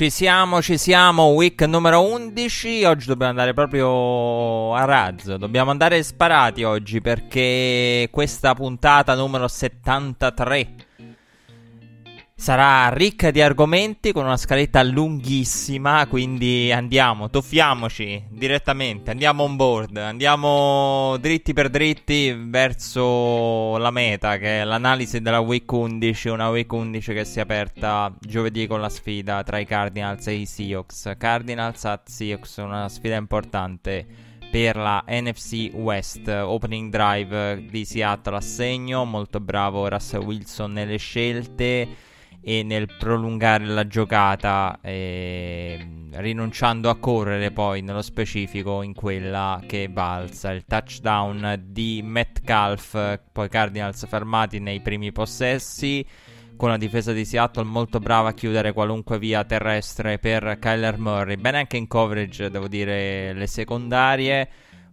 Ci 0.00 0.08
siamo, 0.08 0.62
ci 0.62 0.78
siamo, 0.78 1.26
week 1.26 1.60
numero 1.60 2.00
11. 2.00 2.84
Oggi 2.86 3.04
dobbiamo 3.04 3.32
andare 3.32 3.52
proprio 3.52 4.72
a 4.72 4.86
razzo. 4.86 5.36
Dobbiamo 5.36 5.70
andare 5.72 6.02
sparati 6.02 6.62
oggi 6.62 7.02
perché 7.02 8.08
questa 8.10 8.54
puntata 8.54 9.14
numero 9.14 9.46
73 9.46 10.74
Sarà 12.40 12.88
ricca 12.88 13.30
di 13.30 13.42
argomenti 13.42 14.12
con 14.12 14.24
una 14.24 14.38
scaletta 14.38 14.82
lunghissima, 14.82 16.06
quindi 16.06 16.72
andiamo, 16.72 17.28
tuffiamoci 17.28 18.24
direttamente, 18.30 19.10
andiamo 19.10 19.42
on 19.42 19.56
board, 19.56 19.94
andiamo 19.98 21.18
dritti 21.20 21.52
per 21.52 21.68
dritti 21.68 22.34
verso 22.34 23.76
la 23.76 23.90
meta 23.90 24.38
che 24.38 24.62
è 24.62 24.64
l'analisi 24.64 25.20
della 25.20 25.40
week 25.40 25.70
11, 25.70 26.28
una 26.30 26.48
week 26.48 26.72
11 26.72 27.12
che 27.12 27.24
si 27.26 27.40
è 27.40 27.42
aperta 27.42 28.10
giovedì 28.18 28.66
con 28.66 28.80
la 28.80 28.88
sfida 28.88 29.42
tra 29.42 29.58
i 29.58 29.66
Cardinals 29.66 30.26
e 30.26 30.32
i 30.32 30.46
Seahawks. 30.46 31.12
Cardinals 31.18 31.84
at 31.84 32.08
Seahawks, 32.08 32.56
una 32.56 32.88
sfida 32.88 33.16
importante 33.16 34.06
per 34.50 34.76
la 34.76 35.04
NFC 35.06 35.68
West, 35.74 36.26
opening 36.26 36.90
drive 36.90 37.66
di 37.66 37.84
Seattle 37.84 38.36
a 38.36 38.40
segno, 38.40 39.04
molto 39.04 39.40
bravo 39.40 39.86
Russell 39.86 40.24
Wilson 40.24 40.72
nelle 40.72 40.96
scelte 40.96 42.08
e 42.42 42.62
nel 42.62 42.88
prolungare 42.98 43.66
la 43.66 43.86
giocata, 43.86 44.78
eh, 44.82 46.08
rinunciando 46.12 46.88
a 46.88 46.96
correre 46.96 47.50
poi 47.50 47.82
nello 47.82 48.02
specifico 48.02 48.82
in 48.82 48.94
quella 48.94 49.60
che 49.66 49.88
balza. 49.88 50.50
Il 50.52 50.64
touchdown 50.64 51.62
di 51.66 52.00
Metcalf, 52.02 53.20
poi 53.30 53.48
Cardinals 53.48 54.06
fermati 54.06 54.58
nei 54.58 54.80
primi 54.80 55.12
possessi 55.12 56.04
con 56.56 56.68
la 56.68 56.76
difesa 56.76 57.12
di 57.12 57.24
Seattle 57.24 57.64
molto 57.64 58.00
brava 58.00 58.28
a 58.28 58.34
chiudere 58.34 58.74
qualunque 58.74 59.18
via 59.18 59.44
terrestre 59.44 60.18
per 60.18 60.58
Kyler 60.60 60.98
Murray, 60.98 61.36
bene 61.36 61.56
anche 61.56 61.78
in 61.78 61.86
coverage 61.86 62.50
devo 62.50 62.68
dire 62.68 63.32
le 63.32 63.46
secondarie 63.46 64.48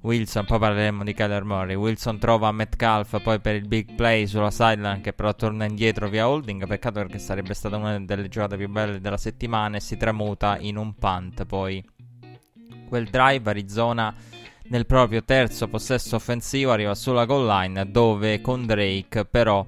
Wilson, 0.08 0.46
poi 0.46 0.58
parleremo 0.58 1.04
di 1.04 1.14
Kyler 1.14 1.44
Murray. 1.44 1.76
Wilson 1.76 2.18
trova 2.18 2.50
Metcalf 2.54 3.22
poi 3.22 3.42
per 3.42 3.56
il 3.56 3.68
big 3.68 3.94
play 3.94 4.26
sulla 4.26 4.52
sideline 4.52 5.02
che 5.02 5.12
però 5.12 5.36
torna 5.36 5.66
indietro 5.66 6.08
via 6.08 6.30
holding. 6.30 6.66
Peccato 6.66 7.02
perché 7.02 7.20
sarebbe 7.20 7.54
stata 7.54 7.76
una 7.76 8.00
delle 8.00 8.30
giocate 8.30 8.56
più 8.56 8.70
belle 8.70 9.02
della 9.02 9.18
settimana 9.18 9.76
e 9.76 9.80
si 9.82 9.98
tramuta 9.98 10.58
in 10.60 10.78
un 10.78 10.96
punt. 10.96 11.44
Poi 11.46 11.84
quel 12.88 13.10
drive 13.10 13.50
Arizona 13.50 14.16
nel 14.70 14.86
proprio 14.86 15.26
terzo 15.26 15.68
possesso 15.68 16.16
offensivo 16.16 16.72
arriva 16.72 16.96
sulla 16.96 17.26
goal 17.26 17.46
line 17.46 17.92
dove 17.92 18.40
con 18.40 18.66
Drake 18.66 19.26
però 19.26 19.66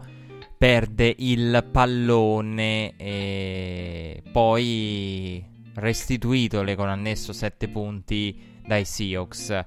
perde 0.58 1.16
il 1.18 1.68
pallone 1.70 2.96
e 2.96 4.24
poi 4.32 5.46
restituitole 5.74 6.76
con 6.76 6.88
annesso 6.88 7.34
7 7.34 7.68
punti 7.68 8.58
dai 8.66 8.86
Seahawks. 8.86 9.66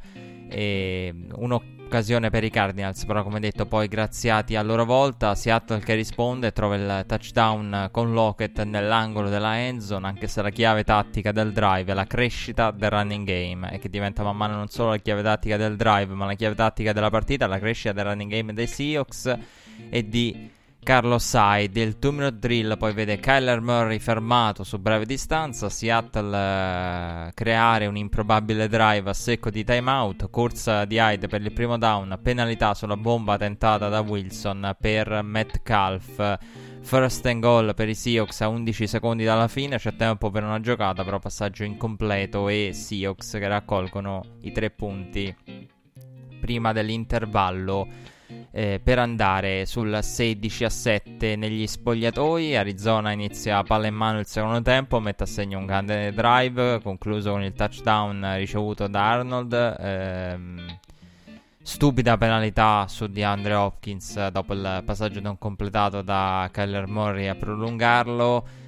E 0.55 1.15
un'occasione 1.35 2.29
per 2.29 2.45
i 2.45 2.51
Cardinals, 2.51 3.05
però 3.07 3.23
come 3.23 3.41
detto 3.41 3.65
poi 3.65 3.89
graziati 3.89 4.55
a 4.55 4.63
loro 4.63 4.85
volta, 4.85 5.35
Seattle 5.35 5.81
che 5.81 5.95
risponde 5.95 6.53
trova 6.53 6.75
il 6.75 7.05
touchdown 7.07 7.89
con 7.91 8.13
Lockett 8.13 8.62
nell'angolo 8.62 9.31
della 9.31 9.59
endzone, 9.59 10.07
anche 10.07 10.27
se 10.27 10.43
la 10.43 10.51
chiave 10.51 10.85
tattica 10.85 11.33
del 11.33 11.53
drive 11.53 11.91
è 11.91 11.95
la 11.95 12.07
crescita 12.07 12.71
del 12.71 12.91
running 12.91 13.27
game 13.27 13.73
e 13.73 13.79
che 13.79 13.89
diventa 13.89 14.23
man 14.23 14.37
mano 14.37 14.57
non 14.57 14.69
solo 14.69 14.91
la 14.91 14.99
chiave 14.99 15.23
tattica 15.23 15.57
del 15.57 15.77
drive, 15.77 16.12
ma 16.12 16.27
la 16.27 16.35
chiave 16.35 16.55
tattica 16.55 16.93
della 16.93 17.11
partita, 17.11 17.47
la 17.47 17.59
crescita 17.59 17.93
del 17.93 18.05
running 18.05 18.31
game 18.31 18.53
dei 18.53 18.67
Seahawks 18.67 19.39
e 19.89 20.09
di 20.09 20.51
Carlos 20.82 21.32
Hyde. 21.34 21.81
Il 21.81 21.97
2 21.97 22.10
minute 22.10 22.38
drill 22.38 22.76
poi 22.76 22.93
vede 22.93 23.20
Kyler 23.20 23.60
Murray 23.60 24.00
fermato 24.00 24.65
su 24.65 24.78
breve 24.78 25.06
distanza. 25.06 25.69
Seattle 25.69 26.37
eh, 26.37 27.32
creare 27.34 27.87
un 27.87 27.97
improbabile 27.97 28.66
drive 28.69 29.09
a 29.09 29.15
secco 29.15 29.50
di 29.50 29.62
timeout. 29.62 30.28
Corsa 30.28 30.84
di 30.84 30.97
Hyde 30.97 31.28
per 31.28 31.41
il 31.41 31.53
primo 31.53 31.78
down. 31.78 32.19
Penalità 32.20 32.75
sulla 32.75 32.97
bomba 32.97 33.37
tentata 33.38 33.88
da 33.88 34.00
Wilson 34.00 34.76
per 34.81 35.22
Metcalf. 35.22 36.38
First 36.81 37.26
and 37.26 37.41
goal 37.41 37.75
per 37.76 37.88
i 37.88 37.94
Seahawks 37.94 38.41
a 38.41 38.49
11 38.49 38.87
secondi 38.88 39.22
dalla 39.22 39.47
fine. 39.47 39.78
C'è 39.78 39.94
tempo 39.94 40.31
per 40.31 40.43
una 40.43 40.59
giocata, 40.59 41.04
però 41.04 41.20
passaggio 41.20 41.62
incompleto. 41.62 42.49
E 42.49 42.72
Seahawks 42.72 43.31
che 43.31 43.47
raccolgono 43.47 44.25
i 44.41 44.50
tre 44.50 44.70
punti 44.70 45.32
prima 46.41 46.72
dell'intervallo 46.72 47.87
eh, 48.50 48.81
per 48.82 48.98
andare 48.98 49.66
sul 49.66 49.98
16 50.03 50.65
a 50.65 50.70
7 50.70 51.37
negli 51.37 51.66
spogliatoi. 51.66 52.56
Arizona 52.56 53.12
inizia 53.12 53.62
palla 53.62 53.87
in 53.87 53.94
mano 53.94 54.19
il 54.19 54.26
secondo 54.26 54.60
tempo, 54.62 55.00
mette 55.00 55.22
a 55.22 55.26
segno 55.26 55.59
un 55.59 55.66
grande 55.66 56.12
drive, 56.12 56.81
concluso 56.82 57.32
con 57.32 57.43
il 57.43 57.53
touchdown 57.53 58.34
ricevuto 58.37 58.87
da 58.87 59.10
Arnold. 59.10 59.76
Ehm, 59.81 60.78
stupida 61.62 62.16
penalità 62.16 62.87
su 62.88 63.06
DeAndre 63.06 63.54
Hopkins 63.54 64.28
dopo 64.28 64.53
il 64.53 64.82
passaggio 64.84 65.20
non 65.20 65.38
completato 65.38 66.03
da 66.03 66.49
Kyler 66.53 66.88
Murray 66.88 67.28
a 67.28 67.34
prolungarlo 67.37 68.62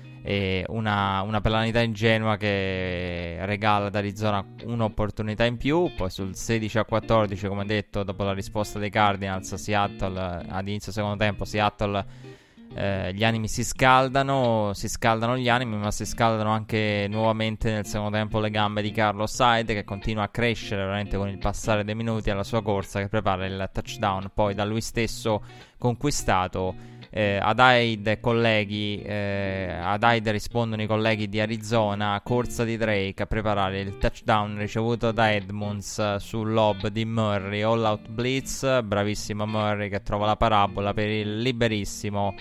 una, 0.69 1.21
una 1.21 1.41
penalità 1.43 1.81
ingenua 1.81 2.37
che 2.37 3.37
regala 3.45 3.87
ad 3.87 3.95
Arizona 3.95 4.45
un'opportunità 4.65 5.45
in 5.45 5.59
più. 5.59 5.91
Poi 5.95 6.09
sul 6.11 6.35
16 6.35 6.79
a 6.79 6.85
14, 6.85 7.47
come 7.47 7.67
detto, 7.67 8.03
dopo 8.03 8.25
la 8.25 8.33
risposta 8.33 8.79
dei 8.79 8.91
Cardinals, 8.91 9.55
Seattle 9.55 10.47
ad 10.49 10.67
inizio 10.69 10.93
secondo 10.93 11.17
tempo, 11.17 11.45
Seattle. 11.45 12.33
Eh, 12.77 13.13
gli 13.15 13.23
animi 13.23 13.47
si 13.47 13.63
scaldano, 13.63 14.73
si 14.75 14.89
scaldano 14.89 15.37
gli 15.37 15.49
animi, 15.49 15.77
ma 15.77 15.93
si 15.93 16.05
scaldano 16.05 16.51
anche 16.51 17.07
nuovamente 17.09 17.71
nel 17.71 17.87
secondo 17.87 18.17
tempo 18.17 18.41
le 18.41 18.51
gambe 18.51 18.83
di 18.83 18.91
Carlos 18.91 19.39
Hyde 19.39 19.75
che 19.75 19.85
continua 19.85 20.25
a 20.25 20.29
crescere 20.29 20.83
veramente 20.83 21.17
con 21.17 21.29
il 21.29 21.39
passare 21.39 21.85
dei 21.85 21.95
minuti 21.95 22.31
alla 22.31 22.43
sua 22.43 22.63
corsa 22.63 22.99
che 22.99 23.09
prepara 23.09 23.47
il 23.47 23.71
touchdown 23.73 24.31
poi 24.35 24.55
da 24.55 24.65
lui 24.65 24.81
stesso 24.81 25.45
conquistato 25.79 26.75
eh, 27.17 27.39
ad 27.41 27.61
Hyde 27.61 28.19
colleghi, 28.19 29.01
eh, 29.01 29.73
ad 29.81 30.03
Hyde 30.03 30.33
rispondono 30.33 30.83
i 30.83 30.89
colleghi 30.89 31.29
di 31.29 31.39
Arizona, 31.39 32.21
corsa 32.25 32.65
di 32.65 32.77
Drake 32.77 33.23
a 33.23 33.27
preparare 33.27 33.79
il 33.83 33.99
touchdown 33.99 34.59
ricevuto 34.59 35.13
da 35.13 35.33
Edmonds 35.33 36.17
sul 36.17 36.53
lob 36.53 36.89
di 36.89 37.05
Murray, 37.05 37.63
all 37.63 37.85
out 37.85 38.09
blitz, 38.09 38.83
bravissimo 38.83 39.47
Murray 39.47 39.89
che 39.89 40.03
trova 40.03 40.27
la 40.27 40.35
parabola 40.35 40.93
per 40.93 41.09
il 41.09 41.39
liberissimo 41.39 42.35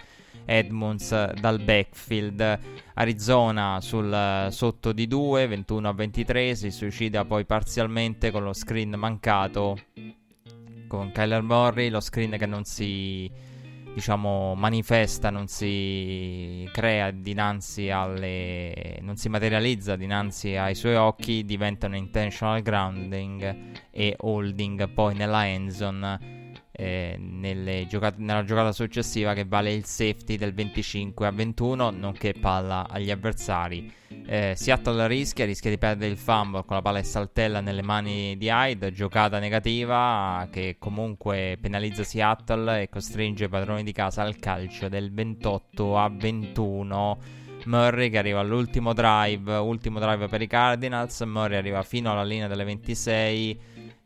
Edmonds 0.43 1.33
dal 1.33 1.59
backfield. 1.59 2.59
Arizona 2.95 3.79
sul 3.79 4.47
sotto 4.49 4.91
di 4.91 5.05
2, 5.05 5.45
21 5.45 5.87
a 5.87 5.93
23, 5.93 6.55
si 6.55 6.71
suicida 6.71 7.25
poi 7.25 7.45
parzialmente 7.45 8.31
con 8.31 8.41
lo 8.41 8.53
screen 8.53 8.95
mancato 8.97 9.77
con 10.87 11.11
Kyler 11.11 11.43
Murray, 11.43 11.89
lo 11.89 11.99
screen 11.99 12.37
che 12.39 12.47
non 12.47 12.63
si 12.63 13.51
diciamo, 13.93 14.55
manifesta, 14.55 15.29
non 15.29 15.47
si 15.47 16.67
crea 16.71 17.11
dinanzi 17.11 17.89
alle. 17.89 18.97
non 19.01 19.15
si 19.15 19.29
materializza 19.29 19.95
dinanzi 19.95 20.55
ai 20.55 20.75
suoi 20.75 20.95
occhi, 20.95 21.45
diventa 21.45 21.87
un 21.87 21.95
intentional 21.95 22.61
grounding 22.61 23.55
e 23.91 24.15
holding 24.19 24.89
poi 24.89 25.15
nella 25.15 25.47
endzone. 25.47 26.42
Eh, 26.83 27.85
giocate, 27.87 28.15
nella 28.19 28.43
giocata 28.43 28.71
successiva 28.71 29.33
che 29.33 29.45
vale 29.45 29.73
il 29.73 29.85
safety 29.85 30.37
del 30.37 30.53
25 30.53 31.27
a 31.27 31.31
21 31.31 31.89
nonché 31.91 32.33
palla 32.33 32.87
agli 32.89 33.11
avversari 33.11 33.91
eh, 34.25 34.53
Seattle 34.55 35.07
rischia, 35.07 35.45
rischia 35.45 35.69
di 35.69 35.77
perdere 35.77 36.11
il 36.11 36.17
fumble 36.17 36.63
con 36.65 36.75
la 36.75 36.81
palla 36.81 36.99
e 36.99 37.03
saltella 37.03 37.59
nelle 37.59 37.81
mani 37.81 38.37
di 38.37 38.47
Hyde, 38.47 38.91
giocata 38.91 39.39
negativa 39.39 40.47
che 40.51 40.77
comunque 40.79 41.57
penalizza 41.59 42.03
Seattle 42.03 42.83
e 42.83 42.89
costringe 42.89 43.45
i 43.45 43.49
padroni 43.49 43.83
di 43.83 43.91
casa 43.91 44.21
al 44.21 44.37
calcio 44.37 44.87
del 44.87 45.11
28 45.11 45.97
a 45.97 46.09
21. 46.09 47.17
Murray 47.65 48.09
che 48.09 48.17
arriva 48.17 48.41
all'ultimo 48.41 48.93
drive, 48.93 49.55
ultimo 49.55 49.99
drive 49.99 50.27
per 50.27 50.41
i 50.41 50.47
Cardinals, 50.47 51.21
Murray 51.21 51.57
arriva 51.57 51.81
fino 51.83 52.11
alla 52.11 52.23
linea 52.23 52.47
delle 52.47 52.65
26 52.65 53.59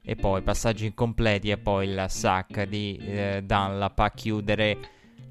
e 0.10 0.16
poi 0.16 0.42
passaggi 0.42 0.86
incompleti 0.86 1.50
e 1.50 1.58
poi 1.58 1.90
il 1.90 2.06
sack 2.08 2.64
di 2.64 2.96
eh, 2.96 3.44
Dunlap 3.44 4.00
a 4.00 4.12
chiudere 4.12 4.78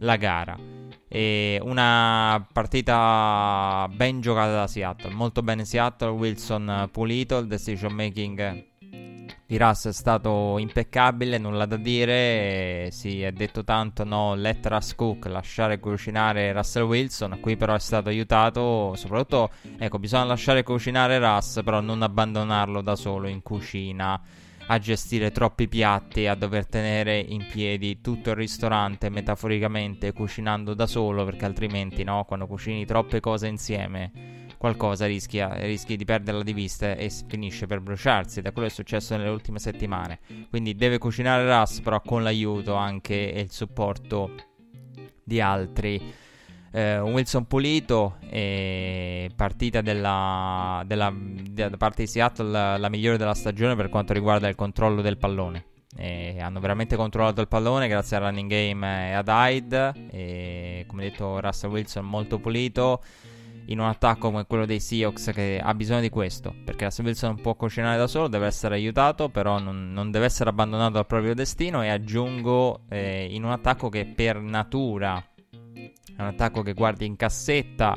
la 0.01 0.17
gara. 0.17 0.55
E 1.09 1.59
una 1.63 2.47
partita 2.53 3.89
ben 3.91 4.21
giocata 4.21 4.53
da 4.53 4.67
Seattle, 4.67 5.15
molto 5.15 5.41
bene 5.41 5.65
Seattle, 5.65 6.11
Wilson 6.11 6.91
pulito, 6.93 7.39
il 7.39 7.47
decision 7.47 7.95
making 7.95 8.65
di 9.47 9.57
Russ 9.57 9.89
è 9.89 9.93
stato 9.95 10.59
impeccabile, 10.59 11.39
nulla 11.39 11.65
da 11.65 11.77
dire, 11.77 12.89
si 12.91 13.23
è 13.23 13.33
detto 13.33 13.65
tanto 13.65 14.05
no, 14.05 14.35
let 14.35 14.67
Russ 14.67 14.95
cook, 14.95 15.25
lasciare 15.25 15.79
cucinare 15.79 16.53
Russell 16.53 16.83
Wilson, 16.83 17.39
qui 17.41 17.57
però 17.57 17.73
è 17.73 17.79
stato 17.79 18.11
aiutato, 18.11 18.93
soprattutto, 18.95 19.53
ecco, 19.79 19.99
bisogna 19.99 20.25
lasciare 20.25 20.63
cucinare 20.63 21.19
Russ, 21.19 21.63
però 21.63 21.81
non 21.81 22.03
abbandonarlo 22.03 22.83
da 22.83 22.95
solo 22.95 23.27
in 23.27 23.41
cucina 23.41 24.21
a 24.69 24.79
gestire 24.79 25.31
troppi 25.31 25.69
piatti, 25.69 26.27
a 26.27 26.35
dover 26.35 26.67
tenere 26.67 27.19
in 27.19 27.47
piedi 27.51 28.01
tutto 28.01 28.31
il 28.31 28.37
ristorante 28.37 29.09
metaforicamente 29.09 30.13
cucinando 30.13 30.75
da 30.75 30.87
solo, 30.87 31.25
perché 31.25 31.45
altrimenti 31.45 32.03
no, 32.03 32.25
quando 32.25 32.47
cucini 32.47 32.85
troppe 32.85 33.21
cose 33.21 33.47
insieme 33.47 34.45
qualcosa 34.59 35.07
rischia, 35.07 35.55
rischi 35.61 35.97
di 35.97 36.05
perderla 36.05 36.43
di 36.43 36.53
vista 36.53 36.95
e 36.95 37.11
finisce 37.29 37.67
per 37.67 37.81
bruciarsi. 37.81 38.41
È 38.41 38.53
quello 38.53 38.67
che 38.67 38.73
è 38.73 38.77
successo 38.77 39.17
nelle 39.17 39.29
ultime 39.29 39.59
settimane. 39.59 40.19
Quindi 40.49 40.75
deve 40.75 40.99
cucinare 40.99 41.47
Russ, 41.47 41.81
però 41.81 42.01
con 42.01 42.23
l'aiuto 42.23 42.75
anche 42.75 43.33
e 43.33 43.41
il 43.41 43.53
supporto 43.53 44.35
di 45.23 45.41
altri. 45.41 46.25
Eh, 46.77 47.01
Wilson 47.01 47.47
pulito 47.47 48.19
e 48.29 49.31
partita 49.35 49.81
della, 49.81 50.83
della, 50.85 51.11
da 51.11 51.75
parte 51.79 52.03
di 52.03 52.07
Seattle 52.07 52.51
la, 52.51 52.77
la 52.77 52.91
migliore 52.91 53.17
della 53.17 53.33
stagione 53.33 53.75
per 53.75 53.89
quanto 53.89 54.13
riguarda 54.13 54.47
il 54.47 54.55
controllo 54.55 55.01
del 55.01 55.17
pallone. 55.17 55.65
E 55.97 56.39
hanno 56.39 56.61
veramente 56.61 56.95
controllato 56.95 57.41
il 57.41 57.49
pallone 57.49 57.89
grazie 57.89 58.19
al 58.19 58.25
running 58.25 58.51
game 58.51 59.09
e 59.09 59.13
ad 59.15 59.29
Hyde. 59.29 60.09
E 60.11 60.85
come 60.87 61.05
detto, 61.05 61.41
Russell 61.41 61.71
Wilson 61.71 62.05
molto 62.05 62.39
pulito 62.39 63.03
in 63.69 63.79
un 63.79 63.87
attacco 63.87 64.31
come 64.31 64.45
quello 64.45 64.67
dei 64.67 64.79
Seahawks 64.79 65.31
che 65.33 65.59
ha 65.59 65.73
bisogno 65.73 66.01
di 66.03 66.11
questo, 66.11 66.55
perché 66.63 66.85
la 66.85 66.93
Wilson 66.99 67.33
non 67.37 67.41
può 67.41 67.55
cucinare 67.55 67.97
da 67.97 68.07
solo, 68.07 68.29
deve 68.29 68.49
essere 68.49 68.75
aiutato, 68.75 69.31
però 69.31 69.59
non, 69.59 69.93
non 69.95 70.11
deve 70.11 70.27
essere 70.27 70.51
abbandonato 70.51 70.99
al 70.99 71.07
proprio 71.07 71.35
destino 71.35 71.83
e 71.83 71.89
aggiungo 71.89 72.81
eh, 72.91 73.29
in 73.31 73.45
un 73.45 73.53
attacco 73.53 73.89
che 73.89 74.05
per 74.05 74.39
natura 74.41 75.25
è 76.17 76.23
un 76.23 76.29
attacco 76.29 76.63
che 76.63 76.73
guardi 76.73 77.07
in 77.07 77.17
cassetta 77.17 77.97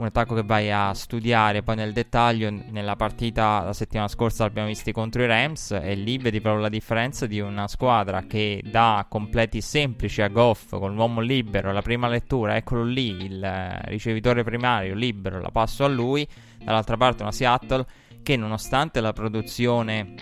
un 0.00 0.06
attacco 0.06 0.34
che 0.34 0.42
vai 0.42 0.70
a 0.72 0.92
studiare. 0.94 1.62
Poi 1.62 1.76
nel 1.76 1.92
dettaglio 1.92 2.50
nella 2.50 2.96
partita 2.96 3.62
la 3.62 3.72
settimana 3.72 4.08
scorsa 4.08 4.44
l'abbiamo 4.44 4.68
visto 4.68 4.90
contro 4.92 5.22
i 5.22 5.26
Rams 5.26 5.72
e 5.72 5.94
lì 5.94 6.18
vedi 6.18 6.40
proprio 6.40 6.62
la 6.62 6.68
differenza 6.68 7.26
di 7.26 7.38
una 7.38 7.68
squadra 7.68 8.22
che 8.22 8.62
dà 8.64 9.06
completi 9.08 9.60
semplici 9.60 10.22
a 10.22 10.28
Goff 10.28 10.70
con 10.70 10.94
l'uomo 10.94 11.20
libero 11.20 11.72
la 11.72 11.82
prima 11.82 12.08
lettura 12.08 12.56
eccolo 12.56 12.82
lì 12.82 13.24
il 13.24 13.78
ricevitore 13.84 14.42
primario 14.42 14.94
libero 14.94 15.40
la 15.40 15.50
passo 15.50 15.84
a 15.84 15.88
lui. 15.88 16.26
Dall'altra 16.58 16.96
parte 16.96 17.22
una 17.22 17.32
Seattle 17.32 17.86
che 18.22 18.36
nonostante 18.36 19.00
la 19.00 19.12
produzione 19.12 20.14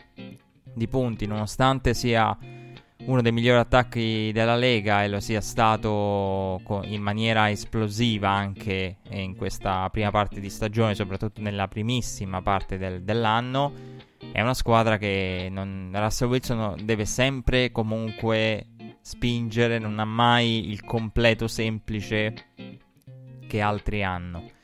di 0.75 0.88
punti 0.88 1.26
nonostante 1.26 1.94
sia 1.94 2.37
uno 3.06 3.23
dei 3.23 3.33
migliori 3.33 3.59
attacchi 3.59 4.33
della 4.33 4.56
Lega 4.56 5.05
e 5.05 5.09
lo 5.09 5.21
sia 5.21 5.41
stato 5.41 6.61
in 6.83 7.00
maniera 7.00 7.50
esplosiva 7.50 8.29
anche 8.29 8.99
in 9.11 9.37
questa 9.37 9.89
prima 9.91 10.11
parte 10.11 10.41
di 10.41 10.50
stagione, 10.50 10.95
soprattutto 10.95 11.41
nella 11.41 11.69
primissima 11.69 12.43
parte 12.43 12.77
del, 12.77 13.03
dell'anno. 13.03 13.73
È 14.33 14.41
una 14.41 14.55
squadra 14.55 14.99
che 14.99 15.49
non, 15.50 15.91
Russell 15.95 16.29
Wilson 16.29 16.75
deve 16.83 17.05
sempre 17.05 17.71
comunque 17.71 18.67
spingere, 19.01 19.79
non 19.79 19.99
ha 20.01 20.05
mai 20.05 20.69
il 20.69 20.85
completo 20.85 21.47
semplice 21.47 22.35
che 23.47 23.61
altri 23.61 24.03
hanno 24.03 24.56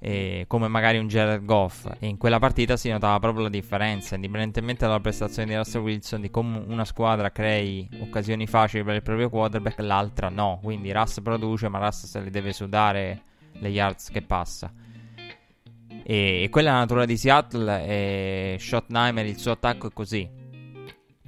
eh, 0.00 0.44
come 0.46 0.68
magari 0.68 0.98
un 0.98 1.08
Jared 1.08 1.44
Goff. 1.44 1.86
E 1.98 2.06
in 2.06 2.16
quella 2.16 2.38
partita 2.38 2.76
si 2.76 2.88
notava 2.90 3.18
proprio 3.18 3.44
la 3.44 3.48
differenza 3.48 4.14
indipendentemente 4.14 4.86
dalla 4.86 5.00
prestazione 5.00 5.48
di 5.48 5.56
Russell 5.56 5.82
Wilson 5.82 6.20
di 6.20 6.30
come 6.30 6.62
una 6.66 6.84
squadra 6.84 7.30
crei 7.30 7.88
occasioni 8.00 8.46
facili 8.46 8.84
per 8.84 8.96
il 8.96 9.02
proprio 9.02 9.28
quarterback 9.28 9.80
l'altra 9.80 10.28
no. 10.28 10.60
Quindi 10.62 10.92
Russ 10.92 11.20
produce 11.20 11.68
ma 11.68 11.78
Russ 11.78 12.06
se 12.06 12.20
le 12.20 12.30
deve 12.30 12.52
sudare 12.52 13.22
le 13.52 13.68
yards 13.68 14.10
che 14.10 14.22
passa. 14.22 14.72
E, 16.04 16.42
e 16.42 16.48
quella 16.48 16.70
è 16.70 16.72
la 16.72 16.78
natura 16.78 17.04
di 17.04 17.16
Seattle 17.16 17.86
e 17.86 18.56
Schottenheimer 18.58 19.26
il 19.26 19.38
suo 19.38 19.52
attacco 19.52 19.88
è 19.88 19.92
così. 19.92 20.28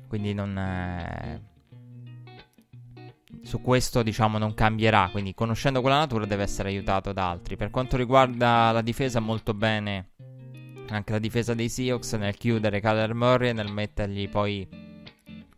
Quindi 0.08 0.32
non 0.32 0.58
è 0.58 1.40
su 3.42 3.60
questo 3.60 4.02
diciamo 4.02 4.38
non 4.38 4.54
cambierà, 4.54 5.08
quindi 5.10 5.34
conoscendo 5.34 5.80
quella 5.80 5.98
natura 5.98 6.26
deve 6.26 6.42
essere 6.42 6.68
aiutato 6.68 7.12
da 7.12 7.30
altri. 7.30 7.56
Per 7.56 7.70
quanto 7.70 7.96
riguarda 7.96 8.70
la 8.72 8.82
difesa 8.82 9.20
molto 9.20 9.54
bene 9.54 10.10
anche 10.94 11.12
la 11.12 11.18
difesa 11.18 11.54
dei 11.54 11.68
Seahawks 11.68 12.14
nel 12.14 12.36
chiudere 12.36 12.80
Kyler 12.80 13.14
Murray 13.14 13.50
e 13.50 13.52
nel 13.52 13.72
mettergli 13.72 14.28
poi 14.28 14.66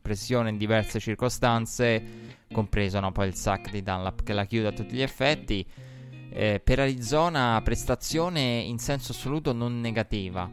pressione 0.01 0.51
in 0.51 0.59
diverse 0.59 0.99
circostanze, 1.01 2.03
compreso 2.53 3.01
no, 3.01 3.13
poi 3.13 3.29
il 3.29 3.35
sack 3.35 3.71
di 3.71 3.83
Dunlap 3.83 4.23
che 4.23 4.33
la 4.33 4.45
chiude 4.45 4.69
a 4.69 4.73
tutti 4.73 4.95
gli 4.95 5.03
effetti. 5.03 5.67
Eh, 6.35 6.61
per 6.63 6.81
Arizona 6.81 7.61
prestazione 7.63 8.41
in 8.41 8.79
senso 8.79 9.13
assoluto 9.13 9.53
non 9.53 9.81
negativa. 9.81 10.51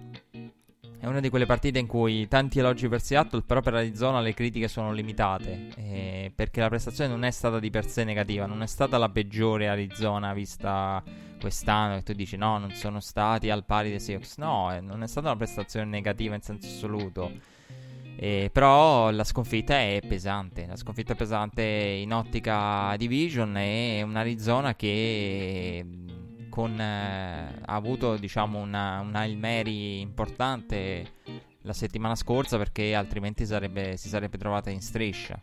È 1.02 1.06
una 1.06 1.22
di 1.22 1.30
quelle 1.30 1.46
partite 1.46 1.80
in 1.80 1.88
cui 1.88 2.28
tanti 2.28 2.60
elogi 2.60 2.90
per 2.90 3.02
Seattle, 3.02 3.42
però 3.44 3.62
per 3.62 3.74
Arizona 3.74 4.20
le 4.20 4.34
critiche 4.34 4.68
sono 4.68 4.92
limitate, 4.92 5.70
eh, 5.78 6.32
perché 6.36 6.60
la 6.60 6.68
prestazione 6.68 7.10
non 7.10 7.24
è 7.24 7.32
stata 7.32 7.58
di 7.58 7.70
per 7.70 7.88
sé 7.88 8.04
negativa, 8.04 8.46
non 8.46 8.62
è 8.62 8.68
stata 8.68 8.98
la 8.98 9.08
peggiore 9.08 9.70
Arizona 9.70 10.34
vista 10.34 11.02
quest'anno, 11.40 11.96
che 11.96 12.04
tu 12.04 12.12
dici 12.12 12.36
no, 12.36 12.58
non 12.58 12.72
sono 12.72 13.00
stati 13.00 13.50
al 13.50 13.64
pari 13.64 13.92
dei 13.92 14.02
Seahawks, 14.02 14.38
no, 14.40 14.76
eh, 14.76 14.82
non 14.82 15.02
è 15.02 15.08
stata 15.08 15.28
una 15.28 15.38
prestazione 15.38 15.86
negativa 15.86 16.36
in 16.36 16.42
senso 16.42 16.68
assoluto. 16.68 17.32
Eh, 18.18 18.50
però 18.52 19.10
la 19.12 19.24
sconfitta 19.24 19.76
è 19.76 20.02
pesante, 20.06 20.66
la 20.68 20.76
sconfitta 20.76 21.14
è 21.14 21.16
pesante 21.16 21.64
in 21.64 22.12
ottica 22.12 22.94
division 22.98 23.56
e 23.56 24.02
un 24.02 24.18
Arizona 24.18 24.76
che 24.76 25.86
con, 26.50 26.80
eh, 26.80 27.62
ha 27.66 27.76
avuto 27.76 28.18
diciamo 28.18 28.60
una, 28.60 29.00
una 29.00 29.20
Hail 29.20 29.38
Mary 29.38 30.00
importante 30.02 31.14
la 31.64 31.74
settimana 31.74 32.16
scorsa 32.16 32.58
perché 32.58 32.96
altrimenti 32.96 33.46
sarebbe, 33.46 33.98
si 33.98 34.10
sarebbe 34.10 34.38
trovata 34.38 34.70
in 34.70 34.82
striscia. 34.82 35.40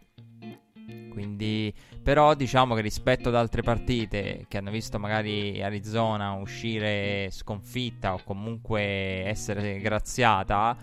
Quindi, 1.10 1.72
però, 2.02 2.34
diciamo 2.34 2.74
che 2.74 2.82
rispetto 2.82 3.30
ad 3.30 3.36
altre 3.36 3.62
partite 3.62 4.44
che 4.48 4.58
hanno 4.58 4.70
visto 4.70 4.98
magari 4.98 5.62
Arizona 5.62 6.32
uscire 6.32 7.30
sconfitta 7.30 8.12
o 8.12 8.20
comunque 8.22 9.24
essere 9.24 9.78
graziata, 9.78 10.76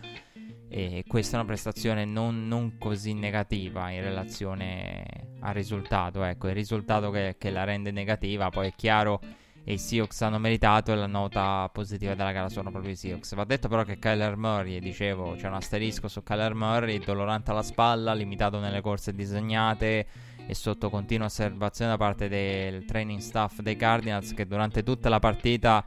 eh, 0.70 1.03
questa 1.08 1.34
è 1.34 1.39
una 1.39 1.48
prestazione 1.48 2.03
non, 2.06 2.48
non, 2.48 2.80
così 2.80 3.13
negativa 3.13 3.92
in 3.92 4.01
relazione 4.01 5.06
al 5.42 5.53
risultato. 5.53 6.24
Ecco, 6.24 6.48
il 6.48 6.56
risultato 6.56 7.12
che, 7.12 7.36
che 7.38 7.51
la 7.51 7.63
rende 7.63 7.92
negativa, 7.92 8.50
poi 8.50 8.70
è 8.70 8.74
chiaro 8.75 9.20
e 9.65 9.74
i 9.74 9.77
Seahawks 9.77 10.22
hanno 10.22 10.39
meritato 10.39 10.91
e 10.91 10.96
la 10.96 11.08
nota 11.08 11.70
positiva 11.72 12.15
della 12.15 12.32
gara 12.32 12.50
sono 12.50 12.70
proprio 12.70 12.91
i 12.91 12.96
Seahawks. 12.96 13.34
Va 13.36 13.46
detto 13.46 13.67
però 13.67 13.84
che 13.84 13.98
Kyler 13.98 14.36
Murray, 14.36 14.79
dicevo, 14.79 15.36
c'è 15.36 15.48
un 15.48 15.53
asterisco 15.53 16.08
su 16.08 16.22
Kyler 16.22 16.53
Murray, 16.53 17.00
dolorante 17.00 17.51
alla 17.51 17.63
spalla, 17.63 18.13
limitato 18.13 18.60
nelle 18.60 18.82
corse 18.82 19.13
disegnate 19.13 20.08
e 20.46 20.53
sotto 20.53 20.89
continua 20.89 21.27
osservazione 21.27 21.91
da 21.91 21.98
parte 21.98 22.27
del 22.27 22.84
training 22.84 23.20
staff 23.20 23.60
dei 23.62 23.77
Cardinals 23.77 24.34
che 24.34 24.46
durante 24.46 24.84
tutta 24.84 25.08
la 25.08 25.20
partita 25.20 25.86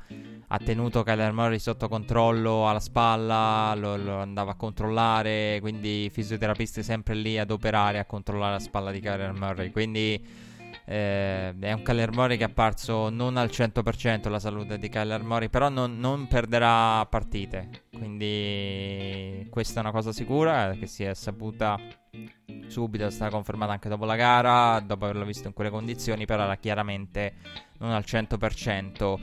ha 0.49 0.59
tenuto 0.59 1.02
Kyler 1.02 1.33
Murray 1.33 1.59
sotto 1.59 1.88
controllo 1.88 2.68
alla 2.68 2.80
spalla, 2.80 3.75
lo, 3.75 3.97
lo, 3.97 4.18
andava 4.21 4.52
a 4.52 4.54
controllare, 4.54 5.59
quindi 5.61 6.04
i 6.04 6.11
fisioterapisti 6.11 6.83
sempre 6.83 7.14
lì 7.14 7.37
ad 7.38 7.50
operare 7.50 7.99
a 7.99 8.04
controllare 8.04 8.52
la 8.52 8.61
spalla 8.61 8.90
di 8.92 9.00
Kyler 9.00 9.33
Murray, 9.33 9.71
quindi 9.71 10.25
eh, 10.88 11.52
è 11.59 11.73
un 11.73 11.83
Kyler 11.83 12.12
Murray 12.12 12.37
che 12.37 12.45
è 12.45 12.47
apparso 12.47 13.09
non 13.11 13.37
al 13.37 13.49
100% 13.49 14.31
la 14.31 14.38
salute 14.38 14.78
di 14.78 14.88
Kyler 14.88 15.23
Murray, 15.23 15.49
però 15.49 15.69
non, 15.69 15.99
non, 15.99 16.28
perderà 16.28 17.05
partite. 17.07 17.87
Quindi 17.93 19.47
questa 19.50 19.81
è 19.81 19.83
una 19.83 19.90
cosa 19.90 20.12
sicura 20.12 20.71
eh, 20.71 20.78
che 20.78 20.87
si 20.87 21.02
è 21.02 21.12
saputa 21.14 21.76
subito, 22.69 23.05
è 23.05 23.11
stata 23.11 23.33
confermata 23.33 23.73
anche 23.73 23.88
dopo 23.88 24.05
la 24.05 24.14
gara, 24.14 24.78
dopo 24.81 25.05
averlo 25.05 25.25
visto 25.25 25.49
in 25.49 25.55
quelle 25.55 25.71
condizioni, 25.71 26.25
però 26.25 26.45
era 26.45 26.57
chiaramente 26.57 27.35
non 27.78 27.90
al 27.90 28.05
100%. 28.07 29.19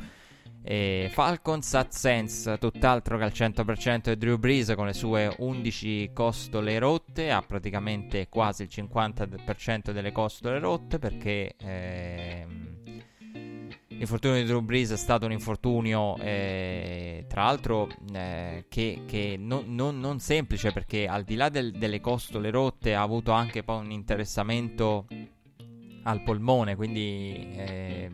E 0.64 1.10
Falcons 1.12 1.74
AdSense, 1.74 2.58
tutt'altro 2.58 3.18
che 3.18 3.24
al 3.24 3.32
100% 3.34 4.04
è 4.04 4.16
Drew 4.16 4.38
Brees 4.38 4.74
con 4.76 4.86
le 4.86 4.94
sue 4.94 5.34
11 5.38 6.12
costole 6.14 6.80
rotte, 6.80 7.32
ha 7.32 7.42
praticamente 7.42 8.30
quasi 8.30 8.64
il 8.64 8.70
50% 8.72 9.92
delle 9.92 10.12
costole 10.12 10.60
rotte 10.60 11.00
perché 11.00 11.56
ehm, 11.58 12.74
L'infortunio 14.04 14.38
di 14.38 14.44
Drew 14.44 14.62
Brees 14.62 14.92
è 14.92 14.98
stato 14.98 15.26
un 15.26 15.32
infortunio, 15.32 16.18
eh, 16.18 17.26
tra 17.30 17.44
l'altro, 17.44 17.88
eh, 18.14 18.66
che, 18.68 19.04
che 19.06 19.36
non, 19.40 19.66
non, 19.68 20.00
non, 20.00 20.20
semplice 20.20 20.72
perché 20.72 21.08
al 21.08 21.24
di 21.24 21.36
là 21.36 21.50
del, 21.50 21.72
delle 21.72 22.02
costole 22.02 22.50
rotte 22.50 22.96
ha 22.96 23.02
avuto 23.02 23.32
anche 23.32 23.64
poi 23.64 23.80
un 23.80 23.92
interessamento 23.92 25.08
al 26.04 26.22
polmone, 26.24 26.76
quindi 26.76 27.54
eh, 27.56 28.12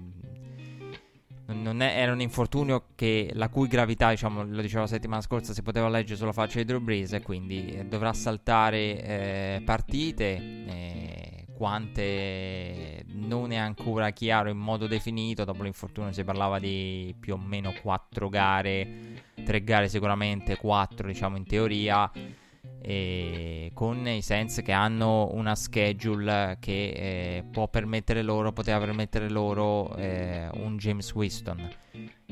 non 1.54 1.82
è, 1.82 2.00
era 2.00 2.12
un 2.12 2.22
infortunio 2.22 2.88
che, 2.96 3.32
la 3.34 3.50
cui 3.50 3.68
gravità, 3.68 4.10
diciamo, 4.10 4.44
lo 4.44 4.62
dicevo 4.62 4.82
la 4.82 4.88
settimana 4.88 5.22
scorsa, 5.22 5.54
si 5.54 5.62
poteva 5.62 5.90
leggere 5.90 6.18
sulla 6.18 6.32
faccia 6.32 6.60
di 6.60 6.66
Drew 6.66 6.80
Brees 6.80 7.20
quindi 7.24 7.74
eh, 7.74 7.86
dovrà 7.86 8.14
saltare 8.14 9.02
eh, 9.02 9.62
partite 9.64 10.36
eh, 10.36 11.46
quante 11.56 13.04
non 13.08 13.52
è 13.52 13.58
ancora 13.58 14.12
chiaro 14.12 14.50
in 14.50 14.58
modo 14.58 14.88
definito. 14.88 15.44
Dopo 15.44 15.64
l'infortunio 15.64 16.12
si 16.14 16.24
parlava 16.24 16.60
di 16.60 17.14
più 17.20 17.34
o 17.34 17.38
meno 17.38 17.74
4 17.82 18.30
gare, 18.30 19.24
3 19.44 19.64
gare 19.64 19.90
sicuramente, 19.90 20.56
4 20.56 21.08
diciamo 21.08 21.36
in 21.36 21.46
teoria 21.46 22.10
con 23.74 24.08
i 24.08 24.22
Saints 24.22 24.62
che 24.64 24.72
hanno 24.72 25.30
una 25.34 25.56
schedule 25.56 26.58
che 26.60 26.90
eh, 26.90 27.44
può 27.52 27.68
permettere 27.68 28.22
loro, 28.22 28.52
poteva 28.54 28.80
permettere 28.80 29.30
loro 29.30 29.96
eh, 29.96 30.50
un 30.54 30.78
James 30.78 31.14
Winston 31.14 31.70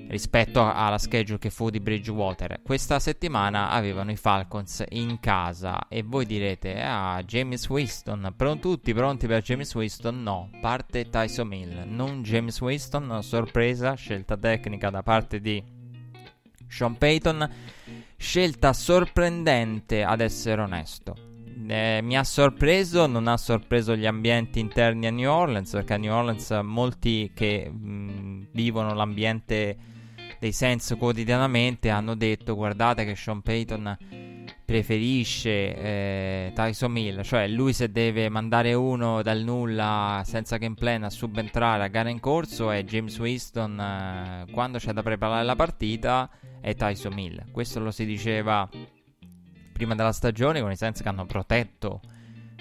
rispetto 0.09 0.63
alla 0.63 0.97
schedule 0.97 1.37
che 1.37 1.49
fu 1.49 1.69
di 1.69 1.79
Bridgewater. 1.79 2.61
Questa 2.63 2.99
settimana 2.99 3.69
avevano 3.69 4.11
i 4.11 4.15
Falcons 4.15 4.83
in 4.89 5.19
casa 5.19 5.87
e 5.87 6.03
voi 6.03 6.25
direte, 6.25 6.81
ah, 6.81 7.21
James 7.23 7.67
Winston, 7.69 8.33
Pron- 8.35 8.59
tutti 8.59 8.93
pronti 8.93 9.27
per 9.27 9.41
James 9.41 9.73
Winston? 9.75 10.23
No, 10.23 10.49
parte 10.61 11.09
Tyson 11.09 11.53
Hill, 11.53 11.83
non 11.87 12.21
James 12.23 12.59
Winston, 12.61 13.21
sorpresa, 13.21 13.93
scelta 13.95 14.37
tecnica 14.37 14.89
da 14.89 15.03
parte 15.03 15.39
di 15.39 15.75
Sean 16.67 16.97
Payton 16.97 17.49
Scelta 18.19 18.73
sorprendente, 18.73 20.03
ad 20.03 20.21
essere 20.21 20.61
onesto. 20.61 21.15
Eh, 21.67 21.99
mi 22.01 22.17
ha 22.17 22.23
sorpreso, 22.23 23.05
non 23.05 23.27
ha 23.27 23.37
sorpreso 23.37 23.95
gli 23.95 24.07
ambienti 24.07 24.59
interni 24.59 25.05
a 25.05 25.11
New 25.11 25.29
Orleans, 25.29 25.71
perché 25.71 25.93
a 25.93 25.97
New 25.97 26.11
Orleans 26.11 26.49
molti 26.63 27.31
che 27.35 27.69
mh, 27.69 28.47
vivono 28.51 28.95
l'ambiente 28.95 29.77
dei 30.39 30.51
Saints 30.51 30.95
quotidianamente 30.97 31.89
hanno 31.89 32.15
detto 32.15 32.55
guardate 32.55 33.05
che 33.05 33.15
Sean 33.15 33.41
Payton 33.41 33.97
preferisce 34.67 35.75
eh, 35.77 36.51
Tyson 36.53 36.97
Hill, 36.97 37.21
cioè 37.21 37.47
lui 37.47 37.71
se 37.71 37.89
deve 37.89 38.27
mandare 38.27 38.73
uno 38.73 39.21
dal 39.21 39.39
nulla 39.39 40.23
senza 40.25 40.57
game 40.57 40.75
plan 40.75 41.03
a 41.03 41.09
subentrare 41.09 41.85
a 41.85 41.87
gara 41.87 42.09
in 42.09 42.19
corso 42.19 42.69
è 42.69 42.83
James 42.83 43.17
Winston 43.17 43.79
eh, 43.79 44.51
quando 44.51 44.77
c'è 44.77 44.91
da 44.91 45.01
preparare 45.03 45.45
la 45.45 45.55
partita 45.55 46.29
è 46.59 46.75
Tyson 46.75 47.17
Hill. 47.17 47.49
Questo 47.49 47.79
lo 47.79 47.91
si 47.91 48.03
diceva 48.03 48.67
prima 49.71 49.95
della 49.95 50.11
stagione 50.11 50.59
con 50.59 50.69
i 50.69 50.75
Saints 50.75 51.01
che 51.01 51.07
hanno 51.07 51.25
protetto 51.25 52.01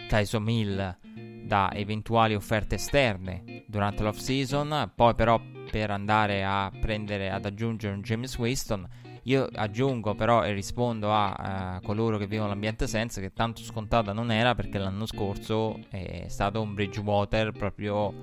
Tyson 0.06 0.48
Hill 0.48 0.96
da 1.42 1.72
eventuali 1.72 2.36
offerte 2.36 2.76
esterne 2.76 3.64
durante 3.66 4.04
l'off 4.04 4.18
season, 4.18 4.92
poi 4.94 5.16
però 5.16 5.40
per 5.72 5.90
andare 5.90 6.44
a 6.44 6.70
prendere 6.80 7.30
ad 7.30 7.46
aggiungere 7.46 7.94
un 7.94 8.02
James 8.02 8.38
Winston 8.38 8.86
io 9.26 9.49
aggiungo 9.54 10.14
però 10.14 10.45
e 10.45 10.52
rispondo 10.52 11.12
a, 11.12 11.33
a 11.33 11.80
coloro 11.80 12.16
che 12.16 12.28
vivono 12.28 12.49
l'ambiente 12.49 12.87
senza 12.87 13.21
che 13.21 13.33
tanto 13.33 13.62
scontata 13.62 14.12
non 14.12 14.30
era 14.30 14.54
perché 14.54 14.78
l'anno 14.78 15.04
scorso 15.04 15.80
è 15.90 16.26
stato 16.28 16.61
un 16.61 16.75
Bridgewater 16.75 17.50
proprio 17.50 18.14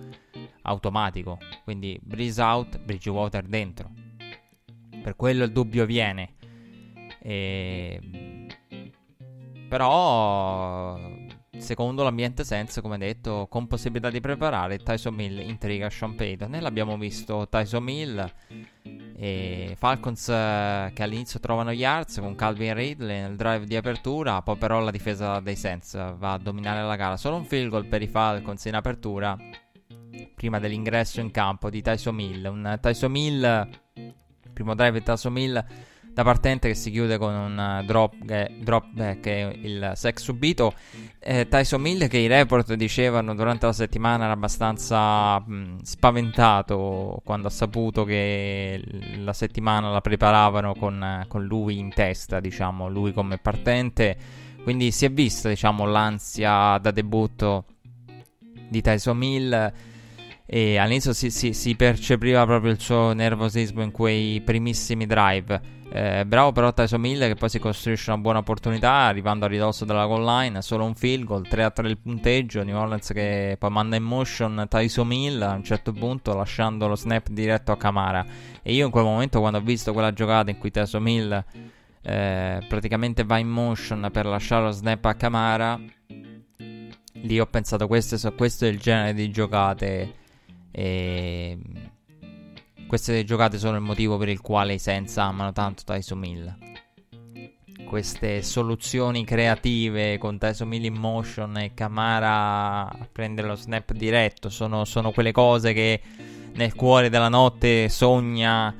automatico. 0.61 1.39
Quindi 1.65 1.99
Breeze 2.01 2.41
out, 2.41 2.79
Bridgewater 2.79 3.43
dentro. 3.43 3.91
Per 5.01 5.15
quello 5.17 5.43
il 5.43 5.51
dubbio 5.51 5.85
viene. 5.85 6.35
E... 7.19 7.99
Però 9.67 10.97
secondo 11.57 12.03
l'ambiente 12.03 12.43
sense, 12.43 12.81
come 12.81 12.97
detto, 12.97 13.47
con 13.49 13.67
possibilità 13.67 14.09
di 14.09 14.19
preparare, 14.19 14.79
Tyson 14.79 15.13
Mill 15.13 15.39
intriga 15.39 15.89
Sean 15.89 16.15
Payton. 16.15 16.55
E 16.55 16.59
l'abbiamo 16.59 16.97
visto 16.97 17.47
Tyson 17.49 17.83
Mill 17.83 18.31
e 19.15 19.75
Falcons 19.77 20.29
eh, 20.29 20.91
che 20.93 21.03
all'inizio 21.03 21.39
trovano 21.39 21.71
yards 21.71 22.19
con 22.19 22.35
Calvin 22.35 22.73
Ridley 22.73 23.21
nel 23.21 23.35
drive 23.35 23.65
di 23.65 23.75
apertura, 23.75 24.41
poi 24.41 24.57
però 24.57 24.79
la 24.79 24.91
difesa 24.91 25.39
dei 25.39 25.55
Saints 25.55 25.93
va 26.17 26.33
a 26.33 26.37
dominare 26.37 26.83
la 26.83 26.95
gara. 26.95 27.17
Solo 27.17 27.37
un 27.37 27.45
field 27.45 27.69
goal 27.69 27.85
per 27.85 28.01
i 28.01 28.07
Falcons 28.07 28.65
in 28.65 28.75
apertura 28.75 29.37
prima 30.35 30.59
dell'ingresso 30.59 31.19
in 31.21 31.31
campo 31.31 31.69
di 31.69 31.81
Tyson 31.81 32.15
Mill. 32.15 32.45
Un 32.45 32.77
Tyson 32.81 33.11
Mill, 33.11 33.69
primo 34.51 34.75
drive 34.75 34.99
di 34.99 35.03
Tyson 35.03 35.33
Mill 35.33 35.65
da 36.13 36.23
partente 36.23 36.67
che 36.67 36.75
si 36.75 36.91
chiude 36.91 37.17
con 37.17 37.33
un 37.33 37.79
uh, 37.81 37.85
drop, 37.85 38.13
eh, 38.27 38.55
drop 38.59 38.85
back 38.91 39.25
e 39.25 39.59
il 39.61 39.91
sex 39.95 40.21
subito. 40.21 40.73
Eh, 41.19 41.47
Tyson 41.47 41.81
Mill 41.81 42.07
che 42.07 42.17
i 42.17 42.27
report 42.27 42.73
dicevano 42.75 43.33
durante 43.33 43.65
la 43.65 43.73
settimana 43.73 44.25
era 44.25 44.33
abbastanza 44.33 45.39
mh, 45.39 45.81
spaventato 45.81 47.21
quando 47.23 47.47
ha 47.47 47.51
saputo 47.51 48.03
che 48.03 48.81
la 49.17 49.33
settimana 49.33 49.89
la 49.89 50.01
preparavano 50.01 50.75
con, 50.75 51.25
con 51.27 51.43
lui 51.45 51.79
in 51.79 51.91
testa, 51.93 52.39
diciamo, 52.39 52.87
lui 52.89 53.11
come 53.11 53.39
partente. 53.39 54.15
Quindi 54.61 54.91
si 54.91 55.05
è 55.05 55.11
vista, 55.11 55.49
diciamo, 55.49 55.85
l'ansia 55.85 56.77
da 56.77 56.91
debutto 56.91 57.65
di 58.69 58.81
Tyson 58.81 59.17
Mill 59.17 59.73
e 60.45 60.77
all'inizio 60.77 61.13
si, 61.13 61.31
si, 61.31 61.53
si, 61.53 61.75
percepiva 61.75 62.45
proprio 62.45 62.71
il 62.71 62.79
suo 62.79 63.13
nervosismo 63.13 63.81
in 63.81 63.91
quei 63.91 64.41
primissimi 64.41 65.05
drive. 65.05 65.81
Eh, 65.95 66.25
bravo 66.25 66.51
però 66.51 66.73
Tyson 66.73 67.05
Hill 67.05 67.19
che 67.19 67.35
poi 67.35 67.49
si 67.49 67.59
costruisce 67.59 68.09
una 68.09 68.19
buona 68.19 68.39
opportunità 68.39 68.91
arrivando 68.91 69.45
a 69.45 69.47
ridosso 69.47 69.85
della 69.85 70.07
goal 70.07 70.25
line, 70.25 70.63
solo 70.63 70.85
un 70.85 70.95
field 70.95 71.23
goal, 71.23 71.47
3 71.47 71.63
a 71.63 71.69
3 71.69 71.87
il 71.87 71.99
punteggio, 71.99 72.63
New 72.63 72.75
Orleans 72.75 73.11
che 73.13 73.57
poi 73.59 73.69
manda 73.69 73.95
in 73.95 74.01
motion 74.01 74.65
Tyson 74.67 75.11
Hill 75.11 75.39
a 75.43 75.51
un 75.51 75.63
certo 75.63 75.91
punto 75.91 76.33
lasciando 76.33 76.87
lo 76.87 76.95
snap 76.95 77.29
diretto 77.29 77.71
a 77.71 77.77
Camara. 77.77 78.25
E 78.63 78.73
io 78.73 78.85
in 78.85 78.91
quel 78.91 79.03
momento 79.03 79.39
quando 79.39 79.59
ho 79.59 79.61
visto 79.61 79.93
quella 79.93 80.11
giocata 80.11 80.49
in 80.49 80.57
cui 80.57 80.71
Tyson 80.71 81.07
Hill 81.07 81.45
eh, 82.01 82.65
praticamente 82.67 83.23
va 83.23 83.37
in 83.37 83.49
motion 83.49 84.09
per 84.11 84.25
lasciare 84.25 84.63
lo 84.63 84.71
snap 84.71 85.05
a 85.05 85.13
Camara 85.13 85.79
lì 87.23 87.39
ho 87.39 87.45
pensato 87.45 87.87
questo, 87.87 88.33
questo 88.33 88.65
è 88.65 88.67
il 88.67 88.79
genere 88.79 89.13
di 89.13 89.29
giocate 89.29 90.13
e 90.71 91.57
queste 92.87 93.23
giocate 93.23 93.57
sono 93.57 93.75
il 93.75 93.81
motivo 93.81 94.17
per 94.17 94.29
il 94.29 94.41
quale 94.41 94.73
i 94.73 94.79
Saints 94.79 95.17
amano 95.17 95.51
tanto 95.51 95.83
Tyson 95.85 96.19
Mill. 96.19 96.57
Queste 97.85 98.41
soluzioni 98.41 99.23
creative 99.23 100.17
con 100.17 100.37
Tyson 100.37 100.67
Mill 100.67 100.85
in 100.85 100.95
motion 100.95 101.57
e 101.57 101.73
Camara 101.73 102.89
a 102.89 103.07
prendere 103.11 103.47
lo 103.47 103.55
snap 103.55 103.91
diretto 103.93 104.49
sono, 104.49 104.83
sono 104.85 105.11
quelle 105.11 105.31
cose 105.31 105.73
che 105.73 106.01
nel 106.53 106.73
cuore 106.73 107.09
della 107.09 107.29
notte 107.29 107.89
sogna 107.89 108.75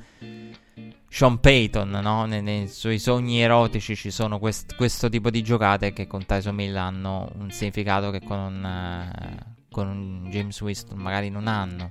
Sean 1.08 1.38
Payton, 1.38 1.90
no? 1.90 2.24
nei, 2.26 2.42
nei, 2.42 2.66
suoi 2.66 2.98
sogni 2.98 3.40
erotici 3.40 3.94
ci 3.94 4.10
sono 4.10 4.40
quest, 4.40 4.74
questo 4.74 5.08
tipo 5.08 5.30
di 5.30 5.42
giocate 5.42 5.92
che 5.92 6.08
con 6.08 6.26
Tyson 6.26 6.56
Mill 6.56 6.74
hanno 6.74 7.30
un 7.38 7.50
significato 7.52 8.10
che 8.10 8.20
con 8.20 8.64
uh, 8.64 9.52
con 9.74 10.28
James 10.30 10.60
Winston 10.60 10.98
magari 10.98 11.30
non 11.30 11.48
hanno. 11.48 11.90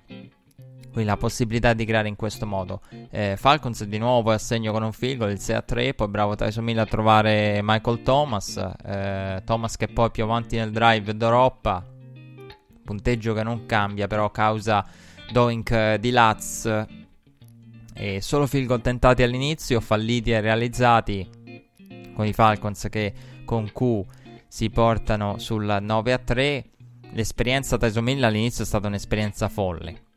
Quindi 0.93 1.09
la 1.09 1.17
possibilità 1.17 1.73
di 1.73 1.85
creare 1.85 2.07
in 2.07 2.15
questo 2.15 2.45
modo. 2.45 2.81
Eh, 3.09 3.33
Falcons 3.35 3.83
di 3.85 3.97
nuovo 3.97 4.21
poi 4.21 4.35
assegno 4.35 4.71
con 4.71 4.83
un 4.83 4.91
field 4.91 5.17
goal, 5.17 5.31
il 5.31 5.39
6 5.39 5.55
a 5.55 5.61
3. 5.63 5.95
Poi 5.95 6.07
bravo 6.07 6.35
Tyson 6.35 6.63
Mill 6.63 6.77
a 6.77 6.85
trovare 6.85 7.61
Michael 7.63 8.03
Thomas. 8.03 8.57
Eh, 8.85 9.41
Thomas 9.43 9.75
che 9.75 9.87
poi 9.87 10.11
più 10.11 10.23
avanti 10.23 10.55
nel 10.55 10.69
drive 10.69 11.17
droppa. 11.17 11.83
Punteggio 12.85 13.33
che 13.33 13.41
non 13.41 13.65
cambia, 13.65 14.05
però 14.05 14.29
causa 14.29 14.85
doink 15.31 15.71
eh, 15.71 15.97
di 15.99 16.11
Laz. 16.11 16.85
E 17.95 18.21
solo 18.21 18.45
field 18.45 18.67
goal 18.67 18.81
tentati 18.81 19.23
all'inizio, 19.23 19.81
falliti 19.81 20.31
e 20.31 20.41
realizzati 20.41 21.27
con 22.13 22.27
i 22.27 22.33
Falcons 22.33 22.87
che 22.91 23.13
con 23.45 23.71
Q 23.71 24.01
si 24.47 24.69
portano 24.69 25.39
sul 25.39 25.79
9 25.81 26.13
a 26.13 26.19
3. 26.19 26.65
L'esperienza 27.13 27.79
Tyson 27.79 28.03
Mill 28.03 28.21
all'inizio 28.21 28.63
è 28.63 28.67
stata 28.67 28.85
un'esperienza 28.85 29.49
folle 29.49 30.11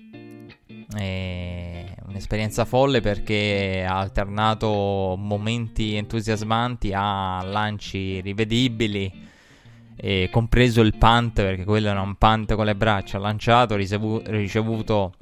è 0.96 1.94
un'esperienza 2.06 2.64
folle 2.64 3.00
perché 3.00 3.84
ha 3.88 3.98
alternato 3.98 5.14
momenti 5.18 5.94
entusiasmanti 5.94 6.92
a 6.94 7.42
lanci 7.42 8.20
rivedibili. 8.20 9.24
Compreso 10.30 10.82
il 10.82 10.96
punt, 10.96 11.34
perché 11.34 11.64
quello 11.64 11.88
era 11.88 12.00
un 12.00 12.16
punt 12.16 12.54
con 12.54 12.66
le 12.66 12.76
braccia 12.76 13.18
lanciato, 13.18 13.76
ricevu- 13.76 14.26
ricevuto 14.28 15.14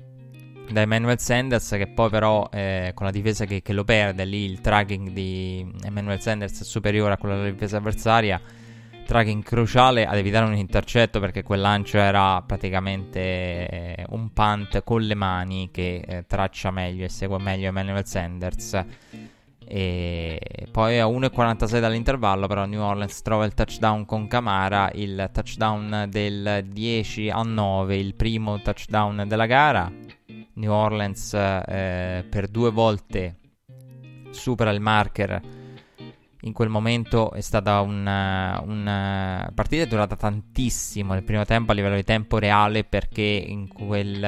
da 0.70 0.80
Emmanuel 0.80 1.18
Sanders, 1.20 1.70
che 1.70 1.86
poi 1.86 2.10
però 2.10 2.48
eh, 2.52 2.90
con 2.94 3.06
la 3.06 3.12
difesa 3.12 3.44
che, 3.44 3.62
che, 3.62 3.72
lo 3.72 3.84
perde, 3.84 4.24
lì 4.24 4.44
il 4.44 4.60
tracking 4.60 5.10
di 5.10 5.64
Emmanuel 5.82 6.20
Sanders 6.20 6.60
è 6.60 6.64
superiore 6.64 7.12
a 7.12 7.18
quello 7.18 7.36
della 7.36 7.50
difesa 7.50 7.76
avversaria 7.76 8.40
tracking 9.04 9.42
cruciale 9.42 10.06
ad 10.06 10.16
evitare 10.16 10.46
un 10.46 10.56
intercetto 10.56 11.20
perché 11.20 11.42
quel 11.42 11.60
lancio 11.60 11.98
era 11.98 12.42
praticamente 12.42 13.20
eh, 13.20 14.06
un 14.10 14.32
punt 14.32 14.82
con 14.82 15.02
le 15.02 15.14
mani 15.14 15.70
che 15.70 16.02
eh, 16.06 16.24
traccia 16.26 16.70
meglio 16.70 17.04
e 17.04 17.08
segue 17.08 17.38
meglio 17.38 17.68
Emmanuel 17.68 18.06
Sanders. 18.06 18.84
E 19.66 20.40
poi 20.70 20.98
a 20.98 21.06
1.46 21.06 21.80
dall'intervallo, 21.80 22.46
però 22.46 22.66
New 22.66 22.82
Orleans 22.82 23.22
trova 23.22 23.44
il 23.44 23.54
touchdown 23.54 24.04
con 24.04 24.26
Camara, 24.26 24.90
il 24.92 25.30
touchdown 25.32 26.06
del 26.10 26.66
10 26.68 27.30
a 27.30 27.42
9, 27.42 27.96
il 27.96 28.14
primo 28.14 28.60
touchdown 28.60 29.24
della 29.26 29.46
gara. 29.46 29.90
New 30.54 30.70
Orleans 30.70 31.32
eh, 31.34 32.26
per 32.28 32.48
due 32.48 32.70
volte 32.70 33.36
supera 34.30 34.70
il 34.70 34.80
marker 34.80 35.63
in 36.44 36.52
quel 36.52 36.68
momento 36.68 37.32
è 37.32 37.40
stata 37.40 37.80
una, 37.80 38.62
una 38.66 39.50
partita 39.54 39.82
è 39.82 39.86
durata 39.86 40.14
tantissimo 40.14 41.14
nel 41.14 41.22
primo 41.22 41.44
tempo 41.44 41.72
a 41.72 41.74
livello 41.74 41.94
di 41.94 42.04
tempo 42.04 42.38
reale 42.38 42.84
perché 42.84 43.66
quel, 43.72 44.18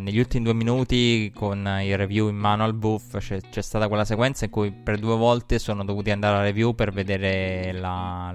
negli 0.00 0.18
ultimi 0.18 0.44
due 0.44 0.54
minuti 0.54 1.32
con 1.34 1.58
il 1.82 1.96
review 1.96 2.28
in 2.28 2.36
mano 2.36 2.64
al 2.64 2.74
buff 2.74 3.18
c'è, 3.18 3.40
c'è, 3.40 3.62
stata 3.62 3.88
quella 3.88 4.04
sequenza 4.04 4.44
in 4.44 4.50
cui 4.50 4.70
per 4.70 4.98
due 4.98 5.16
volte 5.16 5.58
sono 5.58 5.84
dovuti 5.84 6.10
andare 6.10 6.36
a 6.36 6.42
review 6.42 6.74
per 6.74 6.92
vedere 6.92 7.72
la, 7.72 8.34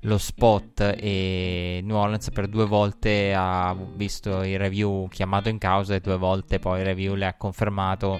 lo 0.00 0.18
spot 0.18 0.94
e 0.98 1.80
New 1.84 1.96
Orleans 1.96 2.30
per 2.30 2.48
due 2.48 2.64
volte 2.64 3.34
ha 3.36 3.76
visto 3.94 4.42
il 4.42 4.58
review 4.58 5.06
chiamato 5.08 5.50
in 5.50 5.58
causa 5.58 5.94
e 5.94 6.00
due 6.00 6.16
volte 6.16 6.58
poi 6.58 6.80
il 6.80 6.86
review 6.86 7.14
le 7.14 7.26
ha 7.26 7.34
confermato 7.34 8.18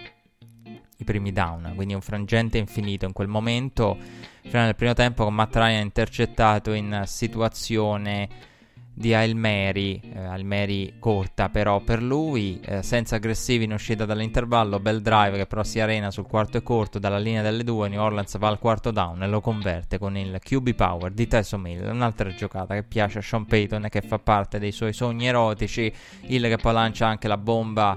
i 1.02 1.04
primi 1.04 1.32
down, 1.32 1.72
quindi 1.74 1.94
un 1.94 2.00
frangente 2.00 2.58
infinito 2.58 3.04
in 3.04 3.12
quel 3.12 3.28
momento. 3.28 3.96
Fino 4.42 4.62
al 4.64 4.74
primo 4.74 4.94
tempo 4.94 5.24
con 5.24 5.34
Matt 5.34 5.54
Ryan 5.54 5.82
intercettato 5.82 6.72
in 6.72 7.02
situazione 7.06 8.50
di 8.94 9.14
Hail 9.14 9.34
Mary, 9.34 10.00
eh, 10.14 10.18
Hail 10.18 10.44
Mary 10.44 10.98
corta 10.98 11.48
però 11.48 11.80
per 11.80 12.02
lui, 12.02 12.60
eh, 12.60 12.82
senza 12.82 13.16
aggressivi 13.16 13.64
in 13.64 13.72
uscita 13.72 14.04
dall'intervallo, 14.04 14.80
bel 14.80 15.00
drive 15.00 15.38
che 15.38 15.46
però 15.46 15.62
si 15.62 15.80
arena 15.80 16.10
sul 16.10 16.26
quarto 16.26 16.58
e 16.58 16.62
corto 16.62 16.98
dalla 16.98 17.18
linea 17.18 17.42
delle 17.42 17.64
due, 17.64 17.88
New 17.88 18.00
Orleans 18.00 18.36
va 18.36 18.48
al 18.48 18.58
quarto 18.58 18.90
down 18.90 19.22
e 19.22 19.28
lo 19.28 19.40
converte 19.40 19.98
con 19.98 20.16
il 20.16 20.38
QB 20.38 20.74
Power 20.74 21.10
di 21.10 21.26
Tyson 21.26 21.66
Hill, 21.66 21.88
un'altra 21.88 22.34
giocata 22.34 22.74
che 22.74 22.82
piace 22.82 23.18
a 23.18 23.22
Sean 23.22 23.46
Payton 23.46 23.86
e 23.86 23.88
che 23.88 24.02
fa 24.02 24.18
parte 24.18 24.58
dei 24.58 24.72
suoi 24.72 24.92
sogni 24.92 25.26
erotici, 25.26 25.92
Hill 26.26 26.48
che 26.48 26.56
poi 26.56 26.72
lancia 26.72 27.06
anche 27.06 27.28
la 27.28 27.38
bomba 27.38 27.96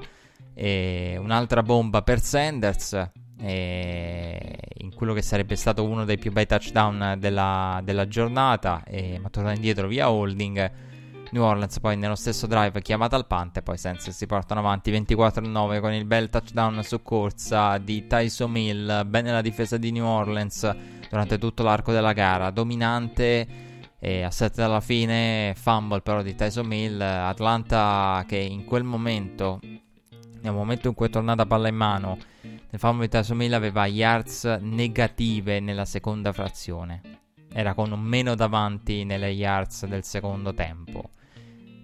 e 0.56 1.18
un'altra 1.20 1.62
bomba 1.62 2.02
per 2.02 2.22
Sanders 2.22 3.12
in 3.38 4.94
quello 4.96 5.14
che 5.14 5.22
sarebbe 5.22 5.56
stato 5.56 5.84
uno 5.84 6.06
dei 6.06 6.18
più 6.18 6.32
bei 6.32 6.48
touchdown 6.48 7.18
della, 7.20 7.82
della 7.84 8.08
giornata 8.08 8.82
e, 8.86 9.20
ma 9.20 9.30
torna 9.30 9.54
indietro 9.54 9.88
via 9.88 10.10
holding 10.10 10.72
New 11.32 11.44
Orleans 11.44 11.80
poi 11.80 11.98
nello 11.98 12.16
stesso 12.16 12.48
drive 12.48 12.82
chiamata 12.82 13.18
al 13.18 13.28
punt 13.28 13.58
e 13.58 13.62
poi 13.62 13.78
Sanders 13.78 14.10
si 14.10 14.26
portano 14.26 14.62
avanti 14.62 14.90
24-9 14.92 15.82
con 15.82 15.92
il 15.92 16.06
bel 16.06 16.30
touchdown 16.30 16.82
su 16.84 17.02
corsa 17.02 17.78
di 17.78 18.08
Tyson 18.08 18.56
Hill 18.56 19.08
bene 19.08 19.34
la 19.34 19.42
difesa 19.42 19.76
di 19.76 19.92
New 19.92 20.06
Orleans 20.06 20.74
durante 21.10 21.38
tutto 21.38 21.64
l'arco 21.64 21.92
della 21.92 22.14
gara 22.14 22.50
dominante 22.52 23.48
e 24.00 24.22
a 24.24 24.32
7 24.32 24.62
dalla 24.62 24.80
fine 24.80 25.54
fumble 25.58 26.02
però 26.02 26.22
di 26.22 26.36
Tyson 26.36 26.72
Hill 26.72 27.02
Atlanta 27.02 28.24
che 28.26 28.38
in 28.38 28.64
quel 28.64 28.84
momento 28.84 29.60
nel 30.46 30.54
momento 30.54 30.88
in 30.88 30.94
cui 30.94 31.08
è 31.08 31.10
tornata 31.10 31.48
palla 31.48 31.68
in 31.68 31.76
mano, 31.76 32.18
nel 32.42 32.80
fumble 32.80 33.06
di 33.06 33.12
Tasomil 33.12 33.54
aveva 33.54 33.88
yards 33.88 34.46
negative 34.62 35.60
nella 35.60 35.86
seconda 35.86 36.32
frazione. 36.32 37.02
Era 37.52 37.74
con 37.74 37.92
un 37.92 38.02
meno 38.02 38.36
davanti 38.36 39.06
nelle 39.06 39.30
yards 39.30 39.86
del 39.88 40.04
secondo 40.04 40.54
tempo. 40.54 41.10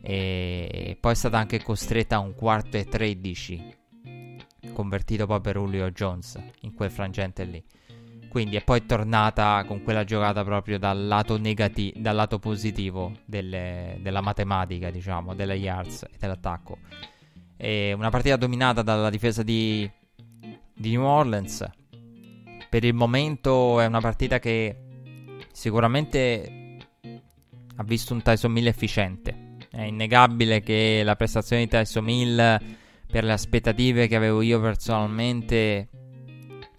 E 0.03 0.95
poi 0.99 1.11
è 1.11 1.15
stata 1.15 1.37
anche 1.37 1.63
costretta 1.63 2.17
a 2.17 2.19
un 2.19 2.35
quarto 2.35 2.77
e 2.77 2.85
13, 2.85 3.77
convertito 4.73 5.25
poi 5.25 5.41
per 5.41 5.55
Julio 5.55 5.89
Jones 5.89 6.39
in 6.61 6.73
quel 6.73 6.91
frangente 6.91 7.43
lì. 7.43 7.63
Quindi 8.29 8.55
è 8.55 8.63
poi 8.63 8.85
tornata 8.85 9.63
con 9.67 9.81
quella 9.83 10.03
giocata 10.03 10.43
proprio 10.43 10.77
dal 10.77 11.07
lato, 11.07 11.37
negati- 11.37 11.93
dal 11.97 12.15
lato 12.15 12.39
positivo 12.39 13.11
delle, 13.25 13.97
della 14.01 14.21
matematica, 14.21 14.89
diciamo, 14.89 15.33
delle 15.33 15.55
yards 15.55 16.03
e 16.03 16.17
dell'attacco. 16.17 16.77
E 17.63 17.93
una 17.93 18.09
partita 18.09 18.37
dominata 18.37 18.81
dalla 18.81 19.11
difesa 19.11 19.43
di, 19.43 19.87
di 20.73 20.89
New 20.89 21.03
Orleans. 21.03 21.63
Per 22.67 22.83
il 22.83 22.95
momento 22.95 23.79
è 23.79 23.85
una 23.85 23.99
partita 23.99 24.39
che 24.39 24.75
sicuramente 25.51 26.77
ha 27.75 27.83
visto 27.83 28.15
un 28.15 28.23
Tyson 28.23 28.51
Mill 28.51 28.65
efficiente. 28.65 29.57
È 29.69 29.83
innegabile 29.83 30.61
che 30.61 31.03
la 31.03 31.15
prestazione 31.15 31.61
di 31.61 31.69
Tyson 31.69 32.03
Mill, 32.03 32.35
per 33.05 33.23
le 33.23 33.31
aspettative 33.31 34.07
che 34.07 34.15
avevo 34.15 34.41
io 34.41 34.59
personalmente, 34.59 35.87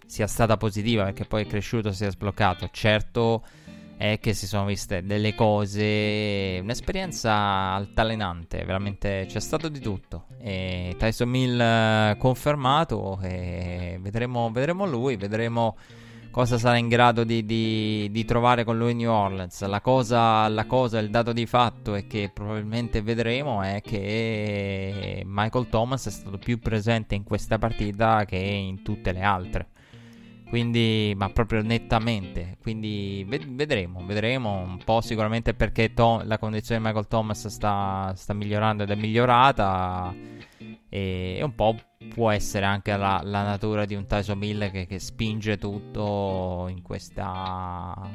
sia 0.05 0.27
stata 0.27 0.57
positiva 0.57 1.05
perché 1.05 1.27
poi 1.27 1.45
è 1.45 1.47
cresciuto, 1.47 1.93
si 1.93 2.05
è 2.05 2.11
sbloccato. 2.11 2.69
Certo 2.73 3.45
è 3.97 4.19
che 4.19 4.35
si 4.35 4.49
sono 4.49 4.65
viste 4.65 5.05
delle 5.05 5.33
cose, 5.37 6.59
un'esperienza 6.61 7.33
altalenante, 7.73 8.65
veramente 8.65 9.27
c'è 9.29 9.39
stato 9.39 9.69
di 9.69 9.79
tutto. 9.79 10.27
E 10.43 10.97
Tyson 10.99 11.29
Mill 11.29 11.61
eh, 11.61 12.17
confermato 12.19 13.17
vedremo, 13.21 14.51
vedremo 14.51 14.87
lui, 14.87 15.17
vedremo 15.17 15.77
cosa 16.33 16.59
sarà 16.59 16.79
in 16.79 16.89
grado 16.89 17.25
di, 17.25 17.45
di, 17.45 18.09
di, 18.11 18.25
trovare 18.25 18.65
con 18.65 18.77
lui 18.77 18.95
New 18.95 19.11
Orleans. 19.11 19.65
La 19.67 19.81
cosa, 19.81 20.49
la 20.49 20.65
cosa, 20.67 20.99
il 20.99 21.11
dato 21.11 21.33
di 21.33 21.47
fatto 21.47 21.95
è 21.95 22.07
che 22.07 22.31
probabilmente 22.33 23.03
vedremo 23.03 23.63
è 23.63 23.81
che 23.83 25.23
Michael 25.25 25.69
Thomas 25.69 26.07
è 26.07 26.11
stato 26.11 26.39
più 26.39 26.59
presente 26.59 27.15
in 27.15 27.23
questa 27.23 27.59
partita 27.59 28.25
che 28.25 28.37
in 28.37 28.83
tutte 28.83 29.13
le 29.13 29.23
altre. 29.23 29.69
Quindi, 30.53 31.15
ma 31.17 31.31
proprio 31.31 31.63
nettamente. 31.63 32.59
Quindi 32.61 33.25
ved- 33.27 33.55
vedremo, 33.55 34.05
vedremo 34.05 34.59
un 34.59 34.77
po' 34.85 35.01
sicuramente 35.01 35.55
perché 35.55 35.95
to- 35.95 36.21
la 36.27 36.37
condizione 36.37 36.79
di 36.79 36.87
Michael 36.87 37.09
Thomas 37.09 37.47
sta, 37.47 38.13
sta 38.15 38.35
migliorando 38.35 38.83
ed 38.83 38.91
è 38.91 38.95
migliorata. 38.95 40.15
E, 40.91 41.41
un 41.43 41.55
po' 41.55 41.75
può 42.11 42.31
essere 42.31 42.67
anche 42.67 42.95
la, 42.95 43.23
la 43.25 43.45
natura 43.45 43.87
di 43.87 43.95
un 43.95 44.05
Tyson 44.05 44.37
Mill 44.37 44.71
che, 44.71 44.85
che 44.85 44.99
spinge 44.99 45.57
tutto 45.57 46.67
in 46.69 46.83
questa, 46.83 48.11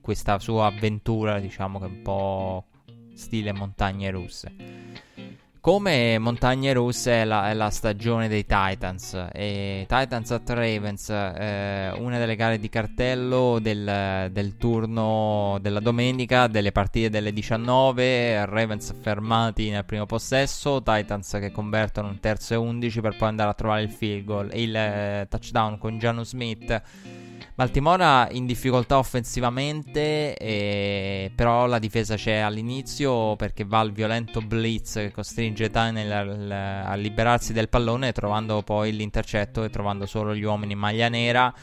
questa 0.00 0.38
sua 0.38 0.64
avventura, 0.64 1.38
diciamo 1.38 1.80
che 1.80 1.84
è 1.84 1.88
un 1.88 2.00
po' 2.00 2.64
stile 3.12 3.52
montagne 3.52 4.10
russe. 4.10 4.54
Come 5.64 6.18
montagne 6.18 6.74
russe 6.74 7.22
è 7.22 7.24
la, 7.24 7.48
è 7.48 7.54
la, 7.54 7.70
stagione 7.70 8.28
dei 8.28 8.44
Titans. 8.44 9.28
E 9.32 9.86
Titans 9.88 10.30
at 10.30 10.50
Ravens, 10.50 11.08
eh, 11.08 11.90
una 11.96 12.18
delle 12.18 12.36
gare 12.36 12.58
di 12.58 12.68
cartello 12.68 13.58
del, 13.62 14.28
del, 14.30 14.58
turno 14.58 15.56
della 15.62 15.80
domenica, 15.80 16.48
delle 16.48 16.70
partite 16.70 17.08
delle 17.08 17.32
19. 17.32 18.44
Ravens 18.44 18.94
fermati 19.00 19.70
nel 19.70 19.86
primo 19.86 20.04
possesso. 20.04 20.82
Titans 20.82 21.38
che 21.40 21.50
convertono 21.50 22.08
un 22.08 22.20
terzo 22.20 22.52
e 22.52 22.58
11 22.58 23.00
per 23.00 23.16
poi 23.16 23.28
andare 23.28 23.48
a 23.48 23.54
trovare 23.54 23.82
il 23.84 23.90
field 23.90 24.24
goal. 24.26 24.50
Il 24.52 24.76
eh, 24.76 25.26
touchdown 25.30 25.78
con 25.78 25.96
Janu 25.96 26.24
Smith 26.24 26.82
Baltimora 27.56 28.26
in 28.32 28.46
difficoltà 28.46 28.98
offensivamente, 28.98 30.36
eh, 30.36 31.30
però 31.36 31.66
la 31.66 31.78
difesa 31.78 32.16
c'è 32.16 32.38
all'inizio 32.38 33.36
perché 33.36 33.64
va 33.64 33.78
al 33.78 33.92
violento 33.92 34.40
blitz 34.40 34.94
che 34.94 35.12
costringe 35.12 35.70
Tunnel 35.70 36.50
a 36.50 36.94
liberarsi 36.96 37.52
del 37.52 37.68
pallone, 37.68 38.10
trovando 38.10 38.62
poi 38.62 38.92
l'intercetto 38.96 39.62
e 39.62 39.70
trovando 39.70 40.04
solo 40.04 40.34
gli 40.34 40.42
uomini 40.42 40.72
in 40.72 40.80
maglia 40.80 41.08
nera. 41.08 41.54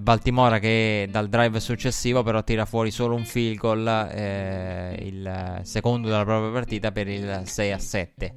Baltimora 0.00 0.58
che 0.58 1.06
dal 1.08 1.28
drive 1.28 1.60
successivo 1.60 2.24
però 2.24 2.42
tira 2.42 2.64
fuori 2.64 2.90
solo 2.90 3.14
un 3.14 3.24
field 3.24 3.58
goal, 3.58 3.86
eh, 4.12 4.96
il 5.02 5.60
secondo 5.62 6.08
della 6.08 6.24
propria 6.24 6.50
partita 6.50 6.90
per 6.90 7.06
il 7.06 7.42
6 7.44 7.70
a 7.70 7.78
7. 7.78 8.34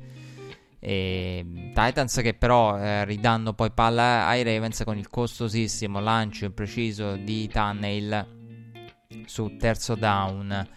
E 0.88 1.72
Titans 1.74 2.20
che 2.22 2.36
però 2.36 2.78
eh, 2.78 3.06
ridanno 3.06 3.54
poi 3.54 3.72
palla 3.72 4.28
ai 4.28 4.44
Ravens 4.44 4.84
con 4.86 4.96
il 5.00 5.10
costosissimo 5.10 6.00
lancio 6.00 6.46
impreciso 6.46 7.16
di 7.16 7.48
Tunnel 7.48 8.28
su 9.26 9.58
terzo 9.58 9.96
down 9.96 10.68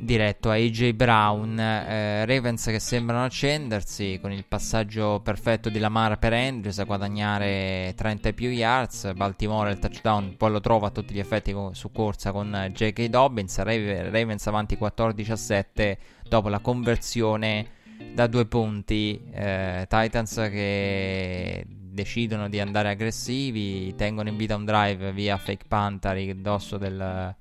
diretto 0.00 0.50
a 0.50 0.54
AJ 0.54 0.94
Brown. 0.94 1.56
Eh, 1.60 2.26
Ravens 2.26 2.64
che 2.64 2.80
sembrano 2.80 3.22
accendersi 3.22 4.18
con 4.20 4.32
il 4.32 4.44
passaggio 4.48 5.20
perfetto 5.22 5.68
di 5.68 5.78
Lamar 5.78 6.18
per 6.18 6.32
Andrews 6.32 6.80
a 6.80 6.84
guadagnare 6.84 7.92
30 7.94 8.32
più 8.32 8.48
yards. 8.48 9.12
Baltimore 9.12 9.70
il 9.70 9.78
touchdown 9.78 10.36
poi 10.36 10.50
lo 10.50 10.58
trova 10.58 10.88
a 10.88 10.90
tutti 10.90 11.14
gli 11.14 11.20
effetti 11.20 11.54
su 11.70 11.92
corsa 11.92 12.32
con 12.32 12.70
J.K. 12.72 13.04
Dobbins. 13.04 13.62
Ravens 13.62 14.44
avanti 14.48 14.76
14 14.76 15.30
a 15.30 15.36
7 15.36 15.98
dopo 16.28 16.48
la 16.48 16.58
conversione 16.58 17.78
da 18.14 18.26
due 18.26 18.46
punti. 18.46 19.20
Eh, 19.32 19.86
Titans 19.88 20.34
che 20.50 21.64
decidono 21.66 22.48
di 22.48 22.60
andare 22.60 22.90
aggressivi, 22.90 23.94
tengono 23.96 24.28
in 24.28 24.36
vita 24.36 24.56
un 24.56 24.64
drive 24.64 25.12
via 25.12 25.36
fake 25.36 25.64
punt 25.68 26.04
a 26.06 26.12
ridosso 26.12 26.78
del 26.78 27.34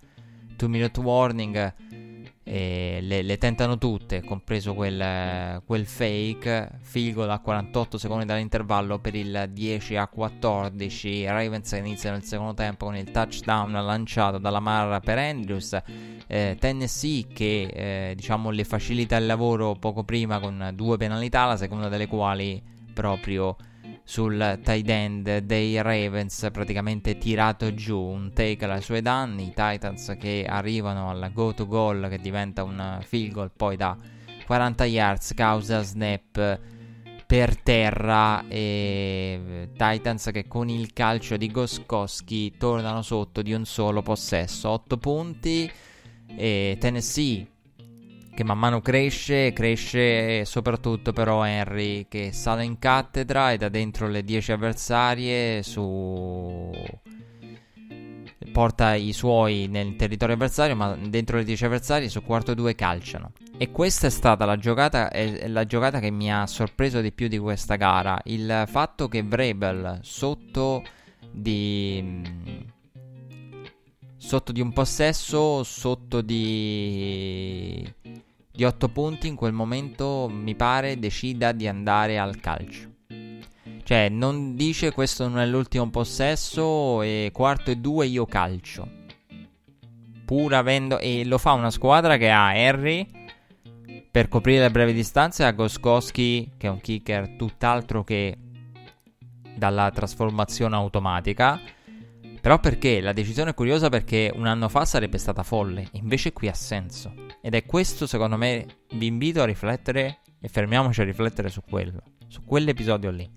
2 0.56 0.68
minute 0.68 1.00
warning 1.00 1.74
le, 2.52 3.22
le, 3.22 3.38
tentano 3.38 3.78
tutte, 3.78 4.24
compreso 4.24 4.74
quel, 4.74 5.62
quel 5.66 5.86
fake, 5.86 6.80
field 6.82 7.14
goal 7.14 7.30
a 7.30 7.40
48 7.40 7.98
secondi 7.98 8.26
dall'intervallo 8.26 8.98
per 9.00 9.14
il 9.14 9.50
10 9.52 9.96
a 9.98 10.08
14, 10.08 11.26
Ravens 11.28 11.72
inizia 11.74 12.12
nel 12.12 12.24
secondo 12.24 12.56
tempo 12.56 12.86
con 12.86 12.96
il 12.96 13.12
touchdown 13.12 13.72
lanciato 13.72 14.40
dalla 14.40 14.60
Marra 14.60 15.00
per 15.00 15.20
Andrews, 15.20 15.80
eh, 16.28 16.58
Tennessee 16.60 17.28
che 17.32 18.10
eh, 18.10 18.16
diciamo 18.16 18.50
le 18.50 18.64
facilita 18.64 19.16
il 19.18 19.28
lavoro 19.28 19.76
poco 19.76 20.04
prima 20.04 20.40
con 20.40 20.72
due 20.74 20.98
penalità, 20.98 21.46
la 21.46 21.58
seconda 21.58 21.88
delle 21.88 22.08
quali 22.08 22.62
proprio 22.94 23.56
sul 24.10 24.60
tight 24.64 24.90
end 24.90 25.38
dei 25.38 25.80
Ravens 25.80 26.50
praticamente 26.52 27.20
tirato 27.20 27.76
giù 27.76 28.00
un 28.00 28.34
take 28.34 28.66
ai 28.66 28.82
suoi 28.82 29.04
danni. 29.04 29.44
I 29.44 29.54
Titans 29.54 30.16
che 30.20 30.48
arrivano 30.50 31.12
al 31.12 31.30
go 31.32 31.54
to 31.54 31.68
goal 31.68 32.08
che 32.10 32.18
diventa 32.18 32.64
un 32.64 32.98
field 33.04 33.34
goal 33.34 33.52
poi 33.56 33.78
da 33.78 33.96
40 34.48 34.86
yards 34.86 35.36
causa 35.36 35.84
snap 35.84 36.60
per 37.28 37.62
terra. 37.62 38.44
E 38.48 39.70
Titans 39.78 40.32
che 40.34 40.48
con 40.48 40.70
il 40.70 40.92
calcio 40.92 41.38
di 41.38 41.52
Goskowski 41.52 42.58
tornano 42.58 43.04
sotto 43.04 43.44
di 43.44 43.54
un 43.54 43.64
solo 43.66 44.02
possesso. 44.02 44.70
8 44.70 44.98
punti. 44.98 45.72
E 46.36 46.78
Tennessee 46.80 47.48
che 48.40 48.46
man 48.46 48.58
mano 48.58 48.80
cresce, 48.80 49.52
cresce 49.52 50.46
soprattutto 50.46 51.12
però 51.12 51.44
Henry 51.44 52.08
che 52.08 52.32
sale 52.32 52.64
in 52.64 52.80
cattedra 52.80 53.52
e 53.52 53.58
da 53.58 53.68
dentro 53.68 54.08
le 54.08 54.24
10 54.24 54.54
avversarie 54.54 55.62
su... 55.62 56.72
porta 58.54 58.94
i 58.94 59.12
suoi 59.12 59.68
nel 59.68 59.98
territorio 59.98 60.36
avversario 60.36 60.78
ma 60.78 60.96
dentro 60.96 61.36
le 61.36 61.44
10 61.44 61.66
avversarie 61.66 62.08
su 62.08 62.24
quarto 62.24 62.54
2 62.54 62.76
calciano. 62.76 63.34
E 63.58 63.72
questa 63.72 64.08
è 64.08 64.10
stata 64.10 64.46
la 64.46 64.56
giocata, 64.56 65.12
la 65.48 65.66
giocata 65.66 66.00
che 66.00 66.10
mi 66.10 66.32
ha 66.32 66.48
sorpreso 66.48 67.02
di 67.02 67.12
più 67.12 67.28
di 67.28 67.38
questa 67.38 67.76
gara, 67.76 68.18
il 68.24 68.64
fatto 68.68 69.10
che 69.10 69.22
Vrabel 69.22 70.00
sotto 70.02 70.82
di 71.30 72.24
sotto 74.16 74.52
di 74.54 74.62
un 74.62 74.72
possesso, 74.72 75.64
sotto 75.64 76.22
di 76.22 77.98
di 78.60 78.66
8 78.66 78.90
punti 78.90 79.28
in 79.30 79.38
quel 79.38 79.54
momento 79.54 80.28
mi 80.30 80.54
pare 80.54 81.00
decida 81.00 81.54
di 81.54 81.66
andare 81.66 82.20
al 82.20 82.42
calcio. 82.42 82.90
Cioè, 83.84 84.10
non 84.10 84.58
dice 84.58 84.92
questo 84.92 85.30
non 85.30 85.40
è 85.40 85.46
l'ultimo 85.46 85.90
possesso 85.90 87.02
e 87.02 87.30
quarto 87.32 87.72
e 87.72 87.78
due 87.78 88.08
io 88.08 88.26
calcio. 88.26 88.86
Pur 90.26 90.54
avendo... 90.54 91.00
E 91.00 91.24
lo 91.24 91.38
fa 91.38 91.54
una 91.54 91.72
squadra 91.72 92.18
che 92.18 92.30
ha 92.30 92.48
Harry 92.48 93.08
per 94.12 94.28
coprire 94.28 94.64
le 94.64 94.72
brevi 94.72 94.92
distanze, 94.92 95.46
ha 95.46 95.52
Goskowski 95.52 96.52
che 96.58 96.68
è 96.68 96.70
un 96.70 96.82
kicker 96.82 97.38
tutt'altro 97.38 98.04
che 98.04 98.38
dalla 99.56 99.90
trasformazione 99.90 100.76
automatica. 100.76 101.62
Però 102.42 102.60
perché? 102.60 103.00
La 103.00 103.14
decisione 103.14 103.52
è 103.52 103.54
curiosa 103.54 103.88
perché 103.88 104.30
un 104.36 104.48
anno 104.48 104.68
fa 104.68 104.84
sarebbe 104.84 105.18
stata 105.18 105.44
folle, 105.44 105.88
invece 105.94 106.34
qui 106.34 106.50
ha 106.50 106.54
senso. 106.54 107.29
Ed 107.42 107.54
è 107.54 107.66
questo, 107.66 108.06
secondo 108.06 108.38
me, 108.38 108.66
vi 108.94 109.08
invito 109.08 109.42
a 109.42 109.46
riflettere 109.46 110.20
e 110.42 110.48
fermiamoci 110.48 111.02
a 111.02 111.06
riflettere 111.06 111.50
su 111.50 111.62
quello, 111.68 112.02
su 112.28 112.44
quell'episodio 112.44 113.12
lì. 113.12 113.30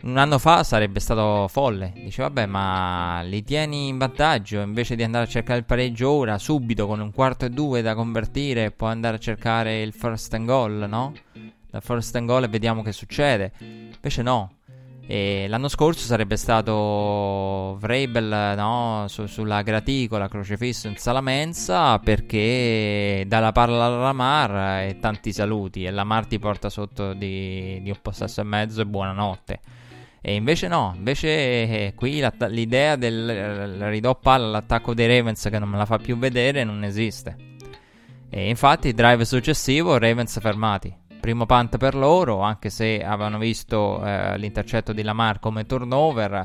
Un 0.00 0.16
anno 0.16 0.38
fa 0.38 0.62
sarebbe 0.62 1.00
stato 1.00 1.48
folle. 1.48 1.92
Dice, 1.94 2.22
vabbè, 2.22 2.46
ma 2.46 3.20
li 3.22 3.42
tieni 3.42 3.88
in 3.88 3.98
vantaggio 3.98 4.60
invece 4.60 4.94
di 4.94 5.02
andare 5.02 5.24
a 5.24 5.28
cercare 5.28 5.58
il 5.58 5.64
pareggio 5.64 6.10
ora, 6.10 6.38
subito, 6.38 6.86
con 6.86 7.00
un 7.00 7.12
quarto 7.12 7.46
e 7.46 7.50
due 7.50 7.82
da 7.82 7.94
convertire, 7.94 8.70
puoi 8.70 8.90
andare 8.90 9.16
a 9.16 9.20
cercare 9.20 9.82
il 9.82 9.92
first 9.92 10.32
and 10.34 10.46
goal, 10.46 10.86
no? 10.88 11.14
Da 11.70 11.80
first 11.80 12.14
and 12.14 12.26
goal 12.26 12.44
e 12.44 12.48
vediamo 12.48 12.82
che 12.82 12.92
succede. 12.92 13.52
Invece 13.58 14.22
no, 14.22 14.57
e 15.10 15.46
l'anno 15.48 15.68
scorso 15.68 16.04
sarebbe 16.04 16.36
stato 16.36 17.78
Vrabel 17.80 18.54
no, 18.58 19.06
su, 19.08 19.24
sulla 19.24 19.62
graticola, 19.62 20.28
crocefisso 20.28 20.86
in 20.86 20.98
sala 20.98 21.22
mensa 21.22 21.98
perché 21.98 23.24
dà 23.26 23.38
la 23.38 23.50
palla 23.52 23.86
alla 23.86 24.02
Lamar 24.02 24.82
e 24.82 24.98
tanti 25.00 25.32
saluti 25.32 25.84
e 25.84 25.90
Lamar 25.90 26.26
ti 26.26 26.38
porta 26.38 26.68
sotto 26.68 27.14
di, 27.14 27.80
di 27.80 27.88
un 27.88 27.96
possesso 28.02 28.42
e 28.42 28.44
mezzo 28.44 28.82
e 28.82 28.84
buonanotte. 28.84 29.60
E 30.20 30.34
invece 30.34 30.68
no, 30.68 30.92
invece 30.94 31.28
eh, 31.30 31.92
qui 31.96 32.22
l'idea 32.48 32.96
del 32.96 33.88
ridò 33.88 34.14
palla 34.14 34.44
all'attacco 34.48 34.92
dei 34.92 35.06
Ravens 35.06 35.48
che 35.50 35.58
non 35.58 35.70
me 35.70 35.78
la 35.78 35.86
fa 35.86 35.96
più 35.96 36.18
vedere 36.18 36.64
non 36.64 36.84
esiste. 36.84 37.34
E 38.28 38.46
infatti 38.50 38.92
drive 38.92 39.24
successivo 39.24 39.96
Ravens 39.96 40.38
fermati 40.38 41.06
primo 41.20 41.46
punt 41.46 41.76
per 41.76 41.94
loro, 41.94 42.40
anche 42.40 42.70
se 42.70 43.02
avevano 43.02 43.38
visto 43.38 44.04
eh, 44.04 44.38
l'intercetto 44.38 44.92
di 44.92 45.02
Lamar 45.02 45.40
come 45.40 45.64
turnover. 45.66 46.44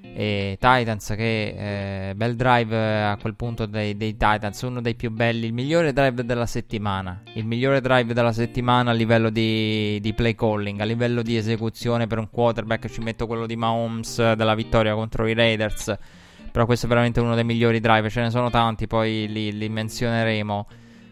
E 0.00 0.56
Titans 0.58 1.14
che 1.16 2.08
eh, 2.08 2.14
bel 2.16 2.34
drive 2.34 3.04
a 3.04 3.16
quel 3.20 3.36
punto 3.36 3.66
dei, 3.66 3.96
dei, 3.96 4.16
Titans, 4.16 4.62
uno 4.62 4.80
dei 4.80 4.96
più 4.96 5.12
belli, 5.12 5.46
il 5.46 5.52
migliore 5.52 5.92
drive 5.92 6.24
della 6.24 6.46
settimana, 6.46 7.22
il 7.34 7.44
migliore 7.44 7.80
drive 7.80 8.12
della 8.14 8.32
settimana 8.32 8.90
a 8.90 8.94
livello 8.94 9.30
di, 9.30 10.00
di 10.00 10.12
play 10.14 10.34
calling, 10.34 10.80
a 10.80 10.84
livello 10.84 11.22
di 11.22 11.36
esecuzione 11.36 12.08
per 12.08 12.18
un 12.18 12.30
quarterback, 12.30 12.88
ci 12.88 13.00
metto 13.00 13.28
quello 13.28 13.46
di 13.46 13.54
Mahomes 13.54 14.32
della 14.32 14.56
vittoria 14.56 14.94
contro 14.94 15.24
i 15.28 15.34
Raiders, 15.34 15.96
però 16.50 16.66
questo 16.66 16.86
è 16.86 16.88
veramente 16.88 17.20
uno 17.20 17.36
dei 17.36 17.44
migliori 17.44 17.78
drive, 17.78 18.10
ce 18.10 18.22
ne 18.22 18.30
sono 18.30 18.50
tanti, 18.50 18.88
poi 18.88 19.28
li, 19.28 19.56
li 19.56 19.68
menzioneremo 19.68 20.66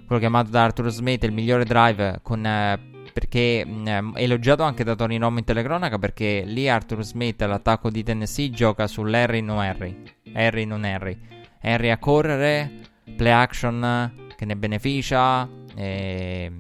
quello 0.07 0.21
chiamato 0.21 0.51
da 0.51 0.64
Arthur 0.64 0.88
Smith, 0.90 1.25
il 1.25 1.33
migliore 1.33 1.64
drive 1.64 2.21
con 2.23 2.47
eh, 2.47 2.79
perché 3.12 3.64
mh, 3.64 3.90
mm, 3.90 4.12
elogiato 4.16 4.62
anche 4.62 4.85
da 4.85 4.95
Tony 4.95 5.19
Romo 5.19 5.38
in 5.38 5.45
telecronaca 5.45 5.99
perché 5.99 6.42
lì 6.45 6.69
Arthur 6.69 7.03
Smith 7.03 7.42
all'attacco 7.42 7.90
di 7.90 8.03
Tennessee 8.03 8.51
gioca 8.51 8.87
sull'Harry 8.87 9.40
non 9.40 9.59
Harry. 9.59 10.03
Harry 10.33 10.64
non 10.64 10.85
Harry. 10.85 11.19
Harry 11.62 11.88
a 11.90 11.99
correre 11.99 12.71
play 13.16 13.33
action 13.33 14.29
che 14.37 14.45
ne 14.45 14.57
beneficia 14.57 15.49
e, 15.75 16.53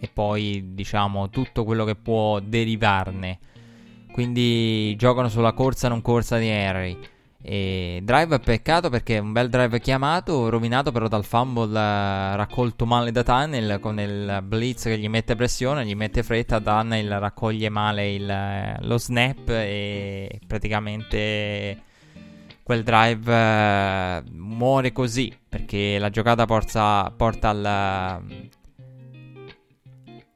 e 0.00 0.10
poi 0.12 0.72
diciamo 0.72 1.28
tutto 1.28 1.64
quello 1.64 1.84
che 1.84 1.94
può 1.94 2.40
derivarne. 2.40 3.38
Quindi 4.10 4.96
giocano 4.96 5.28
sulla 5.28 5.52
corsa 5.52 5.88
non 5.88 6.02
corsa 6.02 6.38
di 6.38 6.48
Harry 6.48 6.98
e 7.44 8.00
drive 8.04 8.38
peccato 8.38 8.88
perché 8.88 9.16
è 9.16 9.18
un 9.18 9.32
bel 9.32 9.48
drive 9.48 9.80
chiamato, 9.80 10.48
rovinato 10.48 10.92
però 10.92 11.08
dal 11.08 11.24
fumble 11.24 11.76
eh, 11.76 12.36
raccolto 12.36 12.86
male 12.86 13.10
da 13.10 13.24
Tunnel 13.24 13.80
con 13.80 13.98
il 13.98 14.40
blitz 14.44 14.84
che 14.84 14.96
gli 14.96 15.08
mette 15.08 15.34
pressione, 15.34 15.84
gli 15.84 15.96
mette 15.96 16.22
fretta, 16.22 16.60
Tunnel 16.60 17.18
raccoglie 17.18 17.68
male 17.68 18.12
il, 18.12 18.30
eh, 18.30 18.76
lo 18.82 18.96
snap 18.96 19.48
e 19.48 20.40
praticamente 20.46 21.82
quel 22.62 22.84
drive 22.84 23.32
eh, 23.34 24.22
muore 24.30 24.92
così 24.92 25.36
perché 25.48 25.98
la 25.98 26.10
giocata 26.10 26.46
porta, 26.46 27.12
porta 27.16 27.48
al, 27.48 27.64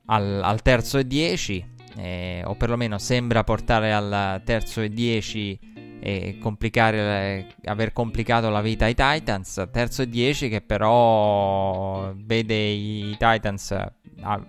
al, 0.07 0.41
al, 0.43 0.63
terzo 0.63 0.99
e 0.99 1.07
10 1.07 1.75
eh, 1.99 2.43
o 2.45 2.57
perlomeno 2.57 2.99
sembra 2.99 3.45
portare 3.45 3.93
al 3.93 4.43
terzo 4.45 4.81
e 4.81 4.89
10 4.89 5.75
e 6.07 6.39
complicare, 6.41 7.49
aver 7.65 7.93
complicato 7.93 8.49
la 8.49 8.61
vita 8.61 8.85
ai 8.85 8.95
Titans. 8.95 9.67
Terzo 9.73 10.03
e 10.03 10.09
10 10.09 10.49
che 10.49 10.61
però 10.61 12.13
vede 12.15 12.55
i 12.55 13.17
Titans 13.19 13.77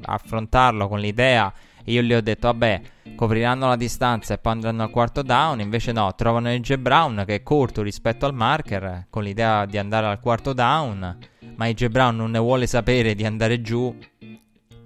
affrontarlo 0.04 0.88
con 0.88 1.00
l'idea. 1.00 1.52
Io 1.86 2.04
gli 2.04 2.14
ho 2.14 2.22
detto, 2.22 2.46
vabbè, 2.46 2.82
copriranno 3.16 3.70
la 3.70 3.76
distanza 3.76 4.36
e 4.36 4.38
poi 4.38 4.54
andranno 4.54 4.84
al 4.84 4.92
quarto 4.92 5.24
down. 5.24 5.60
Invece 5.60 5.94
no, 5.94 6.14
trovano 6.14 6.54
il 6.54 6.62
J. 6.62 6.76
Brown 6.76 7.24
che 7.26 7.36
è 7.36 7.42
corto 7.42 7.82
rispetto 7.82 8.28
al 8.28 8.36
marker, 8.36 9.08
con 9.10 9.24
l'idea 9.24 9.66
di 9.66 9.80
andare 9.80 10.06
al 10.06 10.20
quarto 10.20 10.54
down. 10.54 11.18
Ma 11.56 11.68
il 11.68 11.74
J. 11.74 11.88
Brown 11.88 12.18
non 12.18 12.30
ne 12.30 12.40
vuole 12.40 12.68
sapere 12.68 13.16
di 13.16 13.26
andare 13.26 13.62
giù 13.62 13.98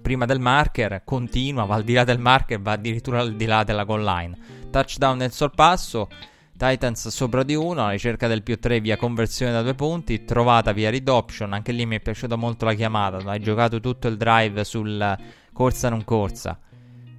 prima 0.00 0.24
del 0.24 0.40
marker, 0.40 1.02
continua, 1.04 1.64
va 1.64 1.74
al 1.74 1.84
di 1.84 1.92
là 1.92 2.04
del 2.04 2.18
marker, 2.18 2.62
va 2.62 2.72
addirittura 2.72 3.20
al 3.20 3.34
di 3.34 3.44
là 3.44 3.62
della 3.62 3.84
goal 3.84 4.02
line. 4.02 4.38
Touchdown 4.70 5.18
nel 5.18 5.32
sorpasso. 5.32 6.08
Titans 6.62 7.08
sopra 7.08 7.42
di 7.42 7.56
1, 7.56 7.72
alla 7.72 7.90
ricerca 7.90 8.28
del 8.28 8.44
più 8.44 8.56
3 8.56 8.78
via 8.78 8.96
conversione 8.96 9.50
da 9.50 9.62
2 9.62 9.74
punti, 9.74 10.24
trovata 10.24 10.70
via 10.70 10.90
read 10.90 11.08
option, 11.08 11.52
anche 11.52 11.72
lì 11.72 11.84
mi 11.86 11.96
è 11.96 12.00
piaciuta 12.00 12.36
molto 12.36 12.66
la 12.66 12.74
chiamata, 12.74 13.16
hai 13.28 13.40
giocato 13.40 13.80
tutto 13.80 14.06
il 14.06 14.16
drive 14.16 14.62
sul 14.62 15.18
corsa 15.52 15.88
non 15.88 16.04
corsa. 16.04 16.60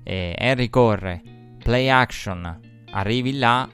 E 0.02 0.34
Henry 0.38 0.70
corre, 0.70 1.22
play 1.62 1.90
action, 1.90 2.58
arrivi 2.92 3.38
là, 3.38 3.68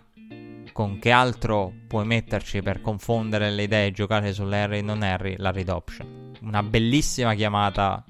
con 0.72 0.98
che 0.98 1.12
altro 1.12 1.72
puoi 1.88 2.08
metterci 2.08 2.64
per 2.64 2.82
confondere 2.82 3.52
le 3.52 3.62
idee 3.62 3.90
e 3.90 3.92
giocare 3.92 4.34
sull'Harry 4.34 4.82
non 4.82 5.04
Harry, 5.04 5.36
la 5.38 5.52
read 5.52 5.70
option. 5.70 6.34
Una 6.42 6.64
bellissima 6.64 7.36
chiamata, 7.36 8.04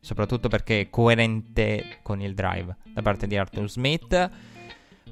soprattutto 0.00 0.48
perché 0.48 0.80
è 0.80 0.90
coerente 0.90 1.98
con 2.02 2.20
il 2.20 2.34
drive 2.34 2.76
da 2.92 3.02
parte 3.02 3.28
di 3.28 3.36
Arthur 3.36 3.70
Smith 3.70 4.30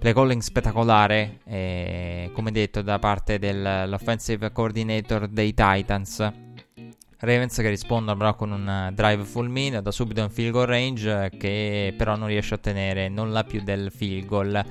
play 0.04 0.12
calling 0.12 0.42
spettacolare, 0.42 1.38
eh, 1.44 2.30
come 2.34 2.52
detto 2.52 2.82
da 2.82 2.98
parte 2.98 3.38
dell'offensive 3.38 4.52
coordinator 4.52 5.28
dei 5.28 5.54
Titans. 5.54 6.30
Ravens 7.20 7.56
che 7.56 7.70
rispondono 7.70 8.18
però 8.18 8.36
con 8.36 8.50
un 8.50 8.90
drive 8.92 9.24
fulmineo, 9.24 9.80
da 9.80 9.90
subito 9.90 10.20
un 10.20 10.28
field 10.28 10.52
goal 10.52 10.66
range 10.66 11.30
che 11.38 11.94
però 11.96 12.16
non 12.16 12.28
riesce 12.28 12.52
a 12.52 12.58
ottenere 12.58 13.08
nulla 13.08 13.44
più 13.44 13.62
del 13.62 13.90
field 13.90 14.26
goal. 14.26 14.64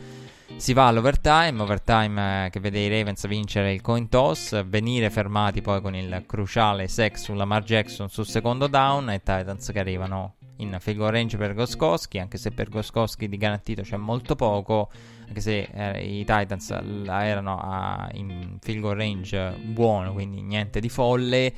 Si 0.56 0.72
va 0.74 0.86
all'overtime, 0.86 1.60
overtime 1.60 2.46
eh, 2.46 2.50
che 2.52 2.60
vede 2.60 2.82
i 2.82 2.90
Ravens 2.90 3.26
vincere 3.26 3.74
il 3.74 3.82
coin 3.82 4.10
toss, 4.10 4.64
venire 4.66 5.10
fermati 5.10 5.64
poi 5.64 5.82
con 5.82 5.96
il 5.96 6.26
cruciale 6.28 6.88
sack 6.88 7.18
su 7.18 7.34
Lamar 7.34 7.64
Jackson 7.64 8.08
sul 8.08 8.28
secondo 8.28 8.68
down 8.68 9.10
e 9.10 9.18
Titans 9.24 9.72
che 9.72 9.80
arrivano 9.80 10.36
in 10.58 10.78
goal 10.96 11.12
range 11.12 11.38
per 11.38 11.54
Goskowski, 11.54 12.20
anche 12.20 12.38
se 12.38 12.52
per 12.52 12.70
Goskowski 12.70 13.28
di 13.28 13.38
garantito 13.38 13.82
c'è 13.82 13.98
molto 13.98 14.36
poco, 14.36 14.90
anche 15.28 15.42
se 15.42 15.70
eh, 15.74 16.20
i 16.20 16.26
Titans 16.26 16.70
erano 16.70 17.60
a, 17.60 18.10
in 18.14 18.60
goal 18.80 18.96
range 18.96 19.56
buono, 19.64 20.14
quindi 20.14 20.42
niente 20.42 20.80
di 20.80 20.90
folle. 20.90 21.54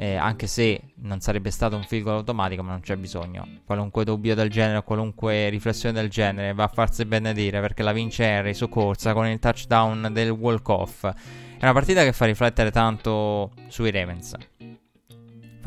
Eh, 0.00 0.14
anche 0.14 0.46
se 0.46 0.80
non 0.98 1.18
sarebbe 1.18 1.50
stato 1.50 1.74
un 1.74 1.82
field 1.82 2.04
goal 2.04 2.16
automatico, 2.18 2.62
ma 2.62 2.70
non 2.70 2.80
c'è 2.80 2.94
bisogno. 2.94 3.44
Qualunque 3.64 4.04
dubbio 4.04 4.36
del 4.36 4.48
genere 4.48 4.84
qualunque 4.84 5.48
riflessione 5.48 5.92
del 6.00 6.08
genere 6.08 6.54
va 6.54 6.64
a 6.64 6.68
farsi 6.68 7.04
benedire 7.04 7.60
perché 7.60 7.82
la 7.82 7.90
vince 7.90 8.24
Harry 8.24 8.54
su 8.54 8.68
corsa 8.68 9.12
con 9.12 9.26
il 9.26 9.40
touchdown 9.40 10.10
del 10.12 10.30
walk-off. 10.30 11.04
È 11.04 11.64
una 11.64 11.72
partita 11.72 12.04
che 12.04 12.12
fa 12.12 12.26
riflettere 12.26 12.70
tanto 12.70 13.50
sui 13.66 13.90
Ravens. 13.90 14.36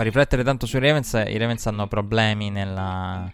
Fa 0.02 0.08
riflettere 0.08 0.44
tanto 0.44 0.66
sui 0.66 0.80
Ravens. 0.80 1.14
I 1.14 1.38
Ravens 1.38 1.68
hanno 1.68 1.86
problemi 1.86 2.50
nella, 2.50 3.32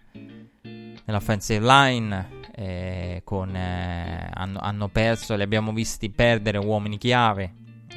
nell'offensive 1.06 1.66
line. 1.66 2.42
Eh, 2.54 3.22
con, 3.24 3.56
eh, 3.56 4.30
hanno, 4.34 4.60
hanno, 4.60 4.90
perso, 4.90 5.38
li 5.38 5.44
abbiamo 5.44 5.72
visti 5.72 6.10
perdere 6.10 6.58
uomini 6.58 6.98
chiave. 6.98 7.54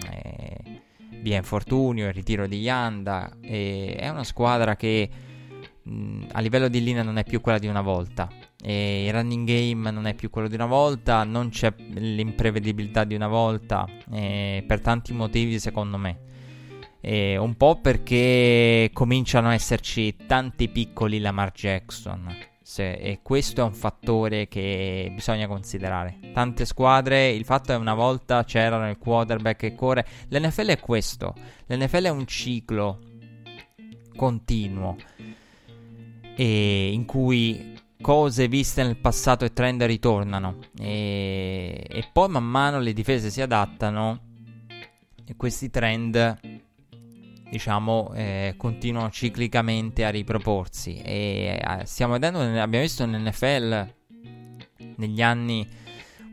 Eh, 0.08 0.82
via 1.20 1.38
infortunio, 1.38 2.06
il 2.06 2.12
ritiro 2.12 2.46
di 2.46 2.60
Yanda. 2.60 3.38
È 3.40 4.08
una 4.08 4.22
squadra 4.22 4.76
che 4.76 5.10
mh, 5.82 6.26
a 6.30 6.40
livello 6.40 6.68
di 6.68 6.80
linea 6.80 7.02
non 7.02 7.16
è 7.16 7.24
più 7.24 7.40
quella 7.40 7.58
di 7.58 7.66
una 7.66 7.82
volta. 7.82 8.28
E 8.62 9.06
il 9.06 9.12
running 9.12 9.48
game 9.48 9.90
non 9.90 10.06
è 10.06 10.14
più 10.14 10.30
quello 10.30 10.46
di 10.46 10.54
una 10.54 10.66
volta, 10.66 11.24
non 11.24 11.48
c'è 11.48 11.74
l'imprevedibilità 11.76 13.02
di 13.02 13.16
una 13.16 13.26
volta, 13.26 13.84
per 14.08 14.80
tanti 14.80 15.12
motivi 15.12 15.58
secondo 15.58 15.96
me. 15.96 16.28
E 17.00 17.36
un 17.36 17.54
po' 17.56 17.80
perché 17.80 18.90
cominciano 18.92 19.48
a 19.48 19.54
esserci 19.54 20.16
tanti 20.26 20.68
piccoli 20.68 21.18
Lamar 21.18 21.52
Jackson 21.52 22.48
se, 22.70 22.92
e 22.92 23.18
questo 23.20 23.62
è 23.62 23.64
un 23.64 23.72
fattore 23.72 24.46
che 24.46 25.10
bisogna 25.12 25.48
considerare. 25.48 26.18
Tante 26.32 26.64
squadre, 26.64 27.30
il 27.30 27.44
fatto 27.44 27.72
è 27.72 27.76
una 27.76 27.94
volta 27.94 28.44
c'erano 28.44 28.88
il 28.88 28.96
quarterback 28.96 29.58
che 29.58 29.74
corre. 29.74 30.06
L'NFL 30.28 30.68
è 30.68 30.78
questo. 30.78 31.34
L'NFL 31.66 32.04
è 32.04 32.10
un 32.10 32.26
ciclo 32.28 33.00
continuo 34.14 34.96
e 36.36 36.92
in 36.92 37.06
cui 37.06 37.74
cose 38.00 38.46
viste 38.46 38.84
nel 38.84 38.98
passato 38.98 39.44
e 39.44 39.52
trend 39.52 39.82
ritornano 39.82 40.58
e, 40.78 41.84
e 41.88 42.08
poi 42.12 42.28
man 42.28 42.44
mano 42.44 42.78
le 42.78 42.92
difese 42.92 43.30
si 43.30 43.40
adattano 43.40 44.20
e 45.24 45.36
questi 45.36 45.70
trend 45.70 46.38
diciamo, 47.50 48.12
eh, 48.14 48.54
continuano 48.56 49.10
ciclicamente 49.10 50.04
a 50.04 50.10
riproporsi. 50.10 51.00
E 51.02 51.60
eh, 51.60 51.84
stiamo 51.84 52.12
vedendo, 52.14 52.40
abbiamo 52.40 52.84
visto 52.84 53.04
un 53.04 53.10
NFL 53.10 53.94
negli 54.96 55.20
anni, 55.20 55.66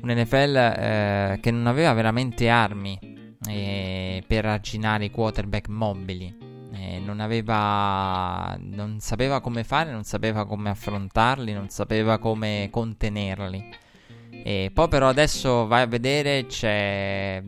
un 0.02 0.12
NFL 0.12 0.56
eh, 0.56 1.40
che 1.42 1.52
non 1.52 1.68
aveva 1.68 1.94
veramente 1.94 2.50
armi 2.50 3.00
eh, 3.48 4.24
per 4.26 4.46
arginare 4.46 5.06
i 5.06 5.12
quarterback 5.12 5.68
mobili. 5.68 6.46
Eh, 6.74 7.00
non 7.00 7.20
aveva, 7.20 8.56
non 8.60 9.00
sapeva 9.00 9.42
come 9.42 9.64
fare, 9.64 9.92
non 9.92 10.04
sapeva 10.04 10.46
come 10.46 10.70
affrontarli, 10.70 11.54
non 11.54 11.70
sapeva 11.70 12.20
come 12.20 12.68
contenerli. 12.72 13.86
E 14.30 14.70
poi 14.74 14.88
però 14.88 15.10
adesso 15.10 15.66
vai 15.66 15.82
a 15.82 15.88
vedere 15.88 16.46
c'è 16.46 17.42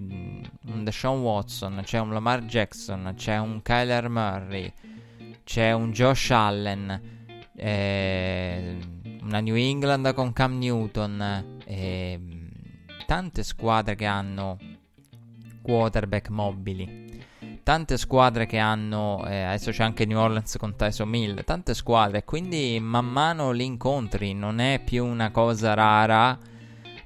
un 0.72 0.84
Deshaun 0.84 1.22
Watson, 1.22 1.82
c'è 1.84 2.00
un 2.00 2.14
Lamar 2.14 2.44
Jackson, 2.44 3.14
c'è 3.16 3.38
un 3.38 3.62
Kyler 3.62 4.10
Murray, 4.10 4.72
c'è 5.44 5.72
un 5.72 5.92
Josh 5.92 6.32
Allen, 6.32 7.02
eh, 7.56 8.78
una 9.22 9.40
New 9.40 9.56
England 9.56 10.14
con 10.14 10.32
Cam 10.34 10.58
Newton, 10.58 11.60
eh, 11.66 12.20
tante 13.06 13.44
squadre 13.44 13.96
che 13.96 14.06
hanno 14.06 14.58
quarterback 15.62 16.30
mobili. 16.30 17.08
Tante 17.64 17.98
squadre 17.98 18.48
che 18.48 18.58
hanno, 18.58 19.24
eh, 19.28 19.44
adesso 19.44 19.70
c'è 19.70 19.84
anche 19.84 20.06
New 20.06 20.18
Orleans 20.18 20.58
con 20.58 20.76
Tyson 20.76 21.08
Mill, 21.08 21.44
tante 21.44 21.76
squadre, 21.76 22.24
quindi 22.24 22.80
man 22.82 23.06
mano 23.06 23.52
li 23.52 23.66
incontri, 23.66 24.34
non 24.34 24.60
è 24.60 24.82
più 24.84 25.06
una 25.06 25.30
cosa 25.30 25.76
rara 25.76 26.38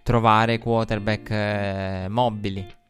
trovare 0.04 0.60
quarterback 0.60 1.30
eh, 1.30 2.06
mobili 2.10 2.82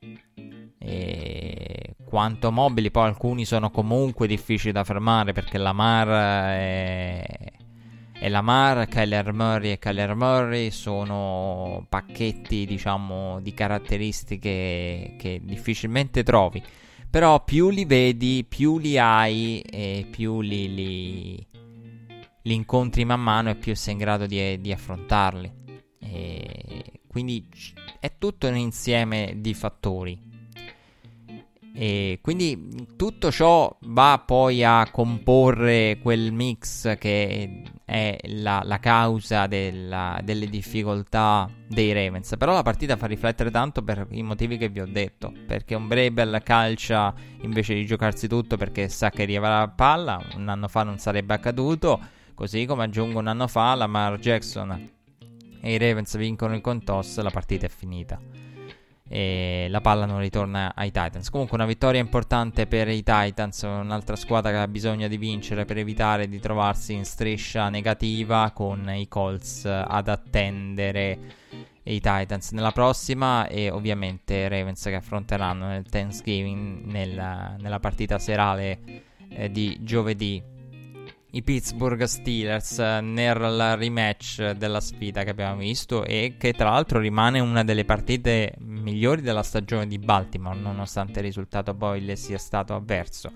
e 0.86 1.96
quanto 2.04 2.52
mobili, 2.52 2.92
poi 2.92 3.08
alcuni 3.08 3.46
sono 3.46 3.72
comunque 3.72 4.28
difficili 4.28 4.74
da 4.74 4.84
fermare 4.84 5.32
perché 5.32 5.58
Lamar 5.58 6.08
è, 6.58 7.52
e 8.20 8.30
Lamar, 8.30 8.88
Kyler 8.88 9.34
Murray 9.34 9.72
e 9.72 9.80
Kyler 9.80 10.14
Murray 10.14 10.72
sono 10.72 11.86
pacchetti, 11.88 12.66
diciamo, 12.66 13.40
di 13.40 13.54
caratteristiche 13.54 15.16
che 15.18 15.42
difficilmente 15.44 16.24
trovi. 16.24 16.62
Però 17.10 17.44
più 17.44 17.70
li 17.70 17.86
vedi, 17.86 18.46
più 18.48 18.78
li 18.78 18.98
hai 18.98 19.62
e 19.62 20.08
più 20.10 20.42
li, 20.42 20.74
li, 20.74 21.48
li 22.42 22.54
incontri 22.54 23.06
man 23.06 23.22
mano 23.22 23.52
e 23.52 23.56
più 23.56 23.76
sei 23.76 23.94
in 23.94 24.00
grado 24.00 24.26
di, 24.26 24.60
di 24.60 24.72
affrontarli. 24.72 25.52
E 26.00 27.02
quindi 27.08 27.48
è 28.00 28.18
tutto 28.18 28.48
un 28.48 28.58
insieme 28.58 29.36
di 29.38 29.54
fattori. 29.54 30.33
E 31.76 32.20
quindi 32.22 32.86
tutto 32.96 33.32
ciò 33.32 33.76
va 33.88 34.22
poi 34.24 34.64
a 34.64 34.88
comporre 34.92 35.98
quel 36.02 36.32
mix 36.32 36.98
che 37.00 37.64
è 37.84 38.16
la, 38.28 38.62
la 38.64 38.80
causa 38.80 39.48
della, 39.48 40.20
delle 40.24 40.48
difficoltà 40.48 41.50
dei 41.68 41.92
Ravens. 41.92 42.36
Però 42.38 42.54
la 42.54 42.62
partita 42.62 42.96
fa 42.96 43.08
riflettere 43.08 43.50
tanto 43.50 43.82
per 43.82 44.06
i 44.12 44.22
motivi 44.22 44.58
che 44.58 44.70
vi 44.70 44.82
ho 44.82 44.88
detto. 44.88 45.34
Perché 45.48 45.74
un 45.74 45.88
Brebel 45.88 46.42
calcia 46.44 47.12
invece 47.42 47.74
di 47.74 47.86
giocarsi 47.86 48.28
tutto 48.28 48.56
perché 48.56 48.88
sa 48.88 49.10
che 49.10 49.24
arriva 49.24 49.50
la 49.50 49.68
palla. 49.68 50.24
Un 50.36 50.48
anno 50.50 50.68
fa 50.68 50.84
non 50.84 51.00
sarebbe 51.00 51.34
accaduto. 51.34 52.00
Così 52.36 52.66
come 52.66 52.84
aggiungo 52.84 53.18
un 53.18 53.28
anno 53.28 53.48
fa, 53.48 53.74
Lamar 53.74 54.20
Jackson 54.20 54.92
e 55.66 55.74
i 55.74 55.78
Ravens 55.78 56.18
vincono 56.18 56.56
il 56.56 56.62
contoss, 56.62 57.20
la 57.20 57.30
partita 57.30 57.68
è 57.68 57.70
finita 57.70 58.43
e 59.14 59.68
la 59.70 59.80
palla 59.80 60.08
non 60.08 60.18
ritorna 60.18 60.74
ai 60.74 60.90
Titans. 60.90 61.30
Comunque 61.30 61.56
una 61.56 61.68
vittoria 61.68 62.02
importante 62.02 62.66
per 62.66 62.88
i 62.88 63.04
Titans, 63.04 63.62
un'altra 63.62 64.16
squadra 64.16 64.50
che 64.50 64.58
ha 64.58 64.68
bisogno 64.68 65.08
di 65.08 65.18
vincere 65.18 65.66
per 65.66 65.78
evitare 65.78 66.28
di 66.28 66.40
trovarsi 66.40 66.94
in 66.94 67.06
striscia 67.06 67.70
negativa 67.70 68.50
con 68.56 68.90
i 68.90 69.08
Colts 69.08 69.66
ad 69.66 70.08
attendere 70.08 71.20
i 71.84 72.00
Titans 72.00 72.54
nella 72.54 72.72
prossima 72.72 73.46
e 73.46 73.70
ovviamente 73.70 74.48
Ravens 74.48 74.82
che 74.82 74.96
affronteranno 74.96 75.68
nel 75.68 75.86
Thanksgiving 75.88 76.84
nella, 76.86 77.56
nella 77.60 77.80
partita 77.80 78.18
serale 78.18 78.80
eh, 79.30 79.52
di 79.52 79.78
giovedì 79.82 80.42
i 81.36 81.42
Pittsburgh 81.42 82.04
Steelers 82.04 82.78
nel 82.78 83.34
rematch 83.76 84.52
della 84.52 84.80
sfida 84.80 85.24
che 85.24 85.32
abbiamo 85.32 85.58
visto 85.58 86.04
e 86.04 86.36
che 86.38 86.54
tra 86.54 86.70
l'altro 86.70 87.00
rimane 87.00 87.40
una 87.40 87.64
delle 87.64 87.86
partite 87.86 88.54
migliori 88.60 89.24
della 89.24 89.42
stagione 89.42 89.88
di 89.88 89.98
Baltimore 89.98 90.60
nonostante 90.60 91.20
il 91.20 91.26
risultato 91.26 91.74
poi 91.74 92.06
le 92.06 92.16
sia 92.16 92.38
stato 92.38 92.76
avverso. 92.76 93.32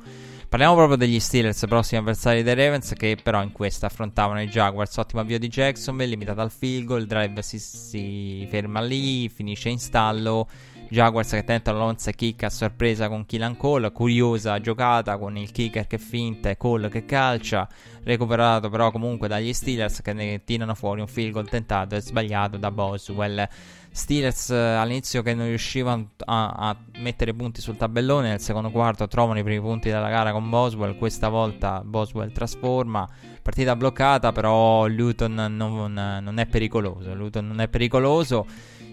Parliamo 0.48 0.76
proprio 0.76 0.96
degli 0.96 1.20
Steelers, 1.20 1.66
prossimi 1.68 2.00
avversari 2.00 2.44
dei 2.44 2.54
Ravens 2.54 2.94
che 2.94 3.18
però 3.22 3.42
in 3.42 3.52
questa 3.52 3.88
affrontavano 3.88 4.42
i 4.44 4.48
Jaguars, 4.48 4.96
ottimo 4.98 5.22
avvio 5.22 5.40
di 5.40 5.48
Jacksonville, 5.48 6.12
limitato 6.12 6.42
al 6.42 6.52
field 6.52 6.86
goal, 6.86 7.02
il 7.02 7.08
drive 7.08 7.42
si, 7.42 7.58
si 7.58 8.48
ferma 8.48 8.80
lì, 8.80 9.28
finisce 9.28 9.70
in 9.70 9.80
stallo 9.80 10.48
Jaguars 10.90 11.32
che 11.32 11.44
tentano 11.44 11.80
l'onza 11.80 12.12
kick 12.12 12.44
a 12.44 12.50
sorpresa 12.50 13.10
con 13.10 13.26
Killan 13.26 13.58
Cole, 13.58 13.92
curiosa 13.92 14.60
giocata 14.62 15.18
con 15.18 15.36
il 15.38 15.52
kicker 15.52 15.86
che 15.86 15.98
finta 15.98 16.50
e 16.50 16.56
Cole 16.56 16.88
che 16.90 17.04
calcia, 17.04 17.68
recuperato 18.04 18.70
però 18.70 18.92
comunque 18.92 19.28
dagli 19.28 19.52
Steelers 19.52 20.02
che 20.02 20.14
ne 20.14 20.44
tirano 20.46 20.76
fuori 20.76 21.02
un 21.02 21.08
field 21.08 21.34
goal 21.34 21.50
tentato 21.50 21.96
e 21.96 22.02
sbagliato 22.02 22.58
da 22.58 22.72
Boswell. 22.72 23.48
Steelers 23.92 24.52
eh, 24.52 24.56
all'inizio 24.56 25.24
che 25.24 25.34
non 25.34 25.48
riuscivano 25.48 26.10
a, 26.26 26.50
a, 26.50 26.78
mettere 27.00 27.34
punti 27.34 27.62
sul 27.62 27.78
tabellone, 27.78 28.30
nel 28.30 28.40
secondo 28.40 28.70
quarto 28.70 29.08
trovano 29.08 29.40
i 29.40 29.44
primi 29.44 29.60
punti 29.60 29.90
della 29.90 30.10
gara 30.10 30.32
con 30.32 30.50
Boswell, 30.50 30.98
questa 30.98 31.30
volta 31.30 31.82
Boswell 31.84 32.32
trasforma, 32.32 33.10
partita 33.48 33.78
bloccata 33.78 34.34
però 34.34 34.88
Luton 34.88 35.34
non, 35.56 35.94
non 35.94 36.38
è 36.38 36.46
pericoloso, 36.48 37.14
Luton 37.14 37.48
non 37.48 37.62
è 37.62 37.70
pericoloso 37.70 38.46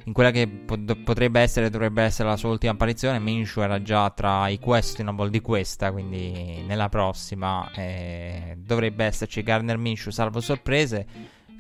in 0.05 0.13
quella 0.13 0.31
che 0.31 0.47
pot- 0.47 0.95
potrebbe 1.03 1.41
essere, 1.41 1.71
dovrebbe 1.71 2.05
essere 2.05 2.29
la 2.29 2.37
sua 2.37 2.51
ultima 2.51 2.71
apparizione, 2.71 3.19
Minshew 3.19 3.65
era 3.65 3.83
già 3.83 4.09
tra 4.11 4.47
i 4.47 4.61
questionable 4.61 5.29
di 5.29 5.41
questa, 5.41 5.91
quindi 5.91 6.63
nella 6.65 6.89
prossima 6.89 7.69
eh, 7.75 8.55
dovrebbe 8.57 9.05
esserci 9.07 9.43
Garner 9.43 9.77
Minshew, 9.77 10.13
salvo 10.13 10.41
sorprese. 10.41 11.07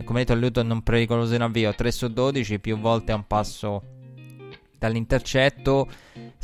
Come 0.05 0.21
detto, 0.21 0.39
Luton 0.39 0.69
non 0.69 0.83
pericoloso 0.83 1.35
in 1.35 1.41
avvio, 1.41 1.75
3 1.75 1.91
su 1.91 2.13
12, 2.13 2.61
più 2.61 2.79
volte 2.79 3.11
a 3.11 3.17
un 3.17 3.27
passo 3.27 3.83
dall'intercetto. 4.79 5.89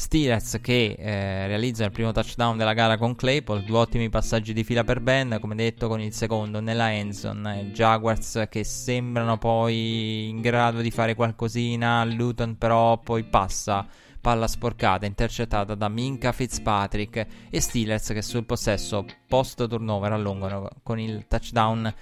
Steelers 0.00 0.60
che 0.62 0.96
eh, 0.98 1.46
realizza 1.46 1.84
il 1.84 1.90
primo 1.90 2.10
touchdown 2.10 2.56
della 2.56 2.72
gara 2.72 2.96
con 2.96 3.14
Claypool, 3.14 3.64
due 3.64 3.80
ottimi 3.80 4.08
passaggi 4.08 4.54
di 4.54 4.64
fila 4.64 4.82
per 4.82 5.00
Ben, 5.00 5.36
come 5.42 5.54
detto 5.54 5.88
con 5.88 6.00
il 6.00 6.14
secondo 6.14 6.58
nella 6.58 6.90
endzone. 6.90 7.70
Jaguars 7.74 8.46
che 8.48 8.64
sembrano 8.64 9.36
poi 9.36 10.30
in 10.30 10.40
grado 10.40 10.80
di 10.80 10.90
fare 10.90 11.14
qualcosina, 11.14 12.02
Luton 12.04 12.56
però 12.56 12.96
poi 12.96 13.24
passa 13.24 13.86
palla 14.18 14.46
sporcata 14.48 15.04
intercettata 15.04 15.74
da 15.74 15.88
Minka 15.88 16.32
Fitzpatrick 16.32 17.26
e 17.50 17.60
Steelers 17.60 18.08
che 18.08 18.22
sul 18.22 18.46
possesso 18.46 19.04
post 19.28 19.68
turnover 19.68 20.12
allungano 20.12 20.70
con 20.82 20.98
il 20.98 21.26
touchdown 21.28 21.94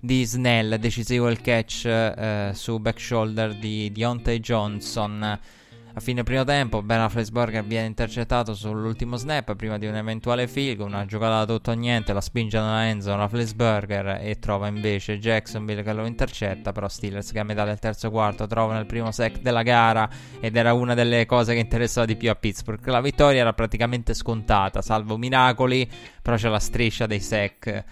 di 0.00 0.24
Snell, 0.24 0.74
decisivo 0.74 1.28
il 1.28 1.40
catch 1.40 1.84
eh, 1.86 2.50
su 2.52 2.80
back 2.80 3.00
shoulder 3.00 3.56
di 3.56 3.92
Deontay 3.92 4.40
Johnson. 4.40 5.38
A 5.96 6.00
fine 6.00 6.24
primo 6.24 6.42
tempo 6.42 6.82
Ben 6.82 6.98
Afflesburger 6.98 7.64
viene 7.64 7.86
intercettato 7.86 8.52
sull'ultimo 8.52 9.14
snap 9.14 9.54
prima 9.54 9.78
di 9.78 9.86
un 9.86 9.94
eventuale 9.94 10.48
field 10.48 10.80
una 10.80 11.06
giocata 11.06 11.44
da 11.44 11.52
tutto 11.52 11.70
o 11.70 11.74
niente, 11.74 12.12
la 12.12 12.20
spinge 12.20 12.58
nella 12.58 12.88
endzone 12.88 13.22
Afflesburger 13.22 14.18
e 14.20 14.40
trova 14.40 14.66
invece 14.66 15.20
Jacksonville 15.20 15.84
che 15.84 15.92
lo 15.92 16.04
intercetta, 16.04 16.72
però 16.72 16.88
Steelers 16.88 17.30
che 17.30 17.38
a 17.38 17.44
metà 17.44 17.64
del 17.64 17.78
terzo 17.78 18.10
quarto 18.10 18.48
trova 18.48 18.74
nel 18.74 18.86
primo 18.86 19.12
sec 19.12 19.38
della 19.38 19.62
gara 19.62 20.10
ed 20.40 20.56
era 20.56 20.72
una 20.72 20.94
delle 20.94 21.26
cose 21.26 21.54
che 21.54 21.60
interessava 21.60 22.06
di 22.06 22.16
più 22.16 22.28
a 22.28 22.34
Pittsburgh. 22.34 22.84
La 22.86 23.00
vittoria 23.00 23.42
era 23.42 23.52
praticamente 23.52 24.14
scontata, 24.14 24.82
salvo 24.82 25.16
miracoli, 25.16 25.88
però 26.20 26.34
c'è 26.34 26.48
la 26.48 26.58
striscia 26.58 27.06
dei 27.06 27.20
sec 27.20 27.84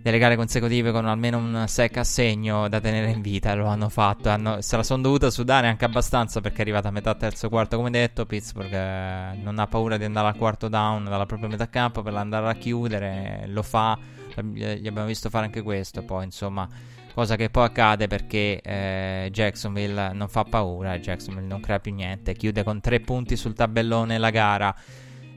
delle 0.00 0.18
gare 0.18 0.36
consecutive 0.36 0.92
con 0.92 1.06
almeno 1.06 1.38
un 1.38 1.64
sec 1.66 1.96
a 1.96 2.04
segno 2.04 2.68
da 2.68 2.80
tenere 2.80 3.10
in 3.10 3.20
vita. 3.20 3.54
Lo 3.54 3.66
hanno 3.66 3.88
fatto. 3.88 4.28
Hanno, 4.28 4.60
se 4.60 4.76
la 4.76 4.82
sono 4.82 5.02
dovuta 5.02 5.30
sudare 5.30 5.66
anche 5.66 5.84
abbastanza 5.84 6.40
perché 6.40 6.58
è 6.58 6.60
arrivata 6.62 6.88
a 6.88 6.90
metà 6.90 7.14
terzo 7.14 7.48
quarto. 7.48 7.76
Come 7.76 7.90
detto, 7.90 8.26
Pittsburgh 8.26 8.72
eh, 8.72 9.38
non 9.42 9.58
ha 9.58 9.66
paura 9.66 9.96
di 9.96 10.04
andare 10.04 10.28
al 10.28 10.36
quarto 10.36 10.68
down 10.68 11.04
dalla 11.04 11.26
propria 11.26 11.48
metà 11.48 11.68
campo 11.68 12.02
per 12.02 12.14
andare 12.14 12.48
a 12.48 12.54
chiudere. 12.54 13.44
Lo 13.48 13.62
fa. 13.62 13.98
Gli 14.40 14.86
abbiamo 14.86 15.06
visto 15.06 15.30
fare 15.30 15.46
anche 15.46 15.62
questo. 15.62 16.04
Poi, 16.04 16.24
insomma, 16.24 16.68
cosa 17.12 17.34
che 17.34 17.50
poi 17.50 17.64
accade 17.64 18.06
perché 18.06 18.60
eh, 18.60 19.28
Jacksonville 19.32 20.12
non 20.12 20.28
fa 20.28 20.44
paura. 20.44 20.98
Jacksonville 20.98 21.46
non 21.46 21.60
crea 21.60 21.80
più 21.80 21.92
niente. 21.92 22.34
Chiude 22.34 22.62
con 22.62 22.80
tre 22.80 23.00
punti 23.00 23.36
sul 23.36 23.54
tabellone 23.54 24.18
la 24.18 24.30
gara. 24.30 24.74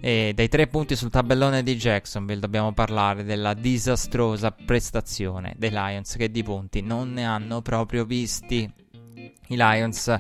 E 0.03 0.31
dai 0.33 0.49
tre 0.49 0.65
punti 0.65 0.95
sul 0.95 1.11
tabellone 1.11 1.61
di 1.61 1.75
Jacksonville 1.75 2.39
dobbiamo 2.39 2.73
parlare 2.73 3.23
della 3.23 3.53
disastrosa 3.53 4.49
prestazione 4.49 5.53
dei 5.57 5.69
Lions 5.69 6.15
che 6.15 6.31
di 6.31 6.41
punti 6.41 6.81
non 6.81 7.13
ne 7.13 7.23
hanno 7.23 7.61
proprio 7.61 8.03
visti. 8.03 8.67
I 9.13 9.55
Lions 9.55 10.11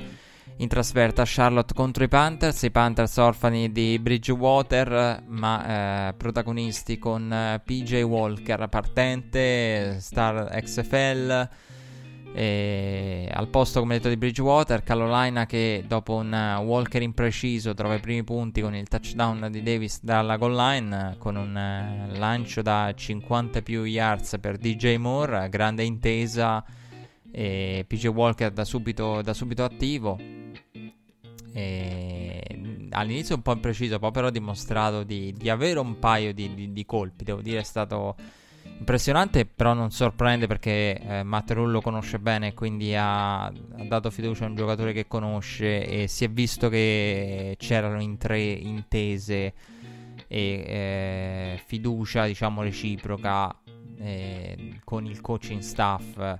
in 0.57 0.67
trasferta 0.67 1.23
a 1.23 1.27
Charlotte 1.27 1.73
contro 1.73 2.03
i 2.03 2.07
Panthers, 2.07 2.61
i 2.61 2.69
Panthers 2.69 3.17
orfani 3.17 3.71
di 3.71 3.97
Bridgewater 3.97 5.23
ma 5.25 6.09
eh, 6.09 6.13
protagonisti 6.13 6.99
con 6.99 7.33
eh, 7.33 7.59
PJ 7.65 8.03
Walker 8.03 8.67
partente, 8.69 9.97
star 9.99 10.47
XFL 10.61 11.49
e 12.33 13.29
al 13.31 13.49
posto, 13.49 13.81
come 13.81 13.95
detto, 13.95 14.07
di 14.07 14.15
Bridgewater, 14.15 14.83
Carolina 14.83 15.45
che 15.45 15.83
dopo 15.85 16.15
un 16.15 16.31
uh, 16.31 16.61
Walker 16.61 17.01
impreciso 17.01 17.73
trova 17.73 17.95
i 17.95 17.99
primi 17.99 18.23
punti 18.23 18.61
con 18.61 18.73
il 18.73 18.87
touchdown 18.87 19.49
di 19.51 19.61
Davis 19.61 20.01
dalla 20.01 20.37
goal 20.37 20.55
line, 20.55 21.15
con 21.17 21.35
un 21.35 21.49
uh, 21.49 22.17
lancio 22.17 22.61
da 22.61 22.93
50 22.95 23.61
più 23.61 23.83
yards 23.83 24.37
per 24.39 24.57
DJ 24.57 24.95
Moore, 24.95 25.49
grande 25.49 25.83
intesa, 25.83 26.63
e 27.31 27.83
PJ 27.85 28.07
Walker 28.07 28.51
da 28.51 28.63
subito, 28.63 29.21
da 29.21 29.33
subito 29.33 29.63
attivo. 29.63 30.17
E 31.53 32.41
all'inizio 32.91 33.35
un 33.35 33.41
po' 33.41 33.53
impreciso, 33.53 33.99
poi 33.99 34.11
però 34.11 34.27
ha 34.27 34.31
dimostrato 34.31 35.03
di, 35.03 35.33
di 35.33 35.49
avere 35.49 35.79
un 35.79 35.99
paio 35.99 36.33
di, 36.33 36.53
di, 36.53 36.71
di 36.71 36.85
colpi, 36.85 37.23
devo 37.23 37.41
dire 37.41 37.59
è 37.59 37.63
stato 37.63 38.15
Impressionante, 38.81 39.45
però 39.45 39.73
non 39.73 39.91
sorprende 39.91 40.47
perché 40.47 40.99
eh, 40.99 41.21
Matt 41.21 41.51
Rule 41.51 41.71
lo 41.71 41.81
conosce 41.81 42.17
bene 42.17 42.47
e 42.47 42.53
quindi 42.55 42.95
ha, 42.95 43.43
ha, 43.43 43.53
dato 43.87 44.09
fiducia 44.09 44.45
a 44.45 44.47
un 44.47 44.55
giocatore 44.55 44.91
che 44.91 45.05
conosce 45.05 45.85
e 45.85 46.07
si 46.07 46.23
è 46.23 46.29
visto 46.29 46.67
che 46.67 47.55
c'erano 47.59 48.01
in 48.01 48.17
tre 48.17 48.41
intese 48.41 49.53
e 50.27 50.63
eh, 50.65 51.61
fiducia, 51.63 52.25
diciamo, 52.25 52.63
reciproca 52.63 53.55
eh, 53.99 54.79
con 54.83 55.05
il 55.05 55.21
coaching 55.21 55.61
staff 55.61 56.39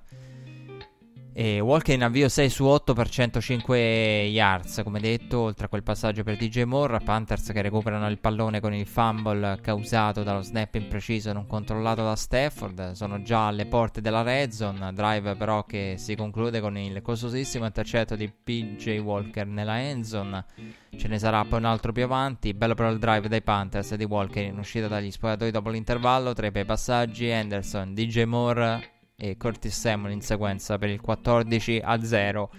e 1.34 1.60
Walker 1.60 1.94
in 1.94 2.02
avvio 2.02 2.28
6 2.28 2.50
su 2.50 2.64
8 2.66 2.92
per 2.92 3.08
105 3.08 3.78
yards, 3.78 4.82
come 4.84 5.00
detto, 5.00 5.40
oltre 5.40 5.66
a 5.66 5.68
quel 5.68 5.82
passaggio 5.82 6.22
per 6.22 6.36
DJ 6.36 6.64
Moore, 6.64 7.00
Panthers 7.00 7.52
che 7.52 7.62
recuperano 7.62 8.08
il 8.08 8.18
pallone 8.18 8.60
con 8.60 8.74
il 8.74 8.86
fumble 8.86 9.58
causato 9.62 10.22
dallo 10.22 10.42
snap 10.42 10.74
impreciso 10.74 11.32
non 11.32 11.46
controllato 11.46 12.02
da 12.02 12.16
Stafford, 12.16 12.92
sono 12.92 13.22
già 13.22 13.46
alle 13.46 13.66
porte 13.66 14.00
della 14.00 14.22
red 14.22 14.50
zone, 14.50 14.92
drive 14.92 15.34
però 15.36 15.64
che 15.64 15.94
si 15.96 16.14
conclude 16.14 16.60
con 16.60 16.76
il 16.76 17.00
costosissimo 17.00 17.64
intercetto 17.64 18.14
di 18.14 18.30
PJ 18.30 18.98
Walker 18.98 19.46
nella 19.46 19.80
end 19.80 20.04
zone. 20.04 20.44
Ce 20.94 21.08
ne 21.08 21.18
sarà 21.18 21.44
poi 21.46 21.60
un 21.60 21.64
altro 21.64 21.92
più 21.92 22.04
avanti, 22.04 22.52
bello 22.52 22.74
però 22.74 22.90
il 22.90 22.98
drive 22.98 23.28
dai 23.28 23.40
Panthers 23.42 23.94
di 23.94 24.04
Walker 24.04 24.44
in 24.44 24.58
uscita 24.58 24.88
dagli 24.88 25.10
spogliatoi 25.10 25.50
dopo 25.50 25.70
l'intervallo, 25.70 26.34
tre 26.34 26.52
bei 26.52 26.66
passaggi, 26.66 27.30
Anderson, 27.30 27.94
DJ 27.94 28.24
Moore 28.24 28.91
e 29.22 29.36
Curtis 29.36 29.78
Samuel 29.78 30.14
in 30.14 30.20
sequenza 30.20 30.78
per 30.78 30.88
il 30.88 31.00
14 31.00 31.80
a 31.84 32.02
0. 32.02 32.50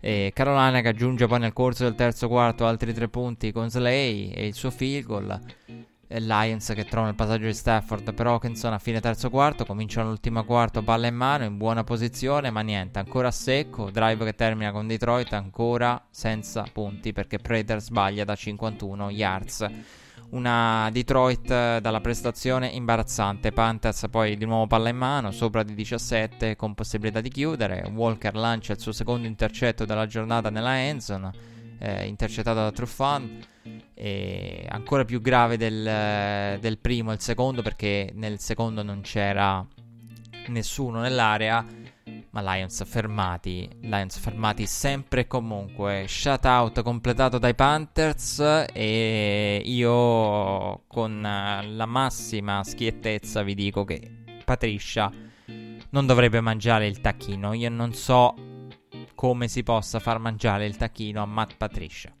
E 0.00 0.32
Carolina 0.34 0.80
che 0.80 0.88
aggiunge 0.88 1.28
poi 1.28 1.38
nel 1.38 1.52
corso 1.52 1.84
del 1.84 1.94
terzo 1.94 2.26
quarto 2.26 2.66
altri 2.66 2.92
tre 2.92 3.08
punti 3.08 3.52
con 3.52 3.70
Slay 3.70 4.32
e 4.32 4.48
il 4.48 4.54
suo 4.54 4.72
field 4.72 5.06
goal. 5.06 5.40
E 6.08 6.18
Lions 6.18 6.72
che 6.74 6.84
trova 6.84 7.06
il 7.06 7.14
passaggio 7.14 7.44
di 7.44 7.54
Stafford 7.54 8.12
per 8.12 8.26
Hawkinson 8.26 8.72
a 8.72 8.80
fine 8.80 9.00
terzo 9.00 9.30
quarto. 9.30 9.64
Cominciano 9.64 10.08
l'ultimo 10.08 10.42
quarto, 10.42 10.82
palla 10.82 11.06
in 11.06 11.14
mano, 11.14 11.44
in 11.44 11.56
buona 11.56 11.84
posizione, 11.84 12.50
ma 12.50 12.62
niente, 12.62 12.98
ancora 12.98 13.28
a 13.28 13.30
secco. 13.30 13.92
Drive 13.92 14.24
che 14.24 14.34
termina 14.34 14.72
con 14.72 14.88
Detroit 14.88 15.32
ancora 15.32 16.08
senza 16.10 16.64
punti 16.72 17.12
perché 17.12 17.38
Prater 17.38 17.80
sbaglia 17.80 18.24
da 18.24 18.34
51 18.34 19.10
yards 19.10 19.68
una 20.30 20.88
Detroit 20.92 21.50
eh, 21.50 21.78
dalla 21.80 22.00
prestazione 22.00 22.68
imbarazzante. 22.68 23.52
Panthers 23.52 24.06
poi 24.10 24.36
di 24.36 24.44
nuovo 24.44 24.66
palla 24.66 24.88
in 24.88 24.96
mano, 24.96 25.30
sopra 25.30 25.62
di 25.62 25.74
17 25.74 26.56
con 26.56 26.74
possibilità 26.74 27.20
di 27.20 27.30
chiudere. 27.30 27.90
Walker 27.94 28.34
lancia 28.34 28.72
il 28.72 28.80
suo 28.80 28.92
secondo 28.92 29.26
intercetto 29.26 29.84
della 29.84 30.06
giornata 30.06 30.50
nella 30.50 30.78
endzone, 30.78 31.30
eh, 31.78 32.06
intercettato 32.06 32.60
da 32.60 32.72
Truffan. 32.72 33.46
E 33.94 34.66
ancora 34.70 35.04
più 35.04 35.20
grave 35.20 35.58
del, 35.58 36.58
del 36.58 36.78
primo 36.78 37.12
il 37.12 37.20
secondo 37.20 37.60
perché 37.60 38.10
nel 38.14 38.38
secondo 38.38 38.82
non 38.82 39.02
c'era 39.02 39.64
nessuno 40.46 41.00
nell'area 41.00 41.64
ma 42.30 42.54
Lions 42.54 42.84
fermati, 42.84 43.68
Lions 43.80 44.18
fermati 44.18 44.66
sempre 44.66 45.22
e 45.22 45.26
comunque. 45.26 46.04
Shutout 46.06 46.82
completato 46.82 47.38
dai 47.38 47.54
Panthers 47.54 48.66
e 48.72 49.62
io 49.64 50.82
con 50.86 51.20
la 51.20 51.86
massima 51.86 52.62
schiettezza 52.62 53.42
vi 53.42 53.54
dico 53.54 53.84
che 53.84 54.24
Patricia 54.44 55.10
non 55.90 56.06
dovrebbe 56.06 56.40
mangiare 56.40 56.86
il 56.86 57.00
tacchino. 57.00 57.52
Io 57.52 57.70
non 57.70 57.92
so 57.92 58.34
come 59.14 59.48
si 59.48 59.62
possa 59.62 59.98
far 59.98 60.18
mangiare 60.18 60.66
il 60.66 60.76
tacchino 60.76 61.22
a 61.22 61.26
Matt 61.26 61.56
Patricia. 61.56 62.12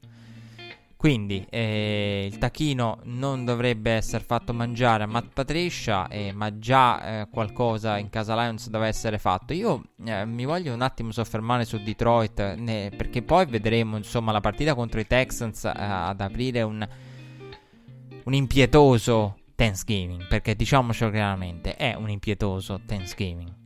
Quindi 1.00 1.46
eh, 1.48 2.28
il 2.30 2.36
tacchino 2.36 2.98
non 3.04 3.46
dovrebbe 3.46 3.92
essere 3.92 4.22
fatto 4.22 4.52
mangiare 4.52 5.04
a 5.04 5.06
Matt 5.06 5.32
Patricia, 5.32 6.08
eh, 6.08 6.30
ma 6.32 6.58
già 6.58 7.22
eh, 7.22 7.28
qualcosa 7.30 7.96
in 7.96 8.10
casa 8.10 8.34
Lions 8.34 8.68
deve 8.68 8.88
essere 8.88 9.16
fatto. 9.16 9.54
Io 9.54 9.82
eh, 10.04 10.26
mi 10.26 10.44
voglio 10.44 10.74
un 10.74 10.82
attimo 10.82 11.10
soffermare 11.10 11.64
su 11.64 11.82
Detroit, 11.82 12.56
né, 12.56 12.92
perché 12.94 13.22
poi 13.22 13.46
vedremo 13.46 13.96
insomma 13.96 14.30
la 14.30 14.42
partita 14.42 14.74
contro 14.74 15.00
i 15.00 15.06
Texans 15.06 15.64
eh, 15.64 15.72
ad 15.74 16.20
aprire 16.20 16.60
un, 16.60 16.86
un 18.24 18.34
impietoso 18.34 19.38
Thanksgiving, 19.54 20.26
perché 20.28 20.54
diciamocelo 20.54 21.10
chiaramente, 21.10 21.76
è 21.76 21.94
un 21.94 22.10
impietoso 22.10 22.78
Thanksgiving 22.84 23.59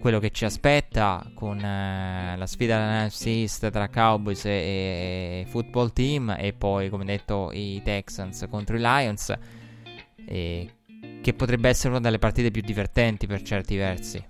quello 0.00 0.18
che 0.18 0.30
ci 0.30 0.44
aspetta 0.44 1.24
con 1.34 1.58
eh, 1.58 2.34
la 2.36 2.46
sfida 2.46 2.78
dell'NFC 2.78 3.26
East 3.26 3.70
tra 3.70 3.88
Cowboys 3.88 4.44
e, 4.46 4.50
e, 4.50 5.46
Football 5.46 5.92
Team 5.92 6.34
e 6.38 6.52
poi 6.54 6.88
come 6.88 7.04
detto 7.04 7.50
i 7.52 7.80
Texans 7.84 8.46
contro 8.50 8.76
i 8.76 8.80
Lions 8.80 9.32
e 10.26 10.74
che 11.20 11.34
potrebbe 11.34 11.68
essere 11.68 11.90
una 11.90 12.00
delle 12.00 12.18
partite 12.18 12.50
più 12.50 12.62
divertenti 12.62 13.26
per 13.26 13.42
certi 13.42 13.76
versi 13.76 14.24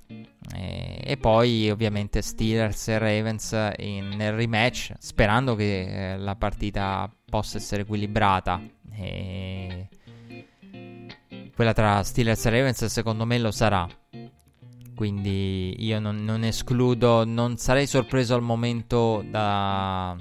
E, 0.55 1.01
e, 1.05 1.16
poi 1.16 1.71
ovviamente 1.71 2.21
Steelers 2.21 2.89
e 2.89 2.99
Ravens 2.99 3.75
in, 3.79 4.09
nel 4.16 4.33
rematch, 4.33 4.95
sperando 4.99 5.55
che 5.55 6.12
eh, 6.12 6.18
la 6.18 6.35
partita 6.35 7.09
possa 7.25 7.59
essere 7.59 7.83
equilibrata. 7.83 8.61
E 8.93 9.89
quella 11.55 11.73
tra 11.73 12.03
Steelers 12.03 12.45
e 12.47 12.51
Ravens 12.51 12.85
secondo 12.87 13.25
me 13.25 13.39
lo 13.39 13.53
sarà. 13.53 13.87
Quindi 15.01 15.82
io 15.82 15.98
non, 15.98 16.24
non 16.24 16.44
escludo, 16.44 17.24
non 17.24 17.57
sarei 17.57 17.86
sorpreso 17.86 18.34
al 18.34 18.42
momento 18.42 19.24
da, 19.26 20.14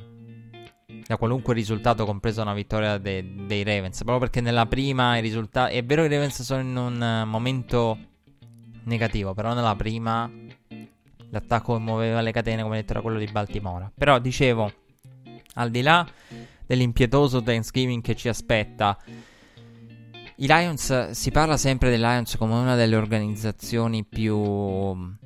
da 1.06 1.18
qualunque 1.18 1.54
risultato, 1.54 2.06
compresa 2.06 2.44
una 2.44 2.54
vittoria 2.54 2.98
de, 2.98 3.44
dei 3.46 3.66
Ravens. 3.66 3.98
Proprio 3.98 4.20
perché 4.20 4.40
nella 4.40 4.68
prima 4.68 5.18
i 5.18 5.22
risultati. 5.22 5.76
È 5.76 5.84
vero 5.84 6.04
che 6.04 6.08
i 6.08 6.12
Ravens 6.12 6.44
sono 6.44 6.62
in 6.62 6.78
un 6.78 7.24
momento 7.28 7.98
negativo, 8.84 9.34
però 9.34 9.54
nella 9.54 9.76
prima 9.76 10.32
l'attacco 11.30 11.78
muoveva 11.78 12.22
le 12.22 12.32
catene 12.32 12.64
come 12.64 12.78
detto 12.78 12.94
era 12.94 13.02
quello 13.02 13.20
di 13.20 13.28
Baltimora. 13.30 13.92
Però 13.94 14.18
dicevo, 14.18 14.72
al 15.56 15.72
di 15.72 15.82
là 15.82 16.08
dell'impietoso 16.66 17.44
Thanksgiving 17.44 18.02
che 18.02 18.16
ci 18.16 18.30
aspetta 18.30 18.98
i 20.42 20.48
Lions, 20.48 21.10
si 21.12 21.32
parla 21.32 21.58
sempre 21.58 21.90
dei 21.90 21.98
Lions 21.98 22.38
come 22.38 22.54
una 22.54 22.76
delle 22.76 22.96
organizzazioni 22.96 24.06
più 24.06 25.18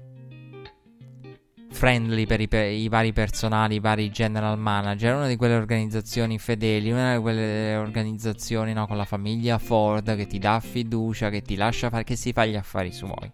friendly 1.70 2.26
per 2.26 2.42
i, 2.42 2.48
per 2.48 2.72
i, 2.72 2.88
vari 2.90 3.14
personali, 3.14 3.76
i 3.76 3.80
vari 3.80 4.10
general 4.10 4.58
manager, 4.58 5.16
una 5.16 5.28
di 5.28 5.36
quelle 5.36 5.54
organizzazioni 5.54 6.40
fedeli, 6.40 6.92
una 6.92 7.16
di 7.16 7.22
quelle 7.22 7.76
organizzazioni 7.76 8.74
no, 8.74 8.88
con 8.88 8.98
la 8.98 9.06
famiglia 9.06 9.60
Ford 9.60 10.16
che 10.16 10.26
ti 10.26 10.40
dà 10.40 10.60
fiducia, 10.60 11.30
che 11.30 11.44
ti 11.44 11.56
lascia 11.56 11.92
fare, 11.92 12.04
che 12.04 12.16
si 12.16 12.34
fa 12.34 12.48
gli 12.48 12.56
affari 12.56 12.92
suoi. 12.92 13.32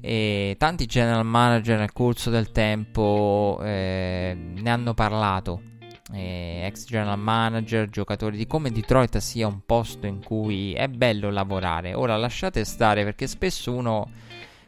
E 0.00 0.56
tanti 0.58 0.86
general 0.86 1.26
manager 1.26 1.78
nel 1.78 1.92
corso 1.92 2.30
del 2.30 2.50
tempo 2.50 3.60
eh, 3.62 4.34
ne 4.34 4.70
hanno 4.70 4.94
parlato 4.94 5.76
eh, 6.12 6.62
ex 6.64 6.86
general 6.86 7.18
manager, 7.18 7.88
giocatori 7.88 8.36
di 8.36 8.46
come 8.46 8.70
Detroit 8.70 9.18
sia 9.18 9.46
un 9.46 9.60
posto 9.64 10.06
in 10.06 10.22
cui 10.22 10.72
è 10.72 10.88
bello 10.88 11.30
lavorare. 11.30 11.94
Ora 11.94 12.16
lasciate 12.16 12.64
stare 12.64 13.04
perché 13.04 13.26
spesso 13.26 13.74
uno 13.74 14.10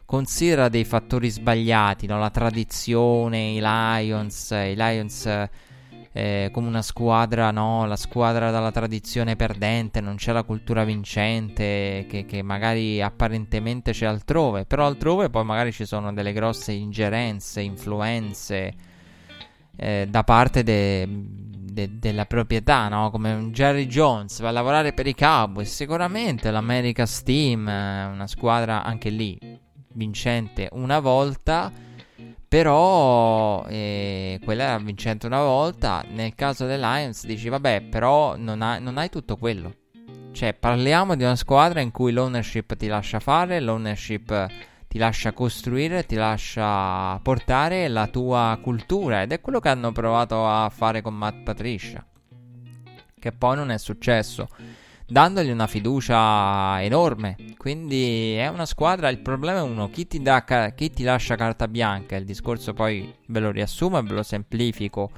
considera 0.05 0.69
dei 0.69 0.83
fattori 0.83 1.29
sbagliati, 1.29 2.05
no? 2.05 2.19
la 2.19 2.29
tradizione, 2.29 3.51
i 3.51 3.59
Lions, 3.61 4.51
i 4.51 4.75
Lions 4.75 5.49
eh, 6.13 6.49
come 6.51 6.67
una 6.67 6.81
squadra, 6.81 7.51
no? 7.51 7.85
la 7.85 7.95
squadra 7.95 8.51
dalla 8.51 8.71
tradizione 8.71 9.35
perdente, 9.35 10.01
non 10.01 10.15
c'è 10.15 10.33
la 10.33 10.43
cultura 10.43 10.83
vincente 10.83 12.05
che, 12.09 12.25
che 12.27 12.41
magari 12.41 13.01
apparentemente 13.01 13.93
c'è 13.93 14.05
altrove, 14.05 14.65
però 14.65 14.85
altrove 14.85 15.29
poi 15.29 15.45
magari 15.45 15.71
ci 15.71 15.85
sono 15.85 16.11
delle 16.11 16.33
grosse 16.33 16.73
ingerenze, 16.73 17.61
influenze 17.61 18.73
eh, 19.75 20.07
da 20.09 20.23
parte 20.23 20.63
de, 20.63 21.07
de, 21.07 21.99
della 21.99 22.25
proprietà, 22.25 22.87
no? 22.87 23.09
come 23.09 23.33
un 23.33 23.51
Jerry 23.51 23.87
Jones 23.87 24.39
va 24.41 24.49
a 24.49 24.51
lavorare 24.51 24.93
per 24.93 25.07
i 25.07 25.15
Cowboys, 25.15 25.73
sicuramente 25.73 26.51
l'America 26.51 27.05
Steam, 27.05 27.67
è 27.69 28.05
una 28.05 28.27
squadra 28.27 28.83
anche 28.83 29.09
lì 29.09 29.39
vincente 29.93 30.69
una 30.71 30.99
volta, 30.99 31.71
però 32.47 33.65
eh, 33.67 34.39
quella 34.43 34.63
era 34.63 34.77
vincente 34.77 35.25
una 35.25 35.41
volta, 35.41 36.03
nel 36.11 36.35
caso 36.35 36.65
dei 36.65 36.77
Lions 36.77 37.25
dici 37.25 37.47
vabbè 37.47 37.83
però 37.83 38.35
non, 38.35 38.61
ha, 38.61 38.77
non 38.79 38.97
hai 38.97 39.09
tutto 39.09 39.37
quello. 39.37 39.75
Cioè, 40.31 40.53
parliamo 40.53 41.15
di 41.15 41.23
una 41.23 41.35
squadra 41.35 41.81
in 41.81 41.91
cui 41.91 42.13
l'ownership 42.13 42.75
ti 42.77 42.87
lascia 42.87 43.19
fare, 43.19 43.59
l'ownership 43.59 44.47
ti 44.91 44.97
lascia 44.97 45.31
costruire, 45.31 46.05
ti 46.05 46.15
lascia 46.15 47.17
portare 47.23 47.87
la 47.87 48.07
tua 48.07 48.59
cultura 48.61 49.21
ed 49.21 49.31
è 49.31 49.39
quello 49.39 49.61
che 49.61 49.69
hanno 49.69 49.93
provato 49.93 50.45
a 50.45 50.67
fare 50.67 51.01
con 51.01 51.15
Matt 51.15 51.43
Patricia, 51.43 52.05
che 53.17 53.31
poi 53.31 53.55
non 53.55 53.71
è 53.71 53.77
successo, 53.77 54.49
dandogli 55.07 55.49
una 55.49 55.67
fiducia 55.67 56.83
enorme. 56.83 57.37
Quindi 57.55 58.33
è 58.33 58.49
una 58.49 58.65
squadra, 58.65 59.07
il 59.07 59.19
problema 59.19 59.59
è 59.59 59.61
uno, 59.61 59.89
chi 59.89 60.07
ti, 60.07 60.21
dà, 60.21 60.43
chi 60.75 60.89
ti 60.89 61.03
lascia 61.03 61.37
carta 61.37 61.69
bianca, 61.69 62.17
il 62.17 62.25
discorso 62.25 62.73
poi 62.73 63.15
ve 63.27 63.39
lo 63.39 63.49
riassumo 63.49 63.97
e 63.97 64.03
ve 64.03 64.13
lo 64.13 64.23
semplifico 64.23 65.09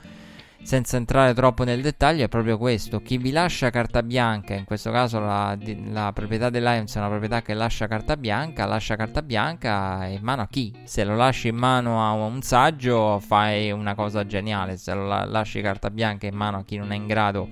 senza 0.64 0.98
entrare 0.98 1.34
troppo 1.34 1.64
nel 1.64 1.82
dettaglio, 1.82 2.24
è 2.24 2.30
proprio 2.30 2.58
questo. 2.58 3.02
Chi 3.02 3.18
vi 3.18 3.32
lascia 3.32 3.70
carta 3.70 4.02
bianca, 4.02 4.54
in 4.54 4.64
questo 4.64 4.92
caso 4.92 5.20
la, 5.20 5.58
la 5.92 6.12
proprietà 6.14 6.50
del 6.50 6.64
Lions 6.64 6.96
è 6.96 7.00
una 7.00 7.10
proprietà 7.10 7.42
che 7.42 7.54
lascia 7.54 7.88
carta 7.88 8.18
bianca, 8.18 8.66
lascia 8.66 8.96
carta 8.96 9.22
bianca 9.22 10.06
in 10.08 10.22
mano 10.22 10.42
a 10.42 10.48
chi? 10.48 10.74
Se 10.86 11.04
lo 11.04 11.16
lasci 11.16 11.50
in 11.50 11.58
mano 11.58 12.04
a 12.04 12.12
un 12.12 12.42
saggio 12.42 13.20
fai 13.20 13.72
una 13.72 13.94
cosa 13.94 14.26
geniale, 14.26 14.78
se 14.78 14.94
lo 14.94 15.06
la- 15.06 15.26
lasci 15.26 15.62
carta 15.62 15.90
bianca 15.90 16.28
in 16.28 16.36
mano 16.36 16.58
a 16.58 16.64
chi 16.64 16.78
non 16.78 16.92
è 16.92 16.96
in 16.96 17.08
grado 17.08 17.50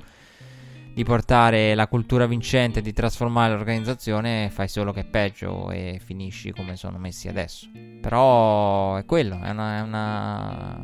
di 0.94 1.04
portare 1.04 1.74
la 1.74 1.88
cultura 1.88 2.26
vincente, 2.26 2.82
di 2.82 2.92
trasformare 2.92 3.54
l'organizzazione, 3.54 4.50
fai 4.50 4.68
solo 4.68 4.92
che 4.92 5.06
peggio 5.06 5.72
e 5.72 6.02
finisci 6.04 6.52
come 6.52 6.76
sono 6.76 6.98
messi 6.98 7.30
adesso. 7.30 7.70
Però 8.02 8.98
è 8.98 9.06
quello, 9.06 9.40
è 9.42 9.50
una... 9.50 9.78
È 9.78 9.82
una 9.82 10.82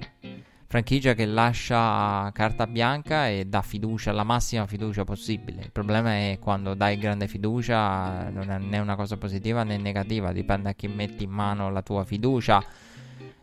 franchigia 0.67 1.13
che 1.13 1.25
lascia 1.25 2.29
carta 2.33 2.67
bianca 2.67 3.29
e 3.29 3.45
dà 3.45 3.61
fiducia, 3.61 4.11
la 4.11 4.23
massima 4.23 4.67
fiducia 4.67 5.05
possibile. 5.05 5.61
Il 5.63 5.71
problema 5.71 6.11
è 6.11 6.37
quando 6.39 6.73
dai 6.73 6.97
grande 6.97 7.27
fiducia, 7.27 8.29
non 8.29 8.51
è 8.51 8.57
né 8.57 8.77
una 8.79 8.95
cosa 8.95 9.17
positiva 9.17 9.63
né 9.63 9.77
negativa, 9.77 10.33
dipende 10.33 10.69
a 10.69 10.73
chi 10.73 10.87
metti 10.87 11.23
in 11.23 11.31
mano 11.31 11.71
la 11.71 11.81
tua 11.81 12.03
fiducia 12.03 12.61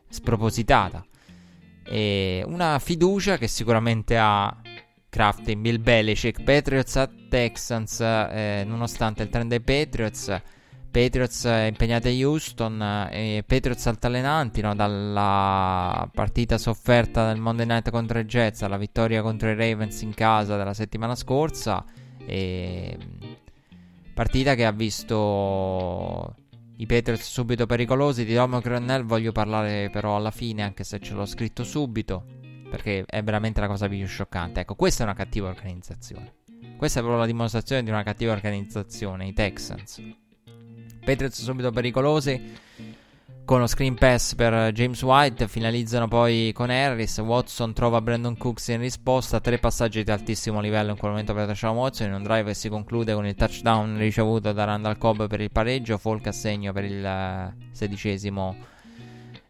spropositata. 0.09 1.05
E 1.83 2.45
una 2.47 2.79
fiducia 2.79 3.39
che 3.39 3.49
sicuramente 3.49 4.19
ha 4.19 4.55
Kraft 5.09 5.49
in 5.49 5.63
Bill 5.63 5.81
Belichick, 5.81 6.43
Patriots 6.43 6.97
a 6.97 7.09
Texans, 7.29 8.01
eh, 8.01 8.65
nonostante 8.67 9.23
il 9.23 9.31
trend 9.31 9.49
dei 9.49 9.61
Patriots 9.61 10.43
Patriots 10.95 11.43
impegnati 11.43 12.07
a 12.07 12.29
Houston 12.29 13.09
e 13.11 13.43
Patriots 13.45 13.85
altalenanti 13.89 14.61
no? 14.61 14.77
dalla 14.77 16.09
partita 16.15 16.57
sofferta 16.57 17.27
del 17.27 17.41
Monday 17.41 17.67
Night 17.67 17.91
contro 17.91 18.21
i 18.21 18.25
Jets 18.25 18.63
alla 18.63 18.77
vittoria 18.77 19.21
contro 19.21 19.51
i 19.51 19.57
Ravens 19.57 20.03
in 20.03 20.15
casa 20.15 20.57
della 20.57 20.73
settimana 20.73 21.17
scorsa 21.17 21.85
e 22.25 22.97
partita 24.15 24.55
che 24.55 24.65
ha 24.65 24.71
visto 24.71 26.37
i 26.77 26.87
Patriots 26.87 27.29
subito 27.29 27.67
pericolosi. 27.67 28.25
Di 28.25 28.37
Romeo 28.37 28.61
Crennel 28.61 29.03
voglio 29.03 29.33
parlare 29.33 29.91
però 29.91 30.15
alla 30.15 30.31
fine 30.31 30.63
anche 30.63 30.85
se 30.85 31.01
ce 31.01 31.15
l'ho 31.15 31.27
scritto 31.27 31.65
subito 31.65 32.25
perché 32.71 33.03
è 33.05 33.21
veramente 33.25 33.61
la 33.61 33.67
cosa 33.67 33.89
più 33.89 34.07
scioccante. 34.07 34.61
Ecco 34.61 34.77
questa 34.77 35.03
è 35.03 35.07
una 35.07 35.17
cattiva 35.17 35.49
organizzazione. 35.49 36.35
Questa 36.77 37.01
è 37.01 37.03
proprio 37.03 37.21
la 37.21 37.27
dimostrazione 37.27 37.83
di 37.83 37.91
una 37.91 38.05
cattiva 38.05 38.31
organizzazione 38.31 39.27
i 39.27 39.33
Texans 39.33 40.23
Patriots 41.05 41.43
subito 41.43 41.71
pericolosi. 41.71 42.53
Con 43.45 43.61
lo 43.61 43.67
screen 43.67 43.95
pass 43.95 44.35
per 44.35 44.73
James 44.73 45.03
White 45.03 45.49
finalizzano 45.49 46.09
poi 46.09 46.51
con 46.55 46.71
Harris. 46.71 47.19
Watson 47.19 47.75
trova 47.75 48.01
Brandon 48.01 48.37
Cooks 48.39 48.69
in 48.69 48.81
risposta. 48.81 49.39
Tre 49.39 49.59
passaggi 49.59 50.03
di 50.03 50.11
altissimo 50.11 50.63
livello 50.63 50.93
in 50.93 50.97
quel 50.97 51.11
momento 51.11 51.35
per 51.35 51.47
Deshaun 51.47 51.77
Watson. 51.77 52.09
In 52.09 52.15
un 52.15 52.23
drive 52.23 52.45
che 52.45 52.55
si 52.55 52.71
conclude 52.71 53.13
con 53.13 53.27
il 53.27 53.35
touchdown 53.35 53.99
ricevuto 53.99 54.53
da 54.53 54.65
Randall 54.65 54.97
Cobb 54.97 55.25
per 55.25 55.43
il 55.43 55.51
pareggio. 55.51 55.99
Folk 55.99 56.27
a 56.27 56.33
segno 56.33 56.73
per 56.73 56.85
il 56.85 57.05
eh, 57.05 57.55
sedicesimo 57.71 58.73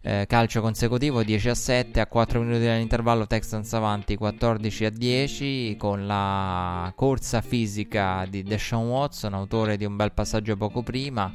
eh, 0.07 0.27
calcio 0.29 0.61
consecutivo 0.61 1.23
10 1.23 1.49
a 1.49 1.55
7 1.55 1.99
a 1.99 2.07
4 2.07 2.41
minuti 2.43 2.67
dall'intervallo 2.67 3.27
Texans 3.27 3.73
avanti 3.73 4.17
14 4.17 4.85
a 4.85 4.91
10 4.91 5.77
con 5.79 6.07
la 6.07 6.93
corsa 6.95 7.41
fisica 7.41 8.27
di 8.29 8.43
Deshaun 8.43 8.87
Watson 8.87 9.33
autore 9.33 9.79
di 9.79 9.87
un 9.87 9.97
bel 9.97 10.13
passaggio 10.13 10.59
poco 10.59 10.83
prima. 10.83 11.33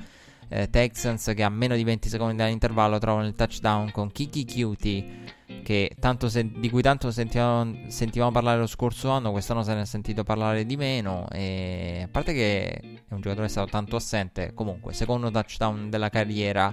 Eh, 0.47 0.69
Texans 0.69 1.31
che 1.35 1.41
a 1.41 1.49
meno 1.49 1.75
di 1.75 1.83
20 1.83 2.09
secondi 2.09 2.35
dall'intervallo 2.35 2.99
trovano 2.99 3.25
il 3.25 3.33
touchdown 3.33 3.89
con 3.89 4.11
Kiki 4.11 4.45
Cutie 4.45 5.05
sen- 6.27 6.53
di 6.59 6.69
cui 6.69 6.83
tanto 6.83 7.09
sentivamo, 7.09 7.75
sentivamo, 7.87 8.31
parlare 8.31 8.59
lo 8.59 8.67
scorso 8.67 9.09
anno 9.09 9.31
quest'anno 9.31 9.63
se 9.63 9.73
ne 9.73 9.81
è 9.81 9.85
sentito 9.85 10.23
parlare 10.23 10.63
di 10.67 10.77
meno. 10.77 11.27
E 11.31 12.01
a 12.05 12.07
parte 12.07 12.33
che 12.33 12.67
è 12.67 13.13
un 13.15 13.21
giocatore 13.21 13.47
stato 13.47 13.71
tanto 13.71 13.95
assente 13.95 14.53
comunque 14.53 14.93
secondo 14.93 15.31
touchdown 15.31 15.89
della 15.89 16.09
carriera 16.09 16.71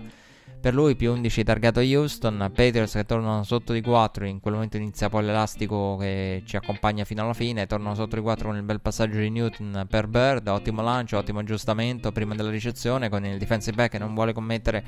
per 0.61 0.74
lui 0.74 0.97
più 0.97 1.12
11 1.12 1.44
targato 1.44 1.80
Houston, 1.80 2.51
Patriots 2.53 2.94
che 2.94 3.05
tornano 3.05 3.44
sotto 3.44 3.72
di 3.72 3.80
4, 3.80 4.26
in 4.26 4.40
quel 4.40 4.55
momento 4.55 4.76
inizia 4.76 5.09
poi 5.09 5.24
l'elastico 5.24 5.97
che 5.97 6.42
ci 6.44 6.57
accompagna 6.57 7.05
fino 7.05 7.22
alla 7.22 7.34
fine, 7.34 7.66
tornano 7.66 7.94
sotto 7.94 8.16
di 8.16 8.22
4 8.22 8.49
con 8.49 8.57
il 8.57 8.64
bel 8.64 8.80
passaggio 8.80 9.18
di 9.18 9.30
Newton 9.30 9.86
per 9.88 10.09
Bird, 10.09 10.49
ottimo 10.49 10.82
lancio, 10.82 11.18
ottimo 11.18 11.38
aggiustamento 11.38 12.11
prima 12.11 12.34
della 12.34 12.51
ricezione 12.51 13.09
con 13.09 13.24
il 13.24 13.38
defensive 13.38 13.76
back 13.76 13.92
che 13.92 13.99
non 13.99 14.14
vuole 14.14 14.32
commettere 14.32 14.84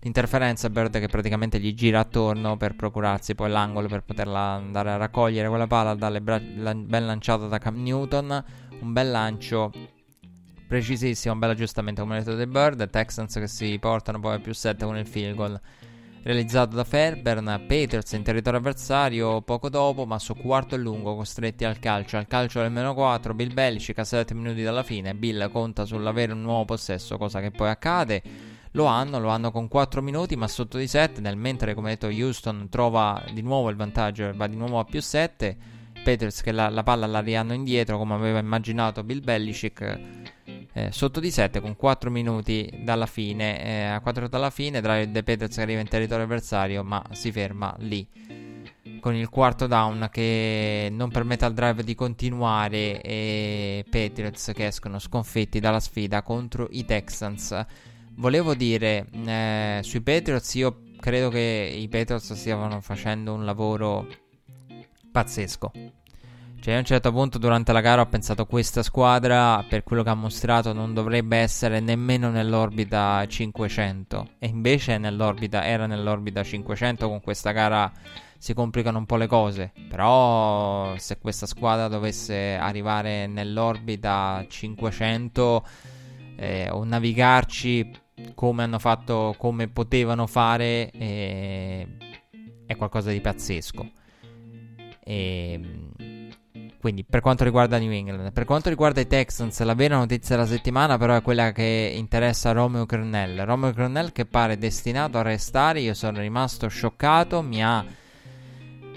l'interferenza, 0.00 0.68
Bird 0.68 0.98
che 0.98 1.06
praticamente 1.06 1.60
gli 1.60 1.72
gira 1.74 2.00
attorno 2.00 2.56
per 2.56 2.74
procurarsi 2.74 3.36
poi 3.36 3.50
l'angolo 3.50 3.86
per 3.86 4.02
poterla 4.02 4.40
andare 4.40 4.90
a 4.90 4.96
raccogliere 4.96 5.48
quella 5.48 5.68
palla, 5.68 5.94
dalle 5.94 6.20
bra- 6.20 6.42
la- 6.56 6.74
ben 6.74 7.06
lanciata 7.06 7.46
da 7.46 7.58
Cam 7.58 7.80
Newton, 7.80 8.44
un 8.80 8.92
bel 8.92 9.10
lancio 9.10 9.70
precisissimo, 10.72 11.36
bello 11.36 11.52
aggiustamento 11.52 12.00
come 12.00 12.20
detto 12.20 12.34
dei 12.34 12.46
Bird, 12.46 12.88
Texans 12.88 13.34
che 13.34 13.46
si 13.46 13.78
portano 13.78 14.20
poi 14.20 14.36
a 14.36 14.38
più 14.38 14.54
7 14.54 14.86
con 14.86 14.96
il 14.96 15.06
field 15.06 15.34
goal 15.34 15.60
realizzato 16.22 16.74
da 16.74 16.82
Fairburn, 16.82 17.44
Patriots 17.68 18.12
in 18.12 18.22
territorio 18.22 18.58
avversario 18.58 19.42
poco 19.42 19.68
dopo, 19.68 20.06
ma 20.06 20.18
su 20.18 20.34
quarto 20.34 20.74
e 20.74 20.78
lungo 20.78 21.14
costretti 21.14 21.66
al 21.66 21.78
calcio, 21.78 22.16
al 22.16 22.26
calcio 22.26 22.62
del 22.62 22.70
meno 22.70 22.94
4, 22.94 23.34
Bill 23.34 23.52
Belichick 23.52 23.98
a 23.98 24.04
7 24.04 24.32
minuti 24.32 24.62
dalla 24.62 24.82
fine, 24.82 25.14
Bill 25.14 25.50
conta 25.50 25.84
sull'avere 25.84 26.32
un 26.32 26.40
nuovo 26.40 26.64
possesso, 26.64 27.18
cosa 27.18 27.40
che 27.40 27.50
poi 27.50 27.68
accade, 27.68 28.22
lo 28.70 28.86
hanno, 28.86 29.20
lo 29.20 29.28
hanno 29.28 29.50
con 29.50 29.68
4 29.68 30.00
minuti 30.00 30.36
ma 30.36 30.48
sotto 30.48 30.78
di 30.78 30.86
7, 30.86 31.20
nel 31.20 31.36
mentre 31.36 31.74
come 31.74 31.90
detto 31.90 32.06
Houston 32.06 32.68
trova 32.70 33.22
di 33.30 33.42
nuovo 33.42 33.68
il 33.68 33.76
vantaggio 33.76 34.30
e 34.30 34.32
va 34.32 34.46
di 34.46 34.56
nuovo 34.56 34.78
a 34.78 34.84
più 34.84 35.02
7, 35.02 35.54
Patriots 36.02 36.40
che 36.40 36.50
la, 36.50 36.70
la 36.70 36.82
palla 36.82 37.06
la 37.06 37.20
rihanno 37.20 37.52
indietro 37.52 37.98
come 37.98 38.14
aveva 38.14 38.38
immaginato 38.38 39.04
Bill 39.04 39.22
Belichick 39.22 40.30
eh, 40.74 40.90
sotto 40.90 41.20
di 41.20 41.30
7 41.30 41.60
con 41.60 41.76
4 41.76 42.10
minuti 42.10 42.70
dalla 42.82 43.06
fine. 43.06 43.64
Eh, 43.64 43.84
a 43.84 44.00
4 44.00 44.28
dalla 44.28 44.50
fine, 44.50 44.80
Drive 44.80 45.10
De 45.10 45.22
Peters 45.22 45.58
arriva 45.58 45.80
in 45.80 45.88
territorio 45.88 46.24
avversario, 46.24 46.82
ma 46.82 47.02
si 47.12 47.30
ferma 47.30 47.74
lì. 47.78 48.06
Con 49.00 49.14
il 49.14 49.28
quarto 49.28 49.66
down 49.66 50.08
che 50.10 50.88
non 50.90 51.10
permette 51.10 51.44
al 51.44 51.54
drive 51.54 51.82
di 51.82 51.94
continuare 51.94 53.00
e 53.00 53.84
Patriots 53.88 54.52
che 54.54 54.66
escono 54.66 54.98
sconfitti 55.00 55.58
dalla 55.58 55.80
sfida 55.80 56.22
contro 56.22 56.68
i 56.70 56.84
Texans. 56.84 57.66
Volevo 58.14 58.54
dire, 58.54 59.06
eh, 59.26 59.80
sui 59.82 60.02
Patriots 60.02 60.54
io 60.54 60.82
credo 61.00 61.30
che 61.30 61.74
i 61.76 61.88
Patriots 61.88 62.32
stiano 62.34 62.80
facendo 62.80 63.34
un 63.34 63.44
lavoro 63.44 64.06
pazzesco 65.10 65.72
cioè, 66.62 66.74
a 66.74 66.78
un 66.78 66.84
certo 66.84 67.10
punto 67.10 67.38
durante 67.38 67.72
la 67.72 67.80
gara 67.80 68.02
ho 68.02 68.06
pensato 68.06 68.46
questa 68.46 68.84
squadra, 68.84 69.64
per 69.68 69.82
quello 69.82 70.04
che 70.04 70.10
ha 70.10 70.14
mostrato, 70.14 70.72
non 70.72 70.94
dovrebbe 70.94 71.38
essere 71.38 71.80
nemmeno 71.80 72.30
nell'orbita 72.30 73.26
500. 73.26 74.34
E 74.38 74.46
invece 74.46 74.96
nell'orbita, 74.96 75.64
era 75.66 75.86
nell'orbita 75.86 76.44
500. 76.44 77.08
Con 77.08 77.20
questa 77.20 77.50
gara 77.50 77.90
si 78.38 78.54
complicano 78.54 78.98
un 78.98 79.06
po' 79.06 79.16
le 79.16 79.26
cose. 79.26 79.72
Però 79.88 80.96
se 80.98 81.18
questa 81.18 81.46
squadra 81.46 81.88
dovesse 81.88 82.54
arrivare 82.54 83.26
nell'orbita 83.26 84.46
500 84.48 85.66
eh, 86.36 86.70
o 86.70 86.84
navigarci 86.84 87.90
come 88.36 88.62
hanno 88.62 88.78
fatto, 88.78 89.34
come 89.36 89.66
potevano 89.66 90.28
fare, 90.28 90.92
eh, 90.92 91.88
è 92.66 92.76
qualcosa 92.76 93.10
di 93.10 93.20
pazzesco. 93.20 93.90
E 95.04 95.52
ehm, 95.54 96.11
quindi 96.82 97.04
per 97.04 97.20
quanto 97.20 97.44
riguarda 97.44 97.78
New 97.78 97.92
England, 97.92 98.32
per 98.32 98.44
quanto 98.44 98.68
riguarda 98.68 99.00
i 99.00 99.06
Texans, 99.06 99.60
la 99.60 99.76
vera 99.76 99.98
notizia 99.98 100.34
della 100.34 100.48
settimana 100.48 100.98
però 100.98 101.14
è 101.14 101.22
quella 101.22 101.52
che 101.52 101.92
interessa 101.94 102.50
Romeo 102.50 102.86
Cornell. 102.86 103.44
Romeo 103.44 103.72
Cornell 103.72 104.10
che 104.10 104.26
pare 104.26 104.58
destinato 104.58 105.16
a 105.16 105.22
restare, 105.22 105.78
io 105.78 105.94
sono 105.94 106.18
rimasto 106.18 106.66
scioccato, 106.66 107.40
mi 107.40 107.62
ha 107.62 107.84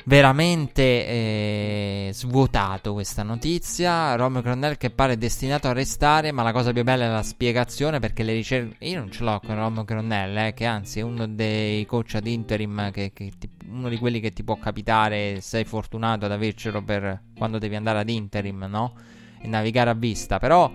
veramente 0.05 0.81
eh, 0.81 2.09
svuotato 2.13 2.93
questa 2.93 3.23
notizia. 3.23 4.15
Romeo 4.15 4.41
Cornell 4.41 4.77
che 4.77 4.89
pare 4.89 5.17
destinato 5.17 5.67
a 5.67 5.73
restare, 5.73 6.31
ma 6.31 6.43
la 6.43 6.51
cosa 6.51 6.71
più 6.71 6.83
bella 6.83 7.05
è 7.05 7.09
la 7.09 7.23
spiegazione 7.23 7.99
perché 7.99 8.23
le 8.23 8.33
ricerche... 8.33 8.85
Io 8.85 8.99
non 8.99 9.11
ce 9.11 9.23
l'ho 9.23 9.39
con 9.45 9.55
Romeo 9.55 9.85
Cornell, 9.85 10.37
eh, 10.37 10.53
che 10.53 10.65
anzi 10.65 10.99
è 10.99 11.03
uno 11.03 11.27
dei 11.27 11.85
coach 11.85 12.15
ad 12.15 12.27
interim 12.27 12.91
che, 12.91 13.11
che 13.13 13.31
ti 13.37 13.49
uno 13.67 13.89
di 13.89 13.97
quelli 13.97 14.19
che 14.19 14.31
ti 14.31 14.43
può 14.43 14.57
capitare, 14.57 15.41
sei 15.41 15.65
fortunato 15.65 16.25
ad 16.25 16.31
avercelo 16.31 16.83
per 16.83 17.21
quando 17.37 17.57
devi 17.57 17.75
andare 17.75 17.99
ad 17.99 18.09
interim, 18.09 18.65
no? 18.69 18.93
E 19.41 19.47
navigare 19.47 19.89
a 19.89 19.93
vista, 19.93 20.39
però 20.39 20.71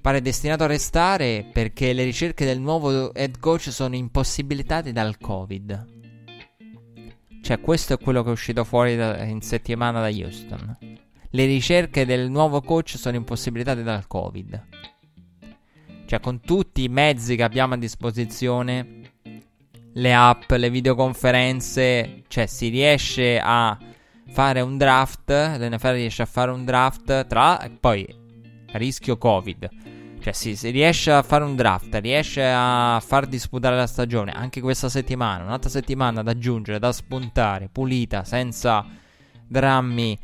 pare 0.00 0.20
destinato 0.20 0.64
a 0.64 0.66
restare 0.66 1.48
perché 1.52 1.92
le 1.92 2.04
ricerche 2.04 2.44
del 2.44 2.60
nuovo 2.60 3.14
head 3.14 3.38
coach 3.38 3.70
sono 3.72 3.94
impossibilitate 3.96 4.92
dal 4.92 5.16
Covid. 5.18 6.01
Cioè, 7.42 7.60
questo 7.60 7.94
è 7.94 7.98
quello 7.98 8.22
che 8.22 8.28
è 8.28 8.32
uscito 8.32 8.62
fuori 8.62 8.94
da, 8.94 9.24
in 9.24 9.42
settimana 9.42 10.00
da 10.00 10.06
Houston. 10.06 10.78
Le 11.28 11.44
ricerche 11.44 12.06
del 12.06 12.30
nuovo 12.30 12.60
coach 12.60 12.96
sono 12.96 13.16
impossibilitate 13.16 13.82
dal 13.82 14.06
Covid. 14.06 14.66
Cioè, 16.06 16.20
con 16.20 16.40
tutti 16.40 16.84
i 16.84 16.88
mezzi 16.88 17.34
che 17.34 17.42
abbiamo 17.42 17.74
a 17.74 17.78
disposizione, 17.78 19.00
le 19.94 20.14
app, 20.14 20.52
le 20.52 20.70
videoconferenze, 20.70 22.22
cioè 22.28 22.46
si 22.46 22.68
riesce 22.68 23.40
a 23.42 23.76
fare 24.28 24.60
un 24.60 24.78
draft, 24.78 25.30
l'NFL 25.30 25.92
riesce 25.94 26.22
a 26.22 26.26
fare 26.26 26.52
un 26.52 26.64
draft 26.64 27.26
tra 27.26 27.68
poi 27.80 28.06
rischio 28.72 29.18
Covid. 29.18 29.68
Cioè 30.22 30.32
si, 30.32 30.56
si, 30.56 30.70
riesce 30.70 31.10
a 31.10 31.22
fare 31.22 31.44
un 31.44 31.56
draft, 31.56 31.94
riesce 31.96 32.44
a 32.44 33.02
far 33.04 33.26
disputare 33.26 33.76
la 33.76 33.86
stagione 33.86 34.32
anche 34.32 34.60
questa 34.60 34.88
settimana, 34.88 35.44
un'altra 35.44 35.68
settimana 35.68 36.22
da 36.22 36.30
aggiungere, 36.30 36.78
da 36.78 36.92
spuntare, 36.92 37.68
pulita, 37.70 38.24
senza 38.24 38.86
drammi 39.46 40.18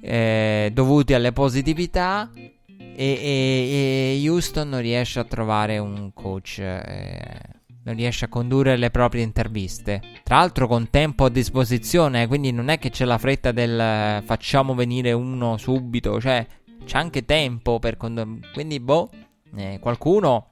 eh, 0.00 0.70
dovuti 0.72 1.14
alle 1.14 1.32
positività. 1.32 2.30
E, 2.34 2.94
e, 2.96 4.20
e, 4.22 4.28
Houston 4.28 4.68
non 4.68 4.80
riesce 4.80 5.20
a 5.20 5.24
trovare 5.24 5.78
un 5.78 6.12
coach 6.12 6.58
eh, 6.58 7.58
non 7.88 7.96
riesce 7.96 8.26
a 8.26 8.28
condurre 8.28 8.76
le 8.76 8.90
proprie 8.90 9.22
interviste. 9.22 10.02
Tra 10.22 10.36
l'altro 10.36 10.68
con 10.68 10.90
tempo 10.90 11.24
a 11.24 11.30
disposizione, 11.30 12.26
quindi 12.26 12.52
non 12.52 12.68
è 12.68 12.78
che 12.78 12.90
c'è 12.90 13.06
la 13.06 13.16
fretta 13.16 13.50
del 13.50 13.80
eh, 13.80 14.22
facciamo 14.24 14.74
venire 14.74 15.12
uno 15.12 15.56
subito, 15.56 16.20
cioè 16.20 16.46
c'è 16.88 16.96
anche 16.96 17.26
tempo 17.26 17.78
per 17.78 17.98
condurre. 17.98 18.40
Quindi 18.54 18.80
boh, 18.80 19.10
eh, 19.56 19.78
qualcuno 19.78 20.48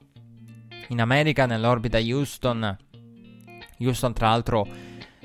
in 0.89 1.01
America 1.01 1.47
nell'orbita 1.47 1.97
Houston, 1.97 2.77
Houston 3.79 4.13
tra 4.13 4.29
l'altro 4.29 4.67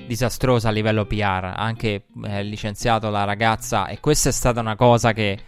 disastrosa 0.07 0.69
a 0.69 0.71
livello 0.71 1.05
PR, 1.05 1.53
anche 1.55 2.07
eh, 2.23 2.43
licenziato 2.43 3.11
la 3.11 3.25
ragazza 3.25 3.85
e 3.85 3.99
questa 3.99 4.29
è 4.29 4.31
stata 4.31 4.59
una 4.59 4.75
cosa 4.75 5.13
che 5.13 5.39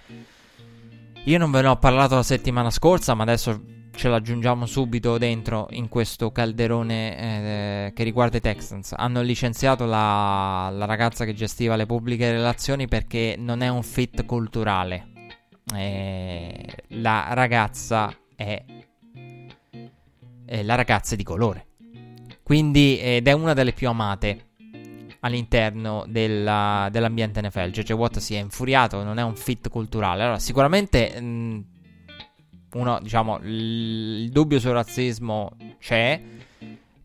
io 1.24 1.38
non 1.40 1.50
ve 1.50 1.62
ne 1.64 1.68
ho 1.68 1.78
parlato 1.78 2.14
la 2.14 2.24
settimana 2.24 2.70
scorsa, 2.70 3.16
ma 3.16 3.24
adesso 3.24 3.60
ce 3.96 4.08
l'aggiungiamo 4.08 4.68
subito 4.68 5.18
dentro 5.18 5.66
in 5.72 5.90
questo 5.90 6.32
calderone 6.32 7.88
eh, 7.88 7.94
che 7.94 8.04
riguarda 8.04 8.38
i 8.38 8.42
Texans. 8.42 8.94
Hanno 8.96 9.24
licenziato 9.24 9.86
la, 9.86 10.70
la, 10.72 10.86
ragazza 10.86 11.26
che 11.26 11.34
gestiva 11.34 11.76
le 11.76 11.88
pubbliche 11.88 12.30
relazioni 12.30 12.88
perché 12.88 13.36
non 13.36 13.62
è 13.62 13.68
un 13.68 13.82
fit 13.82 14.26
culturale. 14.26 15.14
Eh, 15.74 16.76
la 16.90 17.30
ragazza 17.32 18.14
è, 18.36 18.64
è, 20.46 20.64
la 20.64 20.76
ragazza 20.76 21.16
di 21.16 21.24
colore. 21.24 21.68
Quindi 22.44 23.00
ed 23.00 23.28
è 23.28 23.32
una 23.32 23.54
delle 23.54 23.74
più 23.74 23.88
amate 23.88 24.50
all'interno 25.22 26.06
della, 26.08 26.88
dell'ambiente 26.92 27.42
NFL. 27.42 27.72
JJ 27.72 27.92
Watt 27.94 28.20
si 28.20 28.36
è 28.36 28.40
infuriato, 28.40 29.02
non 29.04 29.18
è 29.18 29.24
un 29.24 29.36
fit 29.36 29.70
culturale. 29.70 30.22
Allora, 30.22 30.40
sicuramente 30.40 31.20
mh, 31.20 31.66
uno, 32.74 33.00
diciamo, 33.02 33.40
il 33.44 34.30
dubbio 34.30 34.60
sul 34.60 34.72
razzismo 34.72 35.52
c'è. 35.80 36.22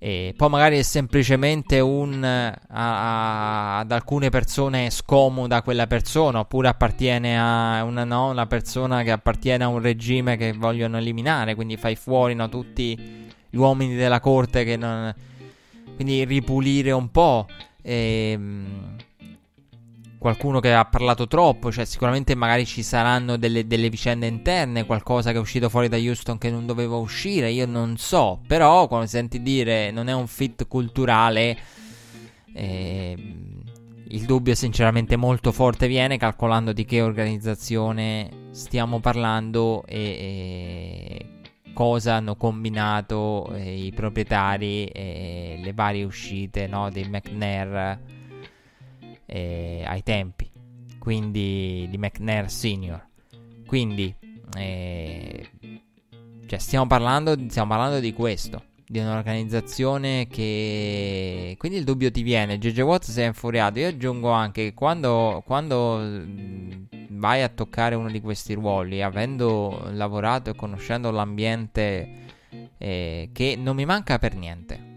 E 0.02 0.32
poi 0.34 0.48
magari 0.48 0.78
è 0.78 0.82
semplicemente 0.82 1.78
un 1.78 2.24
a, 2.24 2.58
a, 2.68 3.78
ad 3.80 3.92
alcune 3.92 4.30
persone 4.30 4.88
scomoda 4.88 5.60
quella 5.60 5.86
persona, 5.86 6.38
oppure 6.38 6.68
appartiene 6.68 7.38
a 7.38 7.84
una, 7.84 8.04
no, 8.04 8.30
una, 8.30 8.46
persona 8.46 9.02
che 9.02 9.10
appartiene 9.10 9.62
a 9.62 9.68
un 9.68 9.82
regime 9.82 10.38
che 10.38 10.54
vogliono 10.54 10.96
eliminare, 10.96 11.54
quindi 11.54 11.76
fai 11.76 11.96
fuori 11.96 12.34
no, 12.34 12.48
tutti 12.48 12.98
gli 13.50 13.56
uomini 13.56 13.94
della 13.94 14.20
corte 14.20 14.64
che 14.64 14.78
non... 14.78 15.14
quindi 15.96 16.24
ripulire 16.24 16.92
un 16.92 17.10
po'. 17.10 17.46
E, 17.82 18.30
ehm, 18.32 18.96
qualcuno 20.20 20.60
che 20.60 20.74
ha 20.74 20.84
parlato 20.84 21.26
troppo, 21.26 21.72
cioè 21.72 21.86
sicuramente 21.86 22.34
magari 22.34 22.66
ci 22.66 22.82
saranno 22.82 23.38
delle, 23.38 23.66
delle, 23.66 23.88
vicende 23.88 24.26
interne, 24.26 24.84
qualcosa 24.84 25.30
che 25.30 25.38
è 25.38 25.40
uscito 25.40 25.70
fuori 25.70 25.88
da 25.88 25.96
Houston 25.96 26.36
che 26.36 26.50
non 26.50 26.66
doveva 26.66 26.96
uscire, 26.96 27.50
io 27.50 27.64
non 27.64 27.96
so, 27.96 28.38
però 28.46 28.86
quando 28.86 29.06
senti 29.06 29.40
dire 29.40 29.90
non 29.90 30.08
è 30.08 30.12
un 30.12 30.26
fit 30.26 30.68
culturale, 30.68 31.56
eh, 32.52 33.16
il 34.08 34.24
dubbio 34.26 34.54
sinceramente 34.54 35.16
molto 35.16 35.52
forte 35.52 35.88
viene 35.88 36.18
calcolando 36.18 36.74
di 36.74 36.84
che 36.84 37.00
organizzazione 37.00 38.48
stiamo 38.50 39.00
parlando 39.00 39.84
e, 39.86 39.96
e 39.96 41.72
cosa 41.72 42.16
hanno 42.16 42.36
combinato 42.36 43.50
eh, 43.54 43.86
i 43.86 43.92
proprietari 43.92 44.84
e 44.84 45.58
le 45.62 45.72
varie 45.72 46.04
uscite 46.04 46.66
no, 46.66 46.90
dei 46.90 47.08
McNair 47.08 48.18
eh, 49.30 49.84
ai 49.86 50.02
tempi, 50.02 50.50
quindi 50.98 51.86
di 51.88 51.96
McNair 51.98 52.50
Senior. 52.50 53.06
Quindi, 53.64 54.12
eh, 54.56 55.48
cioè 56.46 56.58
stiamo 56.58 56.88
parlando, 56.88 57.36
stiamo 57.48 57.68
parlando 57.68 58.00
di 58.00 58.12
questo, 58.12 58.64
di 58.84 58.98
un'organizzazione 58.98 60.26
che... 60.26 61.54
Quindi 61.56 61.78
il 61.78 61.84
dubbio 61.84 62.10
ti 62.10 62.22
viene, 62.22 62.58
JJ 62.58 62.80
Watt 62.80 63.04
si 63.04 63.20
è 63.20 63.26
infuriato, 63.26 63.78
io 63.78 63.86
aggiungo 63.86 64.30
anche 64.30 64.64
che 64.64 64.74
quando, 64.74 65.44
quando 65.46 66.00
vai 67.10 67.42
a 67.42 67.48
toccare 67.48 67.94
uno 67.94 68.10
di 68.10 68.20
questi 68.20 68.54
ruoli, 68.54 69.00
avendo 69.00 69.88
lavorato 69.92 70.50
e 70.50 70.56
conoscendo 70.56 71.12
l'ambiente 71.12 72.08
eh, 72.78 73.30
che 73.32 73.56
non 73.56 73.76
mi 73.76 73.84
manca 73.84 74.18
per 74.18 74.34
niente 74.34 74.89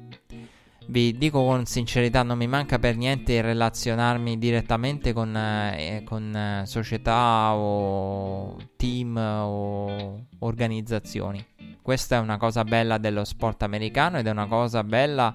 vi 0.88 1.18
dico 1.18 1.44
con 1.44 1.66
sincerità, 1.66 2.24
non 2.24 2.38
mi 2.38 2.48
manca 2.48 2.80
per 2.80 2.98
niente 2.98 3.42
relazionarmi 3.42 4.38
direttamente 4.38 5.14
con, 5.14 5.36
eh, 5.36 6.04
con 6.06 6.36
eh, 6.36 6.66
società 6.66 7.54
o 7.54 8.58
team 8.76 9.16
o 9.16 10.26
organizzazioni. 10.40 11.46
Questa 11.82 12.16
è 12.16 12.20
una 12.20 12.38
cosa 12.38 12.64
bella 12.64 12.98
dello 12.98 13.24
sport 13.24 13.64
americano 13.64 14.18
ed 14.18 14.28
è 14.28 14.32
una 14.32 14.48
cosa 14.48 14.84
bella 14.84 15.34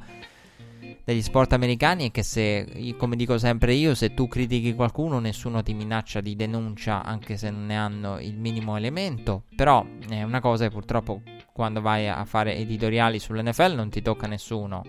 degli 1.05 1.23
sport 1.23 1.55
americani 1.55 2.09
è 2.09 2.11
che 2.11 2.23
se, 2.23 2.95
come 2.99 3.17
dico 3.17 3.39
sempre 3.39 3.73
io, 3.73 3.95
se 3.95 4.13
tu 4.13 4.29
critichi 4.29 4.75
qualcuno 4.75 5.19
nessuno 5.19 5.63
ti 5.63 5.73
minaccia 5.73 6.21
di 6.21 6.37
denuncia 6.37 7.03
anche 7.03 7.39
se 7.39 7.51
non 7.51 7.65
ne 7.65 7.77
hanno 7.77 8.19
il 8.21 8.37
minimo 8.39 8.77
elemento, 8.77 9.45
però 9.57 9.87
è 10.09 10.23
una 10.23 10.41
cosa 10.41 10.65
che 10.65 10.71
purtroppo 10.71 11.23
quando 11.53 11.81
vai 11.81 12.09
a 12.09 12.25
fare 12.27 12.57
editoriali 12.57 13.19
sull'NFL 13.19 13.75
non 13.75 13.89
ti 13.89 14.03
tocca 14.03 14.27
nessuno 14.27 14.83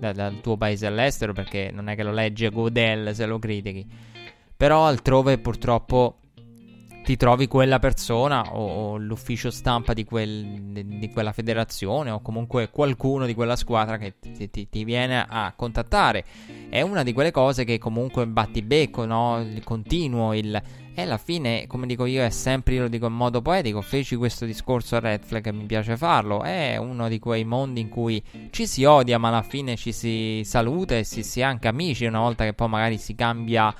da, 0.00 0.12
dal 0.12 0.40
tuo 0.40 0.56
paese 0.56 0.86
all'estero 0.86 1.32
perché 1.32 1.70
non 1.72 1.88
è 1.88 1.94
che 1.94 2.02
lo 2.02 2.12
leggi 2.12 2.46
a 2.46 2.50
Godel 2.50 3.14
se 3.14 3.26
lo 3.26 3.38
critichi. 3.38 3.86
Però 4.56 4.86
altrove 4.86 5.38
purtroppo 5.38 6.16
ti 7.04 7.16
trovi 7.16 7.48
quella 7.48 7.78
persona 7.78 8.42
o, 8.54 8.92
o 8.92 8.96
l'ufficio 8.96 9.50
stampa 9.50 9.94
di, 9.94 10.04
quel, 10.04 10.44
di, 10.72 10.98
di, 10.98 11.10
quella 11.10 11.32
federazione 11.32 12.10
o 12.10 12.20
comunque 12.20 12.70
qualcuno 12.70 13.26
di 13.26 13.34
quella 13.34 13.56
squadra 13.56 13.96
che 13.96 14.14
ti, 14.20 14.50
ti, 14.50 14.68
ti, 14.68 14.84
viene 14.84 15.24
a 15.26 15.52
contattare. 15.56 16.24
È 16.68 16.80
una 16.82 17.02
di 17.02 17.12
quelle 17.12 17.30
cose 17.30 17.64
che 17.64 17.78
comunque 17.78 18.26
batti 18.26 18.62
becco, 18.62 19.04
no? 19.06 19.40
Il 19.40 19.64
continuo, 19.64 20.34
il... 20.34 20.62
E 20.92 21.02
alla 21.02 21.18
fine, 21.18 21.66
come 21.66 21.86
dico 21.86 22.04
io, 22.04 22.22
è 22.22 22.30
sempre, 22.30 22.74
io 22.74 22.82
lo 22.82 22.88
dico 22.88 23.06
in 23.06 23.14
modo 23.14 23.40
poetico, 23.40 23.80
feci 23.80 24.16
questo 24.16 24.44
discorso 24.44 24.96
a 24.96 25.00
Red 25.00 25.24
Flag 25.24 25.46
e 25.46 25.52
mi 25.52 25.64
piace 25.64 25.96
farlo. 25.96 26.42
È 26.42 26.76
uno 26.76 27.08
di 27.08 27.18
quei 27.18 27.44
mondi 27.44 27.80
in 27.80 27.88
cui 27.88 28.22
ci 28.50 28.66
si 28.66 28.84
odia, 28.84 29.16
ma 29.18 29.28
alla 29.28 29.42
fine 29.42 29.76
ci 29.76 29.92
si 29.92 30.42
saluta 30.44 30.96
e 30.96 31.04
si, 31.04 31.22
si 31.22 31.40
è 31.40 31.44
anche 31.44 31.68
amici 31.68 32.04
una 32.04 32.20
volta 32.20 32.44
che 32.44 32.52
poi 32.52 32.68
magari 32.68 32.98
si 32.98 33.14
cambia 33.14 33.74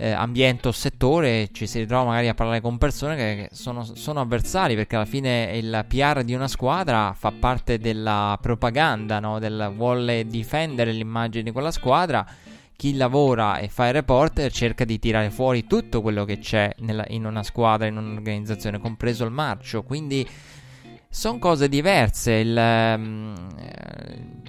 eh, 0.00 0.12
ambiente 0.12 0.68
o 0.68 0.72
settore 0.72 1.50
ci 1.52 1.66
si 1.66 1.80
ritrova 1.80 2.04
magari 2.04 2.28
a 2.28 2.34
parlare 2.34 2.62
con 2.62 2.78
persone 2.78 3.16
che 3.16 3.48
sono, 3.52 3.84
sono, 3.84 4.20
avversari 4.20 4.74
perché 4.74 4.96
alla 4.96 5.04
fine 5.04 5.50
il 5.58 5.84
PR 5.86 6.24
di 6.24 6.32
una 6.32 6.48
squadra 6.48 7.14
fa 7.14 7.30
parte 7.38 7.78
della 7.78 8.38
propaganda, 8.40 9.20
no? 9.20 9.38
Del 9.38 9.70
vuole 9.76 10.24
difendere 10.26 10.92
l'immagine 10.92 11.44
di 11.44 11.50
quella 11.50 11.70
squadra. 11.70 12.26
Chi 12.80 12.96
lavora 12.96 13.58
e 13.58 13.68
fa 13.68 13.88
il 13.88 13.92
reporter 13.92 14.50
cerca 14.50 14.86
di 14.86 14.98
tirare 14.98 15.28
fuori 15.28 15.66
tutto 15.66 16.00
quello 16.00 16.24
che 16.24 16.38
c'è 16.38 16.74
nella, 16.78 17.04
in 17.08 17.26
una 17.26 17.42
squadra, 17.42 17.86
in 17.86 17.98
un'organizzazione, 17.98 18.80
compreso 18.80 19.26
il 19.26 19.30
marcio. 19.30 19.82
Quindi 19.82 20.26
sono 21.06 21.38
cose 21.38 21.68
diverse. 21.68 22.32
Il, 22.36 22.56
um, 22.56 23.34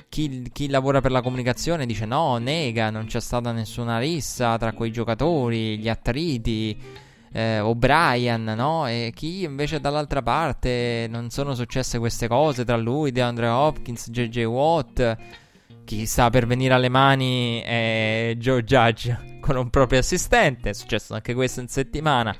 chi, 0.08 0.48
chi, 0.54 0.70
lavora 0.70 1.02
per 1.02 1.12
la 1.12 1.22
comunicazione 1.22 1.86
dice 1.86 2.06
no, 2.06 2.38
nega, 2.38 2.90
non 2.90 3.04
c'è 3.04 3.20
stata 3.20 3.52
nessuna 3.52 4.00
rissa 4.00 4.58
tra 4.58 4.72
quei 4.72 4.94
giocatori, 4.94 5.78
gli 5.78 5.90
attriti. 5.90 6.82
Eh, 7.34 7.60
O'Brien, 7.60 8.46
no? 8.56 8.88
E 8.88 9.12
chi 9.14 9.44
invece 9.44 9.82
dall'altra 9.82 10.22
parte 10.22 11.06
non 11.10 11.32
sono 11.32 11.54
successe 11.54 12.00
queste 12.00 12.30
cose 12.30 12.64
tra 12.64 12.78
lui, 12.78 13.12
DeAndre 13.12 13.48
Hopkins, 13.48 14.10
JJ 14.10 14.44
Watt. 14.46 15.18
Chi 15.92 16.06
sta 16.06 16.30
per 16.30 16.48
venire 16.48 16.74
alle 16.74 16.88
mani 16.88 17.62
è 17.66 18.36
Joe 18.38 18.64
Judge 18.64 19.40
con 19.44 19.58
un 19.58 19.70
proprio 19.70 20.00
assistente. 20.00 20.70
È 20.70 20.74
successo 20.74 21.14
anche 21.14 21.34
questo 21.34 21.60
in 21.60 21.68
settimana. 21.68 22.34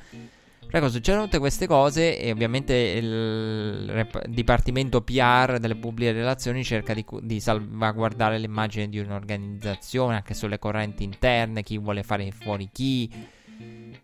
Prego, 0.66 0.88
succedono 0.88 1.26
tutte 1.26 1.40
queste 1.40 1.68
cose 1.68 2.18
e 2.18 2.32
ovviamente 2.32 2.74
il 2.74 3.90
rep- 3.90 4.26
Dipartimento 4.26 5.02
PR 5.02 5.58
delle 5.60 5.76
pubbliche 5.76 6.14
relazioni 6.14 6.64
cerca 6.64 6.94
di, 6.94 7.04
di, 7.24 7.42
salvaguardare 7.42 8.38
l'immagine 8.38 8.88
di 8.88 9.00
un'organizzazione 9.00 10.16
anche 10.16 10.34
sulle 10.34 10.58
correnti 10.58 11.04
interne, 11.04 11.62
chi 11.62 11.78
vuole 11.78 12.04
fare 12.04 12.32
fuori 12.32 12.70
chi. 12.72 13.12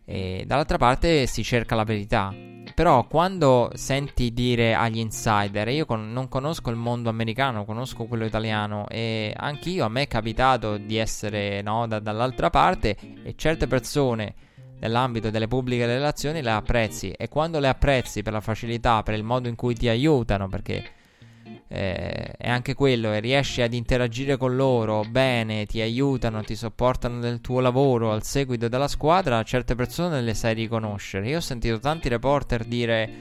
E 0.04 0.44
dall'altra 0.46 0.78
parte 0.78 1.26
si 1.26 1.42
cerca 1.42 1.74
la 1.74 1.86
verità. 1.86 2.47
Però 2.78 3.08
quando 3.08 3.72
senti 3.74 4.32
dire 4.34 4.76
agli 4.76 5.00
insider, 5.00 5.68
io 5.70 5.88
con- 5.88 6.14
non 6.14 6.30
conosco 6.30 6.70
il 6.70 6.76
mondo 6.76 7.10
americano, 7.10 7.66
conosco 7.66 8.06
quello 8.06 8.24
italiano 8.24 8.88
e 8.88 9.34
anch'io 9.36 9.84
a 9.84 9.90
me 9.90 10.04
è 10.04 10.08
capitato 10.08 10.78
di 10.78 10.96
essere 10.96 11.64
no, 11.64 11.88
da- 11.88 11.98
dall'altra 11.98 12.52
parte 12.52 12.96
e 13.24 13.34
certe 13.36 13.66
persone 13.66 14.36
nell'ambito 14.80 15.32
delle 15.32 15.48
pubbliche 15.48 15.88
relazioni 15.88 16.44
le 16.44 16.52
apprezzi 16.52 17.10
e 17.10 17.28
quando 17.30 17.58
le 17.58 17.68
apprezzi 17.68 18.22
per 18.22 18.34
la 18.34 18.42
facilità, 18.42 19.02
per 19.02 19.16
il 19.16 19.24
modo 19.24 19.48
in 19.48 19.56
cui 19.56 19.74
ti 19.74 19.88
aiutano, 19.90 20.48
perché 20.48 20.92
eh, 21.68 22.32
è 22.38 22.50
anche 22.50 22.74
quello 22.74 23.14
e 23.14 23.20
riesci 23.20 23.62
ad 23.62 23.74
interagire 23.74 24.38
con 24.38 24.56
loro 24.56 25.04
bene, 25.10 25.66
ti 25.66 25.82
aiutano, 25.82 26.44
ti 26.44 26.56
supportano 26.56 27.20
nel 27.20 27.42
tuo 27.42 27.60
lavoro, 27.60 28.12
al 28.12 28.24
seguito 28.24 28.68
della 28.68 28.88
squadra, 28.88 29.44
certe 29.44 29.76
persone 29.76 30.22
le 30.22 30.34
sai 30.34 30.54
riconoscere. 30.54 31.28
Io 31.30 31.38
ho 31.38 31.42
sentito 31.42 31.80
tanti 31.80 32.10
reporter 32.10 32.64
dire 32.64 33.12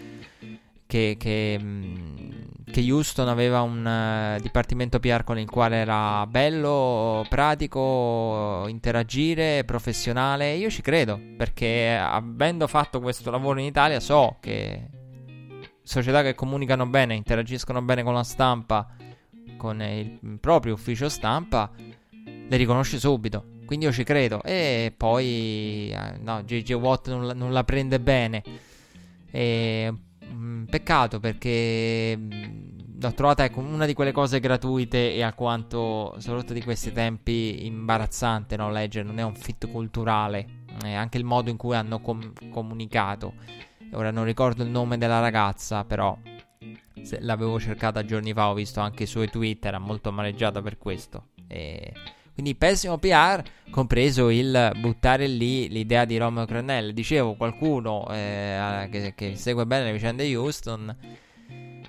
che, 0.87 1.16
che 1.18 1.59
mm, 1.61 2.31
che 2.70 2.81
Houston 2.91 3.29
aveva 3.29 3.62
un 3.62 3.85
uh, 3.87 4.41
dipartimento 4.41 4.99
PR 4.99 5.22
con 5.22 5.39
il 5.39 5.49
quale 5.49 5.77
era 5.77 6.27
bello, 6.27 7.24
pratico, 7.29 8.66
interagire, 8.68 9.64
professionale. 9.64 10.55
Io 10.55 10.68
ci 10.68 10.83
credo, 10.83 11.18
perché 11.37 11.97
avendo 11.97 12.66
fatto 12.66 13.01
questo 13.01 13.31
lavoro 13.31 13.61
in 13.61 13.66
Italia 13.66 14.01
so 14.01 14.37
che 14.41 14.89
società 15.87 16.22
che 16.22 16.34
comunicano 16.34 16.87
bene, 16.87 17.14
interagiscono 17.14 17.80
bene 17.82 18.03
con 18.03 18.14
la 18.14 18.24
stampa, 18.24 18.87
con 19.57 19.80
il 19.80 20.39
proprio 20.41 20.74
ufficio 20.74 21.09
stampa, 21.09 21.70
le 21.78 22.57
riconosce 22.57 22.99
subito. 22.99 23.55
Quindi 23.64 23.87
io 23.87 23.93
ci 23.93 24.05
credo. 24.05 24.43
E 24.43 24.93
poi, 24.97 25.91
eh, 25.91 26.18
no, 26.20 26.43
JJ 26.43 26.72
Watt 26.74 27.09
non 27.09 27.26
la, 27.26 27.34
non 27.34 27.53
la 27.53 27.64
prende 27.64 28.01
bene. 28.01 28.43
E 29.30 29.93
Mm, 30.37 30.64
peccato 30.64 31.20
perché 31.20 32.16
mm, 32.16 32.30
l'ho 33.01 33.14
trovata 33.14 33.45
ecco, 33.45 33.61
una 33.61 33.87
di 33.87 33.95
quelle 33.95 34.12
cose 34.12 34.41
gratuite 34.41 35.14
e 35.14 35.22
alquanto, 35.22 36.14
soprattutto 36.18 36.53
di 36.53 36.62
questi 36.62 36.93
tempi, 36.93 37.64
imbarazzante 37.66 38.57
no? 38.57 38.70
leggere, 38.70 39.07
non 39.07 39.18
è 39.18 39.22
un 39.22 39.34
fit 39.34 39.70
culturale, 39.70 40.64
è 40.82 40.93
anche 40.93 41.18
il 41.18 41.24
modo 41.24 41.51
in 41.51 41.57
cui 41.57 41.74
hanno 41.74 42.01
com- 42.01 42.32
comunicato. 42.51 43.34
Ora 43.97 44.11
non 44.11 44.25
ricordo 44.25 44.63
il 44.63 44.69
nome 44.69 44.99
della 44.99 45.21
ragazza, 45.21 45.85
però 45.85 46.17
l'avevo 47.21 47.59
cercata 47.59 48.05
giorni 48.05 48.33
fa, 48.33 48.51
ho 48.51 48.55
visto 48.55 48.81
anche 48.81 49.05
i 49.05 49.07
suoi 49.07 49.29
tweet, 49.29 49.65
era 49.65 49.79
molto 49.79 50.11
amareggiata 50.11 50.61
per 50.61 50.77
questo. 50.77 51.29
E 51.49 51.93
quindi 52.35 52.55
pessimo 52.55 52.99
PR, 52.99 53.43
compreso 53.71 54.29
il 54.29 54.73
buttare 54.79 55.27
lì 55.27 55.69
l'idea 55.69 56.05
di 56.05 56.19
Romeo 56.19 56.45
Crenell. 56.45 56.91
Dicevo, 56.91 57.35
qualcuno 57.37 58.07
eh, 58.11 58.89
che, 58.91 59.15
che, 59.17 59.35
segue 59.37 59.65
bene 59.65 59.87
le 59.87 59.93
vicende 59.93 60.25
di 60.25 60.37
Houston 60.37 60.97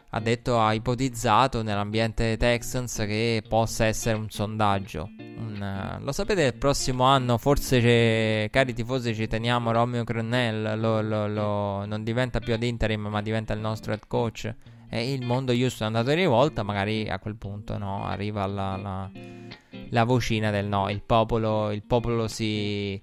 ha 0.09 0.19
detto, 0.21 0.59
ha 0.61 0.73
ipotizzato 0.73 1.61
nell'ambiente 1.61 2.37
Texans 2.37 2.95
che 3.05 3.43
possa 3.45 3.85
essere 3.85 4.15
un 4.15 4.29
sondaggio. 4.29 5.09
Un, 5.37 5.97
uh, 5.99 6.03
lo 6.03 6.11
sapete, 6.11 6.43
il 6.43 6.55
prossimo 6.55 7.03
anno 7.03 7.37
forse, 7.37 8.49
cari 8.49 8.73
tifosi, 8.73 9.13
ci 9.13 9.27
teniamo 9.27 9.71
Romeo 9.71 10.03
Crenell, 10.03 10.79
lo, 10.79 11.01
lo, 11.01 11.27
lo, 11.27 11.85
non 11.85 12.03
diventa 12.03 12.39
più 12.39 12.53
ad 12.53 12.63
interim 12.63 13.07
ma 13.07 13.21
diventa 13.21 13.53
il 13.53 13.59
nostro 13.59 13.91
head 13.91 14.07
coach. 14.07 14.53
E 14.89 15.13
il 15.13 15.25
mondo 15.25 15.51
Houston 15.51 15.83
è 15.83 15.85
andato 15.87 16.11
in 16.11 16.17
rivolta, 16.17 16.63
magari 16.63 17.09
a 17.09 17.19
quel 17.19 17.35
punto 17.35 17.77
no, 17.77 18.05
arriva 18.05 18.45
la, 18.47 18.77
la 18.77 19.09
la 19.89 20.03
vocina 20.03 20.51
del 20.51 20.67
no, 20.67 20.89
il 20.89 21.01
popolo, 21.01 21.71
il 21.71 21.83
popolo 21.83 22.27
si, 22.27 22.99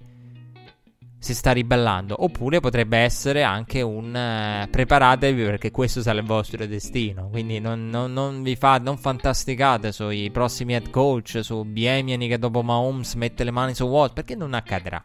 si 1.25 1.35
sta 1.35 1.53
ribellando. 1.53 2.15
Oppure 2.19 2.61
potrebbe 2.61 2.99
essere 2.99 3.43
anche 3.43 3.81
un 3.81 4.09
uh, 4.09 4.69
preparatevi 4.69 5.43
perché 5.43 5.71
questo 5.71 6.03
sarà 6.03 6.19
il 6.19 6.27
vostro 6.27 6.67
destino. 6.67 7.29
Quindi 7.31 7.61
non, 7.61 7.89
non, 7.89 8.13
non 8.13 8.43
vi 8.43 8.57
fa, 8.57 8.77
non 8.77 8.99
fantasticate 8.99 9.91
sui 9.91 10.31
prossimi 10.31 10.75
head 10.75 10.91
coach, 10.91 11.41
su 11.43 11.65
Biemiani 11.65 12.29
che 12.29 12.39
dopo 12.39 12.63
Mahomes 12.63 13.15
mette 13.15 13.43
le 13.43 13.51
mani 13.51 13.75
su 13.75 13.85
Walt, 13.85 14.13
perché 14.13 14.35
non 14.35 14.53
accadrà. 14.53 15.03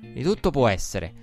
Di 0.00 0.22
tutto 0.22 0.50
può 0.50 0.68
essere. 0.68 1.21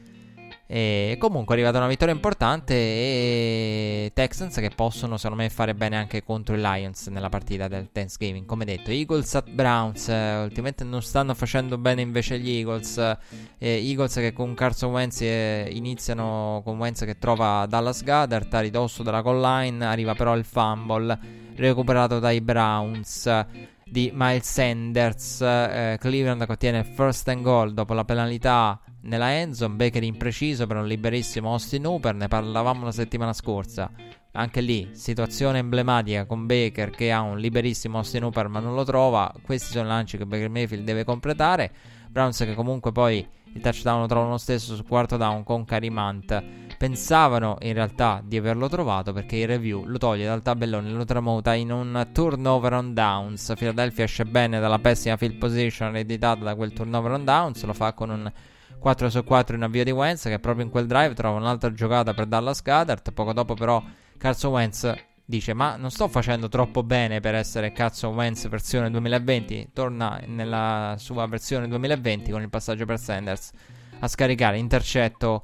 E 0.72 1.15
comunque 1.17 1.55
è 1.55 1.57
arrivata 1.57 1.80
una 1.80 1.88
vittoria 1.88 2.13
importante 2.13 2.76
e 2.76 4.11
Texans 4.13 4.53
che 4.57 4.70
possono 4.70 5.17
secondo 5.17 5.41
me 5.41 5.49
fare 5.49 5.74
bene 5.74 5.97
anche 5.97 6.24
contro 6.24 6.53
i 6.53 6.59
Lions 6.59 7.07
nella 7.07 7.30
partita 7.30 7.67
del 7.67 7.89
Thanksgiving. 7.91 8.45
Come 8.45 8.65
detto, 8.65 8.91
Eagles 8.91 9.34
at 9.34 9.49
Browns, 9.49 10.09
ultimamente 10.43 10.84
non 10.84 11.01
stanno 11.01 11.34
facendo 11.34 11.80
bene 11.80 12.03
invece 12.03 12.38
gli 12.38 12.51
Eagles. 12.51 12.97
Eh, 12.99 13.17
Eagles 13.57 14.13
che 14.13 14.32
con 14.32 14.53
Carson 14.53 14.91
Wentz 14.91 15.22
eh, 15.22 15.67
iniziano 15.72 16.61
con 16.63 16.78
Wentz 16.78 17.03
che 17.03 17.17
trova 17.17 17.65
Dallas 17.65 18.03
Goddard 18.03 18.53
a 18.53 18.59
ridosso 18.59 19.01
della 19.01 19.22
goal 19.22 19.41
line, 19.41 19.84
arriva 19.84 20.13
però 20.13 20.36
il 20.36 20.45
fumble 20.45 21.17
recuperato 21.55 22.20
dai 22.20 22.41
Browns 22.41 23.45
di 23.84 24.11
Miles 24.13 24.47
Sanders. 24.47 25.41
Eh, 25.41 25.97
Cleveland 25.99 26.45
ottiene 26.47 26.78
il 26.78 26.86
first 26.86 27.28
and 27.28 27.41
goal 27.41 27.74
dopo 27.74 27.95
la 27.95 28.05
penalità 28.05 28.80
nella 29.02 29.34
endzone, 29.34 29.76
Baker 29.76 30.04
impreciso 30.04 30.68
per 30.68 30.78
un 30.78 30.88
liberissimo 30.88 31.52
Austin 31.52 31.86
Hooper, 31.86 32.16
ne 32.16 32.28
parlavamo 32.28 32.86
la 32.86 32.91
settimana 32.91 33.34
scorsa. 33.34 33.89
anche 34.34 34.62
lì, 34.62 34.89
situazione 34.93 35.58
emblematica 35.58 36.26
con 36.26 36.45
Baker 36.45 36.91
che 36.91 37.12
ha 37.12 37.22
un 37.22 37.39
liberissimo 37.39 37.97
Austin 37.97 38.24
Hooper 38.24 38.47
ma 38.47 38.60
non 38.60 38.76
lo 38.76 38.84
trova. 38.84 39.34
Questi 39.41 39.72
sono 39.72 39.86
i 39.86 39.88
lanci 39.88 40.18
che 40.18 40.26
Baker 40.26 40.50
Mayfield 40.50 40.84
deve 40.84 41.04
completare. 41.04 41.72
Browns 42.10 42.38
che 42.39 42.54
comunque 42.54 42.91
poi 42.91 43.28
il 43.54 43.62
touchdown 43.62 44.02
lo 44.02 44.08
trovano 44.08 44.32
lo 44.32 44.38
stesso 44.38 44.76
sul 44.76 44.86
quarto 44.86 45.18
down 45.18 45.43
con 45.43 45.66
Karimant. 45.66 46.43
Pensavano 46.78 47.58
in 47.62 47.74
realtà 47.74 48.22
di 48.24 48.38
averlo 48.38 48.70
trovato 48.70 49.12
perché 49.12 49.38
il 49.38 49.47
review 49.47 49.86
lo 49.86 49.97
toglie 49.97 50.26
dal 50.26 50.41
tabellone 50.41 50.89
e 50.89 50.93
lo 50.93 51.06
tramuta 51.06 51.54
in 51.56 51.72
un 51.72 52.08
turnover 52.14 52.74
on 52.74 52.93
downs. 52.93 53.54
Philadelphia 53.58 54.06
esce 54.06 54.26
bene 54.26 54.60
dalla 54.60 54.80
pessima 54.80 55.18
field 55.18 55.38
position 55.38 55.89
ereditata 55.89 56.43
da 56.43 56.56
quel 56.56 56.72
turnover 56.72 57.12
on 57.12 57.26
downs. 57.26 57.64
Lo 57.64 57.74
fa 57.74 57.93
con 57.93 58.10
un 58.12 58.32
4 58.80 59.09
su 59.09 59.23
4 59.23 59.55
in 59.55 59.63
avvio 59.63 59.84
di 59.84 59.91
Wentz 59.91 60.23
che 60.23 60.39
proprio 60.39 60.65
in 60.65 60.71
quel 60.71 60.88
drive 60.88 61.13
trova 61.13 61.38
un'altra 61.38 61.71
giocata 61.71 62.13
per 62.13 62.25
Dallas 62.25 62.61
Goddard. 62.61 63.11
Poco 63.13 63.34
dopo 63.34 63.53
però 63.53 63.84
Carson 64.17 64.51
Wentz 64.53 64.93
dice 65.30 65.53
ma 65.53 65.75
non 65.75 65.91
sto 65.91 66.07
facendo 66.07 66.49
troppo 66.49 66.82
bene 66.82 67.19
per 67.19 67.36
essere 67.36 67.71
Carson 67.71 68.15
Wentz 68.15 68.47
versione 68.47 68.89
2020 68.89 69.69
torna 69.73 70.19
nella 70.25 70.95
sua 70.97 71.27
versione 71.27 71.67
2020 71.67 72.32
con 72.32 72.41
il 72.41 72.49
passaggio 72.49 72.86
per 72.86 72.97
Sanders 72.97 73.51
a 73.99 74.07
scaricare 74.07 74.57
intercetto 74.57 75.43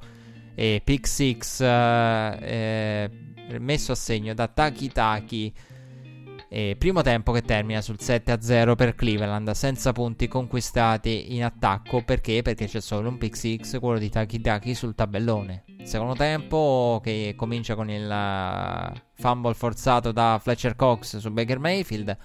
e 0.56 0.80
pick 0.82 1.06
6 1.06 1.38
eh, 1.60 3.10
eh, 3.48 3.58
messo 3.60 3.92
a 3.92 3.94
segno 3.94 4.34
da 4.34 4.48
Taki 4.48 4.88
Taki 4.90 5.54
e 6.56 6.74
primo 6.78 7.02
tempo 7.02 7.32
che 7.32 7.42
termina 7.42 7.82
sul 7.82 7.98
7-0 8.00 8.76
per 8.76 8.94
Cleveland, 8.94 9.50
senza 9.50 9.92
punti 9.92 10.26
conquistati 10.26 11.34
in 11.34 11.44
attacco. 11.44 12.02
Perché? 12.02 12.40
Perché 12.40 12.64
c'è 12.64 12.80
solo 12.80 13.10
un 13.10 13.18
pick 13.18 13.36
6, 13.36 13.78
quello 13.78 13.98
di 13.98 14.08
Taki 14.08 14.40
Taki 14.40 14.74
sul 14.74 14.94
tabellone. 14.94 15.64
Secondo 15.82 16.14
tempo 16.14 16.98
che 17.04 17.34
comincia 17.36 17.74
con 17.74 17.90
il 17.90 18.08
uh, 18.08 18.98
fumble 19.16 19.52
forzato 19.52 20.12
da 20.12 20.40
Fletcher 20.42 20.76
Cox 20.76 21.18
su 21.18 21.30
Baker 21.30 21.58
Mayfield. 21.58 22.16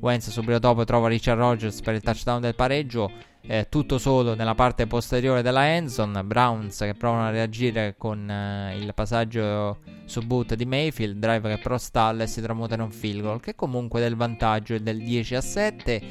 Wentz 0.00 0.30
subito 0.30 0.58
dopo 0.58 0.84
trova 0.84 1.08
Richard 1.08 1.38
Rogers 1.38 1.80
per 1.80 1.94
il 1.94 2.02
touchdown 2.02 2.40
del 2.40 2.54
pareggio 2.54 3.10
eh, 3.46 3.66
tutto 3.68 3.98
solo 3.98 4.34
nella 4.34 4.54
parte 4.54 4.86
posteriore 4.86 5.42
della 5.42 5.74
endzone. 5.74 6.24
Browns 6.24 6.78
che 6.78 6.94
provano 6.94 7.26
a 7.26 7.30
reagire 7.30 7.94
con 7.98 8.28
eh, 8.28 8.76
il 8.78 8.92
passaggio 8.94 9.78
su 10.04 10.22
boot 10.22 10.54
di 10.54 10.64
Mayfield, 10.64 11.18
drive 11.18 11.54
che 11.54 11.62
però 11.62 11.78
stalla 11.78 12.22
e 12.22 12.26
si 12.26 12.40
tramuta 12.40 12.74
in 12.74 12.80
un 12.80 12.90
field 12.90 13.22
goal, 13.22 13.40
che 13.40 13.54
comunque 13.54 14.00
del 14.00 14.16
vantaggio 14.16 14.74
è 14.74 14.80
del 14.80 15.02
10 15.02 15.34
a 15.34 15.40
7. 15.40 16.02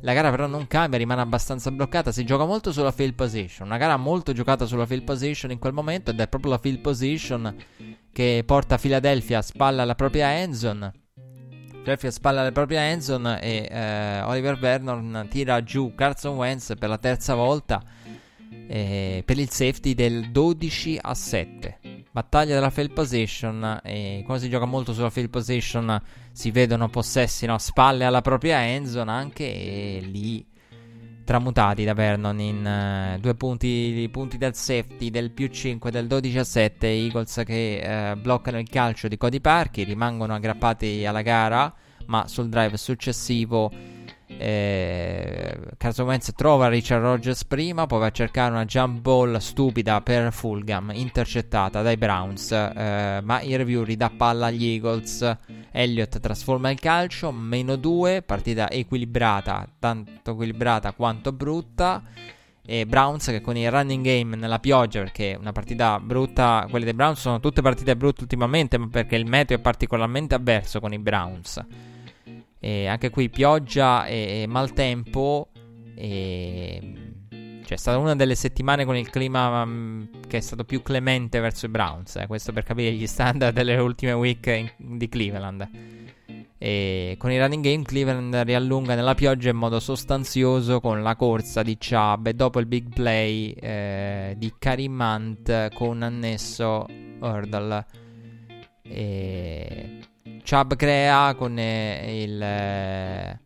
La 0.00 0.12
gara 0.12 0.28
però 0.28 0.46
non 0.46 0.66
cambia, 0.66 0.98
rimane 0.98 1.22
abbastanza 1.22 1.70
bloccata, 1.70 2.12
si 2.12 2.26
gioca 2.26 2.44
molto 2.44 2.72
sulla 2.72 2.92
field 2.92 3.14
position, 3.14 3.66
una 3.66 3.78
gara 3.78 3.96
molto 3.96 4.34
giocata 4.34 4.66
sulla 4.66 4.84
field 4.84 5.04
position 5.04 5.50
in 5.50 5.58
quel 5.58 5.72
momento 5.72 6.10
ed 6.10 6.20
è 6.20 6.28
proprio 6.28 6.50
la 6.50 6.58
field 6.58 6.80
position 6.80 7.56
che 8.12 8.42
porta 8.44 8.76
Philadelphia 8.76 9.38
a 9.38 9.42
spalla 9.42 9.80
alla 9.80 9.94
propria 9.94 10.38
endzone 10.40 11.03
Jeffrey 11.84 12.10
spalla 12.10 12.40
alle 12.40 12.52
proprie 12.52 12.78
endzone 12.78 13.42
e 13.42 13.68
eh, 13.70 14.22
Oliver 14.22 14.58
Vernon 14.58 15.26
tira 15.28 15.62
giù 15.62 15.94
Carson 15.94 16.34
Wentz 16.34 16.72
per 16.78 16.88
la 16.88 16.96
terza 16.96 17.34
volta 17.34 17.82
eh, 18.66 19.22
per 19.22 19.38
il 19.38 19.50
safety 19.50 19.92
del 19.92 20.30
12 20.30 20.98
a 21.02 21.14
7. 21.14 21.78
Battaglia 22.10 22.54
della 22.54 22.70
field 22.70 22.92
position 22.92 23.80
e 23.82 24.22
quando 24.24 24.42
si 24.42 24.48
gioca 24.48 24.64
molto 24.64 24.94
sulla 24.94 25.10
field 25.10 25.28
position 25.28 26.00
si 26.32 26.50
vedono 26.50 26.88
possessi 26.88 27.44
no, 27.44 27.58
spalle 27.58 28.04
alla 28.06 28.22
propria 28.22 28.64
endzone 28.64 29.10
anche 29.10 29.44
e 29.44 30.00
lì 30.00 30.46
tramutati 31.24 31.84
da 31.84 31.94
Vernon 31.94 32.38
in 32.40 33.14
uh, 33.16 33.18
due 33.18 33.34
punti, 33.34 34.08
punti, 34.12 34.38
del 34.38 34.54
safety 34.54 35.10
del 35.10 35.30
più 35.30 35.48
5 35.48 35.90
del 35.90 36.06
12 36.06 36.38
a 36.38 36.44
7 36.44 36.86
Eagles 36.86 37.42
che 37.44 38.12
uh, 38.14 38.18
bloccano 38.18 38.58
il 38.58 38.68
calcio 38.68 39.08
di 39.08 39.16
Cody 39.16 39.40
Parky 39.40 39.84
rimangono 39.84 40.34
aggrappati 40.34 41.04
alla 41.06 41.22
gara 41.22 41.74
ma 42.06 42.28
sul 42.28 42.48
drive 42.48 42.76
successivo 42.76 43.70
eh, 44.26 45.58
Carson 45.76 46.06
Wentz 46.06 46.32
trova 46.34 46.68
Richard 46.68 47.02
Rogers 47.02 47.44
prima 47.44 47.86
poi 47.86 48.00
va 48.00 48.06
a 48.06 48.10
cercare 48.10 48.52
una 48.52 48.64
jump 48.64 49.00
ball 49.00 49.36
stupida 49.36 50.00
per 50.00 50.32
Fulgham 50.32 50.90
intercettata 50.94 51.82
dai 51.82 51.96
Browns. 51.96 52.50
Eh, 52.52 53.20
ma 53.22 53.40
il 53.42 53.56
review 53.56 53.82
ridà 53.82 54.10
palla 54.10 54.46
agli 54.46 54.64
Eagles. 54.64 55.36
Elliott 55.70 56.20
trasforma 56.20 56.70
il 56.70 56.80
calcio 56.80 57.32
meno 57.32 57.76
2 57.76 58.22
partita 58.22 58.70
equilibrata 58.70 59.68
tanto 59.78 60.32
equilibrata 60.32 60.92
quanto 60.92 61.32
brutta. 61.32 62.02
E 62.66 62.86
Browns 62.86 63.26
che 63.26 63.42
con 63.42 63.58
il 63.58 63.70
running 63.70 64.02
game 64.02 64.36
nella 64.36 64.58
pioggia 64.58 65.00
perché 65.00 65.36
una 65.38 65.52
partita 65.52 66.00
brutta 66.00 66.66
quelle 66.70 66.86
dei 66.86 66.94
Browns 66.94 67.20
sono 67.20 67.38
tutte 67.38 67.60
partite 67.60 67.94
brutte 67.94 68.22
ultimamente 68.22 68.78
ma 68.78 68.88
perché 68.88 69.16
il 69.16 69.26
meteo 69.26 69.58
è 69.58 69.60
particolarmente 69.60 70.34
avverso 70.34 70.80
con 70.80 70.94
i 70.94 70.98
Browns 70.98 71.62
e 72.64 72.86
anche 72.86 73.10
qui 73.10 73.28
pioggia 73.28 74.06
e, 74.06 74.40
e 74.40 74.46
maltempo. 74.46 75.50
E, 75.94 76.94
cioè, 77.62 77.72
è 77.72 77.76
stata 77.76 77.98
una 77.98 78.16
delle 78.16 78.34
settimane 78.34 78.86
con 78.86 78.96
il 78.96 79.10
clima 79.10 79.60
um, 79.60 80.08
che 80.26 80.38
è 80.38 80.40
stato 80.40 80.64
più 80.64 80.80
clemente 80.80 81.40
verso 81.40 81.66
i 81.66 81.68
Browns. 81.68 82.16
Eh, 82.16 82.26
questo 82.26 82.54
per 82.54 82.62
capire 82.62 82.92
gli 82.92 83.06
standard 83.06 83.54
delle 83.54 83.76
ultime 83.76 84.12
week 84.12 84.46
in, 84.46 84.96
di 84.96 85.10
Cleveland. 85.10 85.68
E 86.56 87.16
con 87.18 87.30
i 87.30 87.38
running 87.38 87.62
game 87.62 87.82
Cleveland 87.82 88.34
riallunga 88.34 88.94
nella 88.94 89.14
pioggia 89.14 89.50
in 89.50 89.56
modo 89.56 89.78
sostanzioso 89.78 90.80
con 90.80 91.02
la 91.02 91.16
corsa 91.16 91.62
di 91.62 91.76
Chubb 91.76 92.28
e 92.28 92.32
dopo 92.32 92.60
il 92.60 92.66
big 92.66 92.94
play 92.94 93.50
eh, 93.50 94.34
di 94.38 94.54
Karim 94.58 94.98
Hunt 94.98 95.74
con 95.74 96.00
annesso 96.00 96.86
Hurdle. 97.20 97.86
E 98.84 99.98
Chubb 100.48 100.74
crea 100.74 101.34
con, 101.34 101.58
eh, 101.58 102.22
il, 102.22 102.40
eh, 102.42 103.40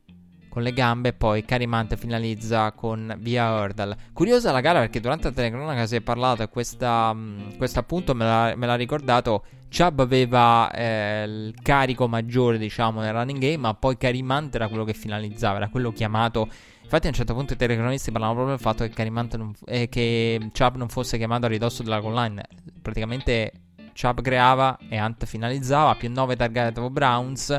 con 0.49 0.63
le 0.63 0.73
gambe 0.73 1.11
e 1.11 1.13
poi 1.13 1.45
Carimante 1.45 1.97
finalizza 1.97 2.73
con 2.73 3.17
via 3.21 3.53
Hurdle. 3.53 3.97
Curiosa 4.13 4.51
la 4.51 4.61
gara 4.61 4.81
perché 4.81 4.99
durante 4.99 5.29
la 5.29 5.35
telecronaca 5.35 5.87
si 5.87 5.95
è 5.95 6.01
parlato 6.01 6.43
e 6.43 6.49
questa, 6.49 7.15
mm, 7.15 7.57
questo 7.57 7.79
appunto 7.79 8.15
me 8.15 8.25
l'ha, 8.25 8.55
me 8.57 8.67
l'ha 8.67 8.75
ricordato. 8.75 9.45
Chubb 9.71 10.01
aveva 10.01 10.71
eh, 10.73 11.25
il 11.25 11.55
carico 11.63 12.09
maggiore, 12.09 12.59
diciamo, 12.59 13.01
nel 13.01 13.13
running 13.13 13.39
game, 13.39 13.59
ma 13.59 13.75
poi 13.75 13.97
Carimante 13.97 14.57
era 14.57 14.67
quello 14.67 14.85
che 14.85 14.95
finalizzava, 14.95 15.59
era 15.59 15.69
quello 15.69 15.93
chiamato. 15.93 16.49
Infatti, 16.83 17.07
a 17.07 17.11
un 17.11 17.15
certo 17.15 17.35
punto 17.35 17.53
i 17.53 17.57
telecronisti 17.57 18.11
parlavano 18.11 18.39
proprio 18.39 18.57
del 18.57 18.65
fatto 18.65 18.85
che, 18.85 18.91
Carimante 18.91 19.37
non, 19.37 19.53
eh, 19.67 19.89
che 19.89 20.51
Chubb 20.59 20.77
non 20.77 20.89
fosse 20.89 21.17
chiamato 21.19 21.45
a 21.47 21.49
ridosso 21.49 21.85
della 21.85 22.01
goal 22.01 22.15
line. 22.15 22.43
Praticamente 22.83 23.53
Chubb 24.01 24.21
creava 24.21 24.79
e 24.89 25.01
Hunt 25.01 25.27
finalizzava, 25.27 25.97
più 25.97 26.09
9 26.09 26.37
target 26.37 26.89
Browns. 26.89 27.57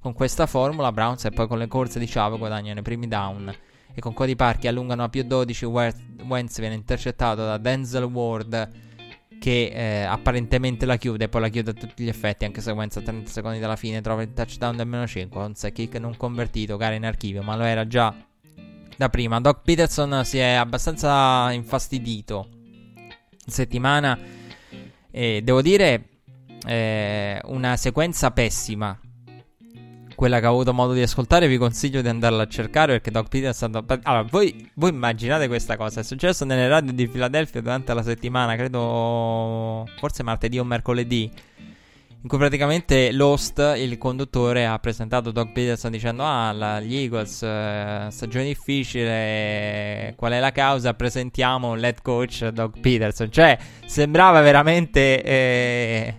Con 0.00 0.14
questa 0.14 0.46
formula 0.46 0.90
Browns 0.90 1.26
e 1.26 1.30
poi 1.30 1.46
con 1.46 1.58
le 1.58 1.68
corse 1.68 1.98
di 1.98 2.08
Chubb 2.08 2.38
guadagnano 2.38 2.80
i 2.80 2.82
primi 2.82 3.06
down. 3.06 3.54
E 3.94 4.00
con 4.00 4.14
Cody 4.14 4.34
Parchi 4.34 4.66
allungano 4.68 5.04
a 5.04 5.08
più 5.10 5.22
12, 5.22 5.66
Wentz 5.66 6.58
viene 6.60 6.74
intercettato 6.74 7.44
da 7.44 7.58
Denzel 7.58 8.04
Ward 8.04 8.70
che 9.38 9.72
eh, 9.74 10.02
apparentemente 10.04 10.86
la 10.86 10.96
chiude, 10.96 11.28
poi 11.28 11.42
la 11.42 11.48
chiude 11.48 11.70
a 11.72 11.74
tutti 11.74 12.04
gli 12.04 12.08
effetti, 12.08 12.44
anche 12.44 12.60
se 12.60 12.70
Wentz 12.70 12.96
a 12.96 13.02
30 13.02 13.28
secondi 13.28 13.58
dalla 13.58 13.76
fine 13.76 14.00
trova 14.00 14.22
il 14.22 14.32
touchdown 14.32 14.76
del 14.76 14.86
meno 14.86 15.06
5, 15.06 15.38
con 15.38 15.54
set 15.54 15.72
kick 15.72 15.98
non 15.98 16.16
convertito, 16.16 16.76
gara 16.76 16.94
in 16.94 17.04
archivio, 17.04 17.42
ma 17.42 17.54
lo 17.54 17.64
era 17.64 17.86
già 17.86 18.14
da 18.96 19.08
prima. 19.08 19.40
Doc 19.40 19.60
Peterson 19.62 20.24
si 20.24 20.38
è 20.38 20.52
abbastanza 20.52 21.50
infastidito 21.52 22.48
in 23.44 23.52
settimana 23.52 24.18
e 25.12 25.42
devo 25.44 25.62
dire, 25.62 26.08
eh, 26.66 27.38
una 27.44 27.76
sequenza 27.76 28.30
pessima. 28.32 28.98
Quella 30.14 30.40
che 30.40 30.46
ho 30.46 30.50
avuto 30.50 30.72
modo 30.72 30.92
di 30.92 31.02
ascoltare, 31.02 31.48
vi 31.48 31.56
consiglio 31.56 32.00
di 32.00 32.08
andarla 32.08 32.42
a 32.42 32.48
cercare 32.48 32.92
perché 32.92 33.10
Doc 33.10 33.28
Peterson. 33.28 33.84
Allora, 34.02 34.22
voi, 34.22 34.70
voi 34.74 34.90
immaginate 34.90 35.48
questa 35.48 35.76
cosa? 35.76 36.00
È 36.00 36.04
successo 36.04 36.44
nelle 36.44 36.68
radio 36.68 36.92
di 36.92 37.06
Filadelfia 37.06 37.60
durante 37.60 37.92
la 37.92 38.02
settimana, 38.02 38.56
credo 38.56 39.86
forse 39.98 40.22
martedì 40.22 40.58
o 40.58 40.64
mercoledì 40.64 41.30
in 42.22 42.28
cui 42.28 42.38
praticamente 42.38 43.10
Lost, 43.10 43.58
il 43.76 43.98
conduttore, 43.98 44.64
ha 44.64 44.78
presentato 44.78 45.32
Doug 45.32 45.50
Peterson 45.50 45.90
dicendo 45.90 46.22
ah, 46.22 46.52
la, 46.52 46.80
gli 46.80 46.94
Eagles, 46.94 47.42
eh, 47.42 48.06
stagione 48.10 48.44
difficile, 48.44 50.14
qual 50.16 50.32
è 50.32 50.38
la 50.38 50.52
causa? 50.52 50.94
Presentiamo 50.94 51.74
l'head 51.74 52.00
coach 52.00 52.46
Doug 52.48 52.78
Peterson. 52.78 53.30
Cioè, 53.30 53.58
sembrava 53.86 54.40
veramente... 54.40 55.22
Eh, 55.22 56.16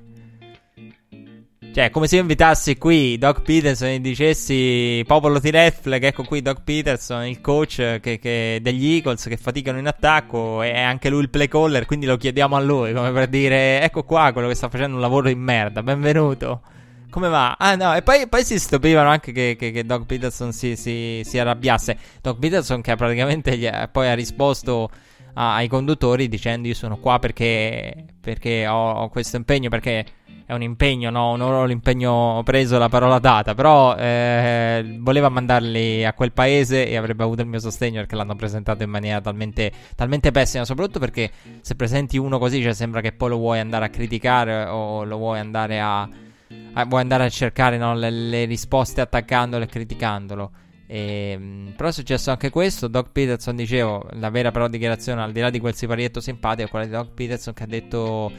cioè, 1.74 1.90
come 1.90 2.06
se 2.06 2.18
io 2.18 2.22
invitassi 2.22 2.78
qui 2.78 3.18
Doc 3.18 3.42
Peterson 3.42 3.88
e 3.88 4.00
dicessi 4.00 5.04
popolo 5.08 5.40
di 5.40 5.50
Redflag, 5.50 6.04
ecco 6.04 6.24
qui 6.24 6.44
Doc 6.44 6.62
Peterson, 6.64 7.26
il 7.26 7.42
coach 7.42 8.00
che, 8.00 8.20
che 8.20 8.60
degli 8.62 8.94
Eagles 8.94 9.24
che 9.24 9.38
faticano 9.38 9.80
in 9.80 9.88
attacco 9.88 10.62
è 10.62 10.80
anche 10.80 11.10
lui 11.10 11.22
il 11.22 11.32
play 11.32 11.48
caller, 11.48 11.88
quindi 11.88 12.06
lo 12.06 12.16
chiediamo 12.16 12.56
a 12.56 12.60
lui, 12.60 12.94
come 12.94 13.12
per 13.12 13.28
dire, 13.28 13.82
ecco 13.82 14.04
qua 14.04 14.32
quello 14.34 14.50
che 14.50 14.54
sta 14.54 14.70
facendo 14.70 14.96
un 14.96 15.02
lavoro 15.02 15.30
in 15.30 15.40
merda, 15.40 15.82
benvenuto. 15.82 16.62
Come 17.10 17.28
va? 17.28 17.56
Ah 17.58 17.76
no, 17.76 17.96
e 17.96 18.04
poi, 18.04 18.28
poi 18.28 18.44
si 18.44 18.60
stupivano 18.60 19.10
anche 19.10 19.32
che, 19.32 19.56
che, 19.58 19.72
che 19.72 19.84
Doc 19.84 20.06
Peterson 20.06 20.52
si, 20.52 20.76
si, 20.76 21.22
si, 21.24 21.40
arrabbiasse. 21.40 21.98
Doc 22.22 22.38
Peterson 22.38 22.82
che 22.82 22.96
praticamente 22.96 23.58
gli, 23.58 23.68
poi 23.92 24.08
ha 24.08 24.14
risposto 24.14 24.90
a, 25.34 25.56
ai 25.56 25.68
conduttori 25.68 26.28
dicendo 26.28 26.68
io 26.68 26.74
sono 26.74 26.98
qua 26.98 27.20
perché, 27.20 28.06
perché 28.20 28.68
ho, 28.68 28.92
ho 28.92 29.10
questo 29.10 29.38
impegno, 29.38 29.70
perché 29.70 30.06
è 30.46 30.54
un 30.54 30.62
impegno, 30.62 31.10
no? 31.10 31.24
Onoro 31.24 31.66
l'impegno 31.66 32.42
preso, 32.44 32.78
la 32.78 32.90
parola 32.90 33.20
data. 33.20 33.54
Però 33.56 33.96
eh, 33.96 34.98
voleva 35.00 35.30
mandarli 35.30 36.06
a 36.06 36.14
quel 36.14 36.32
paese 36.32 36.88
e 36.88 36.96
avrebbe 36.98 37.24
avuto 37.24 37.42
il 37.42 37.48
mio 37.48 37.60
sostegno 37.60 38.00
perché 38.00 38.16
l'hanno 38.16 38.36
presentato 38.36 38.84
in 38.84 38.90
maniera 38.90 39.22
talmente, 39.22 39.72
talmente 39.96 40.32
pessima. 40.32 40.66
Soprattutto 40.66 41.00
perché 41.00 41.32
se 41.62 41.76
presenti 41.76 42.18
uno 42.18 42.38
così, 42.40 42.62
cioè 42.62 42.74
sembra 42.74 43.02
che 43.02 43.14
poi 43.14 43.30
lo 43.30 43.38
vuoi 43.38 43.60
andare 43.60 43.86
a 43.86 43.90
criticare 43.90 44.66
o 44.66 45.04
lo 45.04 45.18
vuoi 45.18 45.40
andare 45.40 45.80
a, 45.80 46.02
a 46.02 46.86
vuoi 46.86 47.02
andare 47.02 47.26
a 47.26 47.30
cercare 47.30 47.78
no, 47.78 47.96
le, 47.96 48.10
le, 48.10 48.46
risposte 48.46 49.02
attaccandolo 49.02 49.64
e 49.64 49.68
criticandolo. 49.68 50.52
E, 50.88 51.32
ehm, 51.32 51.74
però 51.76 51.90
è 51.90 51.92
successo 51.92 52.32
anche 52.32 52.50
questo. 52.50 52.88
Doc 52.88 53.12
Peterson, 53.12 53.56
dicevo, 53.56 54.08
la 54.14 54.30
vera 54.30 54.52
però 54.52 54.68
dichiarazione, 54.68 55.22
al 55.22 55.32
di 55.32 55.40
là 55.40 55.50
di 55.50 55.60
quel 55.60 55.76
siparietto 55.76 56.20
simpatico, 56.20 56.68
è 56.68 56.70
quella 56.70 56.86
di 56.86 56.92
Doc 56.92 57.10
Peterson 57.14 57.54
che 57.54 57.64
ha 57.64 57.68
detto 57.68 58.32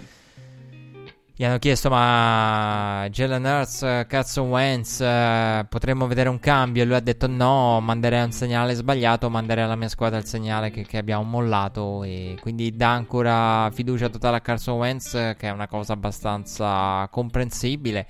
gli 1.37 1.43
hanno 1.45 1.59
chiesto 1.59 1.91
ma 1.91 3.09
Jalen 3.11 3.45
Hurts, 3.45 4.05
cazzo 4.07 4.43
Wentz, 4.45 5.01
eh, 5.01 5.67
potremmo 5.69 6.07
vedere 6.07 6.29
un 6.29 6.39
cambio 6.39 6.83
e 6.83 6.87
lui 6.87 6.95
ha 6.95 7.01
detto 7.01 7.27
no, 7.27 7.81
manderei 7.81 8.23
un 8.23 8.31
segnale 8.31 8.75
sbagliato, 8.75 9.29
manderei 9.29 9.65
alla 9.65 9.75
mia 9.75 9.89
squadra 9.89 10.17
il 10.19 10.27
segnale 10.27 10.71
che, 10.71 10.85
che 10.85 10.97
abbiamo 10.97 11.25
mollato 11.25 12.05
e 12.05 12.39
quindi 12.41 12.77
dà 12.77 12.91
ancora 12.93 13.69
fiducia 13.73 14.09
totale 14.09 14.37
a 14.37 14.41
Carson 14.41 14.79
Wentz 14.79 15.11
che 15.37 15.49
è 15.49 15.51
una 15.51 15.67
cosa 15.67 15.95
abbastanza 15.95 17.09
comprensibile. 17.11 18.07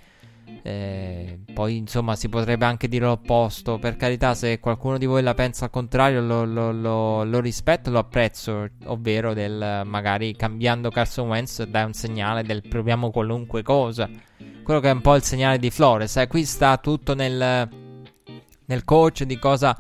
Eh, 0.63 1.41
poi 1.53 1.77
insomma 1.77 2.17
si 2.17 2.29
potrebbe 2.29 2.65
anche 2.65 2.89
dire 2.89 3.07
l'opposto. 3.07 3.79
Per 3.79 3.97
carità, 3.97 4.35
se 4.35 4.61
qualcuno 4.61 4.99
di 4.99 5.07
voi 5.07 5.23
la 5.23 5.35
pensa 5.35 5.67
al 5.67 5.71
contrario, 5.71 6.21
lo, 6.21 6.45
lo, 6.45 6.73
lo, 6.73 7.25
lo 7.25 7.41
rispetto, 7.41 7.91
lo 7.91 7.99
apprezzo. 7.99 8.69
Ovvero 8.87 9.35
del 9.35 9.83
magari 9.85 10.35
cambiando 10.35 10.91
Carson 10.91 11.29
Wentz 11.29 11.63
dai 11.65 11.85
un 11.85 11.93
segnale 11.93 12.43
del 12.43 12.67
proviamo 12.67 13.11
qualunque 13.11 13.63
cosa. 13.63 14.09
Quello 14.63 14.81
che 14.81 14.89
è 14.89 14.93
un 14.93 15.01
po' 15.01 15.15
il 15.15 15.23
segnale 15.23 15.59
di 15.59 15.71
Flores. 15.71 16.17
Eh, 16.17 16.27
qui 16.27 16.45
sta 16.45 16.79
tutto 16.79 17.15
nel, 17.15 17.69
nel 18.65 18.85
coach 18.85 19.25
di 19.25 19.39
cosa 19.39 19.77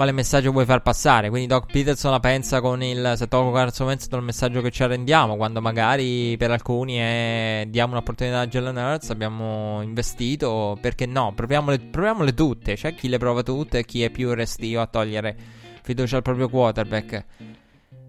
quale 0.00 0.12
messaggio 0.12 0.50
vuoi 0.50 0.64
far 0.64 0.80
passare. 0.80 1.28
Quindi 1.28 1.46
Doc 1.46 1.70
Peterson 1.70 2.10
la 2.10 2.20
pensa 2.20 2.62
con 2.62 2.82
il 2.82 3.12
se 3.16 3.28
tolgo 3.28 3.52
Carson 3.52 3.86
Wentz 3.86 4.08
il 4.10 4.22
messaggio 4.22 4.62
che 4.62 4.70
ci 4.70 4.82
arrendiamo, 4.82 5.36
quando 5.36 5.60
magari 5.60 6.38
per 6.38 6.50
alcuni 6.50 6.94
è 6.94 7.66
diamo 7.68 7.92
un'opportunità 7.92 8.40
a 8.40 8.46
Jalen 8.46 8.76
Hurts, 8.76 9.10
abbiamo 9.10 9.82
investito, 9.82 10.78
perché 10.80 11.04
no? 11.04 11.34
Proviamole, 11.34 11.78
proviamole 11.80 12.32
tutte, 12.32 12.76
c'è 12.76 12.94
chi 12.94 13.10
le 13.10 13.18
prova 13.18 13.42
tutte 13.42 13.80
e 13.80 13.84
chi 13.84 14.02
è 14.02 14.08
più 14.08 14.32
restio 14.32 14.80
a 14.80 14.86
togliere 14.86 15.36
fiducia 15.82 16.16
al 16.16 16.22
proprio 16.22 16.48
quarterback. 16.48 17.24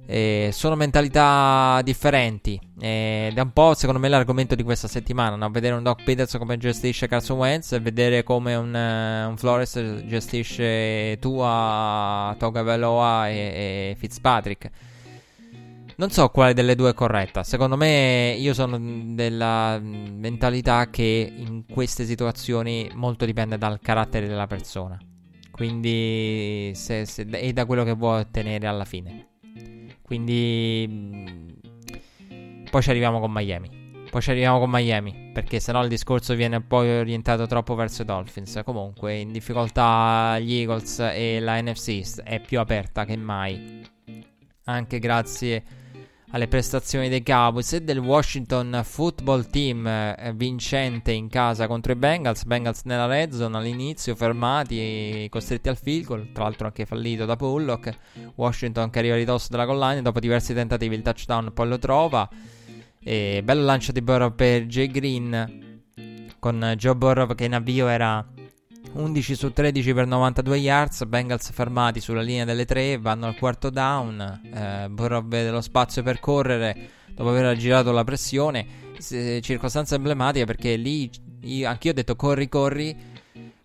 Eh, 0.06 0.49
sono 0.52 0.76
mentalità 0.76 1.82
differenti. 1.84 2.60
Eh, 2.80 3.30
ed 3.32 3.38
è 3.38 3.41
un 3.41 3.54
po', 3.54 3.74
secondo 3.74 3.99
me, 3.99 4.10
l'argomento 4.10 4.56
di 4.56 4.64
questa 4.64 4.88
settimana. 4.88 5.36
No? 5.36 5.49
Vedere 5.49 5.76
un 5.76 5.84
Doc 5.84 6.04
Peterson 6.04 6.39
come 6.39 6.58
gestisce 6.58 7.08
Carson 7.08 7.38
Wentz 7.38 7.72
e 7.74 7.80
vedere 7.80 8.24
come 8.24 8.56
un, 8.56 8.74
uh, 8.74 9.30
un 9.30 9.38
Flores 9.38 10.04
gestisce 10.06 11.18
Tua, 11.20 12.36
Toga 12.38 12.62
Veloa 12.64 13.30
e, 13.30 13.36
e, 13.36 13.95
Fitzpatrick. 13.97 14.70
Non 15.95 16.10
so 16.10 16.30
quale 16.30 16.54
delle 16.54 16.76
due 16.76 16.89
è 16.89 16.93
corretta. 16.93 17.43
Secondo 17.43 17.78
me, 17.78 18.36
io 18.38 18.54
sono 18.54 18.80
della 19.14 19.80
mentalità 19.80 20.89
che 20.89 21.32
in 21.36 21.64
queste 21.72 22.06
situazioni 22.06 22.89
molto 22.95 23.24
dipende 23.26 23.58
dal 23.58 23.80
carattere 23.80 24.28
della 24.28 24.47
persona. 24.47 24.99
Quindi, 25.52 26.72
se, 26.74 27.06
se, 27.06 27.28
e 27.30 27.54
da 27.54 27.66
quello 27.66 27.84
che 27.84 27.93
vuoi 27.93 28.22
ottenere 28.22 28.66
alla 28.66 28.86
fine. 28.86 29.30
Quindi 30.12 30.86
mm, 30.89 31.49
poi 32.70 32.82
ci 32.82 32.89
arriviamo 32.89 33.22
con 33.22 33.32
Miami. 33.32 34.03
Poi 34.09 34.22
ci 34.22 34.32
arriviamo 34.32 34.59
con 34.59 34.70
Miami. 34.70 35.32
Perché 35.34 35.62
sennò 35.62 35.82
il 35.84 35.88
discorso 35.88 36.36
viene 36.36 36.59
poi 36.59 36.97
orientato 36.97 37.47
troppo 37.47 37.76
verso 37.76 38.01
i 38.01 38.05
Dolphins. 38.05 38.59
Comunque, 38.66 39.16
in 39.16 39.32
difficoltà 39.32 40.38
gli 40.39 40.55
Eagles 40.55 40.99
e 40.99 41.39
la 41.39 41.62
NFC 41.62 42.24
è 42.24 42.41
più 42.41 42.59
aperta 42.59 43.05
che 43.05 43.16
mai. 43.16 43.88
Anche 44.66 44.99
grazie 44.99 45.64
alle 46.32 46.47
prestazioni 46.47 47.09
dei 47.09 47.23
Cowboys 47.23 47.73
e 47.73 47.82
del 47.82 47.99
Washington 47.99 48.82
Football 48.84 49.49
Team 49.49 49.86
eh, 49.86 50.32
vincente 50.36 51.11
in 51.11 51.27
casa 51.27 51.67
contro 51.67 51.91
i 51.91 51.95
Bengals. 51.95 52.45
Bengals 52.45 52.84
nella 52.84 53.05
red 53.05 53.34
zone 53.34 53.57
all'inizio, 53.57 54.15
fermati, 54.15 55.27
costretti 55.29 55.69
al 55.69 55.77
field 55.77 56.05
goal, 56.05 56.32
tra 56.32 56.43
l'altro 56.43 56.67
anche 56.67 56.86
fallito 56.86 57.25
da 57.25 57.36
Pollock. 57.36 57.93
Washington 58.36 58.89
che 58.89 58.99
arriva 58.99 59.15
a 59.15 59.17
ridosso 59.17 59.47
della 59.49 59.65
collina, 59.65 60.01
dopo 60.01 60.19
diversi 60.19 60.53
tentativi 60.53 60.95
il 60.95 61.01
touchdown 61.01 61.51
poi 61.53 61.67
lo 61.67 61.79
trova. 61.79 62.29
E 63.03 63.41
bello 63.43 63.63
lancio 63.63 63.91
di 63.91 64.01
Burrow 64.01 64.34
per 64.34 64.65
Jay 64.65 64.88
Green 64.88 65.79
con 66.39 66.73
Joe 66.77 66.95
Burrow 66.95 67.36
che 67.36 67.45
in 67.45 67.53
avvio 67.53 67.88
era 67.88 68.25
11 68.93 69.35
su 69.35 69.53
13 69.53 69.93
per 69.93 70.05
92 70.05 70.57
yards, 70.57 71.05
Bengals 71.05 71.51
fermati 71.51 72.01
sulla 72.01 72.21
linea 72.21 72.45
delle 72.45 72.65
3, 72.65 72.97
vanno 72.97 73.27
al 73.27 73.37
quarto 73.37 73.69
down, 73.69 74.41
eh, 74.53 74.89
Burrow 74.89 75.25
vede 75.25 75.49
lo 75.49 75.61
spazio 75.61 76.03
per 76.03 76.19
correre 76.19 76.89
dopo 77.13 77.29
aver 77.29 77.55
girato 77.55 77.91
la 77.91 78.03
pressione, 78.03 78.65
circostanza 78.99 79.95
emblematica 79.95 80.45
perché 80.45 80.75
lì 80.75 81.09
io, 81.41 81.67
anch'io 81.67 81.91
ho 81.91 81.93
detto 81.93 82.15
corri, 82.15 82.49
corri, 82.49 82.95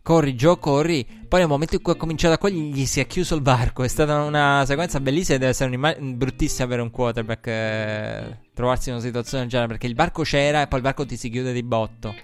corri, 0.00 0.34
Joe, 0.34 0.58
corri, 0.58 1.04
poi 1.26 1.40
nel 1.40 1.48
momento 1.48 1.74
in 1.74 1.82
cui 1.82 1.92
ha 1.92 1.96
cominciato 1.96 2.34
a 2.34 2.38
cogliere 2.38 2.68
gli 2.68 2.86
si 2.86 3.00
è 3.00 3.06
chiuso 3.06 3.34
il 3.34 3.42
varco, 3.42 3.82
è 3.82 3.88
stata 3.88 4.22
una 4.22 4.64
sequenza 4.64 5.00
bellissima 5.00 5.38
deve 5.38 5.50
essere 5.50 5.68
un'immagine 5.68 6.14
bruttissima 6.14 6.68
per 6.68 6.80
un 6.80 6.90
quarterback 6.90 7.46
eh, 7.48 8.38
trovarsi 8.54 8.88
in 8.88 8.94
una 8.94 9.04
situazione 9.04 9.42
del 9.42 9.50
genere 9.50 9.68
perché 9.68 9.86
il 9.86 9.94
varco 9.94 10.22
c'era 10.22 10.62
e 10.62 10.66
poi 10.68 10.78
il 10.78 10.84
varco 10.84 11.04
ti 11.04 11.16
si 11.16 11.28
chiude 11.28 11.52
di 11.52 11.62
botto 11.62 12.14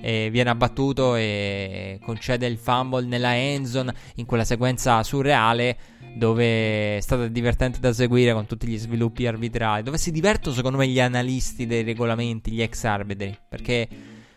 e 0.00 0.28
viene 0.30 0.50
abbattuto 0.50 1.16
e 1.16 1.98
concede 2.04 2.46
il 2.46 2.58
fumble 2.58 3.06
nella 3.06 3.36
endzone 3.36 3.94
in 4.16 4.26
quella 4.26 4.44
sequenza 4.44 5.02
surreale 5.02 5.76
dove 6.16 6.96
è 6.96 7.00
stata 7.00 7.26
divertente 7.28 7.78
da 7.78 7.92
seguire 7.92 8.32
con 8.32 8.46
tutti 8.46 8.66
gli 8.66 8.78
sviluppi 8.78 9.26
arbitrali, 9.26 9.82
dove 9.82 9.98
si 9.98 10.10
divertono 10.10 10.54
secondo 10.54 10.78
me 10.78 10.88
gli 10.88 10.98
analisti 11.00 11.66
dei 11.66 11.82
regolamenti, 11.82 12.50
gli 12.50 12.62
ex 12.62 12.84
arbitri, 12.84 13.36
perché 13.46 13.86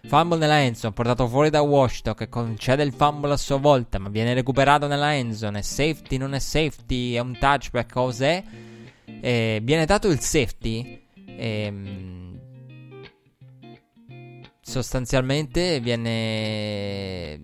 fumble 0.05 0.38
nella 0.38 0.62
endzone 0.62 0.93
portato 0.93 1.28
fuori 1.28 1.49
da 1.49 1.62
Washington 1.62 2.16
che 2.16 2.28
concede 2.28 2.84
il 2.84 2.91
fumble 2.91 3.32
a 3.32 3.38
sua 3.38 3.57
volta, 3.57 3.97
ma 3.97 4.10
viene 4.10 4.34
recuperato 4.34 4.88
nella 4.88 5.16
endzone, 5.16 5.60
è 5.60 5.62
safety, 5.62 6.18
non 6.18 6.34
è 6.34 6.39
safety, 6.39 7.14
è 7.14 7.20
un 7.20 7.38
touchback, 7.39 7.93
cos'è? 7.93 8.43
E 9.22 9.60
viene 9.64 9.86
dato 9.86 10.10
il 10.10 10.20
safety 10.20 11.01
ehm, 11.38 12.29
sostanzialmente 14.70 15.80
viene 15.80 17.40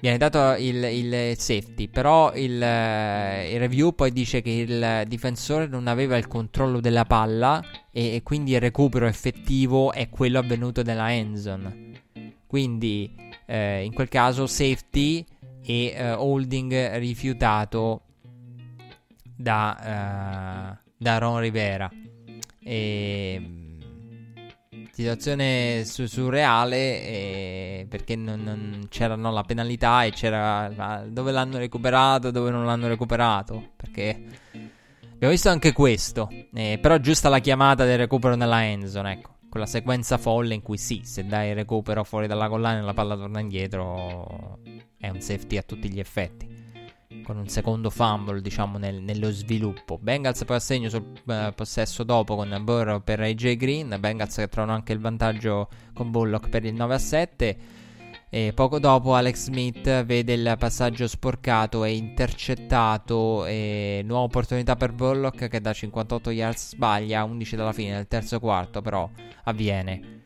viene 0.00 0.18
dato 0.18 0.54
il, 0.58 0.84
il 0.84 1.36
safety, 1.38 1.88
però 1.88 2.32
il, 2.34 2.52
il, 2.52 3.58
review 3.58 3.94
poi 3.94 4.12
dice 4.12 4.42
che 4.42 4.50
il 4.50 5.04
difensore 5.08 5.66
non 5.66 5.86
aveva 5.86 6.18
il 6.18 6.28
controllo 6.28 6.78
della 6.78 7.06
palla 7.06 7.62
e, 7.90 8.16
e 8.16 8.22
quindi 8.22 8.52
il 8.52 8.60
recupero 8.60 9.06
effettivo 9.06 9.92
è 9.92 10.10
quello 10.10 10.38
avvenuto 10.38 10.82
nella 10.82 11.10
endzone. 11.12 12.02
Quindi 12.46 13.12
eh, 13.46 13.82
in 13.82 13.94
quel 13.94 14.08
caso 14.08 14.46
safety 14.46 15.24
e 15.64 15.94
uh, 15.96 16.22
holding 16.22 16.98
rifiutato 16.98 18.02
da, 19.34 20.76
uh, 20.78 20.90
da 20.98 21.18
Ron 21.18 21.40
Rivera. 21.40 21.90
E 22.62 23.63
situazione 24.94 25.84
su- 25.84 26.06
surreale 26.06 26.76
eh, 26.76 27.86
perché 27.88 28.14
non, 28.14 28.42
non 28.42 28.86
c'era 28.88 29.16
no, 29.16 29.32
la 29.32 29.42
penalità 29.42 30.04
e 30.04 30.12
c'era 30.12 31.04
dove 31.08 31.32
l'hanno 31.32 31.58
recuperato, 31.58 32.30
dove 32.30 32.50
non 32.50 32.64
l'hanno 32.64 32.86
recuperato. 32.86 33.70
Perché 33.76 34.22
abbiamo 35.12 35.32
visto 35.32 35.48
anche 35.48 35.72
questo. 35.72 36.28
Eh, 36.54 36.78
però 36.80 36.98
giusta 36.98 37.28
la 37.28 37.40
chiamata 37.40 37.84
del 37.84 37.98
recupero 37.98 38.36
nella 38.36 38.64
endzone, 38.64 39.12
ecco. 39.12 39.32
Quella 39.50 39.66
sequenza 39.66 40.18
folle 40.18 40.54
in 40.54 40.62
cui 40.62 40.78
sì, 40.78 41.02
se 41.04 41.24
dai 41.26 41.54
recupero 41.54 42.02
fuori 42.02 42.26
dalla 42.26 42.48
collana 42.48 42.78
e 42.78 42.82
la 42.82 42.94
palla 42.94 43.16
torna 43.16 43.38
indietro, 43.38 44.58
è 44.98 45.08
un 45.08 45.20
safety 45.20 45.56
a 45.56 45.62
tutti 45.62 45.92
gli 45.92 46.00
effetti 46.00 46.53
con 47.22 47.36
un 47.36 47.48
secondo 47.48 47.90
fumble, 47.90 48.40
diciamo, 48.40 48.78
nel, 48.78 49.00
nello 49.02 49.30
sviluppo. 49.30 49.98
Bengals 49.98 50.44
poi 50.44 50.56
assegno 50.56 50.88
sul 50.88 51.04
uh, 51.24 51.54
possesso 51.54 52.02
dopo 52.04 52.36
con 52.36 52.56
Burrow 52.62 53.02
per 53.02 53.20
AJ 53.20 53.56
Green. 53.56 53.96
Bengals 53.98 54.36
che 54.36 54.48
trovano 54.48 54.74
anche 54.74 54.92
il 54.92 55.00
vantaggio 55.00 55.68
con 55.92 56.10
Bullock 56.10 56.48
per 56.48 56.64
il 56.64 56.74
9 56.74 56.94
a 56.94 56.98
7. 56.98 57.56
E 58.30 58.52
poco 58.52 58.80
dopo 58.80 59.14
Alex 59.14 59.44
Smith 59.44 60.04
vede 60.04 60.32
il 60.32 60.56
passaggio 60.58 61.06
sporcato 61.06 61.84
e 61.84 61.94
intercettato. 61.94 63.46
E 63.46 64.02
nuova 64.04 64.24
opportunità 64.24 64.74
per 64.76 64.92
Bullock 64.92 65.48
che 65.48 65.60
da 65.60 65.72
58 65.72 66.30
yards 66.30 66.68
sbaglia. 66.70 67.24
11 67.24 67.56
dalla 67.56 67.72
fine 67.72 67.94
del 67.94 68.08
terzo 68.08 68.40
quarto, 68.40 68.82
però 68.82 69.08
avviene 69.44 70.23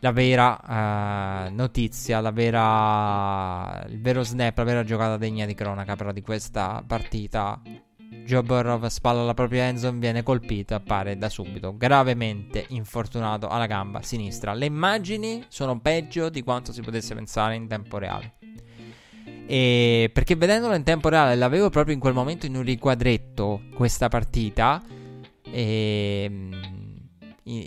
la 0.00 0.12
vera 0.12 1.46
uh, 1.48 1.54
notizia, 1.54 2.20
la 2.20 2.30
vera, 2.30 3.84
il 3.88 4.00
vero 4.00 4.22
snap, 4.22 4.56
la 4.56 4.64
vera 4.64 4.84
giocata 4.84 5.16
degna 5.16 5.46
di 5.46 5.54
cronaca 5.54 5.96
però 5.96 6.12
di 6.12 6.22
questa 6.22 6.82
partita. 6.86 7.60
Joe 8.24 8.42
spalla 8.90 9.22
alla 9.22 9.34
propria 9.34 9.64
endzone, 9.64 9.98
viene 9.98 10.22
colpito, 10.22 10.74
appare 10.74 11.16
da 11.16 11.28
subito 11.28 11.76
gravemente 11.76 12.66
infortunato 12.68 13.48
alla 13.48 13.66
gamba 13.66 14.02
sinistra. 14.02 14.54
Le 14.54 14.66
immagini 14.66 15.44
sono 15.48 15.78
peggio 15.80 16.28
di 16.28 16.42
quanto 16.42 16.72
si 16.72 16.80
potesse 16.82 17.14
pensare 17.14 17.54
in 17.54 17.66
tempo 17.66 17.98
reale. 17.98 18.34
E 19.46 20.10
perché 20.12 20.36
vedendolo 20.36 20.74
in 20.74 20.82
tempo 20.84 21.08
reale, 21.08 21.36
l'avevo 21.36 21.70
proprio 21.70 21.94
in 21.94 22.00
quel 22.00 22.12
momento 22.12 22.44
in 22.44 22.54
un 22.54 22.62
riquadretto 22.62 23.62
questa 23.74 24.08
partita. 24.08 24.82
E 25.50 26.50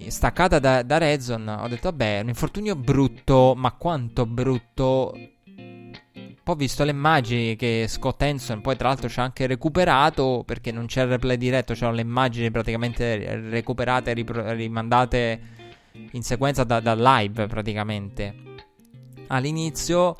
staccata 0.10 0.60
da, 0.60 0.84
da 0.84 0.98
Redzone, 0.98 1.52
ho 1.52 1.68
detto 1.68 1.90
vabbè, 1.90 2.22
un 2.22 2.28
infortunio 2.30 2.76
brutto, 2.76 3.54
ma 3.56 3.72
quanto 3.72 4.26
brutto 4.26 5.14
poi 6.44 6.56
ho 6.56 6.58
visto 6.58 6.84
le 6.84 6.92
immagini 6.92 7.56
che 7.56 7.86
Scott 7.88 8.22
Henson 8.24 8.62
poi 8.62 8.76
tra 8.76 8.88
l'altro 8.88 9.08
ci 9.08 9.20
ha 9.20 9.24
anche 9.24 9.46
recuperato 9.46 10.44
perché 10.44 10.72
non 10.72 10.88
c'è 10.88 11.04
il 11.04 11.10
replay 11.10 11.38
diretto, 11.38 11.74
c'erano 11.74 11.96
le 11.96 12.02
immagini 12.02 12.50
praticamente 12.50 13.40
recuperate, 13.50 14.14
ripro- 14.14 14.52
rimandate 14.54 15.42
in 16.12 16.24
sequenza 16.24 16.64
da, 16.64 16.80
da, 16.80 16.96
live 16.96 17.46
praticamente 17.46 18.36
all'inizio 19.28 20.16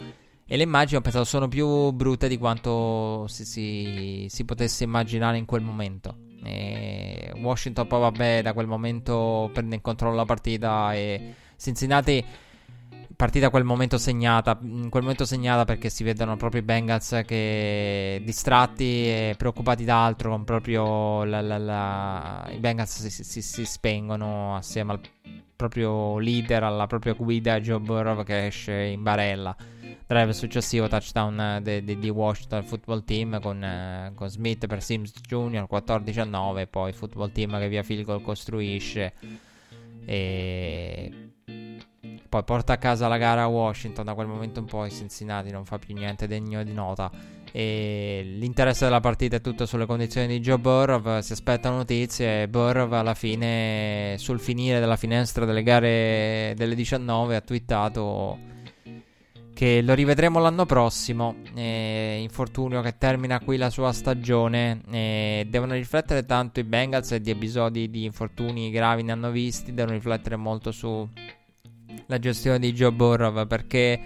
e 0.46 0.58
le 0.58 0.64
immagini 0.64 0.98
ho 0.98 1.02
pensato 1.02 1.26
sono 1.26 1.48
più 1.48 1.90
brutte 1.92 2.28
di 2.28 2.38
quanto 2.38 3.26
si, 3.28 3.44
si, 3.44 4.28
si 4.30 4.46
potesse 4.46 4.84
immaginare 4.84 5.38
in 5.38 5.46
quel 5.46 5.62
momento. 5.62 6.30
E 6.44 7.32
Washington 7.40 7.88
poi 7.88 8.00
vabbè 8.00 8.42
da 8.42 8.54
quel 8.54 8.68
momento 8.68 9.50
prende 9.54 9.76
in 9.76 9.82
controllo 9.82 10.16
la 10.16 10.26
partita 10.26 10.94
e 10.94 11.34
Cincinnati 11.62 12.26
partita 13.16 13.46
a 13.46 13.50
quel 13.52 13.64
momento 13.64 14.00
segnata. 14.00 14.58
In 14.64 14.90
quel 14.90 15.04
momento 15.04 15.26
segnata 15.26 15.64
perché 15.64 15.90
si 15.90 16.04
vedono 16.04 16.38
proprio 16.38 16.62
i 16.62 16.64
Bengals 16.64 17.22
che 17.24 18.20
distratti 18.26 19.06
e 19.06 19.36
preoccupati 19.38 19.84
da 19.84 20.04
altro. 20.04 20.40
Proprio 20.44 21.24
la, 21.24 21.40
la, 21.40 21.60
la, 21.60 22.50
i 22.52 22.58
Bengals 22.58 23.08
si, 23.08 23.24
si, 23.24 23.42
si, 23.44 23.66
spengono 23.66 24.56
assieme 24.56 24.94
al 24.94 25.00
proprio 25.56 26.18
leader, 26.18 26.64
alla 26.64 26.88
propria 26.88 27.14
guida 27.14 27.60
Joe 27.60 27.80
Burrow 27.80 28.24
che 28.24 28.48
esce 28.48 28.74
in 28.74 29.04
barella. 29.04 29.56
Drive 30.12 30.34
successivo, 30.34 30.90
touchdown 30.90 31.62
di 31.64 32.10
Washington 32.10 32.66
Football 32.66 33.06
Team 33.06 33.40
con, 33.40 33.62
uh, 33.62 34.14
con, 34.14 34.28
Smith 34.28 34.68
per 34.68 34.84
Sims 34.84 35.14
Jr. 35.26 35.66
14-9. 35.72 36.68
Poi 36.70 36.92
Football 36.92 37.32
Team 37.32 37.58
che 37.58 37.70
via 37.70 37.82
field 37.82 38.04
goal 38.04 38.22
costruisce. 38.22 39.14
E 40.04 41.32
poi 42.28 42.44
porta 42.44 42.74
a 42.74 42.78
casa 42.78 43.08
la 43.08 43.18
gara 43.18 43.44
a 43.44 43.48
Washington. 43.48 44.04
Da 44.04 44.14
quel 44.14 44.28
momento 44.28 44.60
in 44.60 44.66
poi 44.66 44.92
Cincinnati 44.92 45.50
non 45.50 45.64
fa 45.64 45.80
più 45.80 45.96
niente 45.96 46.28
degno 46.28 46.62
di 46.62 46.74
nota. 46.74 47.10
E 47.50 48.22
l'interesse 48.38 48.84
della 48.84 49.00
partita 49.00 49.38
è 49.38 49.42
tutto 49.42 49.66
sulle 49.66 49.86
condizioni 49.86 50.28
di 50.28 50.42
Joe 50.42 50.60
Burrow. 50.60 51.22
Si 51.22 51.32
aspettano 51.32 51.78
notizie. 51.78 52.50
Burrow 52.50 52.92
alla 52.92 53.14
fine, 53.14 54.16
sul 54.18 54.42
finire 54.42 54.82
della 54.82 54.98
finestra 54.98 55.46
delle 55.46 55.64
gare 55.64 56.54
delle 56.58 56.76
19, 56.76 57.38
ha 57.38 57.42
twittato 57.42 58.50
che 59.62 59.84
lo 59.84 59.94
rivedremo 59.94 60.40
l'anno 60.40 60.66
prossimo. 60.66 61.36
Eh, 61.54 62.18
infortunio 62.20 62.82
che 62.82 62.98
termina 62.98 63.40
qui 63.40 63.58
la 63.58 63.70
sua 63.70 63.94
stagione. 63.94 64.82
Eh, 64.90 65.46
devono 65.48 65.74
riflettere 65.74 66.26
tanto 66.26 66.60
i 66.60 66.64
Bengals 66.64 67.12
e 67.12 67.22
di 67.22 67.30
episodi 67.30 67.88
di 67.92 68.04
infortuni 68.04 68.72
gravi 68.72 69.04
ne 69.04 69.12
hanno 69.12 69.30
visti. 69.30 69.76
Devono 69.76 69.94
riflettere 69.94 70.36
molto 70.36 70.72
su 70.72 71.08
la 72.08 72.18
gestione 72.18 72.58
di 72.58 72.74
Joe 72.74 72.92
Burrow 72.92 73.46
perché 73.46 74.02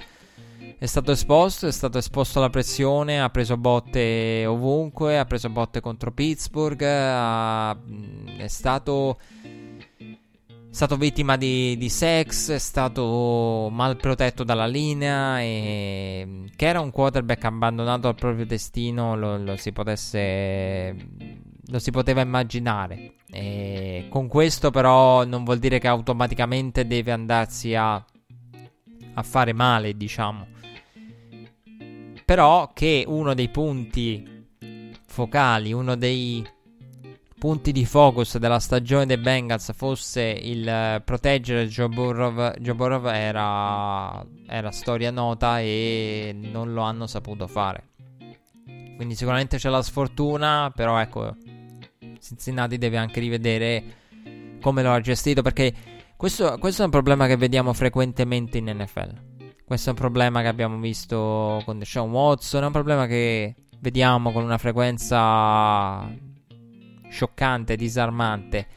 è 0.77 0.85
stato 0.87 1.13
esposto, 1.13 1.67
è 1.67 1.71
stato 1.71 1.99
esposto 1.99 2.39
alla 2.39 2.49
pressione, 2.49 3.21
ha 3.21 3.29
preso 3.29 3.55
botte 3.55 4.45
ovunque, 4.45 5.17
ha 5.17 5.23
preso 5.23 5.47
botte 5.47 5.79
contro 5.79 6.11
Pittsburgh, 6.11 6.81
ha, 6.81 7.77
è 8.35 8.47
stato, 8.47 9.19
stato 10.75 10.97
vittima 10.97 11.37
di, 11.37 11.77
di, 11.77 11.87
sex, 11.87 12.51
è 12.51 12.57
stato 12.57 13.69
mal 13.71 13.95
protetto 13.95 14.43
dalla 14.43 14.67
linea 14.67 15.39
e 15.39 16.49
che 16.53 16.65
era 16.65 16.81
un 16.81 16.91
quarterback 16.91 17.45
abbandonato 17.45 18.09
al 18.09 18.15
proprio 18.15 18.45
destino 18.45 19.15
lo, 19.15 19.37
lo 19.37 19.55
si 19.55 19.71
potesse 19.71 20.93
lo 21.67 21.79
si 21.79 21.91
poteva 21.91 22.19
immaginare. 22.19 23.13
E 23.31 24.07
con 24.09 24.27
questo 24.27 24.69
però 24.69 25.23
non 25.23 25.45
vuol 25.45 25.59
dire 25.59 25.79
che 25.79 25.87
automaticamente 25.87 26.85
deve 26.85 27.13
andarsi 27.13 27.73
a, 27.73 27.93
a 27.93 29.23
fare 29.23 29.53
male, 29.53 29.95
diciamo. 29.95 30.45
Però 32.25 32.73
che 32.73 33.05
uno 33.07 33.33
dei 33.33 33.47
punti 33.47 34.45
focali, 35.05 35.71
uno 35.71 35.95
dei 35.95 36.45
punti 37.45 37.71
di 37.71 37.85
focus 37.85 38.39
della 38.39 38.57
stagione 38.57 39.05
dei 39.05 39.19
Bengals 39.19 39.71
fosse 39.75 40.23
il 40.23 40.99
proteggere 41.05 41.67
Joe 41.67 41.89
Burrow, 41.89 43.05
era, 43.05 44.25
era 44.47 44.71
storia 44.71 45.11
nota 45.11 45.59
e 45.59 46.35
non 46.35 46.73
lo 46.73 46.81
hanno 46.81 47.05
saputo 47.05 47.45
fare. 47.45 47.89
Quindi 48.95 49.13
sicuramente 49.13 49.57
c'è 49.57 49.69
la 49.69 49.83
sfortuna, 49.83 50.71
però 50.75 50.97
ecco, 50.97 51.35
Cincinnati 52.19 52.79
deve 52.79 52.97
anche 52.97 53.19
rivedere 53.19 53.83
come 54.59 54.81
lo 54.81 54.91
ha 54.91 54.99
gestito 54.99 55.43
perché 55.43 55.71
questo, 56.17 56.57
questo, 56.57 56.81
è 56.81 56.85
un 56.85 56.91
problema 56.91 57.27
che 57.27 57.37
vediamo 57.37 57.73
frequentemente 57.73 58.57
in 58.57 58.75
NFL. 58.75 59.53
Questo 59.63 59.89
è 59.89 59.91
un 59.91 59.99
problema 59.99 60.41
che 60.41 60.47
abbiamo 60.47 60.79
visto 60.79 61.61
con 61.63 61.77
Deshaun 61.77 62.09
Watson, 62.09 62.63
è 62.63 62.65
un 62.65 62.71
problema 62.71 63.05
che 63.05 63.53
vediamo 63.81 64.31
con 64.31 64.43
una 64.43 64.57
frequenza 64.57 66.33
scioccante, 67.15 67.75
disarmante. 67.75 68.67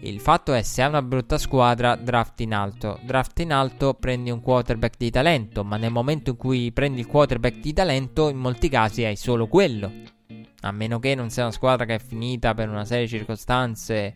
Il 0.00 0.20
fatto 0.20 0.52
è 0.52 0.62
se 0.62 0.82
hai 0.82 0.88
una 0.88 1.02
brutta 1.02 1.38
squadra, 1.38 1.96
draft 1.96 2.40
in 2.40 2.52
alto. 2.52 2.98
Draft 3.02 3.38
in 3.38 3.52
alto, 3.52 3.94
prendi 3.94 4.30
un 4.30 4.40
quarterback 4.40 4.96
di 4.98 5.10
talento, 5.10 5.64
ma 5.64 5.76
nel 5.76 5.90
momento 5.90 6.30
in 6.30 6.36
cui 6.36 6.72
prendi 6.72 7.00
il 7.00 7.06
quarterback 7.06 7.58
di 7.58 7.72
talento, 7.72 8.28
in 8.28 8.36
molti 8.36 8.68
casi 8.68 9.04
hai 9.04 9.16
solo 9.16 9.46
quello 9.46 10.14
a 10.60 10.72
meno 10.72 10.98
che 10.98 11.14
non 11.14 11.30
sia 11.30 11.44
una 11.44 11.52
squadra 11.52 11.84
che 11.84 11.94
è 11.94 11.98
finita 11.98 12.54
per 12.54 12.68
una 12.68 12.84
serie 12.84 13.04
di 13.04 13.10
circostanze 13.10 14.14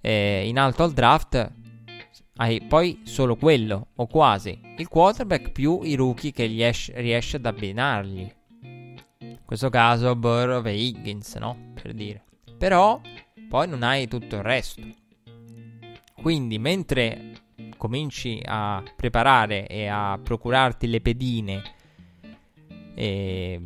eh, 0.00 0.46
in 0.46 0.58
alto 0.58 0.82
al 0.82 0.92
draft, 0.92 1.52
hai 2.36 2.60
poi 2.62 3.02
solo 3.04 3.36
quello, 3.36 3.88
o 3.94 4.06
quasi, 4.06 4.58
il 4.76 4.88
quarterback 4.88 5.52
più 5.52 5.80
i 5.82 5.94
rookie 5.94 6.32
che 6.32 6.46
riesce, 6.46 6.92
riesce 6.96 7.36
ad 7.36 7.46
abbinargli. 7.46 8.32
In 9.20 9.38
questo 9.44 9.70
caso 9.70 10.16
Burrow 10.16 10.64
e 10.66 10.76
Higgins, 10.76 11.36
no? 11.36 11.72
Per 11.80 11.92
dire. 11.94 12.23
Però 12.64 12.98
poi 13.46 13.68
non 13.68 13.82
hai 13.82 14.08
tutto 14.08 14.36
il 14.36 14.42
resto. 14.42 14.80
Quindi 16.14 16.58
mentre 16.58 17.32
cominci 17.76 18.40
a 18.42 18.82
preparare 18.96 19.66
e 19.66 19.86
a 19.86 20.18
procurarti 20.18 20.86
le 20.86 21.02
pedine 21.02 21.62
eh, 22.94 23.60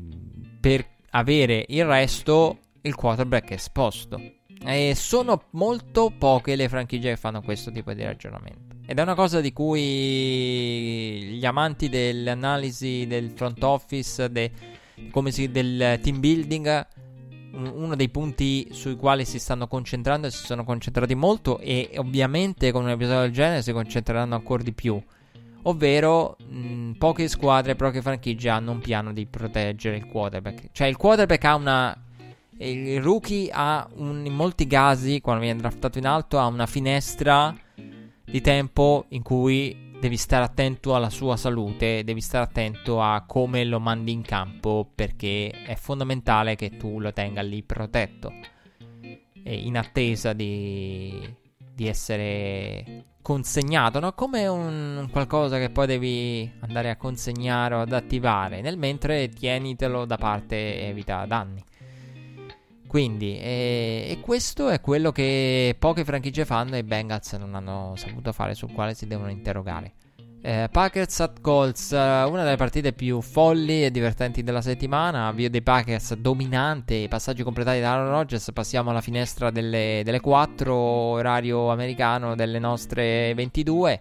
per 0.60 0.84
avere 1.10 1.64
il 1.68 1.84
resto, 1.84 2.58
il 2.80 2.96
quarterback 2.96 3.50
è 3.50 3.52
esposto. 3.52 4.20
E 4.64 4.94
sono 4.96 5.44
molto 5.50 6.12
poche 6.18 6.56
le 6.56 6.68
franchigie 6.68 7.10
che 7.10 7.16
fanno 7.16 7.40
questo 7.40 7.70
tipo 7.70 7.92
di 7.92 8.02
ragionamento. 8.02 8.78
Ed 8.84 8.98
è 8.98 9.02
una 9.02 9.14
cosa 9.14 9.40
di 9.40 9.52
cui 9.52 11.36
gli 11.38 11.46
amanti 11.46 11.88
dell'analisi 11.88 13.06
del 13.06 13.30
front 13.30 13.62
office, 13.62 14.28
de, 14.28 14.50
si, 15.26 15.52
del 15.52 16.00
team 16.02 16.18
building, 16.18 16.86
uno 17.52 17.96
dei 17.96 18.08
punti 18.08 18.68
sui 18.72 18.96
quali 18.96 19.24
si 19.24 19.38
stanno 19.38 19.66
concentrando 19.66 20.26
e 20.26 20.30
si 20.30 20.44
sono 20.44 20.64
concentrati 20.64 21.14
molto 21.14 21.58
e 21.58 21.90
ovviamente 21.96 22.72
con 22.72 22.84
un 22.84 22.90
episodio 22.90 23.20
del 23.20 23.32
genere 23.32 23.62
si 23.62 23.72
concentreranno 23.72 24.34
ancora 24.34 24.62
di 24.62 24.72
più 24.72 25.02
Ovvero, 25.62 26.36
mh, 26.38 26.92
poche 26.92 27.28
squadre, 27.28 27.74
poche 27.74 28.00
franchigie 28.00 28.48
hanno 28.48 28.70
un 28.72 28.78
piano 28.78 29.12
di 29.12 29.26
proteggere 29.26 29.96
il 29.96 30.06
quarterback. 30.06 30.68
Cioè, 30.72 30.86
il 30.86 30.96
quarterback 30.96 31.44
ha 31.44 31.54
una. 31.54 32.02
Il 32.60 33.00
rookie 33.00 33.50
ha 33.52 33.88
un, 33.96 34.24
in 34.24 34.34
molti 34.34 34.66
casi, 34.66 35.20
quando 35.20 35.42
viene 35.42 35.60
draftato 35.60 35.98
in 35.98 36.06
alto, 36.06 36.38
ha 36.38 36.46
una 36.46 36.66
finestra 36.66 37.54
di 38.24 38.40
tempo 38.40 39.04
in 39.10 39.22
cui 39.22 39.87
devi 40.00 40.16
stare 40.16 40.44
attento 40.44 40.94
alla 40.94 41.10
sua 41.10 41.36
salute, 41.36 42.04
devi 42.04 42.20
stare 42.20 42.44
attento 42.44 43.02
a 43.02 43.24
come 43.26 43.64
lo 43.64 43.80
mandi 43.80 44.12
in 44.12 44.22
campo 44.22 44.88
perché 44.94 45.50
è 45.50 45.74
fondamentale 45.74 46.54
che 46.54 46.76
tu 46.76 47.00
lo 47.00 47.12
tenga 47.12 47.42
lì 47.42 47.62
protetto. 47.62 48.32
E 49.00 49.54
in 49.54 49.76
attesa 49.76 50.32
di, 50.32 51.36
di 51.74 51.86
essere 51.86 53.06
consegnato, 53.22 53.98
no? 54.00 54.12
Come 54.12 54.46
un, 54.46 55.08
qualcosa 55.10 55.58
che 55.58 55.70
poi 55.70 55.86
devi 55.86 56.50
andare 56.60 56.90
a 56.90 56.96
consegnare 56.96 57.74
o 57.74 57.80
ad 57.80 57.92
attivare. 57.92 58.60
Nel 58.60 58.78
mentre 58.78 59.28
tienitelo 59.28 60.04
da 60.04 60.16
parte 60.16 60.80
e 60.80 60.86
evita 60.86 61.24
danni. 61.26 61.62
Quindi, 62.88 63.38
e, 63.38 64.06
e, 64.08 64.18
questo 64.20 64.70
è 64.70 64.80
quello 64.80 65.12
che 65.12 65.76
poche 65.78 66.04
franchigie 66.04 66.46
fanno 66.46 66.74
e 66.74 66.78
i 66.78 66.82
Bengals 66.82 67.32
non 67.34 67.54
hanno 67.54 67.92
saputo 67.96 68.32
fare, 68.32 68.54
sul 68.54 68.72
quale 68.72 68.94
si 68.94 69.06
devono 69.06 69.30
interrogare. 69.30 69.92
Eh, 70.40 70.68
Packers 70.70 71.20
at 71.20 71.40
Colts, 71.42 71.90
una 71.90 72.44
delle 72.44 72.56
partite 72.56 72.94
più 72.94 73.20
folli 73.20 73.84
e 73.84 73.90
divertenti 73.90 74.42
della 74.42 74.62
settimana. 74.62 75.26
Avvio 75.26 75.50
dei 75.50 75.60
Packers 75.60 76.14
dominante, 76.14 77.08
passaggi 77.08 77.42
completati 77.42 77.80
da 77.80 77.92
Aaron 77.92 78.10
Rodgers. 78.10 78.52
Passiamo 78.52 78.88
alla 78.88 79.02
finestra 79.02 79.50
delle, 79.50 80.00
delle 80.02 80.20
4, 80.20 80.74
orario 80.74 81.68
americano 81.68 82.34
delle 82.34 82.58
nostre 82.58 83.34
22. 83.34 84.00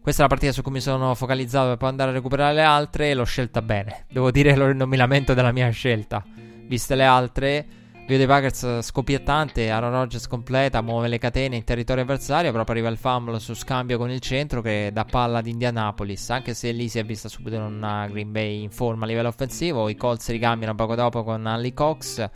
Questa 0.00 0.20
è 0.20 0.24
la 0.24 0.30
partita 0.30 0.52
su 0.52 0.62
cui 0.62 0.72
mi 0.72 0.80
sono 0.80 1.14
focalizzato 1.14 1.70
per 1.70 1.76
poi 1.78 1.88
andare 1.88 2.10
a 2.10 2.14
recuperare 2.14 2.54
le 2.54 2.62
altre 2.62 3.10
e 3.10 3.14
l'ho 3.14 3.24
scelta 3.24 3.62
bene. 3.62 4.04
Devo 4.08 4.30
dire, 4.30 4.54
non 4.54 4.88
mi 4.88 4.96
lamento 4.96 5.34
della 5.34 5.50
mia 5.50 5.70
scelta. 5.70 6.22
Viste 6.66 6.94
le 6.94 7.04
altre, 7.04 7.66
Vio 8.06 8.18
dei 8.18 8.26
Packers 8.26 8.82
scoppiettante, 8.82 9.70
Aaron 9.70 9.92
Rodgers 9.92 10.26
completa, 10.26 10.82
muove 10.82 11.08
le 11.08 11.16
catene 11.16 11.56
in 11.56 11.64
territorio 11.64 12.02
avversario, 12.02 12.50
però 12.50 12.62
arriva 12.66 12.90
il 12.90 12.98
fumble 12.98 13.38
su 13.38 13.54
scambio 13.54 13.96
con 13.96 14.10
il 14.10 14.20
centro 14.20 14.60
che 14.60 14.90
dà 14.92 15.06
palla 15.06 15.38
ad 15.38 15.46
Indianapolis, 15.46 16.28
anche 16.28 16.52
se 16.52 16.70
lì 16.72 16.90
si 16.90 16.98
è 16.98 17.04
vista 17.04 17.30
subito 17.30 17.56
una 17.56 18.06
Green 18.06 18.30
Bay 18.30 18.62
in 18.62 18.70
forma 18.70 19.04
a 19.04 19.08
livello 19.08 19.28
offensivo, 19.28 19.88
i 19.88 19.96
Colts 19.96 20.28
ricambiano 20.28 20.74
poco 20.74 20.94
dopo 20.94 21.24
con 21.24 21.46
Ali 21.46 21.72
Cox, 21.72 22.28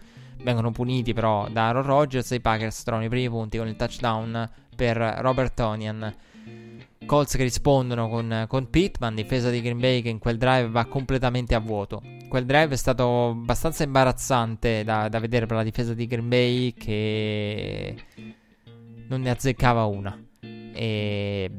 vengono 0.43 0.71
puniti 0.71 1.13
però 1.13 1.47
da 1.51 1.67
Aaron 1.67 1.83
Rodgers 1.83 2.33
e 2.33 2.37
i 2.37 2.41
Packers 2.41 2.83
trovano 2.85 3.05
i 3.05 3.11
primi 3.11 3.29
punti 3.29 3.59
con 3.59 3.69
il 3.69 3.77
touchdown 3.77 4.51
per 4.75 4.97
Robert 4.97 5.53
Tonian. 5.53 6.15
Colts 7.09 7.37
che 7.37 7.43
rispondono 7.43 8.11
con, 8.11 8.45
con 8.47 8.69
Pittman, 8.69 9.15
difesa 9.15 9.49
di 9.49 9.63
Green 9.63 9.81
Bay 9.81 10.03
che 10.03 10.11
in 10.11 10.19
quel 10.19 10.37
drive 10.37 10.69
va 10.69 10.85
completamente 10.85 11.55
a 11.55 11.59
vuoto. 11.59 12.03
Quel 12.29 12.45
drive 12.45 12.75
è 12.75 12.77
stato 12.77 13.31
abbastanza 13.31 13.83
imbarazzante 13.83 14.85
da, 14.85 15.09
da 15.09 15.19
vedere 15.19 15.47
per 15.47 15.57
la 15.57 15.63
difesa 15.63 15.95
di 15.95 16.07
Green 16.07 16.29
Bay 16.29 16.75
che 16.75 17.97
non 19.09 19.23
ne 19.23 19.31
azzeccava 19.31 19.87
una. 19.87 20.23
E 20.41 21.51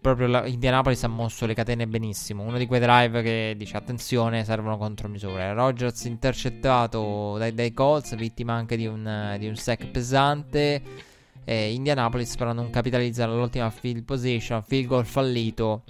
proprio 0.00 0.28
la, 0.28 0.46
Indianapolis 0.46 1.02
ha 1.02 1.08
mosso 1.08 1.46
le 1.46 1.54
catene 1.54 1.88
benissimo. 1.88 2.44
Uno 2.44 2.56
di 2.56 2.66
quei 2.66 2.78
drive 2.78 3.22
che 3.22 3.54
dice 3.56 3.76
attenzione, 3.76 4.44
servono 4.44 4.78
contromisure. 4.78 5.52
Rogers 5.52 6.04
intercettato 6.04 7.36
dai, 7.38 7.52
dai 7.52 7.72
Colts, 7.72 8.14
vittima 8.14 8.54
anche 8.54 8.76
di 8.76 8.86
un, 8.86 9.34
di 9.36 9.48
un 9.48 9.56
sack 9.56 9.88
pesante. 9.88 11.08
Eh, 11.44 11.72
Indianapolis 11.72 12.36
però 12.36 12.52
non 12.52 12.70
capitalizza 12.70 13.26
l'ultima 13.26 13.70
field 13.70 14.04
position, 14.04 14.62
field 14.62 14.86
goal 14.86 15.06
fallito. 15.06 15.84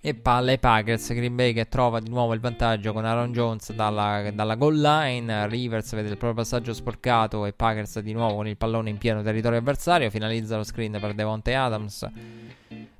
E 0.00 0.14
palla 0.14 0.52
ai 0.52 0.58
Packers, 0.58 1.12
Green 1.14 1.34
Bay 1.34 1.52
che 1.52 1.66
trova 1.66 1.98
di 1.98 2.08
nuovo 2.08 2.32
il 2.32 2.38
vantaggio 2.38 2.92
con 2.92 3.04
Aaron 3.04 3.32
Jones 3.32 3.72
dalla, 3.72 4.30
dalla 4.32 4.54
goal 4.54 4.78
line, 4.78 5.48
Rivers 5.48 5.94
vede 5.94 6.10
il 6.10 6.16
proprio 6.16 6.44
passaggio 6.44 6.72
sporcato 6.72 7.44
e 7.44 7.52
Packers 7.52 7.98
di 8.00 8.12
nuovo 8.12 8.36
con 8.36 8.46
il 8.46 8.56
pallone 8.56 8.90
in 8.90 8.98
pieno 8.98 9.22
territorio 9.22 9.58
avversario, 9.58 10.08
finalizza 10.10 10.56
lo 10.56 10.62
screen 10.62 10.98
per 11.00 11.12
Devontae 11.12 11.56
Adams. 11.56 12.08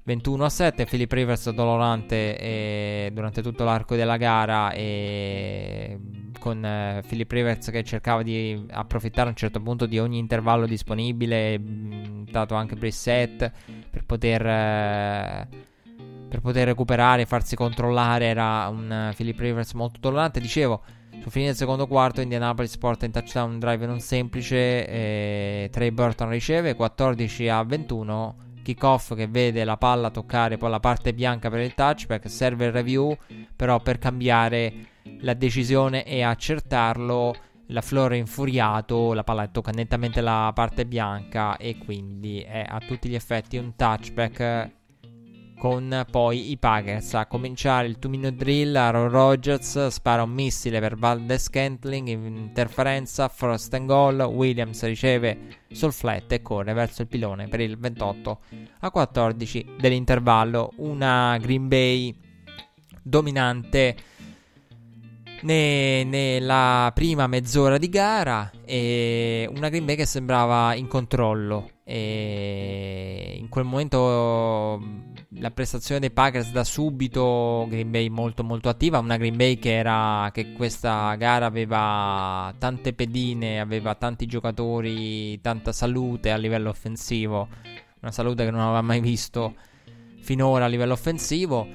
21 0.07 0.45
a 0.45 0.49
7, 0.49 0.85
Philip 0.85 1.13
Rivers 1.13 1.51
dolorante 1.51 2.39
eh, 2.39 3.11
durante 3.13 3.43
tutto 3.43 3.65
l'arco 3.65 3.97
della 3.97 4.17
gara 4.17 4.71
e 4.71 5.99
con 6.47 6.65
eh, 6.65 7.03
Philip 7.09 7.33
Rivers 7.33 7.71
che 7.71 7.83
cercava 7.83 8.23
di 8.23 8.67
approfittare 8.71 9.27
a 9.27 9.31
un 9.31 9.37
certo 9.37 9.61
punto 9.61 9.87
di 9.87 9.99
ogni 9.99 10.19
intervallo 10.19 10.65
disponibile, 10.65 11.61
dato 12.31 12.55
anche 12.55 12.77
preset 12.77 13.51
per 13.91 14.05
poter, 14.05 14.47
eh, 14.47 15.49
per 16.29 16.41
poter 16.41 16.69
recuperare 16.69 17.27
farsi 17.27 17.57
controllare. 17.57 18.27
Era 18.27 18.69
un 18.69 19.09
uh, 19.11 19.15
Philip 19.17 19.37
Rivers 19.41 19.73
molto 19.73 19.99
tolerante. 19.99 20.39
Dicevo, 20.39 20.85
su 21.21 21.31
fine 21.31 21.47
del 21.47 21.57
secondo 21.57 21.89
quarto, 21.89 22.21
Indianapolis 22.21 22.77
porta 22.79 23.07
in 23.07 23.11
touchdown 23.11 23.59
drive 23.59 23.85
non 23.85 23.99
semplice. 23.99 24.87
E 24.87 25.69
Trey 25.73 25.91
Burton 25.91 26.29
riceve 26.29 26.77
14 26.77 27.49
a 27.49 27.65
21. 27.65 28.37
Kickoff 28.63 29.17
che 29.17 29.27
vede 29.27 29.65
la 29.65 29.77
palla 29.77 30.11
toccare 30.11 30.59
poi 30.59 30.71
la 30.71 30.81
parte 30.81 31.13
bianca 31.13 31.51
per 31.51 31.59
il 31.59 31.75
touchback. 31.75 32.31
Serve 32.31 32.67
il 32.67 32.73
review, 32.73 33.17
però 33.57 33.81
per 33.81 33.99
cambiare 33.99 34.95
la 35.21 35.35
decisione 35.35 36.05
e 36.05 36.23
accertarlo. 36.23 37.35
La 37.71 37.81
Flora 37.81 38.15
è 38.15 38.19
infuriato, 38.19 39.13
la 39.13 39.25
palla 39.25 39.49
tocca 39.49 39.73
nettamente 39.73 40.21
la 40.21 40.53
parte 40.55 40.87
bianca 40.87 41.57
e 41.57 41.79
quindi 41.79 42.41
è 42.41 42.65
a 42.67 42.79
tutti 42.79 43.09
gli 43.09 43.17
effetti 43.17 43.57
un 43.57 43.75
touchback 43.75 44.71
con 45.59 46.07
poi 46.11 46.51
i 46.51 46.59
Packers 46.59 47.15
a 47.15 47.27
cominciare 47.27 47.87
il 47.87 47.97
2 47.99 48.11
minute 48.11 48.37
drill 48.37 48.77
Aaron 48.77 49.09
Rodgers 49.09 49.87
spara 49.87 50.23
un 50.23 50.31
missile 50.31 50.81
per 50.81 50.97
Valdes 50.97 51.49
Cantling 51.49 52.09
interferenza 52.09 53.29
first 53.29 53.73
and 53.73 53.87
goal 53.87 54.21
Williams 54.21 54.85
riceve 54.85 55.65
sul 55.71 55.93
flat 55.93 56.31
e 56.33 56.43
corre 56.43 56.75
verso 56.75 57.03
il 57.03 57.09
pilone 57.09 57.49
per 57.49 57.61
il 57.61 57.79
28 57.79 58.41
a 58.81 58.91
14 58.91 59.77
dell'intervallo 59.81 60.73
una 60.77 61.39
Green 61.41 61.69
Bay 61.69 62.15
dominante 63.03 63.97
nella 65.47 66.91
prima 66.95 67.27
mezz'ora 67.27 67.79
di 67.79 67.89
gara 67.89 68.51
una 68.67 69.69
Green 69.69 69.85
Bay 69.85 69.95
che 69.97 70.07
sembrava 70.07 70.75
in 70.75 70.89
controllo. 70.89 71.71
E 71.85 73.37
in 73.39 73.49
quel 73.49 73.65
momento 73.65 74.83
la 75.39 75.51
prestazione 75.53 76.01
dei 76.01 76.11
Packers 76.11 76.51
da 76.51 76.65
subito 76.65 77.67
Green 77.69 77.91
Bay 77.91 78.09
molto 78.09 78.43
molto 78.43 78.69
attiva 78.69 78.99
una 78.99 79.17
Green 79.17 79.37
Bay 79.37 79.59
che 79.59 79.77
era 79.77 80.31
che 80.33 80.53
questa 80.53 81.15
gara 81.15 81.47
aveva 81.47 82.53
tante 82.59 82.93
pedine 82.93 83.61
aveva 83.61 83.95
tanti 83.95 84.27
giocatori 84.27 85.41
tanta 85.41 85.71
salute 85.71 86.33
a 86.33 86.37
livello 86.37 86.71
offensivo. 86.71 87.49
Una 88.01 88.11
salute 88.11 88.45
che 88.45 88.51
non 88.51 88.61
aveva 88.61 88.83
mai 88.83 89.01
visto 89.01 89.55
finora 90.21 90.65
a 90.65 90.69
livello 90.69 90.95
offensivo 90.95 91.69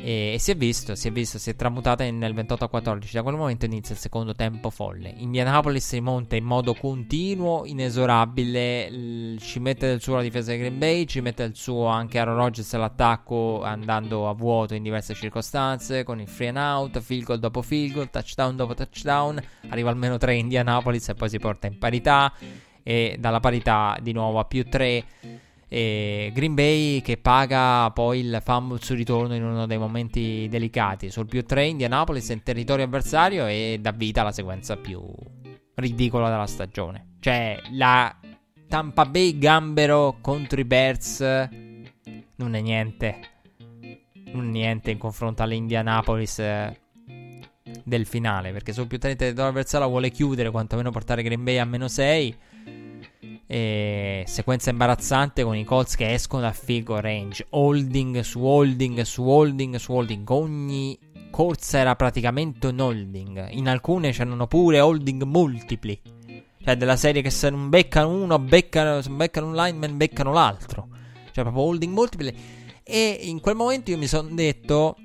e, 0.00 0.34
e, 0.34 0.38
si 0.38 0.52
è 0.52 0.56
visto, 0.56 0.94
si 0.94 1.08
è 1.08 1.10
visto, 1.10 1.38
si 1.38 1.50
è 1.50 1.56
tramutata 1.56 2.08
nel 2.08 2.32
28 2.32 2.64
a 2.64 2.68
14. 2.68 3.14
Da 3.14 3.22
quel 3.22 3.34
momento 3.34 3.64
inizia 3.64 3.94
il 3.94 4.00
secondo 4.00 4.32
tempo 4.32 4.70
folle. 4.70 5.12
Indianapolis 5.16 5.92
rimonta 5.92 6.36
in 6.36 6.44
modo 6.44 6.72
continuo, 6.74 7.66
inesorabile. 7.66 8.90
L- 8.90 9.38
ci 9.40 9.58
mette 9.58 9.88
del 9.88 10.00
suo 10.00 10.14
la 10.14 10.22
difesa 10.22 10.52
di 10.52 10.58
Green 10.58 10.78
Bay, 10.78 11.04
ci 11.04 11.20
mette 11.20 11.42
del 11.42 11.56
suo 11.56 11.86
anche 11.86 12.20
Aaron 12.20 12.36
Rodgers 12.36 12.72
all'attacco 12.74 13.62
andando 13.64 14.28
a 14.28 14.34
vuoto 14.34 14.74
in 14.74 14.84
diverse 14.84 15.14
circostanze. 15.14 16.04
Con 16.04 16.20
il 16.20 16.28
free 16.28 16.48
and 16.48 16.58
out, 16.58 17.00
field 17.00 17.24
goal 17.24 17.38
dopo 17.40 17.60
field 17.62 17.92
goal, 17.92 18.10
touchdown 18.10 18.54
dopo 18.54 18.74
touchdown. 18.74 19.42
Arriva 19.68 19.90
almeno 19.90 20.16
3 20.16 20.34
Indianapolis 20.36 21.08
e 21.08 21.14
poi 21.14 21.28
si 21.28 21.38
porta 21.38 21.66
in 21.66 21.76
parità. 21.76 22.32
E 22.84 23.16
dalla 23.18 23.40
parità 23.40 23.98
di 24.00 24.12
nuovo 24.12 24.38
a 24.38 24.44
più 24.44 24.64
3. 24.64 25.04
E 25.68 26.30
Green 26.32 26.54
Bay 26.54 27.02
che 27.02 27.18
paga 27.18 27.90
poi 27.90 28.20
il 28.20 28.40
fumble 28.42 28.78
sul 28.80 28.96
ritorno 28.96 29.34
in 29.34 29.44
uno 29.44 29.66
dei 29.66 29.76
momenti 29.76 30.46
delicati. 30.48 31.10
Sul 31.10 31.26
più 31.26 31.44
3 31.44 31.66
Indianapolis 31.66 32.30
in 32.30 32.42
territorio 32.42 32.86
avversario 32.86 33.46
e 33.46 33.78
dà 33.80 33.92
vita 33.92 34.22
alla 34.22 34.32
sequenza 34.32 34.76
più 34.76 35.02
ridicola 35.74 36.30
della 36.30 36.46
stagione. 36.46 37.16
Cioè 37.20 37.60
la 37.72 38.16
Tampa 38.66 39.04
Bay 39.04 39.38
Gambero 39.38 40.18
contro 40.20 40.60
i 40.60 40.64
Bears 40.64 41.20
non 41.20 42.54
è 42.54 42.60
niente. 42.60 43.18
Non 44.32 44.46
è 44.46 44.50
niente 44.50 44.90
in 44.90 44.98
confronto 44.98 45.42
all'Indianapolis 45.42 46.38
eh, 46.38 46.80
del 47.84 48.06
finale. 48.06 48.52
Perché 48.52 48.72
sul 48.72 48.86
più 48.86 48.98
3 48.98 49.10
in 49.10 49.16
territorio 49.16 49.50
avversario 49.50 49.88
vuole 49.88 50.10
chiudere, 50.10 50.50
quantomeno 50.50 50.90
portare 50.90 51.22
Green 51.22 51.44
Bay 51.44 51.58
a 51.58 51.64
meno 51.64 51.88
6 51.88 52.36
e 53.50 54.24
sequenza 54.26 54.68
imbarazzante 54.68 55.42
con 55.42 55.56
i 55.56 55.64
Colts 55.64 55.96
che 55.96 56.12
escono 56.12 56.42
dal 56.42 56.54
figo 56.54 57.00
range. 57.00 57.46
Holding 57.48 58.20
su 58.20 58.40
holding 58.40 59.00
su 59.00 59.22
holding 59.22 59.76
su 59.76 59.92
holding. 59.92 60.28
Ogni 60.28 60.98
corsa 61.30 61.78
era 61.78 61.96
praticamente 61.96 62.66
un 62.66 62.78
holding. 62.78 63.48
In 63.52 63.68
alcune 63.68 64.12
c'erano 64.12 64.46
pure 64.46 64.80
holding 64.80 65.22
multipli. 65.22 65.98
Cioè 66.62 66.76
della 66.76 66.96
serie 66.96 67.22
che 67.22 67.30
se 67.30 67.48
non 67.48 67.70
beccano 67.70 68.10
uno, 68.10 68.38
beccano, 68.38 69.00
se 69.00 69.08
beccano 69.08 69.46
un 69.46 69.54
lineman, 69.54 69.96
beccano 69.96 70.32
l'altro. 70.32 70.88
Cioè 71.32 71.42
proprio 71.42 71.62
holding 71.62 71.92
multipli. 71.92 72.36
E 72.82 73.18
in 73.22 73.40
quel 73.40 73.56
momento 73.56 73.90
io 73.90 73.96
mi 73.96 74.06
sono 74.06 74.28
detto... 74.30 74.96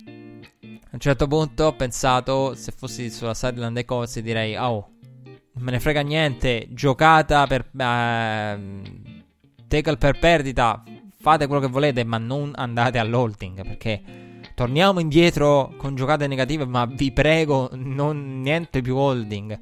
A 0.94 0.98
un 0.98 1.02
certo 1.02 1.26
punto 1.26 1.64
ho 1.64 1.76
pensato, 1.76 2.54
se 2.54 2.72
fossi 2.72 3.10
sulla 3.10 3.34
sideline 3.34 3.74
dei 3.74 3.84
Colts, 3.84 4.20
direi, 4.20 4.56
oh, 4.58 4.90
non 4.90 4.93
me 5.56 5.72
ne 5.72 5.80
frega 5.80 6.02
niente. 6.02 6.68
Giocata 6.70 7.46
per. 7.48 7.70
Uh, 7.72 8.82
tackle 9.68 9.98
per 9.98 10.20
perdita. 10.20 10.84
Fate 11.20 11.48
quello 11.48 11.62
che 11.62 11.68
volete, 11.68 12.04
ma 12.04 12.18
non 12.18 12.52
andate 12.56 12.98
all'holding. 12.98 13.64
Perché 13.64 14.02
torniamo 14.56 15.00
indietro 15.00 15.74
con 15.78 15.96
giocate 15.96 16.28
negative. 16.28 16.66
Ma 16.66 16.86
vi 16.86 17.12
prego, 17.12 17.70
non, 17.74 18.42
niente 18.42 18.82
più 18.82 18.96
holding. 18.96 19.60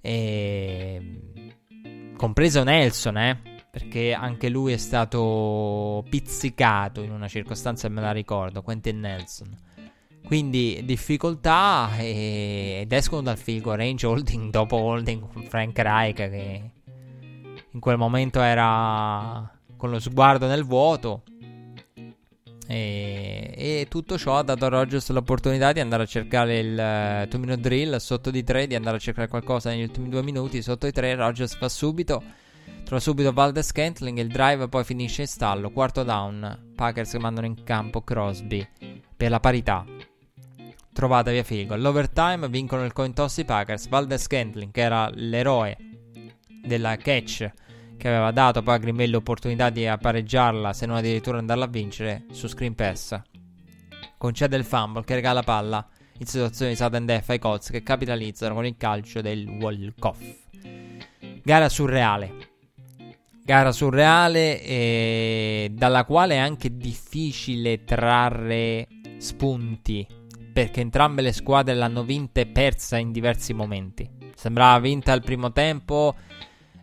E. 0.00 1.20
Compreso 2.16 2.62
Nelson, 2.62 3.16
eh. 3.18 3.40
Perché 3.70 4.12
anche 4.12 4.48
lui 4.48 4.72
è 4.72 4.76
stato 4.76 6.04
pizzicato 6.10 7.02
in 7.02 7.12
una 7.12 7.28
circostanza, 7.28 7.88
me 7.88 8.00
la 8.00 8.10
ricordo. 8.10 8.62
Quentin 8.62 8.98
Nelson. 8.98 9.56
Quindi 10.24 10.82
difficoltà 10.84 11.96
e, 11.96 12.80
ed 12.82 12.92
escono 12.92 13.22
dal 13.22 13.36
field 13.36 13.62
goal 13.62 13.76
range 13.78 14.06
holding 14.06 14.50
dopo 14.52 14.76
holding 14.76 15.32
con 15.32 15.42
Frank 15.42 15.78
Reich 15.78 16.16
che 16.16 16.70
in 17.72 17.80
quel 17.80 17.96
momento 17.96 18.40
era 18.40 19.58
con 19.76 19.90
lo 19.90 19.98
sguardo 19.98 20.46
nel 20.46 20.64
vuoto 20.64 21.22
E, 22.72 23.52
e, 23.56 23.86
tutto 23.88 24.16
ciò 24.16 24.38
ha 24.38 24.44
dato 24.44 24.66
a 24.66 24.68
Rogers 24.68 25.10
l'opportunità 25.10 25.72
di 25.72 25.80
andare 25.80 26.04
a 26.04 26.06
cercare 26.06 26.58
il 26.60 27.26
2 27.28 27.38
minute 27.40 27.60
drill 27.60 27.96
sotto 27.96 28.30
di 28.30 28.44
3, 28.44 28.68
di 28.68 28.76
andare 28.76 28.96
a 28.96 29.00
cercare 29.00 29.26
qualcosa 29.26 29.70
negli 29.70 29.82
ultimi 29.82 30.08
due 30.08 30.22
minuti 30.22 30.62
sotto 30.62 30.86
di 30.86 30.92
3. 30.92 31.16
Rogers 31.16 31.56
fa 31.56 31.68
subito, 31.68 32.22
trova 32.84 33.00
subito 33.00 33.32
Valdes 33.32 33.72
Cantling, 33.72 34.18
il 34.18 34.28
drive 34.28 34.68
poi 34.68 34.84
finisce 34.84 35.22
in 35.22 35.26
stallo. 35.26 35.70
Quarto 35.70 36.04
down, 36.04 36.72
Packers 36.76 37.12
mandano 37.14 37.48
in 37.48 37.64
campo 37.64 38.02
Crosby 38.02 38.64
per 39.16 39.30
la 39.30 39.40
parità. 39.40 39.84
Trovata 41.00 41.30
via 41.30 41.42
field 41.42 41.68
goal. 41.68 41.80
L'overtime 41.80 42.46
vincono 42.50 42.84
il 42.84 42.92
coin 42.92 43.14
toss 43.14 43.38
i 43.38 43.46
Packers. 43.46 43.88
Valdes 43.88 44.26
Cantling, 44.26 44.70
che 44.70 44.82
era 44.82 45.10
l'eroe 45.14 45.74
della 46.62 46.98
catch 46.98 47.50
che 47.96 48.06
aveva 48.06 48.30
dato 48.32 48.62
poi 48.62 48.74
a 48.74 48.76
Green 48.76 49.10
l'opportunità 49.10 49.70
di 49.70 49.90
pareggiarla, 49.98 50.74
se 50.74 50.84
non 50.84 50.96
addirittura 50.96 51.38
andarla 51.38 51.64
a 51.64 51.68
vincere, 51.68 52.26
su 52.32 52.48
screen 52.48 52.74
pass. 52.74 53.18
Concede 54.18 54.58
il 54.58 54.64
fumble 54.64 55.02
che 55.02 55.14
regala 55.14 55.42
palla 55.42 55.88
in 56.18 56.26
situazione 56.26 56.72
di 56.72 56.76
sudden 56.76 57.06
death 57.06 57.30
ai 57.30 57.38
Colts 57.38 57.70
che 57.70 57.82
capitalizzano 57.82 58.52
con 58.52 58.66
il 58.66 58.76
calcio 58.76 59.22
del 59.22 59.48
walk-off. 59.48 60.20
Gara 61.42 61.70
surreale. 61.70 62.34
Gara 63.42 63.72
surreale 63.72 64.62
e 64.62 65.72
dalla 65.72 66.04
quale 66.04 66.34
è 66.34 66.38
anche 66.38 66.76
difficile 66.76 67.84
trarre 67.84 68.86
spunti 69.16 70.18
perché 70.52 70.80
entrambe 70.80 71.22
le 71.22 71.32
squadre 71.32 71.74
l'hanno 71.74 72.02
vinta 72.02 72.40
e 72.40 72.46
persa 72.46 72.96
in 72.96 73.12
diversi 73.12 73.52
momenti. 73.52 74.08
Sembrava 74.34 74.78
vinta 74.78 75.12
al 75.12 75.22
primo 75.22 75.52
tempo 75.52 76.14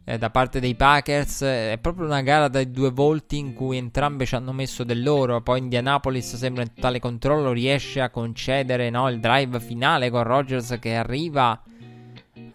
eh, 0.03 0.17
da 0.17 0.29
parte 0.29 0.59
dei 0.59 0.75
Packers. 0.75 1.41
È 1.41 1.77
proprio 1.81 2.05
una 2.05 2.21
gara 2.21 2.47
dai 2.47 2.71
due 2.71 2.91
volti 2.91 3.37
in 3.37 3.53
cui 3.53 3.77
entrambe 3.77 4.25
ci 4.25 4.35
hanno 4.35 4.53
messo 4.53 4.83
del 4.83 5.03
loro. 5.03 5.41
Poi 5.41 5.59
Indianapolis 5.59 6.35
sembra 6.35 6.63
in 6.63 6.73
totale 6.73 6.99
controllo, 6.99 7.51
riesce 7.51 7.99
a 8.01 8.09
concedere 8.09 8.89
no, 8.89 9.09
il 9.09 9.19
drive 9.19 9.59
finale 9.59 10.09
con 10.09 10.23
Rodgers 10.23 10.77
che 10.79 10.95
arriva. 10.95 11.61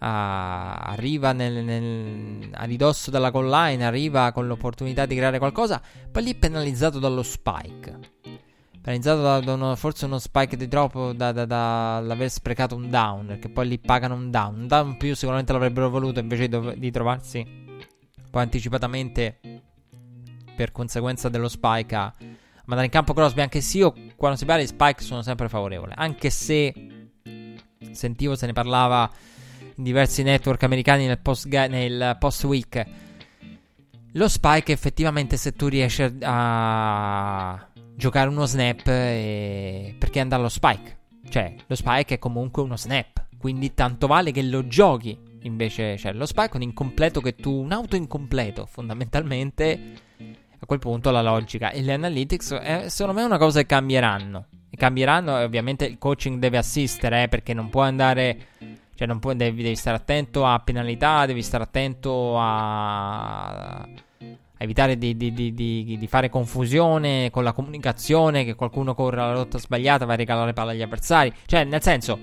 Arriva 0.05 1.31
nel, 1.31 1.63
nel, 1.63 2.49
a 2.51 2.65
ridosso 2.65 3.09
della 3.09 3.29
goal 3.29 3.49
line, 3.49 3.85
arriva 3.85 4.33
con 4.33 4.47
l'opportunità 4.47 5.05
di 5.05 5.15
creare 5.15 5.37
qualcosa. 5.37 5.81
Poi 6.11 6.23
lì 6.23 6.35
penalizzato 6.35 6.99
dallo 6.99 7.23
spike 7.23 7.99
penalizzato 8.83 9.21
da, 9.21 9.53
uno, 9.53 9.75
forse 9.77 10.05
uno 10.05 10.19
spike 10.19 10.57
di 10.57 10.67
troppo 10.67 11.13
dall'aver 11.13 11.47
da, 11.47 12.15
da, 12.15 12.29
sprecato 12.29 12.75
un 12.75 12.89
down, 12.89 13.27
perché 13.27 13.47
poi 13.47 13.67
li 13.69 13.79
pagano 13.79 14.15
un 14.15 14.29
down. 14.29 14.59
Un 14.59 14.67
down 14.67 14.97
più 14.97 15.15
sicuramente 15.15 15.53
l'avrebbero 15.53 15.89
voluto 15.89 16.19
invece 16.19 16.49
di, 16.49 16.79
di 16.79 16.91
trovarsi 16.91 17.61
poi 18.29 18.41
anticipatamente 18.41 19.39
per 20.55 20.71
conseguenza 20.71 21.29
dello 21.29 21.47
spike 21.47 21.95
a 21.95 22.13
mandare 22.65 22.87
in 22.87 22.91
campo 22.91 23.13
Crosby. 23.13 23.41
Anche 23.41 23.61
se 23.61 23.77
io 23.77 23.93
quando 24.17 24.37
si 24.37 24.43
parla 24.43 24.61
di 24.61 24.67
spike 24.67 25.01
sono 25.01 25.21
sempre 25.21 25.47
favorevole, 25.47 25.93
anche 25.95 26.29
se 26.29 26.73
sentivo 27.91 28.35
se 28.35 28.45
ne 28.47 28.53
parlava 28.53 29.09
in 29.75 29.83
diversi 29.83 30.23
network 30.23 30.61
americani 30.63 31.05
nel 31.05 31.19
post, 31.19 31.45
nel 31.45 32.17
post 32.19 32.43
week. 32.43 32.85
Lo 34.15 34.27
spike 34.27 34.73
effettivamente 34.73 35.37
se 35.37 35.53
tu 35.53 35.67
riesci 35.67 36.03
a 36.21 37.67
giocare 37.95 38.29
uno 38.29 38.45
snap 38.45 38.87
e... 38.87 39.95
perché 39.97 40.19
andare 40.19 40.41
allo 40.41 40.49
spike. 40.49 40.97
Cioè, 41.29 41.55
lo 41.65 41.75
spike 41.75 42.15
è 42.15 42.19
comunque 42.19 42.61
uno 42.61 42.77
snap, 42.77 43.25
quindi 43.37 43.73
tanto 43.73 44.07
vale 44.07 44.31
che 44.31 44.43
lo 44.43 44.67
giochi. 44.67 45.17
Invece, 45.43 45.97
cioè, 45.97 46.13
lo 46.13 46.25
spike 46.25 46.53
è 46.53 46.55
un 46.55 46.61
incompleto 46.61 47.19
che 47.19 47.35
tu, 47.35 47.51
un 47.51 47.71
auto 47.71 47.95
incompleto, 47.95 48.65
fondamentalmente, 48.65 49.79
a 50.59 50.65
quel 50.65 50.79
punto 50.79 51.11
la 51.11 51.21
logica 51.21 51.71
e 51.71 51.81
le 51.81 51.93
analytics, 51.93 52.53
è, 52.53 52.89
secondo 52.89 53.19
me, 53.19 53.25
è 53.25 53.27
una 53.27 53.37
cosa 53.37 53.59
che 53.59 53.65
cambieranno. 53.65 54.47
E 54.69 54.77
cambieranno 54.77 55.39
e 55.39 55.43
ovviamente 55.43 55.85
il 55.85 55.97
coaching 55.97 56.39
deve 56.39 56.57
assistere, 56.57 57.23
eh, 57.23 57.27
perché 57.27 57.53
non 57.53 57.69
può 57.69 57.81
andare... 57.81 58.47
Cioè, 58.95 59.07
non 59.07 59.19
può, 59.19 59.33
devi, 59.33 59.63
devi 59.63 59.75
stare 59.75 59.97
attento 59.97 60.45
a 60.45 60.59
penalità, 60.59 61.25
devi 61.25 61.41
stare 61.41 61.63
attento 61.63 62.35
a 62.37 63.87
evitare 64.63 64.97
di, 64.97 65.15
di, 65.15 65.33
di, 65.33 65.53
di, 65.53 66.07
fare 66.07 66.29
confusione 66.29 67.29
con 67.29 67.43
la 67.43 67.51
comunicazione, 67.51 68.45
che 68.45 68.55
qualcuno 68.55 68.93
corre 68.93 69.17
la 69.17 69.33
rotta 69.33 69.57
sbagliata, 69.57 70.05
va 70.05 70.13
a 70.13 70.15
regalare 70.15 70.53
palla 70.53 70.71
agli 70.71 70.81
avversari. 70.81 71.33
Cioè, 71.45 71.65
nel 71.65 71.81
senso, 71.81 72.17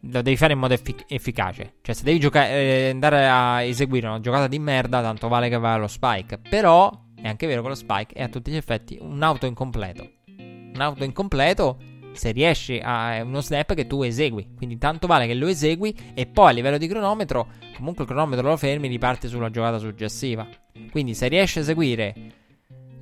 lo 0.00 0.22
devi 0.22 0.36
fare 0.36 0.52
in 0.52 0.58
modo 0.58 0.74
effic- 0.74 1.04
efficace. 1.08 1.76
Cioè, 1.80 1.94
se 1.94 2.04
devi 2.04 2.18
giocare, 2.18 2.50
eh, 2.50 2.90
andare 2.90 3.26
a 3.26 3.62
eseguire 3.62 4.06
una 4.06 4.20
giocata 4.20 4.46
di 4.46 4.58
merda, 4.58 5.00
tanto 5.00 5.28
vale 5.28 5.48
che 5.48 5.58
vai 5.58 5.74
allo 5.74 5.88
spike. 5.88 6.38
Però, 6.48 6.90
è 7.20 7.28
anche 7.28 7.46
vero 7.46 7.62
che 7.62 7.68
lo 7.68 7.74
spike 7.74 8.14
è 8.14 8.22
a 8.22 8.28
tutti 8.28 8.50
gli 8.50 8.56
effetti 8.56 8.98
un 9.00 9.22
auto 9.22 9.46
incompleto. 9.46 10.08
Un 10.36 10.80
auto 10.80 11.04
incompleto 11.04 11.78
se 12.12 12.32
riesci 12.32 12.80
a 12.82 13.22
uno 13.22 13.40
snap 13.40 13.74
che 13.74 13.86
tu 13.86 14.02
esegui. 14.02 14.54
Quindi 14.54 14.76
tanto 14.76 15.06
vale 15.06 15.26
che 15.26 15.34
lo 15.34 15.46
esegui 15.46 15.96
e 16.14 16.26
poi 16.26 16.48
a 16.48 16.52
livello 16.52 16.78
di 16.78 16.86
cronometro, 16.86 17.48
comunque 17.76 18.04
il 18.04 18.10
cronometro 18.10 18.46
lo 18.46 18.56
fermi 18.56 18.86
e 18.86 18.90
riparte 18.90 19.28
sulla 19.28 19.50
giocata 19.50 19.78
successiva. 19.78 20.46
Quindi 20.90 21.14
se 21.14 21.28
riesci 21.28 21.58
a 21.58 21.62
eseguire 21.62 22.14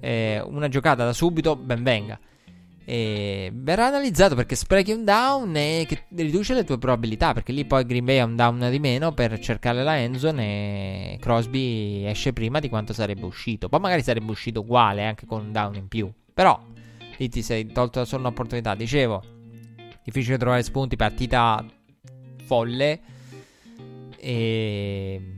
eh, 0.01 0.41
una 0.45 0.69
giocata 0.69 1.05
da 1.05 1.13
subito, 1.13 1.57
ben 1.57 1.83
venga. 1.83 2.19
E 2.85 3.51
verrà 3.53 3.89
analizzato 3.89 4.35
perché 4.35 4.57
sprechi 4.57 4.93
un 4.93 5.05
down 5.05 5.55
e 5.55 5.85
che 5.87 6.05
riduce 6.15 6.55
le 6.55 6.65
tue 6.65 6.79
probabilità. 6.79 7.35
Perché 7.35 7.53
lì 7.53 7.67
poi 7.67 7.85
Green 7.85 8.05
Bay 8.05 8.19
ha 8.19 8.25
un 8.25 8.35
down 8.35 8.69
di 8.71 8.79
meno 8.79 9.13
per 9.13 9.39
cercare 9.41 9.83
la 9.83 9.99
endzone 9.99 11.13
e 11.13 11.19
Crosby 11.19 12.07
esce 12.07 12.33
prima 12.33 12.61
di 12.61 12.71
quanto 12.71 12.95
sarebbe 12.95 13.27
uscito. 13.27 13.69
Poi 13.69 13.81
magari 13.81 14.03
sarebbe 14.03 14.31
uscito 14.31 14.61
uguale 14.61 15.05
anche 15.05 15.27
con 15.27 15.45
un 15.45 15.53
down 15.53 15.75
in 15.75 15.89
più. 15.89 16.11
Però 16.33 16.59
lì 17.19 17.29
ti 17.29 17.43
sei 17.43 17.67
tolto 17.67 18.05
solo 18.07 18.23
un'opportunità. 18.23 18.75
Dicevo, 18.75 19.23
difficile 20.03 20.39
trovare 20.39 20.63
spunti, 20.63 20.97
partita 20.97 21.63
folle. 22.47 23.01
E 24.17 25.37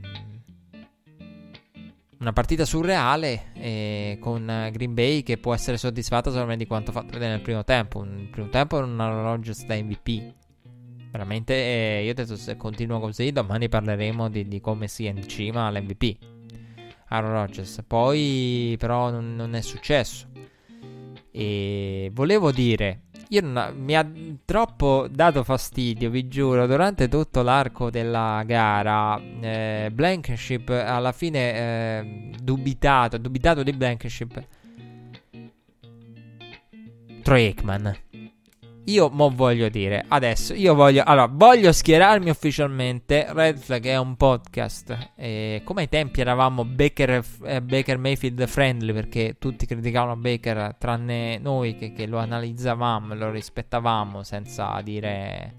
una 2.21 2.33
partita 2.33 2.65
surreale 2.65 3.51
eh, 3.53 4.17
con 4.21 4.69
Green 4.71 4.93
Bay 4.93 5.23
che 5.23 5.39
può 5.39 5.55
essere 5.55 5.77
soddisfatta 5.77 6.29
solamente 6.29 6.63
di 6.63 6.69
quanto 6.69 6.91
fatto 6.91 7.13
vedere 7.13 7.31
nel 7.31 7.41
primo 7.41 7.63
tempo. 7.63 8.03
Il 8.03 8.29
primo 8.29 8.49
tempo 8.49 8.77
era 8.77 8.85
una 8.85 9.09
Rodgers 9.09 9.65
da 9.65 9.75
MVP. 9.75 10.33
Veramente, 11.11 11.53
eh, 11.53 12.03
io 12.05 12.13
detto 12.13 12.35
se 12.35 12.55
continua 12.57 12.99
così, 12.99 13.31
domani 13.31 13.67
parleremo 13.67 14.29
di, 14.29 14.47
di 14.47 14.61
come 14.61 14.87
sia 14.87 15.09
in 15.09 15.27
cima 15.27 15.65
all'MVP. 15.65 16.17
Aaron 17.07 17.31
Rodgers. 17.31 17.83
Poi, 17.85 18.75
però, 18.77 19.09
non, 19.09 19.35
non 19.35 19.55
è 19.55 19.61
successo. 19.61 20.30
E 21.31 22.09
volevo 22.13 22.51
dire 22.51 23.03
io 23.31 23.41
non, 23.41 23.73
mi 23.77 23.95
ha 23.95 24.05
troppo 24.43 25.07
dato 25.09 25.43
fastidio, 25.45 26.09
vi 26.09 26.27
giuro, 26.27 26.67
durante 26.67 27.07
tutto 27.07 27.41
l'arco 27.41 27.89
della 27.89 28.43
gara. 28.45 29.17
Eh, 29.39 29.89
Blankenship 29.91 30.69
alla 30.69 31.13
fine 31.13 31.53
eh, 31.53 32.31
dubitato, 32.41 33.17
dubitato 33.17 33.63
di 33.63 33.71
Blankenship. 33.71 34.43
Troy 37.23 37.45
Aikman. 37.45 37.95
Io 38.85 39.09
mo 39.09 39.29
voglio 39.29 39.69
dire, 39.69 40.03
adesso, 40.07 40.55
io 40.55 40.73
voglio, 40.73 41.03
allora, 41.05 41.29
voglio 41.31 41.71
schierarmi 41.71 42.31
ufficialmente, 42.31 43.27
Red 43.29 43.59
Flag 43.59 43.85
è 43.85 43.97
un 43.97 44.15
podcast, 44.15 45.11
e 45.15 45.61
come 45.63 45.81
ai 45.81 45.89
tempi 45.89 46.19
eravamo 46.19 46.65
Baker, 46.65 47.23
eh, 47.43 47.61
Baker 47.61 47.99
Mayfield 47.99 48.47
friendly, 48.47 48.91
perché 48.91 49.35
tutti 49.37 49.67
criticavano 49.67 50.15
Baker, 50.15 50.75
tranne 50.79 51.37
noi 51.37 51.75
che, 51.75 51.93
che 51.93 52.07
lo 52.07 52.17
analizzavamo, 52.17 53.13
lo 53.13 53.29
rispettavamo, 53.29 54.23
senza 54.23 54.81
dire... 54.83 55.55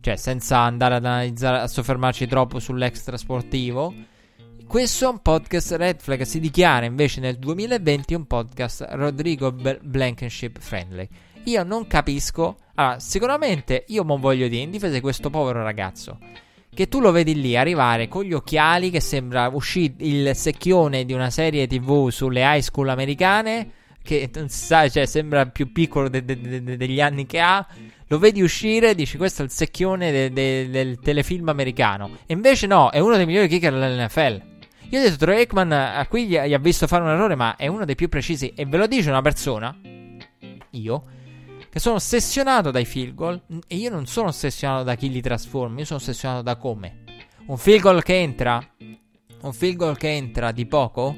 Cioè, 0.00 0.16
senza 0.16 0.58
andare 0.58 0.96
ad 0.96 1.04
analizzare, 1.04 1.60
a 1.60 1.68
soffermarci 1.68 2.26
troppo 2.26 2.58
sull'extra 2.58 3.16
sportivo. 3.16 3.94
Questo 4.66 5.04
è 5.04 5.08
un 5.08 5.22
podcast 5.22 5.72
Red 5.72 6.00
Flag, 6.00 6.22
si 6.22 6.40
dichiara 6.40 6.84
invece 6.84 7.20
nel 7.20 7.38
2020 7.38 8.14
un 8.14 8.26
podcast 8.26 8.84
Rodrigo 8.90 9.52
Blankenship 9.52 10.58
friendly. 10.58 11.08
Io 11.44 11.62
non 11.64 11.86
capisco. 11.86 12.56
Allora, 12.74 13.00
sicuramente 13.00 13.84
io 13.88 14.02
non 14.02 14.20
voglio 14.20 14.48
dire 14.48 14.62
in 14.62 14.70
difesa 14.70 14.94
di 14.94 15.00
questo 15.00 15.30
povero 15.30 15.62
ragazzo. 15.62 16.18
Che 16.74 16.88
tu 16.88 17.00
lo 17.00 17.10
vedi 17.10 17.38
lì 17.40 17.56
arrivare 17.56 18.08
con 18.08 18.24
gli 18.24 18.32
occhiali, 18.32 18.90
che 18.90 19.00
sembra 19.00 19.48
uscire 19.52 19.94
il 19.98 20.34
secchione 20.34 21.04
di 21.04 21.12
una 21.12 21.30
serie 21.30 21.66
TV 21.66 22.08
sulle 22.08 22.40
high 22.42 22.62
school 22.62 22.88
americane. 22.88 23.70
Che 24.02 24.30
non 24.34 24.48
si 24.48 24.64
sa, 24.64 24.88
cioè, 24.88 25.06
sembra 25.06 25.46
più 25.46 25.70
piccolo 25.70 26.08
de- 26.08 26.24
de- 26.24 26.40
de- 26.62 26.76
degli 26.76 27.00
anni 27.00 27.26
che 27.26 27.40
ha. 27.40 27.66
Lo 28.06 28.18
vedi 28.18 28.40
uscire 28.42 28.90
e 28.90 28.94
dici 28.94 29.16
questo 29.16 29.42
è 29.42 29.44
il 29.44 29.50
secchione 29.50 30.30
del 30.32 30.98
telefilm 30.98 31.48
americano. 31.48 32.18
E 32.26 32.32
invece 32.32 32.66
no, 32.66 32.90
è 32.90 32.98
uno 32.98 33.16
dei 33.16 33.26
migliori 33.26 33.48
kicker 33.48 33.72
dell'NFL. 33.72 34.42
Io 34.90 34.98
ho 34.98 35.02
detto 35.02 35.16
Troy 35.16 35.36
Aikman 35.38 35.72
a 35.72 36.06
qui 36.06 36.26
gli 36.26 36.36
ha 36.36 36.58
visto 36.58 36.86
fare 36.86 37.02
un 37.02 37.10
errore, 37.10 37.34
ma 37.34 37.56
è 37.56 37.66
uno 37.66 37.84
dei 37.84 37.94
più 37.94 38.08
precisi. 38.08 38.52
E 38.54 38.66
ve 38.66 38.76
lo 38.76 38.86
dice 38.86 39.08
una 39.08 39.22
persona, 39.22 39.74
io, 40.70 41.04
che 41.72 41.78
sono 41.78 41.94
ossessionato 41.94 42.70
dai 42.70 42.84
field 42.84 43.14
goal 43.14 43.42
e 43.66 43.76
io 43.76 43.88
non 43.88 44.04
sono 44.04 44.28
ossessionato 44.28 44.82
da 44.82 44.94
chi 44.94 45.08
li 45.08 45.22
trasforma, 45.22 45.78
io 45.78 45.86
sono 45.86 46.00
ossessionato 46.00 46.42
da 46.42 46.56
come. 46.56 47.04
Un 47.46 47.56
field 47.56 47.80
goal 47.80 48.02
che 48.02 48.20
entra, 48.20 48.62
un 49.40 49.52
field 49.54 49.76
goal 49.76 49.96
che 49.96 50.10
entra 50.10 50.52
di 50.52 50.66
poco, 50.66 51.16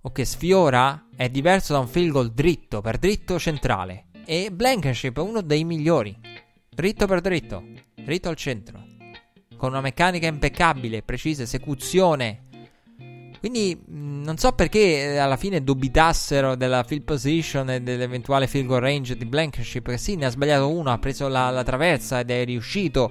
o 0.00 0.12
che 0.12 0.24
sfiora 0.24 1.08
è 1.14 1.28
diverso 1.28 1.74
da 1.74 1.80
un 1.80 1.88
field 1.88 2.10
goal 2.10 2.32
dritto 2.32 2.80
per 2.80 2.96
dritto 2.96 3.38
centrale. 3.38 4.06
E 4.24 4.50
Blankenship 4.50 5.18
è 5.18 5.20
uno 5.20 5.42
dei 5.42 5.64
migliori. 5.64 6.16
Dritto 6.66 7.06
per 7.06 7.20
dritto, 7.20 7.62
dritto 7.96 8.30
al 8.30 8.36
centro. 8.36 8.82
Con 9.58 9.72
una 9.72 9.82
meccanica 9.82 10.26
impeccabile, 10.26 11.02
precisa, 11.02 11.42
esecuzione. 11.42 12.48
Quindi 13.40 13.74
mh, 13.74 14.22
non 14.22 14.36
so 14.36 14.52
perché 14.52 15.14
eh, 15.14 15.16
alla 15.16 15.38
fine 15.38 15.64
dubitassero 15.64 16.54
della 16.54 16.84
field 16.84 17.04
position 17.04 17.70
e 17.70 17.80
dell'eventuale 17.80 18.46
field 18.46 18.66
goal 18.66 18.82
range 18.82 19.16
di 19.16 19.24
Blankenship. 19.24 19.82
Perché 19.82 19.98
sì, 19.98 20.14
ne 20.16 20.26
ha 20.26 20.30
sbagliato 20.30 20.68
uno, 20.68 20.90
ha 20.90 20.98
preso 20.98 21.26
la, 21.26 21.48
la 21.48 21.62
traversa 21.62 22.20
ed 22.20 22.30
è 22.30 22.44
riuscito. 22.44 23.10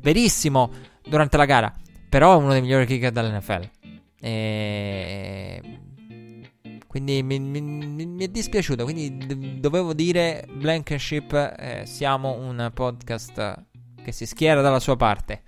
Verissimo 0.00 0.70
durante 1.02 1.38
la 1.38 1.46
gara. 1.46 1.72
Però 2.10 2.34
è 2.34 2.36
uno 2.36 2.52
dei 2.52 2.60
migliori 2.60 2.84
kicker 2.84 3.10
dell'NFL. 3.10 3.70
E... 4.20 5.60
Quindi 6.86 7.22
mi, 7.22 7.40
mi, 7.40 7.60
mi, 7.60 8.24
è 8.24 8.28
dispiaciuto. 8.28 8.84
Quindi 8.84 9.16
d- 9.16 9.58
dovevo 9.60 9.94
dire 9.94 10.46
Blankenship, 10.52 11.32
eh, 11.32 11.82
siamo 11.86 12.34
un 12.34 12.70
podcast 12.72 13.64
che 14.04 14.12
si 14.12 14.26
schiera 14.26 14.60
dalla 14.60 14.78
sua 14.78 14.94
parte. 14.94 15.42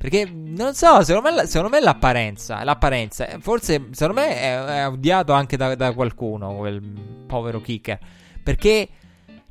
Perché 0.00 0.24
non 0.32 0.72
so, 0.72 1.04
secondo 1.04 1.30
me, 1.30 1.46
secondo 1.46 1.68
me 1.68 1.78
l'apparenza, 1.78 2.64
l'apparenza, 2.64 3.28
eh, 3.28 3.38
forse 3.38 3.88
secondo 3.90 4.22
me 4.22 4.34
è, 4.34 4.64
è 4.64 4.88
odiato 4.88 5.34
anche 5.34 5.58
da, 5.58 5.74
da, 5.74 5.92
qualcuno, 5.92 6.56
quel 6.56 6.80
povero 7.26 7.60
kicker. 7.60 7.98
Perché 8.42 8.88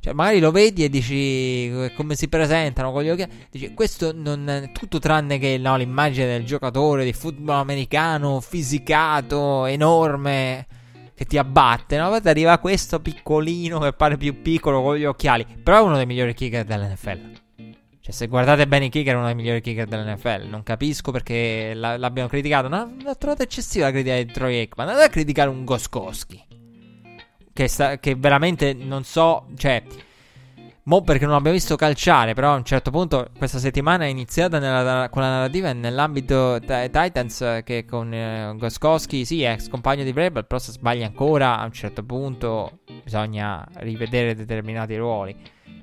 cioè, 0.00 0.12
magari 0.12 0.40
lo 0.40 0.50
vedi 0.50 0.82
e 0.82 0.88
dici 0.88 1.68
eh, 1.68 1.92
come 1.94 2.16
si 2.16 2.26
presentano 2.26 2.90
con 2.90 3.04
gli 3.04 3.10
occhi. 3.10 3.28
Dici, 3.48 3.72
questo 3.74 4.10
non 4.12 4.48
è 4.48 4.72
tutto 4.72 4.98
tranne 4.98 5.38
che 5.38 5.56
no, 5.56 5.76
l'immagine 5.76 6.26
del 6.26 6.44
giocatore 6.44 7.04
di 7.04 7.12
football 7.12 7.60
americano, 7.60 8.40
fisicato, 8.40 9.66
enorme, 9.66 10.66
che 11.14 11.26
ti 11.26 11.38
abbatte. 11.38 11.94
Una 11.94 12.08
volta 12.08 12.30
arriva 12.30 12.58
questo 12.58 12.98
piccolino 12.98 13.78
che 13.78 13.92
pare 13.92 14.16
più 14.16 14.42
piccolo 14.42 14.82
con 14.82 14.96
gli 14.96 15.04
occhiali. 15.04 15.46
Però 15.62 15.78
è 15.78 15.82
uno 15.82 15.94
dei 15.94 16.06
migliori 16.06 16.34
kicker 16.34 16.64
dell'NFL. 16.64 17.49
Cioè, 18.00 18.12
se 18.12 18.26
guardate 18.28 18.66
bene 18.66 18.86
i 18.86 18.88
kicker, 18.88 19.14
è 19.14 19.16
uno 19.16 19.26
dei 19.26 19.34
migliori 19.34 19.60
kicker 19.60 19.86
dell'NFL. 19.86 20.46
Non 20.48 20.62
capisco 20.62 21.12
perché 21.12 21.74
l- 21.74 21.96
l'abbiano 21.98 22.28
criticato. 22.28 22.68
No, 22.68 22.96
l'ho 23.02 23.16
trovato 23.16 23.42
eccessiva 23.42 23.86
la 23.86 23.92
critica 23.92 24.16
di 24.16 24.26
Troy. 24.26 24.68
Non 24.76 24.88
è 24.88 25.04
a 25.04 25.08
criticare 25.08 25.50
un 25.50 25.64
Goskowski 25.64 26.50
che, 27.52 27.68
sta, 27.68 27.98
che 27.98 28.14
veramente 28.14 28.72
non 28.72 29.04
so, 29.04 29.46
cioè... 29.56 29.82
Mo 30.84 31.02
perché 31.02 31.24
non 31.24 31.34
l'abbiamo 31.34 31.56
visto 31.56 31.76
calciare, 31.76 32.32
però 32.32 32.54
a 32.54 32.56
un 32.56 32.64
certo 32.64 32.90
punto 32.90 33.28
questa 33.36 33.58
settimana 33.58 34.04
è 34.04 34.08
iniziata 34.08 34.58
nella, 34.58 35.08
con 35.10 35.20
la 35.20 35.28
narrativa 35.28 35.72
nell'ambito 35.72 36.58
t- 36.58 36.90
Titans 36.90 37.60
che 37.64 37.84
con 37.84 38.12
eh, 38.12 38.54
Goskowski, 38.56 39.24
sì, 39.26 39.42
ex 39.42 39.68
compagno 39.68 40.02
di 40.04 40.12
Vrabel, 40.12 40.46
però 40.46 40.58
se 40.58 40.72
sbaglia 40.72 41.06
ancora 41.06 41.58
a 41.58 41.64
un 41.64 41.72
certo 41.72 42.02
punto 42.02 42.80
bisogna 43.04 43.64
rivedere 43.74 44.34
determinati 44.34 44.96
ruoli. 44.96 45.36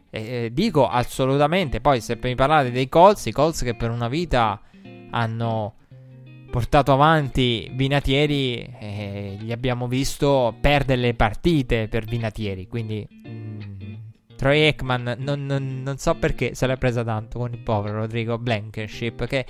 Eh, 0.10 0.50
dico 0.54 0.88
assolutamente, 0.88 1.82
poi 1.82 2.02
se 2.02 2.18
mi 2.22 2.36
parlate 2.36 2.72
dei 2.72 2.90
Colts, 2.90 3.26
i 3.26 3.32
Colts 3.32 3.64
che 3.64 3.76
per 3.76 3.92
una 3.92 4.08
vita 4.08 4.62
hanno 5.12 5.76
portato 6.50 6.92
avanti 6.92 7.70
Vinatieri 7.74 8.76
e 8.80 9.38
gli 9.40 9.52
abbiamo 9.52 9.88
visto 9.88 10.56
perdere 10.60 11.02
le 11.02 11.14
partite 11.14 11.88
per 11.88 12.06
Vinatieri. 12.06 12.68
Quindi 12.68 13.08
mh, 13.10 13.30
mm, 13.30 13.94
Troy 14.36 14.62
Ekman 14.62 15.16
non, 15.20 15.46
non, 15.46 15.82
non, 15.84 15.98
so 15.98 16.16
perché 16.16 16.56
se 16.56 16.68
l'è 16.68 16.78
presa 16.78 17.04
tanto 17.04 17.40
con 17.40 17.52
il 17.52 17.60
povero 17.60 17.98
Rodrigo 18.00 18.38
Blankenship 18.38 19.26
che 19.26 19.46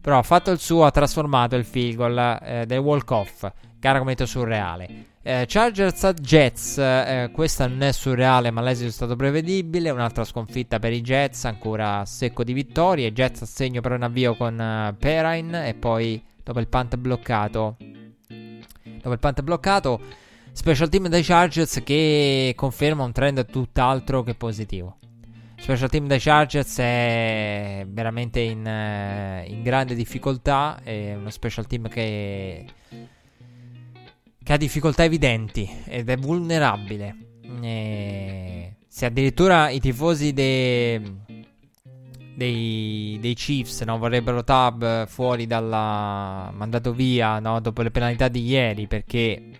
però 0.00 0.18
ha 0.18 0.22
fatto 0.22 0.50
il 0.50 0.58
suo, 0.58 0.84
ha 0.84 0.90
trasformato 0.90 1.56
il 1.56 1.64
field 1.64 1.96
goal 1.96 2.38
eh, 2.42 2.64
del 2.66 2.78
walk-off, 2.78 3.50
gara 3.78 3.98
come 3.98 4.16
surreale. 4.24 5.16
Eh, 5.28 5.44
Chargers 5.46 6.04
a 6.04 6.14
Jets, 6.14 6.78
eh, 6.78 7.28
questa 7.34 7.66
non 7.66 7.82
è 7.82 7.92
surreale 7.92 8.50
ma 8.50 8.62
l'esito 8.62 8.88
è 8.88 8.92
stato 8.92 9.14
prevedibile, 9.14 9.90
un'altra 9.90 10.24
sconfitta 10.24 10.78
per 10.78 10.94
i 10.94 11.02
Jets, 11.02 11.44
ancora 11.44 12.02
secco 12.06 12.42
di 12.42 12.54
vittorie, 12.54 13.12
Jets 13.12 13.42
a 13.42 13.44
segno 13.44 13.82
per 13.82 13.92
un 13.92 14.04
avvio 14.04 14.34
con 14.36 14.54
uh, 14.58 14.96
Perrine 14.96 15.68
e 15.68 15.74
poi 15.74 16.24
dopo 16.42 16.60
il 16.60 16.68
punt 16.68 16.96
bloccato, 16.96 17.76
dopo 17.76 19.12
il 19.12 19.18
punt 19.18 19.42
bloccato, 19.42 20.00
special 20.52 20.88
team 20.88 21.08
dei 21.08 21.22
Chargers 21.22 21.82
che 21.84 22.54
conferma 22.56 23.04
un 23.04 23.12
trend 23.12 23.44
tutt'altro 23.44 24.22
che 24.22 24.34
positivo. 24.34 24.96
Special 25.58 25.90
team 25.90 26.06
dei 26.06 26.20
Chargers 26.20 26.78
è 26.78 27.84
veramente 27.86 28.40
in, 28.40 28.64
uh, 28.64 29.46
in 29.46 29.60
grande 29.62 29.94
difficoltà, 29.94 30.80
è 30.82 31.16
uno 31.16 31.28
special 31.28 31.66
team 31.66 31.86
che 31.86 32.64
che 34.48 34.54
ha 34.54 34.56
difficoltà 34.56 35.04
evidenti 35.04 35.68
ed 35.84 36.08
è 36.08 36.16
vulnerabile. 36.16 37.16
E 37.60 38.76
se 38.88 39.04
addirittura 39.04 39.68
i 39.68 39.78
tifosi 39.78 40.32
dei, 40.32 40.98
dei, 42.34 43.18
dei 43.20 43.34
Chiefs 43.34 43.82
no, 43.82 43.98
vorrebbero 43.98 44.42
Tab 44.44 45.06
fuori 45.06 45.46
dalla 45.46 46.50
mandato 46.54 46.94
via 46.94 47.38
no, 47.40 47.60
dopo 47.60 47.82
le 47.82 47.90
penalità 47.90 48.28
di 48.28 48.42
ieri 48.46 48.86
perché 48.86 49.50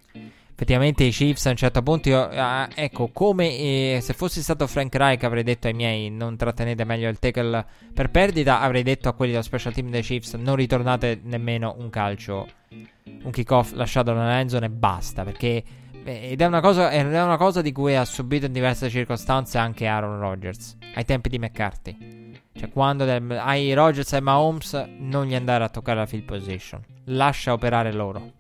effettivamente 0.59 1.05
i 1.05 1.11
Chiefs 1.11 1.47
a 1.47 1.51
un 1.51 1.57
certo 1.57 1.83
punto 1.83 2.09
io, 2.09 2.29
ah, 2.33 2.69
ecco 2.75 3.11
come 3.13 3.57
eh, 3.57 3.99
se 4.03 4.13
fossi 4.13 4.43
stato 4.43 4.67
Frank 4.67 4.93
Reich 4.95 5.23
avrei 5.23 5.45
detto 5.45 5.69
ai 5.69 5.75
miei 5.75 6.11
non 6.11 6.37
trattenete 6.37 6.83
meglio 6.83 7.09
il 7.09 7.21
tackle 7.21 7.65
per 7.95 8.11
perdita 8.11 8.61
avrei 8.61 8.83
detto 8.83 9.09
a 9.09 9.13
quelli 9.13 9.31
dello 9.31 9.45
special 9.45 9.73
team 9.73 9.91
dei 9.91 10.03
Chiefs 10.03 10.35
non 10.35 10.57
ritornate 10.57 11.21
nemmeno 11.23 11.77
un 11.79 11.91
calcio 11.91 12.49
un 13.23 13.31
kickoff 13.31 13.73
lasciato 13.73 14.13
nella 14.13 14.39
end 14.39 14.51
zone 14.51 14.67
e 14.67 14.71
basta. 14.71 15.25
Perché 15.25 15.63
eh, 16.05 16.31
ed 16.31 16.41
è 16.41 16.47
una, 16.47 16.61
cosa, 16.61 16.91
è 16.91 17.01
una 17.03 17.37
cosa 17.37 17.63
di 17.63 17.73
cui 17.73 17.97
ha 17.97 18.05
subito 18.05 18.47
in 18.47 18.53
diverse 18.53 18.89
circostanze 18.89 19.59
anche 19.59 19.87
Aaron 19.87 20.19
Rodgers 20.19 20.77
ai 20.95 21.05
tempi 21.05 21.29
di 21.29 21.39
McCarthy. 21.39 22.37
Cioè, 22.53 22.71
quando 22.71 23.05
hai 23.05 23.73
Rodgers 23.73 24.13
e 24.15 24.21
Mahomes, 24.21 24.89
non 24.99 25.27
gli 25.27 25.35
andare 25.35 25.63
a 25.63 25.69
toccare 25.69 26.01
la 26.01 26.07
field 26.07 26.25
position, 26.25 26.83
lascia 27.05 27.53
operare 27.53 27.93
loro. 27.93 28.33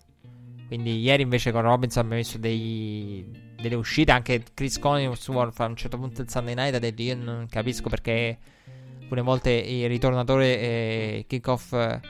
Quindi, 0.68 1.00
ieri 1.00 1.22
invece 1.22 1.50
con 1.50 1.62
Robinson 1.62 2.04
abbiamo 2.04 2.22
visto 2.22 2.36
dei, 2.36 3.24
delle 3.60 3.74
uscite. 3.74 4.12
Anche 4.12 4.44
Chris 4.52 4.78
Collinsworth 4.78 5.58
a 5.60 5.64
un 5.64 5.76
certo 5.76 5.96
punto 5.98 6.22
del 6.22 6.30
Sunday 6.30 6.54
night 6.54 6.74
ha 6.74 6.78
detto: 6.78 7.00
Io 7.02 7.16
non 7.16 7.46
capisco 7.48 7.88
perché 7.88 8.38
alcune 9.00 9.22
volte 9.22 9.50
il 9.50 9.88
ritornatore 9.88 10.60
e 10.60 11.24
kickoff. 11.26 11.72
Eh, 11.72 12.00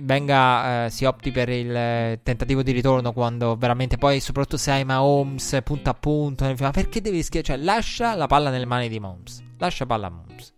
venga, 0.00 0.86
eh, 0.86 0.90
si 0.90 1.04
opti 1.04 1.30
per 1.30 1.48
il 1.48 1.74
eh, 1.74 2.20
tentativo 2.22 2.62
di 2.62 2.72
ritorno 2.72 3.12
quando 3.12 3.56
veramente 3.56 3.96
poi, 3.96 4.20
soprattutto 4.20 4.56
se 4.58 4.72
hai 4.72 4.84
Mahomes 4.84 5.60
punto 5.64 5.90
a 5.90 5.94
punto, 5.94 6.52
ma 6.58 6.70
perché 6.70 7.00
devi 7.00 7.22
schiacciare? 7.22 7.58
Cioè, 7.58 7.66
lascia 7.66 8.14
la 8.14 8.26
palla 8.26 8.50
nelle 8.50 8.66
mani 8.66 8.88
di 8.88 9.00
Mahomes. 9.00 9.42
Lascia 9.56 9.86
palla 9.86 10.08
a 10.08 10.10
Mahomes. 10.10 10.54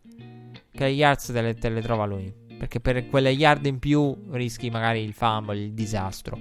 Che 0.72 0.84
le 0.84 0.90
yards 0.90 1.26
te 1.26 1.42
le, 1.42 1.54
te 1.54 1.68
le 1.68 1.80
trova 1.80 2.06
lui. 2.06 2.49
Perché 2.60 2.78
per 2.78 3.08
quelle 3.08 3.30
yard 3.30 3.64
in 3.64 3.78
più 3.78 4.14
rischi 4.32 4.68
magari 4.68 5.00
il 5.00 5.14
fumble, 5.14 5.56
il 5.56 5.72
disastro. 5.72 6.38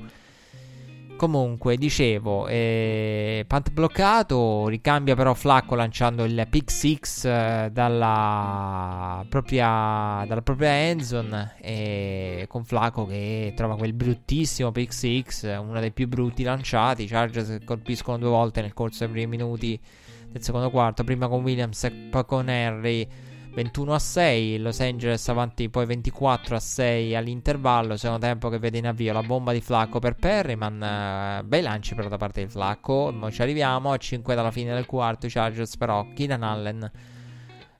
Comunque, 1.16 1.78
dicevo, 1.78 2.48
eh, 2.48 3.46
punt 3.48 3.72
bloccato, 3.72 4.68
ricambia 4.68 5.16
però 5.16 5.34
Flacco 5.34 5.76
lanciando 5.76 6.26
il 6.26 6.46
pick 6.50 6.70
6 6.70 7.00
eh, 7.24 7.70
dalla 7.72 9.26
propria, 9.30 10.26
dalla 10.28 10.41
propria 10.41 10.72
endzone 10.90 11.56
e 11.62 12.46
con 12.50 12.66
Flacco 12.66 13.06
che 13.06 13.54
trova 13.56 13.78
quel 13.78 13.94
bruttissimo 13.94 14.72
pick 14.74 14.94
6, 14.94 15.26
uno 15.60 15.80
dei 15.80 15.91
più 15.91 16.10
brutti 16.10 16.44
lanciati. 16.44 17.04
I 17.04 17.08
Chargers 17.08 17.60
colpiscono 17.64 18.18
due 18.18 18.30
volte 18.30 18.62
nel 18.62 18.74
corso 18.74 19.06
dei 19.06 19.14
primi 19.14 19.38
minuti 19.38 19.80
del 20.30 20.44
secondo 20.44 20.70
quarto, 20.70 21.06
prima 21.06 21.30
con 21.30 21.44
Williams 21.44 21.86
e 21.86 21.91
poi 21.91 22.26
con 22.26 22.50
Henry 22.50 23.08
21 23.54 23.94
a 23.94 24.00
6, 24.00 24.60
Los 24.60 24.80
Angeles 24.80 25.28
avanti 25.28 25.70
poi 25.70 25.86
24 25.86 26.56
a 26.56 26.60
6 26.60 27.16
all'intervallo, 27.16 27.98
secondo 27.98 28.26
tempo 28.26 28.50
che 28.50 28.60
vede 28.60 28.78
in 28.78 28.88
avvio 28.88 29.12
la 29.12 29.22
bomba 29.22 29.52
di 29.52 29.62
Flacco 29.62 30.00
per 30.00 30.16
Perryman, 30.16 31.42
uh, 31.42 31.46
bei 31.46 31.62
lanci 31.62 31.96
però 31.96 32.08
da 32.08 32.18
parte 32.18 32.44
di 32.44 32.50
Flacco, 32.50 33.14
ora 33.14 33.32
ci 33.32 33.42
arriviamo 33.42 33.92
a 33.92 33.98
5 33.98 34.36
dalla 34.36 34.52
fine 34.52 34.74
del 34.74 34.86
quarto, 34.86 35.28
Chargers 35.30 35.78
però, 35.78 36.06
Keenan 36.14 36.44
Allen 36.44 36.92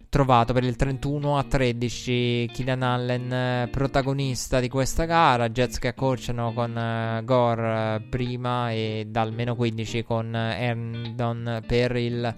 trovato 0.10 0.54
per 0.54 0.64
il 0.64 0.76
31 0.76 1.38
a 1.38 1.44
13 1.44 2.50
Keenan 2.52 2.82
Allen 2.82 3.70
protagonista 3.70 4.60
di 4.60 4.68
questa 4.68 5.06
gara 5.06 5.50
Jets 5.50 5.78
che 5.78 5.90
accorciano 5.90 6.52
con 6.52 6.76
uh, 6.76 7.24
Gore 7.24 7.96
uh, 7.96 8.10
prima 8.10 8.72
e 8.72 9.06
dal 9.08 9.32
meno 9.32 9.56
15 9.56 10.04
con 10.04 10.36
Herndon 10.36 11.64
per 11.68 11.96
il 11.96 12.36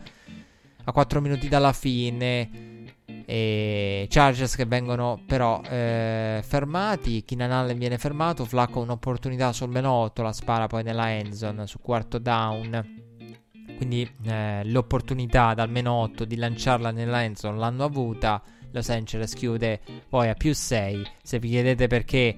a 0.84 0.92
4 0.92 1.22
minuti 1.22 1.48
dalla 1.48 1.74
fine 1.74 2.71
e 3.32 4.08
Chargers 4.10 4.58
che 4.58 4.66
vengono 4.66 5.22
però 5.26 5.62
eh, 5.62 6.42
fermati. 6.44 7.24
Keenan 7.24 7.54
Allen 7.54 7.78
viene 7.78 7.98
fermato. 7.98 8.44
Flacco 8.44 8.82
un'opportunità 8.82 9.54
sul 9.54 9.70
meno 9.70 9.90
8. 9.90 10.22
La 10.22 10.34
spara 10.34 10.68
poi 10.68 10.84
nella 10.84 11.14
endzone 11.14 11.66
su 11.66 11.80
quarto 11.80 12.18
down. 12.18 13.06
Quindi 13.78 14.06
eh, 14.26 14.64
l'opportunità 14.66 15.54
dal 15.54 15.70
meno 15.70 15.94
8 15.94 16.26
di 16.26 16.36
lanciarla 16.36 16.92
nella 16.92 17.24
endzone 17.24 17.58
l'hanno 17.58 17.86
avuta. 17.86 18.44
Los 18.74 18.90
Angeles 18.90 19.34
chiude 19.34 19.80
poi 20.10 20.28
a 20.28 20.34
più 20.34 20.54
6. 20.54 21.08
Se 21.24 21.40
vi 21.40 21.48
chiedete 21.52 21.88
perché 21.88 22.38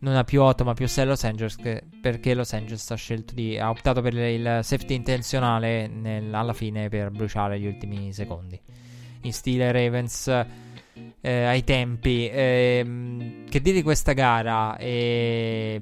non 0.00 0.14
ha 0.14 0.24
più 0.24 0.42
8 0.42 0.62
ma 0.62 0.74
più 0.74 0.86
6 0.86 1.06
Los 1.06 1.24
Angeles 1.24 1.56
perché 2.02 2.34
Los 2.34 2.52
Angeles 2.52 2.90
ha 2.90 2.98
di 3.32 3.56
ha 3.56 3.70
optato 3.70 4.02
per 4.02 4.12
il 4.12 4.60
safety 4.62 4.94
intenzionale 4.94 5.86
nel, 5.86 6.34
alla 6.34 6.52
fine 6.52 6.90
per 6.90 7.10
bruciare 7.10 7.58
gli 7.58 7.66
ultimi 7.66 8.12
secondi 8.12 8.60
in 9.24 9.32
stile 9.32 9.72
Ravens 9.72 10.28
eh, 11.20 11.44
ai 11.44 11.64
tempi 11.64 12.28
eh, 12.28 13.42
che 13.48 13.60
dire 13.60 13.76
di 13.76 13.82
questa 13.82 14.12
gara? 14.12 14.76
È 14.76 15.80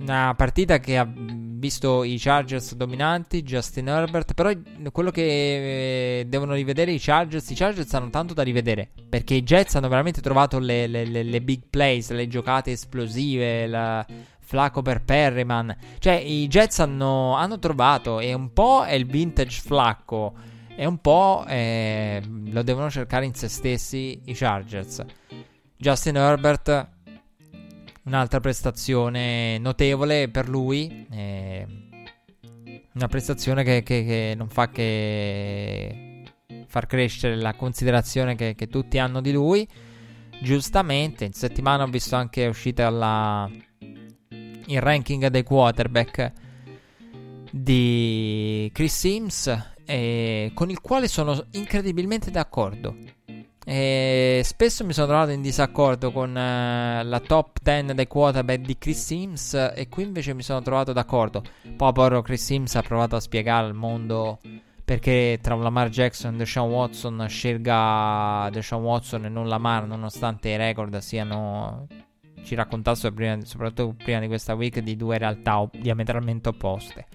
una 0.00 0.34
partita 0.36 0.78
che 0.78 0.96
ha 0.96 1.08
visto 1.10 2.04
i 2.04 2.16
Chargers 2.18 2.74
dominanti 2.74 3.42
Justin 3.42 3.88
Herbert 3.88 4.32
però 4.34 4.52
quello 4.92 5.10
che 5.10 6.20
eh, 6.20 6.26
devono 6.26 6.54
rivedere 6.54 6.92
i 6.92 7.00
Chargers 7.00 7.50
i 7.50 7.54
Chargers 7.56 7.92
hanno 7.94 8.10
tanto 8.10 8.32
da 8.32 8.42
rivedere 8.42 8.90
perché 9.08 9.34
i 9.34 9.42
Jets 9.42 9.74
hanno 9.74 9.88
veramente 9.88 10.20
trovato 10.20 10.60
le, 10.60 10.86
le, 10.86 11.04
le, 11.04 11.24
le 11.24 11.42
big 11.42 11.62
plays 11.68 12.10
le 12.12 12.28
giocate 12.28 12.70
esplosive 12.70 13.66
la 13.66 14.06
Flacco 14.48 14.80
per 14.80 15.04
Perryman. 15.04 15.76
Cioè 15.98 16.14
i 16.14 16.48
Jets 16.48 16.78
hanno, 16.78 17.34
hanno 17.34 17.58
trovato 17.58 18.18
e 18.18 18.32
un 18.32 18.54
po' 18.54 18.82
è 18.82 18.94
il 18.94 19.04
vintage 19.04 19.60
Flacco 19.60 20.32
e 20.80 20.86
un 20.86 20.98
po' 20.98 21.44
eh, 21.48 22.22
lo 22.24 22.62
devono 22.62 22.88
cercare 22.88 23.24
in 23.24 23.34
se 23.34 23.48
stessi 23.48 24.20
i 24.26 24.32
Chargers. 24.32 25.04
Justin 25.76 26.14
Herbert, 26.14 26.88
un'altra 28.04 28.38
prestazione 28.38 29.58
notevole 29.58 30.28
per 30.28 30.48
lui. 30.48 31.04
Eh, 31.10 31.66
una 32.92 33.08
prestazione 33.08 33.64
che, 33.64 33.82
che, 33.82 34.04
che, 34.04 34.34
non 34.36 34.48
fa 34.48 34.70
che 34.70 36.22
far 36.68 36.86
crescere 36.86 37.34
la 37.34 37.54
considerazione 37.54 38.36
che, 38.36 38.54
che, 38.54 38.68
tutti 38.68 38.98
hanno 38.98 39.20
di 39.20 39.32
lui. 39.32 39.66
Giustamente, 40.40 41.24
in 41.24 41.32
settimana 41.32 41.82
ho 41.82 41.88
visto 41.88 42.14
anche 42.14 42.46
uscita 42.46 42.88
la, 42.88 43.50
il 44.28 44.80
ranking 44.80 45.26
dei 45.26 45.42
quarterback 45.42 46.32
di 47.50 48.70
Chris 48.72 48.96
Sims 48.96 49.76
eh, 49.88 50.50
con 50.52 50.68
il 50.68 50.80
quale 50.82 51.08
sono 51.08 51.46
incredibilmente 51.52 52.30
d'accordo. 52.30 52.94
E 53.64 54.42
spesso 54.44 54.84
mi 54.84 54.92
sono 54.92 55.06
trovato 55.06 55.30
in 55.30 55.42
disaccordo 55.42 56.10
con 56.10 56.30
uh, 56.30 57.06
la 57.06 57.22
top 57.26 57.58
10 57.62 57.94
dei 57.94 58.06
quarterback 58.06 58.60
di 58.60 58.78
Chris 58.78 59.04
Sims 59.04 59.54
e 59.74 59.88
qui 59.88 60.04
invece 60.04 60.34
mi 60.34 60.42
sono 60.42 60.60
trovato 60.60 60.92
d'accordo. 60.92 61.42
Poi 61.76 61.92
però 61.92 62.22
Chris 62.22 62.44
Sims 62.44 62.74
ha 62.76 62.82
provato 62.82 63.16
a 63.16 63.20
spiegare 63.20 63.66
al 63.66 63.74
mondo 63.74 64.38
perché 64.84 65.38
tra 65.42 65.54
Lamar 65.54 65.88
Jackson 65.90 66.34
e 66.34 66.38
Deshaun 66.38 66.70
Watson 66.70 67.26
scelga 67.28 68.48
Deshaun 68.50 68.82
Watson 68.82 69.26
e 69.26 69.28
non 69.28 69.48
Lamar 69.48 69.86
nonostante 69.86 70.48
i 70.48 70.56
record 70.56 70.96
siano 70.98 71.86
ci 72.42 72.54
raccontassero 72.54 73.12
prima, 73.12 73.38
soprattutto 73.44 73.94
prima 74.02 74.20
di 74.20 74.28
questa 74.28 74.54
week 74.54 74.78
di 74.80 74.96
due 74.96 75.18
realtà 75.18 75.68
diametralmente 75.72 76.48
opposte. 76.48 77.06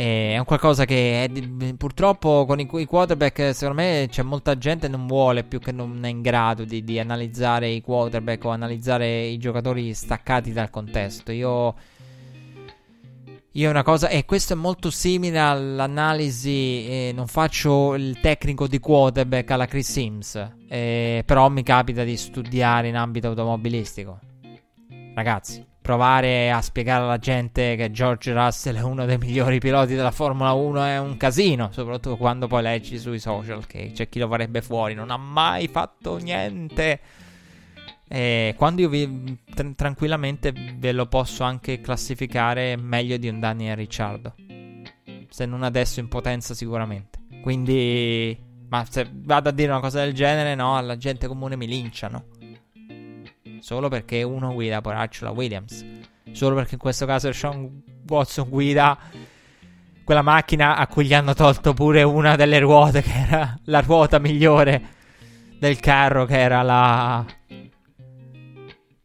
È 0.00 0.38
un 0.38 0.46
qualcosa 0.46 0.86
che 0.86 1.24
è, 1.24 1.74
purtroppo 1.76 2.46
con 2.46 2.58
i, 2.58 2.66
i, 2.72 2.86
quarterback, 2.86 3.54
secondo 3.54 3.82
me, 3.82 4.06
c'è 4.08 4.22
molta 4.22 4.56
gente 4.56 4.86
che 4.86 4.96
non 4.96 5.06
vuole 5.06 5.44
più 5.44 5.58
che 5.58 5.72
non 5.72 6.02
è 6.02 6.08
in 6.08 6.22
grado 6.22 6.64
di, 6.64 6.82
di 6.82 6.98
analizzare 6.98 7.68
i 7.68 7.82
quarterback 7.82 8.42
o 8.46 8.48
analizzare 8.48 9.26
i 9.26 9.36
giocatori 9.36 9.92
staccati 9.92 10.52
dal 10.52 10.70
contesto. 10.70 11.32
Io. 11.32 11.74
Io 13.54 13.68
una 13.68 13.82
cosa, 13.82 14.08
e 14.08 14.24
questo 14.24 14.52
è 14.52 14.56
molto 14.56 14.90
simile 14.90 15.38
all'analisi, 15.40 16.86
eh, 16.86 17.12
non 17.12 17.26
faccio 17.26 17.94
il 17.94 18.20
tecnico 18.20 18.68
di 18.68 18.78
quarterback 18.78 19.50
alla 19.50 19.66
Chris 19.66 19.90
Sims, 19.90 20.50
eh, 20.68 21.24
però 21.26 21.48
mi 21.48 21.64
capita 21.64 22.04
di 22.04 22.16
studiare 22.16 22.86
in 22.88 22.96
ambito 22.96 23.26
automobilistico. 23.26 24.20
Ragazzi, 25.14 25.66
provare 25.90 26.52
a 26.52 26.62
spiegare 26.62 27.02
alla 27.02 27.18
gente 27.18 27.74
che 27.74 27.90
George 27.90 28.32
Russell 28.32 28.76
è 28.76 28.80
uno 28.80 29.06
dei 29.06 29.18
migliori 29.18 29.58
piloti 29.58 29.96
della 29.96 30.12
Formula 30.12 30.52
1 30.52 30.84
è 30.84 30.98
un 31.00 31.16
casino, 31.16 31.70
soprattutto 31.72 32.16
quando 32.16 32.46
poi 32.46 32.62
leggi 32.62 32.96
sui 32.96 33.18
social 33.18 33.66
che 33.66 33.90
c'è 33.92 34.08
chi 34.08 34.20
lo 34.20 34.28
farebbe 34.28 34.62
fuori, 34.62 34.94
non 34.94 35.10
ha 35.10 35.16
mai 35.16 35.66
fatto 35.66 36.18
niente. 36.18 37.00
E 38.06 38.54
quando 38.56 38.82
io 38.82 38.88
vi, 38.88 39.36
tr- 39.52 39.74
tranquillamente 39.74 40.52
ve 40.52 40.92
lo 40.92 41.06
posso 41.06 41.42
anche 41.42 41.80
classificare 41.80 42.76
meglio 42.76 43.16
di 43.16 43.26
un 43.26 43.40
Daniel 43.40 43.74
Ricciardo. 43.74 44.34
Se 45.28 45.44
non 45.44 45.64
adesso 45.64 45.98
in 45.98 46.06
potenza 46.06 46.54
sicuramente. 46.54 47.18
Quindi, 47.42 48.38
ma 48.68 48.86
se 48.88 49.10
vado 49.12 49.48
a 49.48 49.52
dire 49.52 49.72
una 49.72 49.80
cosa 49.80 50.04
del 50.04 50.14
genere, 50.14 50.54
no, 50.54 50.76
alla 50.76 50.96
gente 50.96 51.26
comune 51.26 51.56
mi 51.56 51.66
linciano 51.66 52.38
solo 53.60 53.88
perché 53.88 54.22
uno 54.22 54.52
guida 54.52 54.80
poraccio 54.80 55.24
la 55.24 55.30
Williams. 55.30 55.84
Solo 56.32 56.54
perché 56.54 56.74
in 56.74 56.80
questo 56.80 57.06
caso 57.06 57.32
Sean 57.32 57.82
Watson 58.06 58.48
guida 58.48 58.98
quella 60.04 60.22
macchina 60.22 60.76
a 60.76 60.88
cui 60.88 61.06
gli 61.06 61.14
hanno 61.14 61.34
tolto 61.34 61.72
pure 61.72 62.02
una 62.02 62.34
delle 62.34 62.58
ruote, 62.58 63.00
che 63.00 63.12
era 63.12 63.56
la 63.66 63.80
ruota 63.80 64.18
migliore 64.18 64.82
del 65.58 65.78
carro, 65.78 66.24
che 66.24 66.40
era 66.40 66.62
la. 66.62 67.24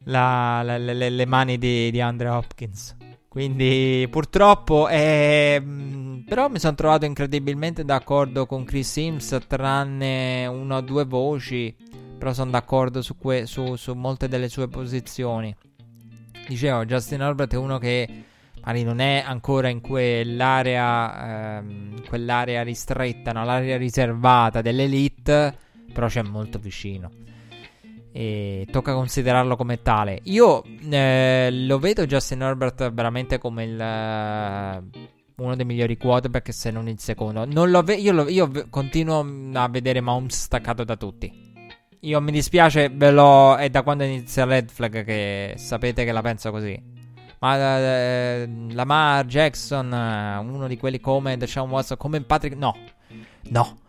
la, 0.05 0.61
la 0.63 0.77
le, 0.77 1.09
le, 1.09 1.25
mani 1.27 1.59
di, 1.59 1.91
di 1.91 2.01
Andre 2.01 2.29
Hopkins. 2.29 2.95
Quindi 3.27 4.07
purtroppo 4.09 4.87
è... 4.87 5.61
Mm, 5.61 6.21
però 6.21 6.47
mi 6.47 6.57
sono 6.57 6.73
trovato 6.73 7.05
incredibilmente 7.05 7.83
d'accordo 7.83 8.45
con 8.45 8.63
Chris 8.63 8.89
Sims 8.89 9.37
tranne 9.45 10.47
una 10.47 10.77
o 10.77 10.81
due 10.81 11.03
voci 11.03 11.75
però 12.17 12.33
sono 12.33 12.51
d'accordo 12.51 13.01
su, 13.01 13.17
que- 13.17 13.45
su, 13.45 13.75
su, 13.75 13.93
molte 13.93 14.27
delle 14.27 14.49
sue 14.49 14.67
posizioni. 14.67 15.55
Dicevo, 16.47 16.85
Justin 16.85 17.21
Herbert 17.21 17.53
è 17.53 17.57
uno 17.57 17.77
che 17.77 18.23
magari 18.65 18.83
non 18.83 18.99
è 18.99 19.23
ancora 19.25 19.69
in 19.69 19.81
quell'area, 19.81 21.57
ehm, 21.59 22.07
quell'area 22.07 22.63
ristretta, 22.63 23.31
no? 23.31 23.45
l'area 23.45 23.77
riservata 23.77 24.61
dell'elite, 24.61 25.55
però 25.93 26.07
c'è 26.07 26.23
molto 26.23 26.59
vicino. 26.59 27.11
E 28.11 28.65
tocca 28.71 28.93
considerarlo 28.93 29.55
come 29.55 29.81
tale. 29.81 30.19
Io 30.23 30.63
eh, 30.89 31.49
lo 31.51 31.79
vedo 31.79 32.05
Justin 32.05 32.41
Herbert 32.41 32.91
veramente 32.91 33.37
come 33.37 33.63
il, 33.65 33.73
uh, 33.73 35.43
uno 35.43 35.55
dei 35.55 35.65
migliori 35.65 35.97
quarterback, 35.97 36.53
se 36.53 36.71
non 36.71 36.87
il 36.87 36.99
secondo. 36.99 37.45
Non 37.45 37.69
lo 37.69 37.81
ve- 37.83 37.95
io, 37.95 38.13
lo- 38.13 38.29
io 38.29 38.49
continuo 38.69 39.25
a 39.53 39.67
vedere 39.67 39.99
Mahomes 39.99 40.43
staccato 40.43 40.85
da 40.85 40.95
tutti. 40.95 41.54
Io 42.05 42.21
mi 42.21 42.31
dispiace, 42.31 42.89
ve 42.89 43.09
lo... 43.09 43.55
è 43.55 43.69
da 43.71 43.81
quando 43.81 44.03
inizia 44.03 44.45
Red 44.45 44.69
Flag 44.69 45.03
che 45.03 45.55
sapete 45.57 46.05
che 46.05 46.11
la 46.11 46.21
penso 46.21 46.51
così. 46.51 46.79
Ma 47.39 47.79
eh, 47.79 48.47
Lamar 48.69 49.25
Jackson, 49.25 49.91
eh, 49.91 50.37
uno 50.37 50.67
di 50.67 50.77
quelli 50.77 50.99
come 50.99 51.35
Deshaun 51.35 51.69
Watson, 51.69 51.97
come 51.97 52.21
Patrick... 52.21 52.55
No, 52.55 52.77
no. 53.49 53.79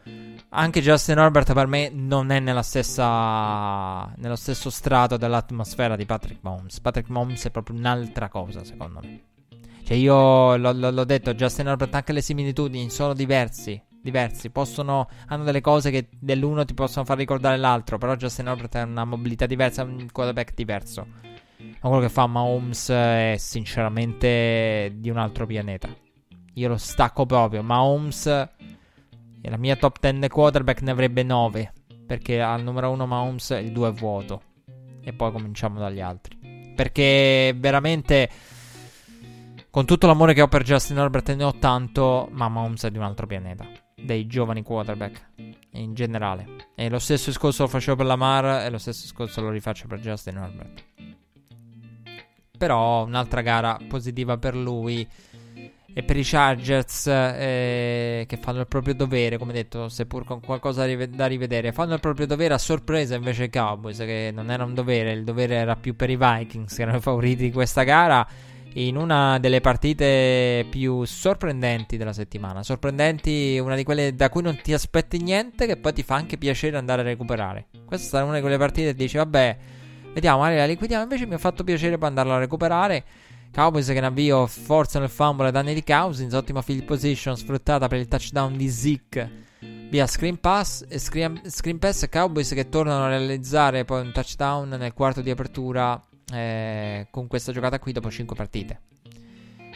Anche 0.49 0.81
Justin 0.81 1.19
Herbert 1.19 1.53
per 1.53 1.67
me 1.67 1.91
non 1.93 2.31
è 2.31 2.41
nella 2.41 2.63
stessa, 2.63 4.11
nello 4.17 4.37
stesso 4.37 4.71
strato 4.71 5.19
dell'atmosfera 5.19 5.95
di 5.95 6.07
Patrick 6.07 6.41
Mahomes. 6.43 6.81
Patrick 6.81 7.11
Mahomes 7.11 7.45
è 7.45 7.51
proprio 7.51 7.77
un'altra 7.77 8.31
cosa, 8.31 8.65
secondo 8.65 9.01
me. 9.03 9.21
Cioè, 9.85 9.95
io 9.97 10.57
l- 10.57 10.63
l- 10.63 10.95
l'ho 10.95 11.05
detto, 11.05 11.35
Justin 11.35 11.67
Herbert, 11.67 11.95
anche 11.95 12.13
le 12.15 12.23
similitudini 12.23 12.89
sono 12.89 13.13
diversi 13.13 13.79
diversi, 14.07 14.51
possono, 14.51 15.09
hanno 15.27 15.43
delle 15.43 15.61
cose 15.61 15.91
che 15.91 16.09
dell'uno 16.19 16.65
ti 16.65 16.75
possono 16.75 17.05
far 17.05 17.17
ricordare 17.19 17.57
l'altro, 17.57 17.99
però 17.99 18.15
Justin 18.15 18.47
Herbert 18.47 18.77
ha 18.77 18.85
una 18.85 19.05
mobilità 19.05 19.47
diversa, 19.47 19.83
un 19.83 20.07
quarterback 20.13 20.55
diverso. 20.55 21.07
Ma 21.59 21.89
quello 21.89 22.01
che 22.01 22.09
fa 22.09 22.27
Mahomes 22.27 22.89
è 22.91 23.35
sinceramente 23.39 24.93
di 24.97 25.11
un 25.11 25.17
altro 25.17 25.47
pianeta. 25.47 25.89
Io 26.55 26.69
lo 26.69 26.77
stacco 26.77 27.27
proprio. 27.27 27.63
Mahomes, 27.63 28.27
la 28.27 29.57
mia 29.57 29.77
top 29.77 29.99
10 30.01 30.29
quarterback 30.29 30.83
ne 30.83 30.91
avrebbe 30.93 31.23
9, 31.23 31.73
perché 32.07 32.41
al 32.41 32.63
numero 32.63 32.91
1 32.91 33.07
Mahomes 33.07 33.51
il 33.51 33.73
2 33.73 33.89
è 33.89 33.93
vuoto. 33.93 34.43
E 35.03 35.13
poi 35.13 35.33
cominciamo 35.33 35.79
dagli 35.79 36.01
altri. 36.01 36.75
Perché 36.75 37.55
veramente 37.57 38.31
con 39.71 39.85
tutto 39.85 40.07
l'amore 40.07 40.33
che 40.33 40.43
ho 40.43 40.49
per 40.49 40.63
Justin 40.63 40.99
Herbert 40.99 41.35
ne 41.35 41.45
ho 41.45 41.59
tanto, 41.59 42.29
ma 42.33 42.49
Mahomes 42.49 42.85
è 42.85 42.91
di 42.91 42.99
un 42.99 43.05
altro 43.05 43.27
pianeta 43.27 43.85
dei 44.01 44.27
giovani 44.27 44.63
quarterback 44.63 45.31
in 45.71 45.95
generale. 45.95 46.69
E 46.75 46.91
lo 46.91 46.99
stesso 46.99 47.31
discorso 47.31 47.63
lo 47.63 47.69
facevo 47.69 47.97
per 47.97 48.07
Lamar 48.07 48.65
e 48.65 48.71
lo 48.71 48.79
stesso 48.79 49.03
discorso 49.03 49.41
lo 49.41 49.51
rifaccio 49.51 49.87
per 49.87 50.01
Justin 50.01 50.37
Herbert. 50.37 50.85
Però 52.59 53.05
un'altra 53.05 53.41
gara 53.41 53.79
positiva 53.89 54.37
per 54.37 54.55
lui 54.55 55.07
e 55.99 56.03
per 56.03 56.17
i 56.19 56.23
Chargers 56.25 57.07
eh, 57.07 58.25
che 58.29 58.37
fanno 58.37 58.61
il 58.61 58.67
proprio 58.67 58.95
dovere, 58.95 59.39
come 59.39 59.55
detto, 59.55 59.89
seppur 59.89 60.25
con 60.25 60.41
qualcosa 60.41 60.87
da 60.87 61.27
rivedere, 61.27 61.73
fanno 61.73 61.95
il 61.95 62.01
proprio 62.01 62.27
dovere 62.27 62.53
a 62.53 62.59
sorpresa 62.59 63.15
invece 63.15 63.45
i 63.45 63.51
Cowboys, 63.51 63.97
che 63.99 64.31
non 64.33 64.51
era 64.51 64.65
un 64.65 64.75
dovere, 64.75 65.13
il 65.13 65.25
dovere 65.25 65.55
era 65.55 65.75
più 65.75 65.97
per 65.97 66.11
i 66.11 66.19
Vikings, 66.19 66.75
che 66.75 66.83
erano 66.83 67.01
favoriti 67.01 67.45
di 67.45 67.53
questa 67.53 67.83
gara 67.83 68.27
in 68.77 68.97
una 68.97 69.39
delle 69.39 69.61
partite 69.61 70.67
più 70.71 71.05
sorprendenti 71.05 71.97
della 71.97 72.13
settimana. 72.13 72.63
Sorprendenti, 72.63 73.59
una 73.59 73.75
di 73.75 73.85
quelle 73.85 74.15
da 74.15 74.29
cui 74.29 74.43
non 74.43 74.59
ti 74.63 74.73
aspetti 74.73 75.19
niente, 75.23 75.67
che 75.67 75.77
poi 75.77 75.93
ti 75.93 76.03
fa 76.03 76.15
anche 76.17 76.37
piacere 76.37 76.77
andare 76.77 77.03
a 77.03 77.05
recuperare. 77.05 77.67
Questa 77.85 78.21
è 78.21 78.23
una 78.23 78.35
di 78.35 78.41
quelle 78.41 78.59
partite 78.59 78.89
che 78.89 78.95
dici, 78.95 79.17
vabbè, 79.17 79.59
Vediamo, 80.17 80.39
magari 80.39 80.57
la 80.57 80.65
liquidiamo. 80.65 81.03
Invece 81.03 81.27
mi 81.27 81.35
ha 81.35 81.39
fatto 81.39 81.63
piacere 81.63 81.99
poi 81.99 82.09
andarla 82.09 82.37
a 82.37 82.39
recuperare. 82.39 83.05
Cowboys 83.53 83.87
che 83.87 84.01
ne 84.01 84.07
avvio 84.07 84.47
forza 84.47 84.99
nel 84.99 85.11
fumble 85.11 85.47
ai 85.47 85.53
danni 85.53 85.75
di 85.75 85.85
Cousins, 85.85 86.33
ottima 86.33 86.63
field 86.63 86.85
position 86.85 87.37
sfruttata 87.37 87.87
per 87.87 87.99
il 87.99 88.09
touchdown 88.09 88.57
di 88.57 88.69
Zeke 88.69 89.45
via 89.89 90.07
screen 90.07 90.39
pass 90.41 90.85
e 90.89 90.99
screen, 90.99 91.43
screen 91.45 91.79
pass 91.79 92.09
Cowboys 92.09 92.53
che 92.53 92.69
tornano 92.69 93.05
a 93.05 93.09
realizzare 93.09 93.85
poi 93.85 94.01
un 94.01 94.13
touchdown 94.13 94.71
nel 94.71 94.95
quarto 94.95 95.21
di 95.21 95.31
apertura 95.31 96.03
eh, 96.33 97.07
con 97.11 97.27
questa 97.27 97.53
giocata 97.53 97.79
qui 97.79 97.93
dopo 97.93 98.11
5 98.11 98.37
partite. 98.37 98.81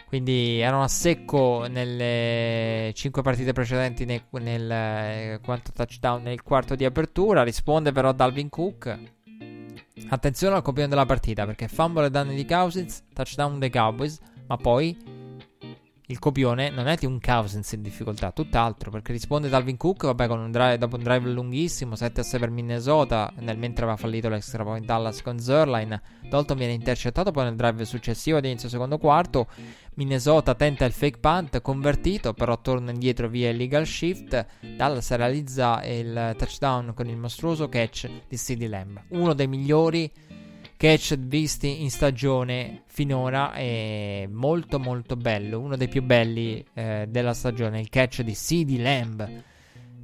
Quindi 0.07 0.59
erano 0.59 0.83
a 0.83 0.89
secco 0.89 1.67
nelle 1.69 2.91
5 2.93 3.23
partite 3.23 3.53
precedenti 3.53 4.05
nel, 4.05 4.25
nel 4.31 4.71
eh, 4.71 5.41
touchdown 5.73 6.23
nel 6.23 6.43
quarto 6.43 6.75
di 6.75 6.85
apertura. 6.85 7.45
Risponde 7.45 7.93
però 7.93 8.13
Dalvin 8.13 8.49
Cook. 8.49 8.99
Attenzione 10.09 10.57
al 10.57 10.63
copione 10.63 10.89
della 10.89 11.07
partita 11.07 11.47
perché 11.47 11.69
fumble 11.69 12.07
e 12.07 12.11
danni 12.11 12.35
di 12.35 12.45
Cousins, 12.45 13.05
touchdown 13.13 13.61
dei 13.61 13.71
Cowboys, 13.71 14.19
ma 14.49 14.57
poi 14.57 15.20
il 16.11 16.19
copione 16.19 16.71
non 16.71 16.89
è 16.89 16.97
di 16.97 17.07
un 17.07 17.21
Cousins 17.21 17.71
in 17.73 17.83
difficoltà, 17.83 18.33
tutt'altro, 18.33 18.91
perché 18.91 19.13
risponde 19.13 19.49
Dalvin 19.49 19.77
Cook, 19.77 20.07
vabbè, 20.07 20.27
un 20.27 20.51
drive, 20.51 20.77
dopo 20.77 20.97
un 20.97 21.05
drive 21.05 21.29
lunghissimo, 21.31 21.95
7-6 21.95 22.39
per 22.39 22.51
Minnesota, 22.51 23.33
nel 23.39 23.57
mentre 23.57 23.85
aveva 23.85 23.97
fallito 23.97 24.29
l'extra 24.29 24.65
point 24.65 24.85
Dallas 24.85 25.23
con 25.23 25.39
Zerline, 25.39 26.03
Dalton 26.29 26.57
viene 26.57 26.73
intercettato 26.73 27.31
poi 27.31 27.45
nel 27.45 27.55
drive 27.55 27.85
successivo 27.85 28.39
ad 28.39 28.45
inizio 28.45 28.69
secondo 28.69 28.99
quarto, 28.99 29.47
Minnesota 29.95 30.55
tenta 30.55 30.85
il 30.85 30.93
fake 30.93 31.19
punt, 31.19 31.61
convertito, 31.63 32.35
però 32.35 32.61
torna 32.61 32.91
indietro 32.91 33.29
via 33.29 33.51
illegal 33.51 33.87
shift, 33.87 34.47
Dallas 34.77 35.15
realizza 35.15 35.85
il 35.85 36.35
touchdown 36.37 36.93
con 36.93 37.09
il 37.09 37.17
mostruoso 37.17 37.69
catch 37.69 38.11
di 38.29 38.37
CD 38.37 38.67
Lamb, 38.67 39.01
uno 39.11 39.33
dei 39.33 39.47
migliori 39.47 40.11
catch 40.81 41.15
visti 41.19 41.83
in 41.83 41.91
stagione 41.91 42.85
finora 42.87 43.53
è 43.53 44.27
molto 44.33 44.79
molto 44.79 45.15
bello, 45.15 45.61
uno 45.61 45.77
dei 45.77 45.89
più 45.89 46.03
belli 46.03 46.65
eh, 46.73 47.05
della 47.07 47.35
stagione, 47.35 47.81
il 47.81 47.91
catch 47.91 48.23
di 48.23 48.33
CD 48.33 48.79
Lamb. 48.79 49.29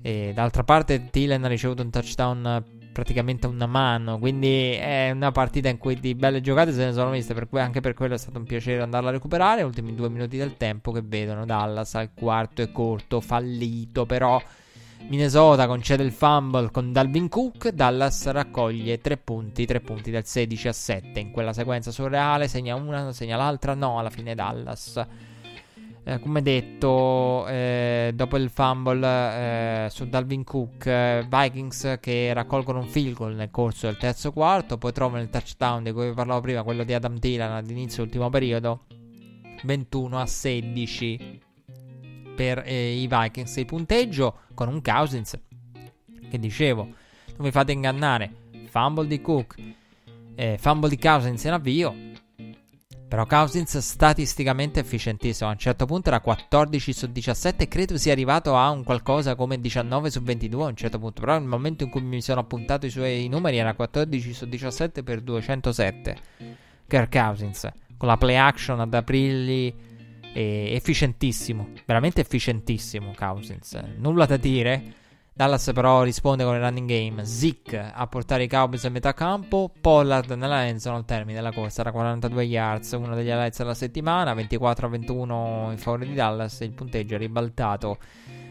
E 0.03 0.33
d'altra 0.35 0.65
parte 0.65 1.09
Thielen 1.09 1.43
ha 1.45 1.49
ricevuto 1.49 1.81
un 1.81 1.89
touchdown 1.89 2.63
praticamente 2.93 3.47
una 3.47 3.65
mano, 3.65 4.19
quindi 4.19 4.73
è 4.73 5.11
una 5.13 5.33
partita 5.33 5.71
in 5.71 5.79
cui 5.79 5.99
di 5.99 6.15
belle 6.15 6.43
giocate 6.43 6.73
se 6.73 6.85
ne 6.85 6.93
sono 6.93 7.09
viste, 7.09 7.33
per 7.33 7.49
cui 7.49 7.59
anche 7.59 7.81
per 7.81 7.95
quello 7.95 8.13
è 8.13 8.19
stato 8.19 8.37
un 8.37 8.45
piacere 8.45 8.83
andarla 8.83 9.09
a 9.09 9.13
recuperare, 9.13 9.63
ultimi 9.63 9.95
due 9.95 10.11
minuti 10.11 10.37
del 10.37 10.59
tempo 10.59 10.93
che 10.93 11.01
vedono 11.03 11.47
Dallas 11.47 11.95
al 11.95 12.11
quarto 12.13 12.61
e 12.61 12.71
corto, 12.71 13.23
fallito 13.23 14.05
però 14.05 14.39
Minnesota 15.09 15.69
concede 15.69 16.03
il 16.03 16.11
fumble 16.11 16.71
con 16.73 16.93
Dalvin 16.93 17.29
Cook, 17.29 17.69
Dallas 17.69 18.27
raccoglie 18.27 19.01
3 19.01 19.17
punti, 19.19 19.65
3 19.65 19.81
punti 19.81 20.11
del 20.11 20.27
16 20.27 20.69
a 20.69 20.73
7. 20.73 21.21
In 21.21 21.31
quella 21.31 21.53
sequenza 21.53 21.93
surreale 21.93 22.49
segna 22.49 22.75
una, 22.75 23.13
segna 23.13 23.37
l'altra, 23.37 23.75
no, 23.75 23.99
alla 23.99 24.11
fine 24.11 24.35
Dallas. 24.35 25.07
Eh, 26.09 26.21
come 26.21 26.41
detto, 26.41 27.47
eh, 27.49 28.13
dopo 28.15 28.37
il 28.37 28.49
fumble 28.49 29.87
eh, 29.87 29.91
su 29.91 30.09
Dalvin 30.09 30.45
Cook, 30.45 30.87
eh, 30.87 31.27
Vikings 31.29 31.99
che 32.01 32.33
raccolgono 32.33 32.79
un 32.79 32.87
field 32.87 33.17
goal 33.17 33.35
nel 33.35 33.51
corso 33.51 33.87
del 33.87 33.97
terzo 33.97 34.33
quarto, 34.33 34.79
poi 34.79 34.93
trovano 34.93 35.23
il 35.23 35.31
touchdown 35.31 35.83
di 35.83 35.93
cui 35.93 36.09
vi 36.09 36.15
parlavo 36.15 36.41
prima, 36.41 36.63
quello 36.63 36.85
di 36.85 36.95
Adam 36.95 37.19
Thielen 37.19 37.51
ad 37.51 37.69
inizio 37.71 38.05
ultimo 38.05 38.29
periodo, 38.31 38.87
21 39.65 40.21
a 40.21 40.27
16 40.27 41.41
per 42.37 42.63
eh, 42.65 43.01
i 43.01 43.09
Vikings. 43.09 43.57
Il 43.57 43.67
punteggio 43.67 44.39
con 44.57 44.69
un 44.69 44.81
Cousins 44.81 45.39
che 46.29 46.39
dicevo, 46.39 46.83
non 46.85 47.45
vi 47.45 47.51
fate 47.53 47.73
ingannare, 47.73 48.33
fumble 48.69 49.07
di 49.07 49.21
Cook, 49.21 49.55
eh, 50.35 50.57
fumble 50.59 50.89
di 50.89 50.99
Cousins 50.99 51.45
in 51.45 51.53
avvio. 51.53 51.95
Però 53.09 53.25
Cousins 53.25 53.79
statisticamente 53.79 54.81
efficientissimo. 54.81 55.49
A 55.49 55.53
un 55.53 55.59
certo 55.59 55.87
punto 55.87 56.09
era 56.09 56.19
14 56.19 56.93
su 56.93 57.07
17 57.07 57.63
e 57.63 57.69
credo 57.69 57.97
sia 57.99 58.11
arrivato 58.11 58.57
a 58.57 58.71
un 58.71 58.83
qualcosa 58.83 59.37
come 59.37 59.61
19 59.61 60.11
su 60.11 60.23
22 60.23 60.65
a 60.65 60.67
un 60.67 60.75
certo 60.75 60.99
punto. 60.99 61.21
Però 61.21 61.39
nel 61.39 61.47
momento 61.47 61.85
in 61.85 61.91
cui 61.91 62.01
mi 62.01 62.21
sono 62.21 62.41
appuntato 62.41 62.87
i 62.87 62.91
suoi 62.91 63.29
numeri 63.29 63.59
era 63.59 63.75
14 63.75 64.33
su 64.33 64.47
17 64.47 65.05
per 65.05 65.21
207. 65.21 66.17
Kirk 66.89 67.13
Cousins. 67.13 67.71
Con 67.97 68.09
la 68.09 68.17
play 68.17 68.37
action 68.37 68.81
ad 68.81 68.93
aprirgli 68.93 69.73
e 70.37 70.75
efficientissimo, 70.75 71.71
veramente 71.87 72.21
efficientissimo 72.21 73.15
Cousins. 73.17 73.73
Nulla 73.97 74.27
da 74.27 74.37
dire. 74.37 74.93
Dallas 75.33 75.71
però 75.73 76.03
risponde 76.03 76.45
con 76.45 76.55
il 76.55 76.61
running 76.61 76.87
game. 76.87 77.25
Zeke 77.25 77.91
a 77.95 78.07
portare 78.07 78.43
i 78.43 78.49
Cowboys 78.49 78.85
a 78.85 78.91
metà 78.91 79.15
campo. 79.15 79.71
Pollard 79.81 80.31
nella 80.33 80.67
endzone 80.67 80.97
al 80.97 81.07
termine 81.07 81.39
della 81.39 81.53
corsa 81.53 81.83
da 81.83 81.91
42 81.91 82.45
yards, 82.45 82.93
uno 82.93 83.15
degli 83.15 83.29
highlights 83.29 83.59
della 83.59 83.73
settimana. 83.73 84.35
24 84.35 84.87
a 84.87 84.91
21 84.91 85.69
in 85.71 85.79
favore 85.79 86.07
di 86.07 86.13
Dallas. 86.13 86.61
Il 86.61 86.73
punteggio 86.73 87.15
è 87.15 87.19
ribaltato 87.19 87.97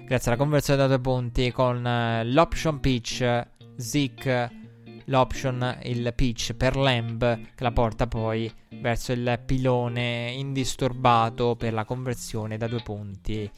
grazie 0.05 0.31
alla 0.31 0.39
conversione 0.39 0.79
da 0.79 0.87
due 0.87 0.99
punti 0.99 1.51
con 1.51 1.85
uh, 1.85 2.27
l'option 2.31 2.79
pitch. 2.79 3.45
Zeke 3.77 4.64
l'option, 5.05 5.79
il 5.83 6.13
pitch 6.15 6.53
per 6.53 6.75
Lamb 6.75 7.39
che 7.55 7.63
la 7.63 7.71
porta 7.71 8.07
poi 8.07 8.51
verso 8.79 9.11
il 9.11 9.39
pilone 9.45 10.31
indisturbato 10.35 11.55
per 11.55 11.73
la 11.73 11.85
conversione 11.85 12.57
da 12.57 12.67
due 12.67 12.81
punti. 12.83 13.49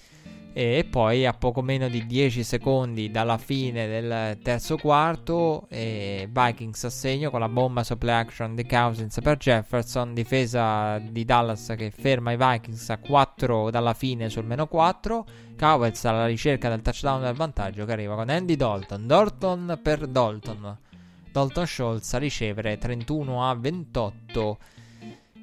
E 0.53 0.87
poi 0.89 1.27
a 1.27 1.33
poco 1.33 1.61
meno 1.61 1.87
di 1.87 2.07
10 2.07 2.43
secondi 2.43 3.11
dalla 3.11 3.37
fine 3.37 3.85
del 3.85 4.39
terzo 4.41 4.75
quarto, 4.77 5.67
Vikings 5.69 6.83
a 6.83 6.89
segno 6.89 7.29
con 7.29 7.41
la 7.41 7.47
bomba 7.47 7.83
su 7.83 7.95
play 7.95 8.15
action 8.15 8.55
di 8.55 8.65
Cousins 8.65 9.19
per 9.21 9.37
Jefferson, 9.37 10.15
difesa 10.15 10.97
di 10.97 11.23
Dallas 11.25 11.75
che 11.77 11.91
ferma 11.91 12.31
i 12.31 12.37
Vikings 12.37 12.89
a 12.89 12.97
4 12.97 13.69
dalla 13.69 13.93
fine 13.93 14.29
sul 14.29 14.45
meno 14.45 14.65
4. 14.65 15.25
Cowboys 15.55 16.03
alla 16.05 16.25
ricerca 16.25 16.69
del 16.69 16.81
touchdown 16.81 17.21
del 17.21 17.35
vantaggio 17.35 17.85
che 17.85 17.91
arriva 17.91 18.15
con 18.15 18.29
Andy 18.29 18.55
Dalton. 18.55 19.05
Dalton 19.05 19.79
per 19.83 20.07
Dalton 20.07 20.77
Dalton 21.37 21.67
Schultz 21.67 22.15
a 22.15 22.17
ricevere 22.17 22.79
31 22.79 23.47
a 23.47 23.53
28 23.53 24.57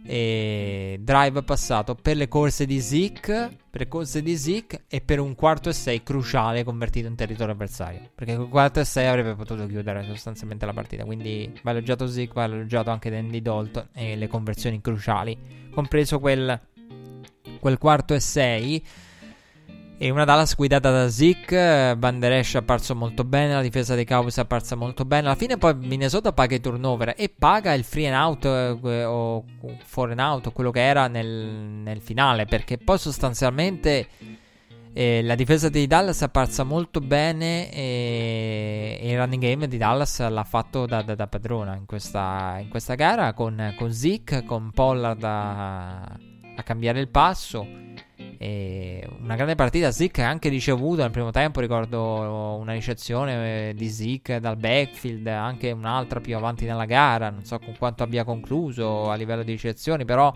e 0.04 0.98
drive 1.00 1.44
passato 1.44 1.94
per 1.94 2.16
le 2.16 2.26
corse 2.26 2.66
di 2.66 2.80
Zeke 2.80 3.56
per 3.70 3.82
le 3.82 3.88
corse 3.88 4.20
di 4.20 4.36
Zeke 4.36 4.86
e 4.88 5.00
per 5.00 5.20
un 5.20 5.36
quarto 5.36 5.68
e 5.68 5.72
6 5.72 6.02
cruciale 6.02 6.64
convertito 6.64 7.06
in 7.06 7.14
territorio 7.14 7.54
avversario. 7.54 8.10
Perché 8.12 8.34
con 8.34 8.48
quarto 8.48 8.80
e 8.80 8.84
6 8.84 9.06
avrebbe 9.06 9.36
potuto 9.36 9.66
chiudere 9.66 10.04
sostanzialmente 10.04 10.66
la 10.66 10.72
partita. 10.72 11.04
Quindi 11.04 11.60
va 11.62 11.70
elogiato 11.70 12.08
Zeke 12.08 12.32
va 12.34 12.44
elogiato 12.44 12.90
anche 12.90 13.08
Dandy 13.08 13.40
Dalton 13.40 13.90
e 13.92 14.16
le 14.16 14.26
conversioni 14.26 14.80
cruciali. 14.80 15.70
Compreso 15.72 16.18
quel, 16.18 16.60
quel 17.60 17.78
quarto 17.78 18.14
e 18.14 18.20
6 18.20 18.84
e 19.96 20.10
una 20.10 20.24
Dallas 20.24 20.56
guidata 20.56 20.90
da 20.90 21.08
Zeke, 21.08 21.94
Van 21.96 22.18
Der 22.18 22.32
Esch 22.32 22.54
è 22.54 22.58
apparso 22.58 22.96
molto 22.96 23.22
bene, 23.22 23.54
la 23.54 23.62
difesa 23.62 23.94
dei 23.94 24.04
Cowboys 24.04 24.38
è 24.38 24.40
apparsa 24.40 24.74
molto 24.74 25.04
bene. 25.04 25.26
Alla 25.26 25.36
fine 25.36 25.56
poi 25.56 25.74
Minnesota 25.76 26.32
paga 26.32 26.56
i 26.56 26.60
turnover 26.60 27.14
e 27.16 27.28
paga 27.28 27.72
il 27.74 27.84
free 27.84 28.08
and 28.08 28.16
out 28.16 28.44
eh, 28.44 29.04
o 29.04 29.44
for 29.84 30.10
and 30.10 30.18
out, 30.18 30.52
quello 30.52 30.72
che 30.72 30.84
era 30.84 31.06
nel, 31.06 31.26
nel 31.26 32.00
finale, 32.00 32.44
perché 32.44 32.76
poi 32.76 32.98
sostanzialmente 32.98 34.08
eh, 34.92 35.22
la 35.22 35.36
difesa 35.36 35.68
di 35.68 35.86
Dallas 35.86 36.22
è 36.22 36.24
apparsa 36.24 36.64
molto 36.64 37.00
bene 37.00 37.70
e, 37.72 38.98
e, 39.00 39.12
il 39.12 39.16
running 39.16 39.42
game 39.42 39.68
di 39.68 39.76
Dallas 39.76 40.28
l'ha 40.28 40.44
fatto 40.44 40.86
da, 40.86 41.02
da, 41.02 41.14
da 41.14 41.28
padrona 41.28 41.76
in 41.76 41.86
questa, 41.86 42.58
in 42.60 42.68
questa, 42.68 42.96
gara 42.96 43.32
con, 43.32 43.74
con 43.78 43.92
Zeke, 43.92 44.44
con 44.44 44.72
Pollard 44.72 45.22
a, 45.22 46.02
a 46.02 46.62
cambiare 46.64 46.98
il 46.98 47.08
passo 47.08 47.82
e 48.44 49.08
una 49.22 49.36
grande 49.36 49.54
partita. 49.54 49.90
Zeke 49.90 50.22
ha 50.22 50.28
anche 50.28 50.50
ricevuto 50.50 51.00
nel 51.00 51.10
primo 51.10 51.30
tempo. 51.30 51.60
Ricordo 51.60 52.58
una 52.60 52.74
ricezione 52.74 53.70
eh, 53.70 53.74
di 53.74 53.88
Zeke 53.88 54.38
dal 54.38 54.58
backfield, 54.58 55.26
anche 55.28 55.70
un'altra 55.70 56.20
più 56.20 56.36
avanti 56.36 56.66
nella 56.66 56.84
gara. 56.84 57.30
Non 57.30 57.44
so 57.44 57.58
con 57.58 57.74
quanto 57.78 58.02
abbia 58.02 58.22
concluso 58.22 59.10
a 59.10 59.14
livello 59.14 59.42
di 59.42 59.52
ricezioni, 59.52 60.04
però. 60.04 60.30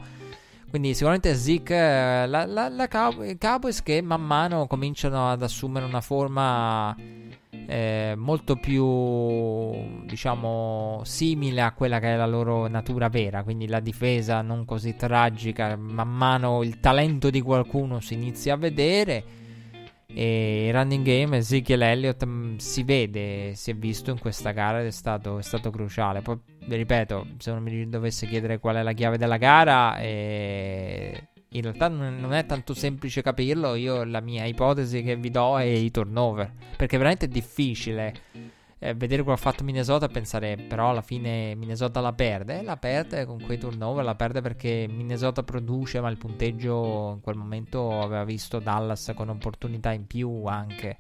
Quindi 0.70 0.93
sicuramente 0.93 1.35
Zeke, 1.35 1.74
eh, 1.74 2.26
la, 2.26 2.47
la, 2.47 2.68
la 2.68 2.89
Cowboys 2.89 3.82
che 3.82 4.01
man 4.01 4.22
mano 4.22 4.66
cominciano 4.66 5.30
ad 5.30 5.43
assumere 5.43 5.85
una 5.85 6.01
forma 6.01 6.94
eh, 7.70 8.15
molto 8.16 8.57
più 8.57 10.07
diciamo 10.07 11.03
simile 11.05 11.61
a 11.61 11.73
quella 11.73 12.01
che 12.01 12.15
è 12.15 12.16
la 12.16 12.24
loro 12.24 12.66
natura 12.66 13.11
vera 13.11 13.43
quindi 13.43 13.66
la 13.66 13.81
difesa 13.81 14.40
non 14.40 14.65
così 14.65 14.97
tragica. 14.97 15.77
Man 15.77 16.09
mano 16.09 16.62
il 16.62 16.81
talento 16.81 17.28
di 17.28 17.43
qualcuno 17.43 18.01
si 18.01 18.15
inizia 18.15 18.55
a 18.55 18.57
vedere 18.57 19.24
e 20.07 20.69
il 20.69 20.73
running 20.73 21.05
game 21.05 21.36
Ezekiel 21.36 21.82
Elliott 21.82 22.24
mh, 22.24 22.31
mm, 22.31 22.57
si 22.57 22.82
vede 22.85 23.53
si 23.55 23.70
è 23.70 23.74
visto 23.74 24.11
in 24.11 24.19
questa 24.19 24.53
gara 24.53 24.81
ed 24.81 24.86
è 24.86 24.90
stato, 24.90 25.36
è 25.39 25.43
stato 25.43 25.70
cruciale. 25.70 26.23
Poi 26.23 26.40
ripeto 26.66 27.27
se 27.36 27.53
non 27.53 27.62
mi 27.62 27.86
dovesse 27.86 28.27
chiedere 28.27 28.59
qual 28.59 28.77
è 28.77 28.82
la 28.82 28.93
chiave 28.93 29.19
della 29.19 29.36
gara 29.36 29.99
eh, 29.99 31.28
in 31.51 31.62
realtà 31.62 31.89
non 31.89 32.33
è 32.33 32.45
tanto 32.45 32.75
semplice 32.75 33.23
capirlo. 33.23 33.75
Io 33.75 34.05
la 34.05 34.20
mia 34.20 34.45
ipotesi 34.45 35.03
che 35.03 35.16
vi 35.16 35.31
do 35.31 35.59
è 35.59 35.65
i 35.65 35.91
turnover. 35.91 36.53
Perché 36.77 36.97
veramente 36.97 37.27
è 37.27 37.29
difficile 37.29 38.15
eh, 38.81 38.95
vedere 38.95 39.23
quello 39.23 39.37
che 39.37 39.43
ha 39.43 39.51
fatto 39.51 39.65
Minnesota 39.65 40.07
e 40.07 40.09
pensare 40.09 40.57
però 40.57 40.91
alla 40.91 41.03
fine 41.03 41.55
Minnesota 41.55 42.01
la 42.01 42.12
perde. 42.12 42.61
E 42.61 42.62
la 42.62 42.77
perde 42.77 43.25
con 43.25 43.41
quei 43.41 43.59
turnover, 43.59 44.05
la 44.05 44.15
perde 44.15 44.41
perché 44.41 44.87
Minnesota 44.89 45.43
produce, 45.43 46.01
ma 46.01 46.11
il 46.11 46.19
punteggio 46.19 47.12
in 47.15 47.20
quel 47.20 47.37
momento 47.37 48.01
aveva 48.01 48.25
visto 48.25 48.59
Dallas 48.59 49.12
con 49.15 49.31
opportunità 49.31 49.93
in 49.93 50.07
più 50.07 50.45
anche. 50.45 50.99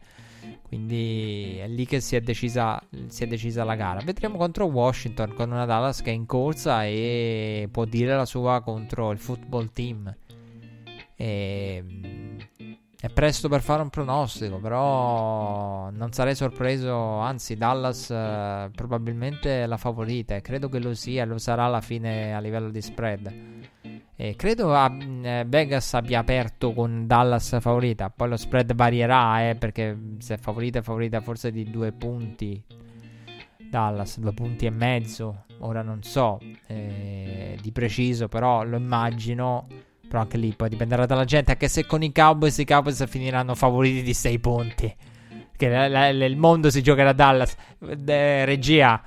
Quindi 0.62 1.56
è 1.58 1.68
lì 1.68 1.84
che 1.86 2.00
si 2.00 2.16
è, 2.16 2.20
decisa, 2.20 2.80
si 3.08 3.24
è 3.24 3.26
decisa 3.26 3.64
la 3.64 3.74
gara. 3.74 4.00
Vedremo 4.00 4.36
contro 4.36 4.66
Washington 4.66 5.34
con 5.34 5.50
una 5.50 5.64
Dallas 5.64 6.00
che 6.00 6.10
è 6.10 6.14
in 6.14 6.26
corsa 6.26 6.84
e 6.84 7.68
può 7.70 7.84
dire 7.84 8.16
la 8.16 8.24
sua 8.24 8.62
contro 8.62 9.10
il 9.10 9.18
football 9.18 9.70
team. 9.72 10.14
E 11.20 11.84
è 13.00 13.08
presto 13.10 13.48
per 13.48 13.62
fare 13.62 13.80
un 13.82 13.90
pronostico, 13.90 14.58
però 14.58 15.88
non 15.90 16.10
sarei 16.10 16.34
sorpreso, 16.34 17.18
anzi 17.18 17.56
Dallas 17.56 18.10
eh, 18.10 18.70
probabilmente 18.74 19.62
è 19.62 19.66
la 19.66 19.76
favorita 19.76 20.34
e 20.34 20.40
credo 20.40 20.68
che 20.68 20.80
lo 20.80 20.92
sia, 20.94 21.24
lo 21.24 21.38
sarà 21.38 21.66
alla 21.66 21.80
fine 21.80 22.34
a 22.34 22.40
livello 22.40 22.70
di 22.70 22.82
spread. 22.82 23.34
E 24.16 24.34
credo 24.34 24.74
a, 24.74 24.92
eh, 25.22 25.44
Vegas 25.46 25.94
abbia 25.94 26.18
aperto 26.18 26.72
con 26.72 27.06
Dallas 27.06 27.58
favorita, 27.60 28.10
poi 28.10 28.30
lo 28.30 28.36
spread 28.36 28.74
varierà, 28.74 29.48
eh, 29.48 29.54
perché 29.54 29.96
se 30.18 30.34
è 30.34 30.38
favorita 30.38 30.80
è 30.80 30.82
favorita 30.82 31.20
forse 31.20 31.52
di 31.52 31.70
due 31.70 31.92
punti. 31.92 32.60
Dallas, 33.70 34.18
due 34.18 34.32
punti 34.32 34.66
e 34.66 34.70
mezzo, 34.70 35.44
ora 35.58 35.82
non 35.82 36.02
so 36.02 36.40
eh, 36.66 37.56
di 37.60 37.70
preciso, 37.70 38.26
però 38.26 38.64
lo 38.64 38.76
immagino 38.76 39.68
però 40.08 40.22
anche 40.22 40.38
lì 40.38 40.52
poi 40.56 40.68
dipenderà 40.70 41.06
dalla 41.06 41.24
gente. 41.24 41.52
Anche 41.52 41.68
se 41.68 41.86
con 41.86 42.02
i 42.02 42.10
Cowboys 42.10 42.58
i 42.58 42.64
Cowboys 42.64 43.06
finiranno 43.06 43.54
favoriti 43.54 44.02
di 44.02 44.14
6 44.14 44.38
punti. 44.40 44.96
Che 45.56 45.68
la, 45.68 45.88
la, 45.88 46.08
il 46.08 46.36
mondo 46.36 46.70
si 46.70 46.82
giocherà 46.82 47.10
a 47.10 47.12
Dallas. 47.12 47.54
De, 47.78 48.44
regia. 48.44 49.02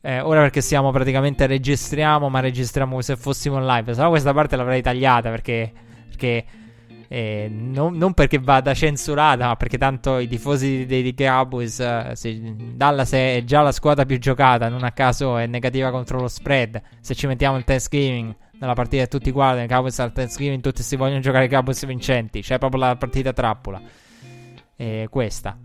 Eh, 0.00 0.20
ora 0.20 0.40
perché 0.40 0.60
siamo 0.60 0.90
praticamente 0.92 1.46
registriamo, 1.46 2.28
ma 2.28 2.40
registriamo 2.40 2.92
come 2.92 3.02
se 3.02 3.16
fossimo 3.16 3.58
live. 3.58 3.94
Se 3.94 4.00
no 4.00 4.08
questa 4.10 4.32
parte 4.32 4.56
l'avrei 4.56 4.80
tagliata 4.80 5.30
perché. 5.30 5.72
perché 6.08 6.44
eh, 7.08 7.48
non, 7.50 7.96
non, 7.96 8.12
perché 8.12 8.38
vada 8.38 8.74
censurata, 8.74 9.46
ma 9.46 9.56
perché 9.56 9.78
tanto 9.78 10.18
i 10.18 10.26
tifosi 10.26 10.86
dei, 10.86 11.14
Cowboys. 11.14 11.80
Eh, 11.80 12.54
Dallas 12.74 13.12
è 13.12 13.42
già 13.44 13.62
la 13.62 13.72
squadra 13.72 14.04
più 14.04 14.18
giocata. 14.18 14.68
Non 14.68 14.84
a 14.84 14.92
caso 14.92 15.36
è 15.36 15.46
negativa 15.46 15.90
contro 15.90 16.20
lo 16.20 16.28
spread. 16.28 16.80
Se 17.00 17.14
ci 17.14 17.26
mettiamo 17.26 17.56
il 17.56 17.64
Thanksgiving 17.64 18.34
nella 18.58 18.74
partita 18.74 19.06
tutti 19.06 19.30
guardano 19.30 19.64
i 19.64 19.68
Cowboys 19.68 19.98
al 19.98 20.12
Thanksgiving, 20.12 20.62
tutti 20.62 20.82
si 20.82 20.96
vogliono 20.96 21.20
giocare 21.20 21.46
i 21.46 21.48
Cowboys 21.48 21.84
vincenti. 21.86 22.40
C'è 22.40 22.58
proprio 22.58 22.80
la 22.80 22.96
partita 22.96 23.32
trappola. 23.32 23.80
E 24.76 25.06
questa. 25.10 25.58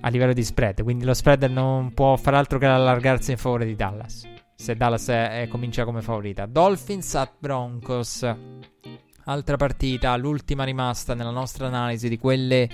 A 0.00 0.08
livello 0.08 0.32
di 0.32 0.42
spread. 0.42 0.82
Quindi 0.82 1.04
lo 1.04 1.14
spread 1.14 1.44
non 1.44 1.92
può 1.94 2.16
fare 2.16 2.36
altro 2.36 2.58
che 2.58 2.66
allargarsi 2.66 3.32
in 3.32 3.36
favore 3.36 3.64
di 3.64 3.74
Dallas. 3.74 4.28
Se 4.54 4.74
Dallas 4.74 5.08
è, 5.08 5.42
è, 5.42 5.48
comincia 5.48 5.84
come 5.84 6.02
favorita. 6.02 6.46
Dolphins 6.46 7.14
at 7.14 7.32
Broncos. 7.38 8.34
Altra 9.24 9.56
partita, 9.56 10.16
l'ultima 10.16 10.64
rimasta 10.64 11.14
nella 11.14 11.30
nostra 11.30 11.66
analisi 11.66 12.08
di 12.08 12.16
quelle 12.16 12.68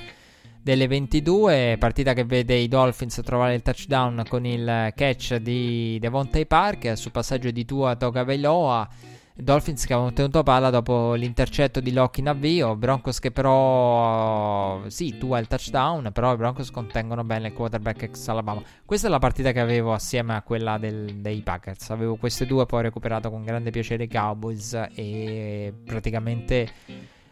delle 0.62 0.86
22, 0.86 1.76
partita 1.78 2.12
che 2.12 2.24
vede 2.24 2.54
i 2.54 2.68
Dolphins 2.68 3.20
trovare 3.24 3.54
il 3.54 3.62
touchdown 3.62 4.22
con 4.28 4.46
il 4.46 4.92
catch 4.94 5.36
di 5.36 5.98
Devontae 5.98 6.46
Park 6.46 6.96
sul 6.96 7.10
passaggio 7.10 7.50
di 7.50 7.64
Tua 7.64 7.96
Togaveloa. 7.96 8.88
Dolphins 9.34 9.86
che 9.86 9.94
avevano 9.94 10.14
tenuto 10.14 10.42
palla 10.42 10.68
dopo 10.68 11.14
l'intercetto 11.14 11.80
di 11.80 11.92
Locke 11.92 12.20
in 12.20 12.28
avvio. 12.28 12.76
Broncos 12.76 13.18
che 13.18 13.30
però. 13.30 14.82
Sì, 14.88 15.16
Tua 15.18 15.38
il 15.38 15.48
touchdown. 15.48 16.10
Però 16.12 16.32
i 16.34 16.36
Broncos 16.36 16.70
contengono 16.70 17.24
bene 17.24 17.48
il 17.48 17.54
quarterback 17.54 18.02
ex 18.02 18.28
Alabama. 18.28 18.62
Questa 18.84 19.06
è 19.08 19.10
la 19.10 19.18
partita 19.18 19.52
che 19.52 19.60
avevo 19.60 19.94
assieme 19.94 20.34
a 20.34 20.42
quella 20.42 20.78
del, 20.78 21.16
dei 21.16 21.40
Packers. 21.40 21.90
Avevo 21.90 22.16
queste 22.16 22.46
due, 22.46 22.66
poi 22.66 22.80
ho 22.80 22.82
recuperato 22.82 23.30
con 23.30 23.42
grande 23.42 23.70
piacere 23.70 24.04
i 24.04 24.08
Cowboys. 24.08 24.78
E 24.94 25.72
praticamente 25.84 26.70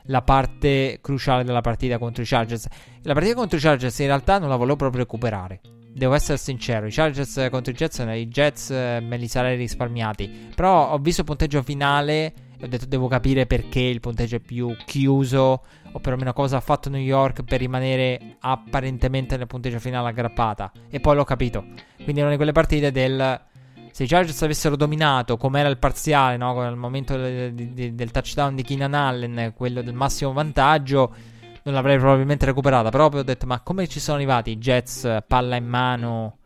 la 0.04 0.22
parte 0.22 0.98
cruciale 1.00 1.44
della 1.44 1.60
partita 1.60 1.98
contro 1.98 2.22
i 2.22 2.26
Chargers. 2.26 2.66
La 3.02 3.12
partita 3.12 3.34
contro 3.34 3.58
i 3.58 3.60
Chargers 3.60 3.98
in 3.98 4.06
realtà 4.06 4.38
non 4.38 4.48
la 4.48 4.56
volevo 4.56 4.76
proprio 4.76 5.02
recuperare. 5.02 5.60
Devo 5.92 6.14
essere 6.14 6.38
sincero, 6.38 6.86
i 6.86 6.92
Chargers 6.92 7.48
contro 7.50 7.72
i 7.72 7.74
Jets, 7.74 7.98
i 7.98 8.28
Jets 8.28 8.70
eh, 8.70 9.00
me 9.02 9.16
li 9.16 9.26
sarei 9.26 9.56
risparmiati. 9.56 10.50
Però 10.54 10.90
ho 10.90 10.98
visto 10.98 11.22
il 11.22 11.26
punteggio 11.26 11.62
finale 11.62 12.32
e 12.58 12.64
ho 12.64 12.68
detto 12.68 12.86
devo 12.86 13.08
capire 13.08 13.46
perché 13.46 13.80
il 13.80 14.00
punteggio 14.00 14.36
è 14.36 14.40
più 14.40 14.74
chiuso 14.84 15.62
o 15.92 15.98
perlomeno 15.98 16.32
cosa 16.32 16.58
ha 16.58 16.60
fatto 16.60 16.88
New 16.88 17.00
York 17.00 17.42
per 17.42 17.58
rimanere 17.58 18.36
apparentemente 18.40 19.36
nel 19.36 19.46
punteggio 19.46 19.80
finale 19.80 20.10
aggrappata. 20.10 20.70
E 20.88 21.00
poi 21.00 21.16
l'ho 21.16 21.24
capito. 21.24 21.64
Quindi 21.96 22.20
è 22.20 22.22
una 22.22 22.30
di 22.30 22.36
quelle 22.36 22.52
partite 22.52 22.92
del 22.92 23.48
se 23.92 24.04
i 24.04 24.06
Chargers 24.06 24.42
avessero 24.42 24.76
dominato 24.76 25.36
come 25.36 25.60
era 25.60 25.68
il 25.68 25.78
parziale, 25.78 26.36
no? 26.36 26.60
al 26.60 26.76
momento 26.76 27.16
del, 27.16 27.52
del, 27.54 27.94
del 27.94 28.10
touchdown 28.10 28.54
di 28.54 28.62
Keenan 28.62 28.94
Allen, 28.94 29.52
quello 29.54 29.82
del 29.82 29.94
massimo 29.94 30.32
vantaggio, 30.32 31.14
non 31.62 31.74
l'avrei 31.74 31.98
probabilmente 31.98 32.46
recuperata. 32.46 32.90
Però 32.90 33.06
ho 33.06 33.22
detto, 33.22 33.46
ma 33.46 33.60
come 33.60 33.86
ci 33.86 34.00
sono 34.00 34.16
arrivati 34.16 34.50
i 34.50 34.58
Jets 34.58 35.22
palla 35.26 35.56
in 35.56 35.66
mano 35.66 36.38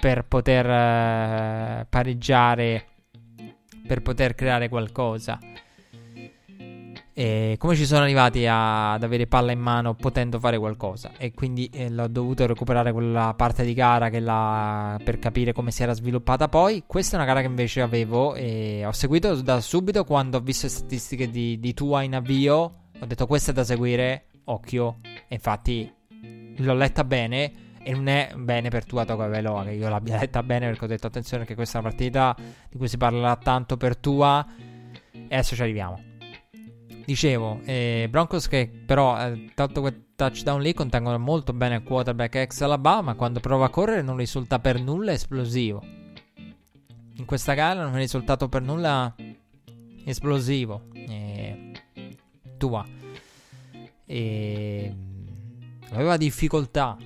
per 0.00 0.24
poter 0.24 0.66
uh, 0.66 1.86
pareggiare, 1.88 2.86
per 3.86 4.02
poter 4.02 4.34
creare 4.34 4.68
qualcosa? 4.68 5.38
E 7.14 7.56
come 7.58 7.76
ci 7.76 7.84
sono 7.84 8.04
arrivati 8.04 8.46
a, 8.46 8.94
ad 8.94 9.02
avere 9.02 9.26
palla 9.26 9.52
in 9.52 9.60
mano 9.60 9.94
potendo 9.94 10.38
fare 10.38 10.58
qualcosa? 10.58 11.12
E 11.18 11.32
quindi 11.32 11.68
eh, 11.70 11.90
l'ho 11.90 12.08
dovuto 12.08 12.46
recuperare 12.46 12.90
quella 12.92 13.34
parte 13.36 13.64
di 13.64 13.74
gara 13.74 14.08
la, 14.18 14.98
per 15.02 15.18
capire 15.18 15.52
come 15.52 15.70
si 15.72 15.82
era 15.82 15.92
sviluppata 15.92 16.48
poi. 16.48 16.84
Questa 16.86 17.14
è 17.14 17.16
una 17.16 17.26
gara 17.26 17.40
che 17.40 17.48
invece 17.48 17.82
avevo 17.82 18.34
e 18.34 18.84
ho 18.86 18.92
seguito 18.92 19.34
da 19.42 19.60
subito 19.60 20.04
quando 20.04 20.38
ho 20.38 20.40
visto 20.40 20.66
le 20.66 20.72
statistiche 20.72 21.28
di, 21.28 21.58
di 21.60 21.74
Tua 21.74 22.02
in 22.02 22.14
avvio. 22.14 22.74
Ho 22.98 23.06
detto 23.06 23.26
questa 23.26 23.50
è 23.50 23.54
da 23.54 23.64
seguire, 23.64 24.28
occhio. 24.44 25.00
E 25.28 25.34
infatti 25.34 25.92
l'ho 26.56 26.74
letta 26.74 27.04
bene. 27.04 27.52
E 27.84 27.92
non 27.92 28.06
è 28.06 28.32
bene 28.36 28.68
per 28.70 28.86
Tua 28.86 29.04
Togaveloa 29.04 29.64
che 29.64 29.72
io 29.72 29.88
l'abbia 29.88 30.16
letta 30.16 30.44
bene 30.44 30.68
perché 30.68 30.84
ho 30.84 30.88
detto 30.88 31.08
attenzione 31.08 31.44
che 31.44 31.56
questa 31.56 31.78
è 31.78 31.80
una 31.80 31.90
partita 31.90 32.34
di 32.70 32.78
cui 32.78 32.86
si 32.86 32.96
parlerà 32.96 33.36
tanto 33.36 33.76
per 33.76 33.96
Tua. 33.96 34.46
E 35.10 35.26
adesso 35.34 35.56
ci 35.56 35.62
arriviamo. 35.62 36.11
Dicevo, 37.12 37.60
eh, 37.66 38.06
Broncos 38.08 38.48
che 38.48 38.70
però, 38.86 39.20
eh, 39.20 39.50
tanto 39.54 39.82
quel 39.82 40.14
touchdown 40.16 40.62
lì, 40.62 40.72
contengono 40.72 41.18
molto 41.18 41.52
bene 41.52 41.74
il 41.74 41.82
quarterback 41.82 42.36
ex 42.36 42.62
Alabama. 42.62 43.12
Quando 43.16 43.38
prova 43.38 43.66
a 43.66 43.68
correre 43.68 44.00
non 44.00 44.16
risulta 44.16 44.58
per 44.60 44.80
nulla 44.80 45.12
esplosivo. 45.12 45.82
In 47.16 47.24
questa 47.26 47.52
gara 47.52 47.82
non 47.82 47.96
è 47.96 47.98
risultato 47.98 48.48
per 48.48 48.62
nulla 48.62 49.14
esplosivo. 50.06 50.84
Eh, 50.94 51.72
tua. 52.56 52.82
E, 54.06 54.94
aveva 55.90 56.16
difficoltà 56.16 56.96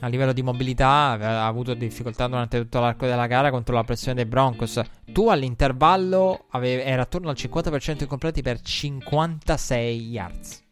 a 0.00 0.06
livello 0.06 0.32
di 0.32 0.42
mobilità 0.42 0.86
ha 0.86 1.46
avuto 1.46 1.74
difficoltà 1.74 2.26
durante 2.26 2.58
tutto 2.58 2.80
l'arco 2.80 3.04
della 3.04 3.26
gara 3.26 3.50
contro 3.50 3.74
la 3.74 3.84
pressione 3.84 4.14
dei 4.14 4.24
Broncos. 4.24 4.80
Tu 5.14 5.28
all'intervallo 5.28 6.46
avevi, 6.50 6.82
era 6.82 7.02
attorno 7.02 7.28
al 7.28 7.36
50% 7.38 8.02
incompleti 8.02 8.42
per 8.42 8.60
56 8.60 10.10
yards. 10.10 10.64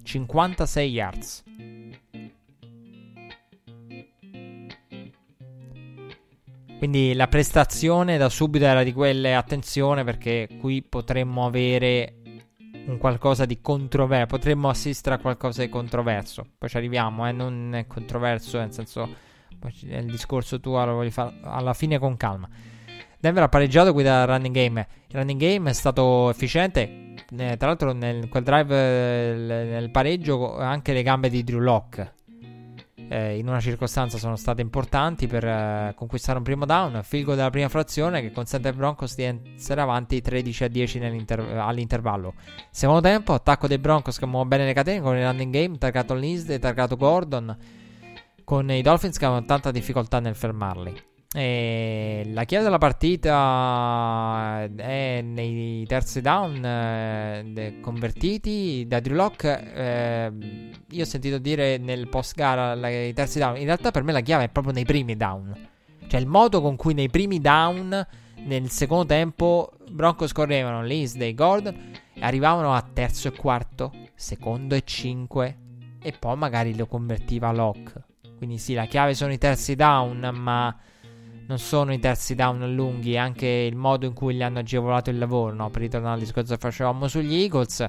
56 0.00 0.90
yards. 0.92 1.42
Quindi 6.78 7.14
la 7.14 7.26
prestazione 7.26 8.16
da 8.16 8.28
subito 8.28 8.64
era 8.64 8.84
di 8.84 8.92
quelle, 8.92 9.34
attenzione 9.34 10.04
perché 10.04 10.48
qui 10.60 10.80
potremmo 10.80 11.44
avere 11.44 12.18
un 12.86 12.96
qualcosa 12.98 13.44
di 13.44 13.60
controverso. 13.60 14.26
Potremmo 14.26 14.68
assistere 14.68 15.16
a 15.16 15.18
qualcosa 15.18 15.62
di 15.62 15.68
controverso. 15.68 16.46
Poi 16.56 16.68
ci 16.68 16.76
arriviamo, 16.76 17.26
eh, 17.26 17.32
non 17.32 17.74
è 17.74 17.88
controverso, 17.88 18.56
nel 18.56 18.72
senso, 18.72 19.08
il 19.80 20.06
discorso 20.06 20.60
tuo 20.60 20.84
lo 20.84 20.94
voglio 20.94 21.10
fare 21.10 21.40
alla 21.42 21.74
fine 21.74 21.98
con 21.98 22.16
calma. 22.16 22.48
Denver 23.24 23.44
ha 23.44 23.48
pareggiato 23.48 23.94
qui 23.94 24.02
dal 24.02 24.26
running 24.26 24.54
game. 24.54 24.86
Il 25.08 25.16
running 25.16 25.40
game 25.40 25.70
è 25.70 25.72
stato 25.72 26.28
efficiente. 26.28 27.14
Eh, 27.34 27.56
tra 27.56 27.68
l'altro, 27.68 27.92
nel 27.92 28.28
quel 28.28 28.42
drive, 28.42 28.76
eh, 28.76 29.64
nel 29.64 29.90
pareggio, 29.90 30.58
anche 30.58 30.92
le 30.92 31.02
gambe 31.02 31.30
di 31.30 31.42
Drew 31.42 31.60
Locke 31.60 32.12
eh, 33.08 33.38
in 33.38 33.48
una 33.48 33.60
circostanza 33.60 34.18
sono 34.18 34.36
state 34.36 34.60
importanti 34.60 35.26
per 35.26 35.42
eh, 35.42 35.94
conquistare 35.96 36.36
un 36.36 36.44
primo 36.44 36.66
down, 36.66 37.00
field 37.02 37.24
goal 37.24 37.36
della 37.38 37.48
prima 37.48 37.70
frazione 37.70 38.20
che 38.20 38.30
consente 38.30 38.68
ai 38.68 38.74
Broncos 38.74 39.14
di 39.14 39.40
essere 39.56 39.80
avanti 39.80 40.20
13 40.20 40.64
a 40.64 40.68
10 40.68 40.98
all'intervallo. 41.56 42.34
Secondo 42.70 43.00
tempo, 43.00 43.32
attacco 43.32 43.66
dei 43.66 43.78
Broncos 43.78 44.18
che 44.18 44.26
muove 44.26 44.48
bene 44.48 44.66
le 44.66 44.74
catene 44.74 45.00
con 45.00 45.16
il 45.16 45.24
running 45.24 45.50
game, 45.50 45.78
targato 45.78 46.12
Lindsay, 46.12 46.58
targato 46.58 46.98
Gordon, 46.98 47.56
con 48.44 48.70
i 48.70 48.82
Dolphins 48.82 49.16
che 49.16 49.24
avevano 49.24 49.46
tanta 49.46 49.70
difficoltà 49.70 50.20
nel 50.20 50.34
fermarli. 50.34 51.12
E 51.36 52.22
la 52.32 52.44
chiave 52.44 52.62
della 52.62 52.78
partita 52.78 54.68
è 54.76 55.20
nei 55.20 55.84
terzi 55.84 56.20
down 56.20 56.64
eh, 56.64 57.78
convertiti 57.80 58.84
da 58.86 59.00
Drew 59.00 59.16
Locke. 59.16 59.72
Eh, 59.74 60.32
io 60.90 61.02
ho 61.02 61.06
sentito 61.06 61.38
dire 61.38 61.76
nel 61.78 62.06
post 62.08 62.36
gara 62.36 62.74
i 62.88 63.12
terzi 63.12 63.40
down. 63.40 63.56
In 63.56 63.64
realtà, 63.64 63.90
per 63.90 64.04
me 64.04 64.12
la 64.12 64.20
chiave 64.20 64.44
è 64.44 64.48
proprio 64.48 64.72
nei 64.72 64.84
primi 64.84 65.16
down. 65.16 65.52
Cioè, 66.06 66.20
il 66.20 66.28
modo 66.28 66.60
con 66.60 66.76
cui 66.76 66.94
nei 66.94 67.10
primi 67.10 67.40
down, 67.40 68.06
nel 68.44 68.70
secondo 68.70 69.06
tempo, 69.06 69.72
Broncos 69.90 70.30
correvano 70.30 70.84
Lindsay, 70.84 71.34
Gordon 71.34 71.74
e 72.14 72.20
arrivavano 72.20 72.72
a 72.72 72.88
terzo 72.92 73.26
e 73.26 73.32
quarto, 73.32 73.92
secondo 74.14 74.76
e 74.76 74.82
cinque. 74.84 75.58
E 76.00 76.12
poi 76.12 76.36
magari 76.36 76.76
lo 76.76 76.86
convertiva 76.86 77.50
Locke. 77.50 78.04
Quindi, 78.36 78.58
sì, 78.58 78.74
la 78.74 78.84
chiave 78.84 79.14
sono 79.14 79.32
i 79.32 79.38
terzi 79.38 79.74
down, 79.74 80.30
ma 80.32 80.78
non 81.46 81.58
sono 81.58 81.92
i 81.92 81.98
terzi 81.98 82.34
down 82.34 82.74
lunghi, 82.74 83.16
anche 83.18 83.46
il 83.46 83.76
modo 83.76 84.06
in 84.06 84.12
cui 84.12 84.34
gli 84.34 84.42
hanno 84.42 84.60
agevolato 84.60 85.10
il 85.10 85.18
lavoro, 85.18 85.54
no? 85.54 85.70
per 85.70 85.82
ritornare 85.82 86.14
al 86.14 86.20
discorso 86.20 86.54
che 86.54 86.60
facevamo 86.60 87.06
sugli 87.08 87.34
Eagles. 87.34 87.88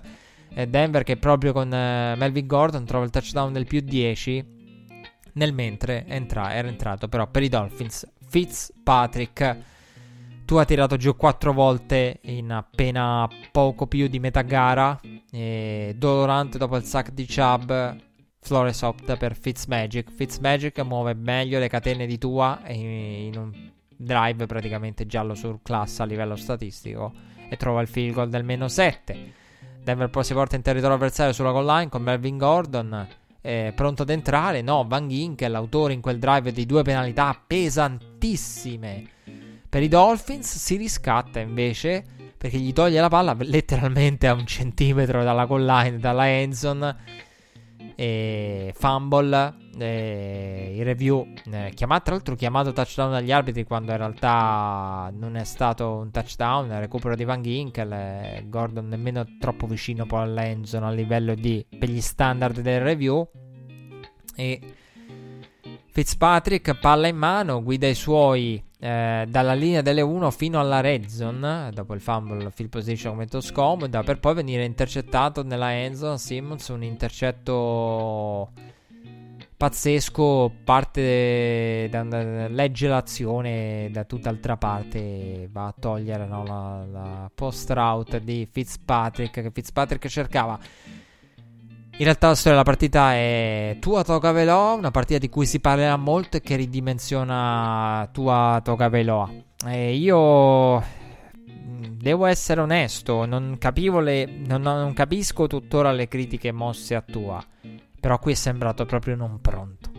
Eh, 0.54 0.68
Denver 0.68 1.04
che 1.04 1.18
proprio 1.18 1.54
con 1.54 1.74
eh, 1.74 2.16
Melvin 2.16 2.48
Gordon 2.48 2.86
trova 2.86 3.06
il 3.06 3.12
touchdown 3.12 3.54
del 3.54 3.66
più 3.66 3.82
10, 3.82 4.46
nel 5.34 5.54
mentre 5.54 6.06
entra- 6.08 6.54
era 6.54 6.68
entrato 6.68 7.08
però 7.08 7.28
per 7.28 7.44
i 7.44 7.50
Dolphins 7.50 8.08
Fitzpatrick. 8.28 9.58
Tu 10.46 10.56
hai 10.58 10.66
tirato 10.66 10.96
giù 10.96 11.16
4 11.16 11.54
volte 11.54 12.20
in 12.24 12.52
appena 12.52 13.28
poco 13.52 13.88
più 13.88 14.08
di 14.08 14.20
metà 14.20 14.42
gara. 14.42 15.00
E 15.32 15.96
dolorante 15.98 16.58
dopo 16.58 16.78
il 16.78 16.84
sack 16.84 17.12
di 17.12 17.26
Chubb 17.26 17.72
Flores 18.46 18.84
opta 18.84 19.18
per 19.18 19.36
Fitzmagic. 19.36 20.12
Fitzmagic 20.12 20.80
muove 20.82 21.16
meglio 21.16 21.58
le 21.58 21.68
catene 21.68 22.06
di 22.06 22.20
Tua 22.20 22.62
in 22.68 23.36
un 23.36 23.72
drive 23.98 24.46
praticamente 24.46 25.08
giallo 25.08 25.34
sul 25.34 25.60
class 25.64 26.00
a 26.00 26.06
livello 26.06 26.36
statistico 26.36 27.12
e 27.50 27.58
trova 27.58 27.82
il 27.82 27.88
field 27.88 28.14
goal 28.14 28.30
del 28.30 28.44
meno 28.44 28.68
7. 28.68 29.34
Denver 29.82 30.12
poi 30.12 30.24
si 30.24 30.34
porta 30.34 30.56
in 30.56 30.62
territorio 30.62 30.96
avversario 30.96 31.34
sulla 31.34 31.50
goal 31.50 31.66
line 31.66 31.90
con 31.90 32.04
Melvin 32.04 32.38
Gordon 32.38 33.08
eh, 33.42 33.74
pronto 33.76 34.04
ad 34.04 34.12
entrare. 34.12 34.62
No, 34.62 34.86
Van 34.88 35.08
Gink, 35.08 35.42
l'autore 35.42 35.94
in 35.94 36.02
quel 36.02 36.20
drive 36.20 36.52
di 36.52 36.68
due 36.68 36.84
penalità 36.84 37.36
pesantissime 37.48 39.08
per 39.68 39.82
i 39.82 39.88
Dolphins, 39.88 40.56
si 40.58 40.78
riscatta 40.78 41.40
invece 41.40 42.04
perché 42.38 42.58
gli 42.58 42.72
toglie 42.74 43.02
la 43.02 43.10
palla 43.10 43.36
letteralmente 43.40 44.28
a 44.28 44.34
un 44.34 44.46
centimetro 44.46 45.24
dalla 45.24 45.46
goal 45.46 45.66
line, 45.66 45.98
dalla 45.98 46.30
endzone 46.30 46.96
e 47.96 48.74
fumble, 48.76 49.56
e 49.78 50.76
il 50.78 50.84
review, 50.84 51.26
eh, 51.52 51.72
chiamato, 51.74 52.04
tra 52.04 52.14
l'altro 52.14 52.36
chiamato 52.36 52.74
touchdown 52.74 53.12
dagli 53.12 53.32
arbitri 53.32 53.64
quando 53.64 53.92
in 53.92 53.98
realtà 53.98 55.12
non 55.14 55.36
è 55.36 55.44
stato 55.44 55.96
un 55.96 56.12
touchdown, 56.12 56.80
recupero 56.80 57.16
di 57.16 57.24
Van 57.24 57.42
Ginkel, 57.42 58.48
Gordon 58.48 58.88
nemmeno 58.88 59.26
troppo 59.40 59.68
vicino 59.68 60.06
poi 60.06 60.24
all'endzone 60.24 60.86
a 60.86 60.92
livello 60.92 61.36
di, 61.36 61.66
per 61.78 61.90
gli 61.90 62.02
standard 62.02 62.60
del 62.60 62.82
review. 62.82 63.28
E 64.36 64.60
Fitzpatrick 65.88 66.80
palla 66.80 67.08
in 67.08 67.16
mano, 67.16 67.64
guida 67.64 67.88
i 67.88 67.96
suoi 67.96 68.62
eh, 68.80 69.26
dalla 69.28 69.54
linea 69.54 69.82
delle 69.82 70.02
1 70.02 70.32
fino 70.32 70.60
alla 70.60 70.82
red 70.82 71.06
zone, 71.06 71.72
dopo 71.74 71.94
il 71.94 72.02
fumble 72.02 72.52
field 72.52 72.72
position 72.72 73.14
momento 73.14 73.42
scomoda, 73.42 74.04
per 74.04 74.20
poi 74.20 74.34
venire 74.34 74.66
intercettato 74.66 75.44
nella 75.44 75.74
end 75.74 75.96
zone. 75.96 76.18
Simmons, 76.18 76.68
un 76.70 76.84
intercetto 76.84 78.52
pazzesco, 79.58 80.52
parte 80.64 81.88
da, 81.90 82.04
da, 82.04 82.48
legge 82.48 82.88
l'azione 82.88 83.90
da 83.92 84.04
tutt'altra 84.04 84.58
parte, 84.58 85.48
va 85.52 85.68
a 85.68 85.76
togliere 85.78 86.26
no, 86.26 86.44
la, 86.44 86.86
la 86.92 87.32
post 87.34 87.70
route 87.72 88.22
di 88.22 88.48
Fitzpatrick, 88.52 89.42
che 89.42 89.52
Fitzpatrick 89.52 90.08
cercava 90.08 90.60
in 91.98 92.04
realtà 92.04 92.28
la 92.28 92.36
storia 92.36 92.52
della 92.52 92.70
partita 92.70 93.14
è 93.14 93.78
Tua 93.80 94.04
Toga 94.04 94.34
Veloa, 94.34 94.74
una 94.74 94.92
partita 94.92 95.18
di 95.18 95.30
cui 95.30 95.46
si 95.46 95.62
parlerà 95.62 95.96
molto 95.96 96.36
e 96.36 96.42
che 96.42 96.58
ridimensiona 96.58 98.10
Tua 98.12 98.60
Toga 98.62 98.90
Veloa. 98.90 99.32
E 99.66 99.96
io 99.96 100.80
mm, 100.82 101.84
devo 101.98 102.26
essere 102.26 102.60
onesto, 102.60 103.26
non, 103.26 103.58
le, 104.02 104.26
non, 104.26 104.62
non, 104.62 104.92
capisco 104.94 105.48
tuttora 105.48 105.94
le 105.94 106.10
critiche 106.10 106.52
mosse 106.52 106.96
a 106.96 107.02
Tua, 107.02 107.42
però 107.98 108.20
qui 108.20 108.34
è 108.34 108.36
sembrato 108.36 108.86
proprio 108.86 109.16
non 109.16 109.40
pronto. 109.40 109.90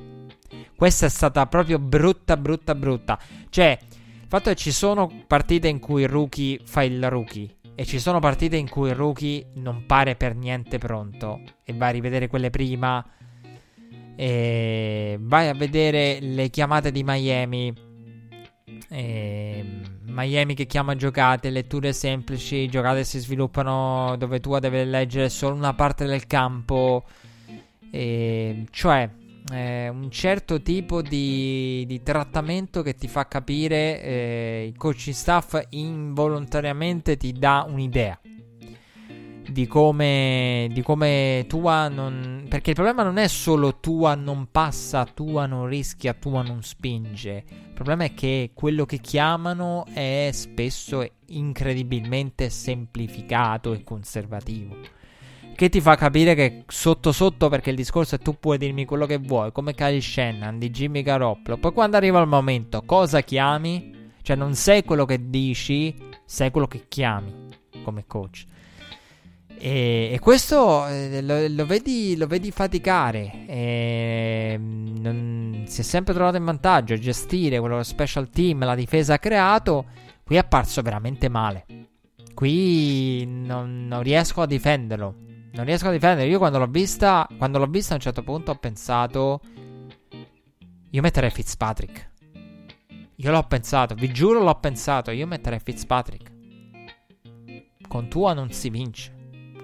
Questa 0.77 1.07
è 1.07 1.09
stata 1.09 1.47
proprio 1.47 1.79
brutta, 1.79 2.37
brutta, 2.37 2.75
brutta. 2.75 3.19
Cioè, 3.49 3.79
il 3.81 4.27
fatto 4.29 4.51
è 4.51 4.53
che 4.53 4.61
ci 4.61 4.71
sono 4.71 5.11
partite 5.27 5.69
in 5.69 5.79
cui 5.79 6.03
il 6.03 6.09
rookie 6.09 6.61
fa 6.63 6.83
il 6.83 7.09
rookie 7.09 7.56
e 7.79 7.85
ci 7.85 7.99
sono 7.99 8.21
partite 8.21 8.57
in 8.57 8.71
cui 8.71 8.89
il 8.89 8.95
rookie 8.95 9.51
non 9.57 9.85
pare 9.85 10.17
per 10.17 10.35
niente 10.35 10.79
pronto. 10.79 11.43
E 11.63 11.75
vai 11.75 11.91
a 11.91 11.93
rivedere 11.93 12.27
quelle 12.27 12.49
prima. 12.49 13.05
E 14.17 15.19
vai 15.21 15.49
a 15.49 15.53
vedere 15.53 16.19
le 16.21 16.49
chiamate 16.49 16.91
di 16.91 17.03
Miami. 17.05 17.75
E 18.89 19.65
Miami 20.05 20.55
che 20.55 20.65
chiama 20.65 20.97
giocate, 20.97 21.51
letture 21.51 21.93
semplici, 21.93 22.67
giocate 22.67 23.05
si 23.05 23.19
sviluppano 23.19 24.17
dove 24.17 24.41
tu 24.41 24.59
devi 24.59 24.89
leggere 24.89 25.29
solo 25.29 25.55
una 25.55 25.75
parte 25.75 26.07
del 26.07 26.27
campo. 26.27 27.05
E 27.91 28.65
cioè, 28.71 29.11
eh, 29.53 29.89
un 29.89 30.11
certo 30.11 30.61
tipo 30.61 31.03
di, 31.03 31.85
di, 31.87 32.03
trattamento 32.03 32.83
che 32.83 32.95
ti 32.95 33.07
fa 33.07 33.29
capire 33.29 34.03
eh, 34.03 34.67
il 34.69 34.77
coaching 34.77 35.15
staff 35.15 35.67
involontariamente 35.71 37.17
ti 37.17 37.33
dà 37.33 37.65
un'idea 37.69 38.19
di 39.49 39.67
come, 39.67 40.69
di 40.73 40.83
come 40.83 41.45
tua 41.49 41.89
non 41.89 42.47
perché 42.49 42.71
il 42.71 42.77
problema 42.77 43.05
non 43.05 43.17
è 43.17 43.29
solo 43.29 43.79
tua 43.79 44.15
non 44.15 44.49
passa 44.51 45.05
tua 45.05 45.47
non 45.47 45.67
rischia 45.67 46.15
tua 46.15 46.43
non 46.43 46.63
spinge. 46.63 47.45
Il 47.49 47.73
problema 47.73 48.05
è 48.05 48.15
che 48.15 48.51
quello 48.55 48.85
che 48.85 48.99
chiamano 48.99 49.85
è 49.93 50.31
spesso 50.33 51.07
incredibilmente 51.27 52.51
semplificato 52.51 53.73
e 53.73 53.85
conservativo 53.85 54.96
che 55.57 55.69
ti 55.69 55.81
fa 55.81 55.97
capire 55.97 56.37
che 56.37 56.63
sotto 56.69 57.11
sotto, 57.11 57.49
perché 57.49 57.71
il 57.71 57.77
discorso 57.77 58.15
è 58.15 58.19
tu 58.19 58.39
puoi 58.39 58.59
dirmi 58.59 58.85
quello 58.85 59.07
che 59.07 59.19
vuoi, 59.19 59.51
come 59.51 59.75
Kyle 59.75 60.01
Shannon 60.01 60.59
di 60.59 60.71
Jimmy 60.71 61.03
Garoppolo. 61.03 61.57
Poi 61.57 61.73
quando 61.73 61.97
arriva 61.97 62.21
il 62.21 62.29
momento, 62.29 62.83
cosa 62.87 63.23
chiami? 63.23 64.11
Cioè 64.23 64.37
non 64.37 64.55
sei 64.55 64.85
quello 64.85 65.05
che 65.05 65.29
dici, 65.29 65.95
sei 66.25 66.51
quello 66.51 66.67
che 66.69 66.85
chiami 66.87 67.33
come 67.83 68.05
coach. 68.07 68.47
E, 69.59 70.11
e 70.13 70.19
questo 70.19 70.87
eh, 70.87 71.23
lo, 71.23 71.47
lo, 71.49 71.67
vedi, 71.67 72.17
lo, 72.17 72.27
vedi, 72.27 72.51
faticare. 72.51 73.47
E, 73.47 74.57
non, 74.59 75.65
si 75.67 75.81
è 75.81 75.85
sempre 75.85 76.13
trovato 76.13 76.37
in 76.37 76.45
vantaggio 76.45 76.95
a 76.95 76.99
gestire 76.99 77.59
quello 77.59 77.83
special 77.83 78.29
team, 78.29 78.65
la 78.65 78.75
difesa 78.75 79.15
ha 79.15 79.19
creato. 79.19 79.87
Qui 80.23 80.37
è 80.37 80.41
apparso 80.41 80.83
veramente 80.83 81.29
male. 81.29 81.65
Qui 82.35 83.25
non, 83.27 83.87
non 83.87 84.03
riesco 84.03 84.43
a 84.43 84.47
difenderlo. 84.47 85.15
Non 85.57 85.65
riesco 85.65 85.89
a 85.89 85.91
difendere. 85.91 86.29
Io 86.29 86.37
quando 86.37 86.59
l'ho 86.59 86.67
vista, 86.67 87.27
quando 87.39 87.59
l'ho 87.59 87.67
vista 87.67 87.93
a 87.93 87.97
un 87.97 88.03
certo 88.03 88.23
punto 88.23 88.51
ho 88.51 88.57
pensato... 88.57 89.41
Io 90.91 91.01
metterei 91.01 91.31
Fitzpatrick. 91.31 92.11
Io 93.17 93.31
l'ho 93.31 93.43
pensato, 93.45 93.95
vi 93.95 94.13
giuro 94.13 94.43
l'ho 94.43 94.61
pensato. 94.61 95.11
Io 95.11 95.27
metterei 95.27 95.59
Fitzpatrick. 95.59 96.31
Con 97.89 98.09
Tua 98.09 98.35
non 98.35 98.53
si 98.53 98.69
vince 98.69 99.15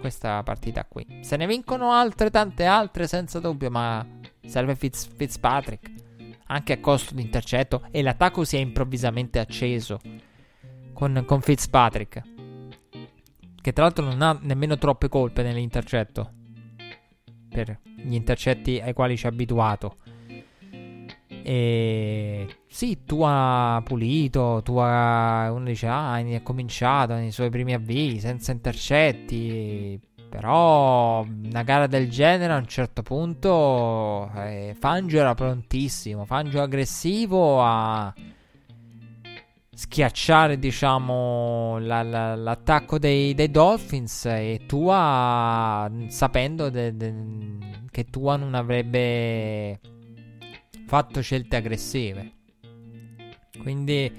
questa 0.01 0.43
partita 0.43 0.87
qui. 0.87 1.07
Se 1.21 1.37
ne 1.37 1.47
vincono 1.47 1.93
altre, 1.93 2.31
tante 2.31 2.65
altre, 2.65 3.07
senza 3.07 3.39
dubbio, 3.39 3.71
ma 3.71 4.05
serve 4.47 4.75
Fitz, 4.75 5.07
Fitzpatrick. 5.15 5.93
Anche 6.47 6.73
a 6.73 6.81
costo 6.81 7.15
di 7.15 7.21
intercetto. 7.21 7.87
E 7.91 8.01
l'attacco 8.01 8.45
si 8.45 8.57
è 8.57 8.61
improvvisamente 8.61 9.39
acceso 9.39 10.01
con, 10.95 11.23
con 11.27 11.43
Fitzpatrick 11.43 12.32
che 13.63 13.73
tra 13.73 13.85
l'altro 13.85 14.05
non 14.05 14.21
ha 14.21 14.39
nemmeno 14.43 14.77
troppe 14.77 15.09
colpe 15.09 15.43
nell'intercetto. 15.43 16.33
Per 17.49 17.79
gli 17.97 18.15
intercetti 18.15 18.81
ai 18.81 18.93
quali 18.93 19.17
ci 19.17 19.27
ha 19.27 19.31
abituato. 19.31 19.97
E 21.45 22.47
sì, 22.69 23.05
tu 23.05 23.23
ha 23.25 23.81
pulito, 23.85 24.61
tu 24.65 24.77
ha... 24.77 25.51
uno 25.53 25.65
dice, 25.65 25.87
ah, 25.87 26.15
ha 26.15 26.41
cominciato 26.43 27.15
nei 27.15 27.31
suoi 27.31 27.51
primi 27.51 27.73
avvii 27.73 28.19
senza 28.19 28.53
intercetti. 28.53 30.01
Però 30.29 31.23
una 31.23 31.63
gara 31.63 31.87
del 31.87 32.09
genere 32.09 32.55
a 32.55 32.57
un 32.57 32.67
certo 32.67 33.03
punto 33.03 34.31
eh, 34.35 34.75
Fangio 34.79 35.19
era 35.19 35.35
prontissimo, 35.35 36.25
Fangio 36.25 36.63
aggressivo 36.63 37.63
a 37.63 38.15
schiacciare, 39.75 40.59
diciamo, 40.59 41.79
la, 41.79 42.03
la, 42.03 42.35
l'attacco 42.35 42.99
dei, 42.99 43.35
dei, 43.35 43.51
Dolphins 43.51 44.27
e 44.27 44.61
Tua, 44.67 45.91
sapendo 46.09 46.69
de, 46.69 46.97
de, 46.97 47.15
che 47.91 48.05
Tua 48.05 48.37
non 48.37 48.55
avrebbe 48.55 49.81
fatto 50.87 51.23
scelte 51.23 51.57
aggressive. 51.57 52.33
Quindi, 53.59 54.13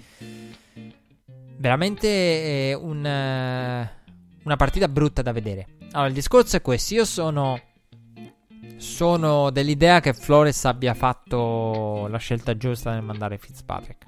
veramente 1.57 2.77
un, 2.79 2.99
una 2.99 4.55
partita 4.55 4.87
brutta 4.87 5.21
da 5.21 5.31
vedere. 5.31 5.67
Allora, 5.91 6.07
il 6.07 6.13
discorso 6.13 6.57
è 6.57 6.61
questo. 6.61 6.93
Io 6.95 7.05
sono. 7.05 7.61
Sono 8.77 9.49
dell'idea 9.49 10.01
che 10.01 10.13
Flores 10.13 10.65
abbia 10.65 10.93
fatto 10.93 12.07
la 12.09 12.17
scelta 12.17 12.57
giusta 12.57 12.91
nel 12.91 13.03
mandare 13.03 13.37
Fitzpatrick. 13.37 14.07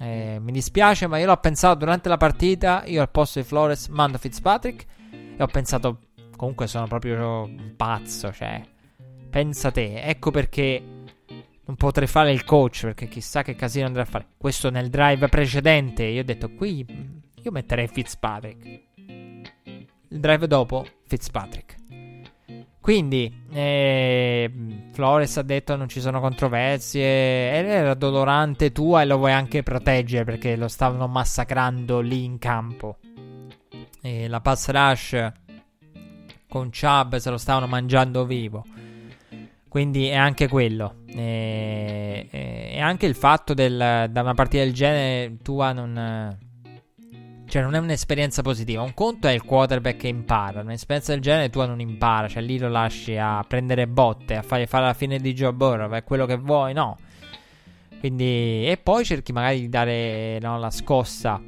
Eh, 0.00 0.38
mi 0.40 0.52
dispiace, 0.52 1.06
ma 1.06 1.18
io 1.18 1.26
l'ho 1.26 1.36
pensato 1.36 1.78
durante 1.78 2.08
la 2.08 2.16
partita. 2.16 2.84
Io 2.86 3.00
al 3.00 3.10
posto 3.10 3.40
di 3.40 3.44
Flores 3.44 3.88
mando 3.88 4.18
Fitzpatrick. 4.18 4.86
E 5.36 5.42
ho 5.42 5.46
pensato, 5.46 6.00
comunque 6.36 6.66
sono 6.66 6.86
proprio 6.86 7.48
pazzo. 7.76 8.32
Cioè, 8.32 8.62
pensa 9.30 9.70
te. 9.70 10.02
Ecco 10.02 10.30
perché 10.30 10.82
non 11.64 11.76
potrei 11.76 12.06
fare 12.06 12.32
il 12.32 12.44
coach. 12.44 12.82
Perché 12.82 13.08
chissà 13.08 13.42
che 13.42 13.54
casino 13.54 13.86
andrà 13.86 14.02
a 14.02 14.06
fare. 14.06 14.26
Questo 14.36 14.70
nel 14.70 14.88
drive 14.88 15.28
precedente. 15.28 16.04
Io 16.04 16.20
ho 16.20 16.24
detto, 16.24 16.50
qui 16.50 16.86
io 17.42 17.50
metterei 17.50 17.88
Fitzpatrick. 17.88 18.86
Il 20.10 20.20
drive 20.20 20.46
dopo, 20.46 20.86
Fitzpatrick. 21.06 21.77
Quindi, 22.80 23.44
eh, 23.52 24.50
Flores 24.92 25.36
ha 25.36 25.42
detto 25.42 25.76
non 25.76 25.88
ci 25.88 26.00
sono 26.00 26.20
controversie. 26.20 27.02
Era 27.04 27.94
dolorante 27.94 28.72
tua 28.72 29.02
e 29.02 29.04
lo 29.04 29.18
vuoi 29.18 29.32
anche 29.32 29.62
proteggere 29.62 30.24
perché 30.24 30.56
lo 30.56 30.68
stavano 30.68 31.06
massacrando 31.06 32.00
lì 32.00 32.24
in 32.24 32.38
campo. 32.38 32.98
E 34.00 34.28
la 34.28 34.40
pass 34.40 34.70
rush 34.70 35.32
con 36.48 36.70
Chubb 36.70 37.16
se 37.16 37.30
lo 37.30 37.36
stavano 37.36 37.66
mangiando 37.66 38.24
vivo. 38.24 38.64
Quindi 39.68 40.06
è 40.06 40.16
anche 40.16 40.48
quello. 40.48 41.02
E, 41.06 42.28
e 42.30 42.80
anche 42.80 43.06
il 43.06 43.14
fatto 43.14 43.52
del, 43.52 44.08
da 44.10 44.22
una 44.22 44.34
partita 44.34 44.64
del 44.64 44.72
genere 44.72 45.36
tua 45.42 45.72
non 45.72 46.46
cioè, 47.48 47.62
non 47.62 47.74
è 47.74 47.78
un'esperienza 47.78 48.42
positiva. 48.42 48.82
Un 48.82 48.92
conto 48.92 49.26
è 49.26 49.32
il 49.32 49.42
quarterback 49.42 49.96
che 49.96 50.08
impara. 50.08 50.60
Un'esperienza 50.60 51.12
del 51.12 51.22
genere 51.22 51.48
tu 51.48 51.64
non 51.64 51.80
impara. 51.80 52.28
Cioè, 52.28 52.42
lì 52.42 52.58
lo 52.58 52.68
lasci 52.68 53.16
a 53.16 53.42
prendere 53.48 53.86
botte, 53.86 54.36
a 54.36 54.42
fare, 54.42 54.66
fare 54.66 54.84
la 54.84 54.94
fine 54.94 55.18
di 55.18 55.32
Joe 55.32 55.54
Burrow. 55.54 55.90
È 55.90 56.04
quello 56.04 56.26
che 56.26 56.36
vuoi, 56.36 56.74
no. 56.74 56.96
Quindi, 57.98 58.68
e 58.68 58.78
poi 58.80 59.04
cerchi 59.04 59.32
magari 59.32 59.60
di 59.60 59.68
dare 59.70 60.38
no, 60.40 60.58
la 60.58 60.70
scossa. 60.70 61.40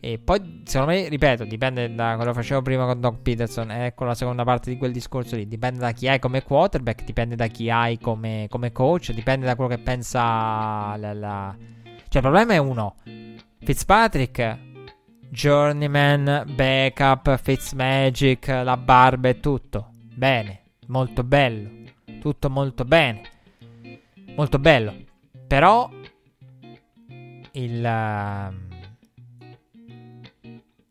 E 0.00 0.18
poi, 0.18 0.62
secondo 0.64 0.92
me, 0.92 1.08
ripeto, 1.08 1.44
dipende 1.44 1.94
da 1.94 2.14
quello 2.16 2.32
che 2.32 2.38
facevo 2.38 2.62
prima 2.62 2.84
con 2.86 3.00
Doc 3.00 3.20
Peterson. 3.22 3.70
Ecco 3.70 4.04
la 4.04 4.14
seconda 4.14 4.42
parte 4.42 4.70
di 4.70 4.76
quel 4.76 4.92
discorso 4.92 5.36
lì. 5.36 5.46
Dipende 5.46 5.78
da 5.78 5.92
chi 5.92 6.08
hai 6.08 6.18
come 6.18 6.42
quarterback, 6.42 7.04
dipende 7.04 7.36
da 7.36 7.46
chi 7.46 7.70
hai 7.70 7.98
come, 7.98 8.46
come 8.50 8.72
coach, 8.72 9.12
dipende 9.12 9.46
da 9.46 9.54
quello 9.54 9.70
che 9.70 9.78
pensa 9.78 10.96
la, 10.96 11.12
la... 11.12 11.56
Cioè, 11.56 12.20
il 12.20 12.20
problema 12.20 12.54
è 12.54 12.58
uno. 12.58 12.96
Fitzpatrick 13.60 14.58
Journeyman, 15.30 16.44
Backup, 16.54 17.36
Fitzmagic, 17.36 18.46
la 18.48 18.76
barba 18.76 19.28
e 19.28 19.40
tutto. 19.40 19.90
Bene, 20.14 20.62
molto 20.86 21.22
bello. 21.22 21.70
Tutto 22.20 22.50
molto 22.50 22.84
bene. 22.84 23.22
Molto 24.34 24.58
bello. 24.58 24.94
Però 25.46 25.90
il 27.52 27.84
uh, 27.84 28.66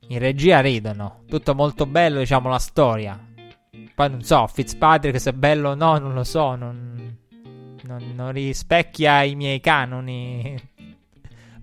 in 0.08 0.20
regia 0.20 0.62
ridono. 0.62 1.24
Tutto 1.28 1.56
molto 1.56 1.86
bello, 1.86 2.20
diciamo 2.20 2.50
la 2.50 2.60
storia. 2.60 3.20
Poi 3.94 4.10
non 4.10 4.22
so, 4.22 4.48
Fitzpatrick 4.48 5.20
se 5.20 5.32
è 5.32 5.34
bello 5.34 5.72
o 5.72 5.76
no, 5.76 5.98
non 5.98 6.14
lo 6.14 6.24
so, 6.24 6.56
non, 6.56 7.18
non, 7.84 8.14
non 8.16 8.32
rispecchia 8.32 9.24
i 9.24 9.36
miei 9.36 9.60
canoni 9.60 10.56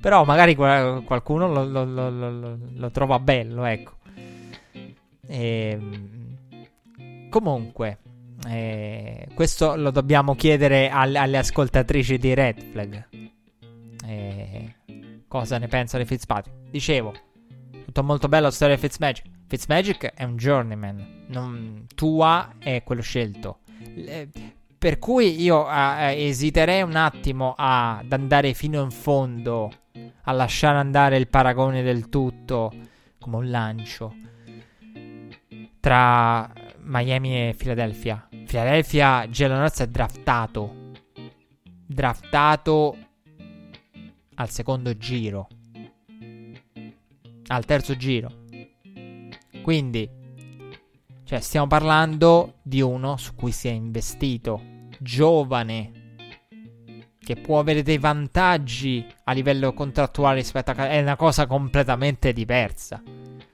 però 0.05 0.23
magari 0.27 0.55
qualcuno 0.55 1.49
lo, 1.49 1.65
lo, 1.65 1.85
lo, 1.85 2.59
lo, 2.75 2.91
trova 2.91 3.19
bello, 3.19 3.65
ecco. 3.65 3.93
E, 5.27 5.71
ehm, 5.71 7.31
comunque, 7.31 8.01
eh, 8.47 9.29
questo 9.33 9.77
lo 9.77 9.91
dobbiamo 9.91 10.35
chiedere 10.35 10.91
alle, 10.91 11.17
alle 11.17 11.39
ascoltatrici 11.39 12.19
di 12.19 12.35
Red 12.35 12.63
Flag. 12.71 13.09
Eh, 14.07 14.75
cosa 15.27 15.57
ne 15.57 15.69
pensano 15.69 16.03
di 16.03 16.09
Fitzpatrick? 16.11 16.69
Dicevo, 16.69 17.15
tutto 17.87 18.03
molto 18.03 18.29
bello 18.29 18.45
la 18.45 18.51
storia 18.51 18.75
di 18.75 18.83
Fitzmagic. 18.83 19.25
Fitzmagic 19.47 20.13
è 20.13 20.25
un 20.25 20.37
journeyman, 20.37 21.25
non, 21.29 21.87
tua 21.95 22.57
è 22.59 22.83
quello 22.85 23.01
scelto. 23.01 23.61
Le, 23.95 24.29
per 24.85 24.99
cui 24.99 25.41
io 25.41 25.67
eh, 25.67 26.27
esiterei 26.27 26.83
un 26.83 26.95
attimo 26.95 27.55
ad 27.57 28.13
andare 28.13 28.53
fino 28.53 28.83
in 28.83 28.91
fondo 28.91 29.73
a 30.25 30.33
lasciare 30.33 30.77
andare 30.77 31.17
il 31.17 31.27
paragone 31.27 31.81
del 31.81 32.11
tutto 32.11 32.71
come 33.19 33.37
un 33.37 33.49
lancio 33.49 34.15
tra 35.81 36.53
Miami 36.81 37.49
e 37.49 37.55
Philadelphia. 37.57 38.29
Philadelphia, 38.31 39.27
Jalen 39.27 39.63
Hurts 39.63 39.81
è 39.81 39.87
draftato. 39.87 40.93
Draftato 41.87 42.97
al 44.35 44.51
secondo 44.51 44.99
giro. 44.99 45.49
Al 47.47 47.65
terzo 47.65 47.97
giro. 47.97 48.45
Quindi, 49.63 50.07
cioè, 51.25 51.41
stiamo 51.41 51.69
parlando 51.69 52.57
di 52.61 52.83
uno 52.83 53.17
su 53.17 53.35
cui 53.35 53.51
si 53.51 53.69
è 53.69 53.73
investito. 53.73 54.73
Giovane 54.99 56.03
che 57.25 57.37
può 57.37 57.59
avere 57.59 57.83
dei 57.83 57.99
vantaggi 57.99 59.05
a 59.25 59.33
livello 59.33 59.73
contrattuale 59.73 60.37
rispetto 60.37 60.71
a... 60.71 60.89
è 60.89 61.01
una 61.01 61.17
cosa 61.17 61.47
completamente 61.47 62.33
diversa. 62.33 63.03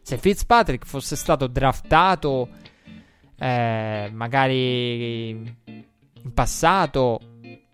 Se 0.03 0.19
Fitzpatrick 0.19 0.85
fosse 0.85 1.15
stato 1.15 1.47
draftato 1.47 2.49
eh, 3.39 4.11
magari 4.13 5.31
in 5.31 6.35
passato, 6.35 7.21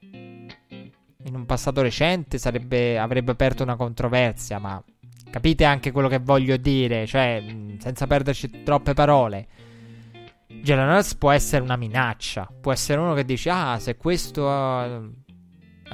in 0.01 1.35
un 1.35 1.47
passato 1.47 1.83
recente, 1.83 2.39
sarebbe, 2.39 2.99
avrebbe 2.99 3.33
aperto 3.33 3.63
una 3.63 3.77
controversia, 3.77 4.59
ma 4.59 4.83
capite 5.31 5.65
anche 5.65 5.91
quello 5.91 6.09
che 6.09 6.19
voglio 6.19 6.57
dire, 6.57 7.07
cioè 7.07 7.43
senza 7.79 8.07
perderci 8.07 8.63
troppe 8.63 8.93
parole. 8.93 9.49
Jalen 10.63 10.89
Hurts 10.89 11.15
può 11.15 11.31
essere 11.31 11.63
una 11.63 11.77
minaccia, 11.77 12.49
può 12.61 12.73
essere 12.73 13.01
uno 13.01 13.15
che 13.15 13.25
dice 13.25 13.51
ah 13.51 13.79
se 13.79 13.97
questo... 13.97 14.45
Uh, 14.45 15.25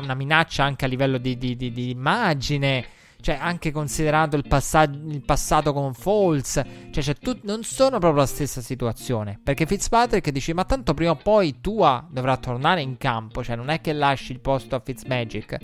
una 0.00 0.14
minaccia 0.14 0.64
anche 0.64 0.84
a 0.84 0.88
livello 0.88 1.18
di, 1.18 1.36
di, 1.36 1.56
di, 1.56 1.70
di 1.70 1.90
immagine. 1.90 2.86
Cioè, 3.20 3.36
anche 3.40 3.70
considerato 3.70 4.34
il, 4.34 4.44
passa- 4.48 4.82
il 4.82 5.22
passato 5.24 5.72
con 5.72 5.94
Falls. 5.94 6.60
Cioè, 6.90 7.02
cioè 7.02 7.14
tu- 7.14 7.38
non 7.42 7.62
sono 7.62 7.98
proprio 7.98 8.22
la 8.22 8.26
stessa 8.26 8.60
situazione. 8.60 9.38
Perché 9.42 9.64
Fitzpatrick 9.66 10.30
dice: 10.30 10.54
Ma 10.54 10.64
tanto 10.64 10.92
prima 10.94 11.12
o 11.12 11.16
poi 11.16 11.60
Tua 11.60 12.04
dovrà 12.10 12.36
tornare 12.36 12.82
in 12.82 12.96
campo. 12.96 13.44
Cioè, 13.44 13.54
non 13.54 13.68
è 13.68 13.80
che 13.80 13.92
lasci 13.92 14.32
il 14.32 14.40
posto 14.40 14.74
a 14.74 14.80
Fitzmagic. 14.84 15.56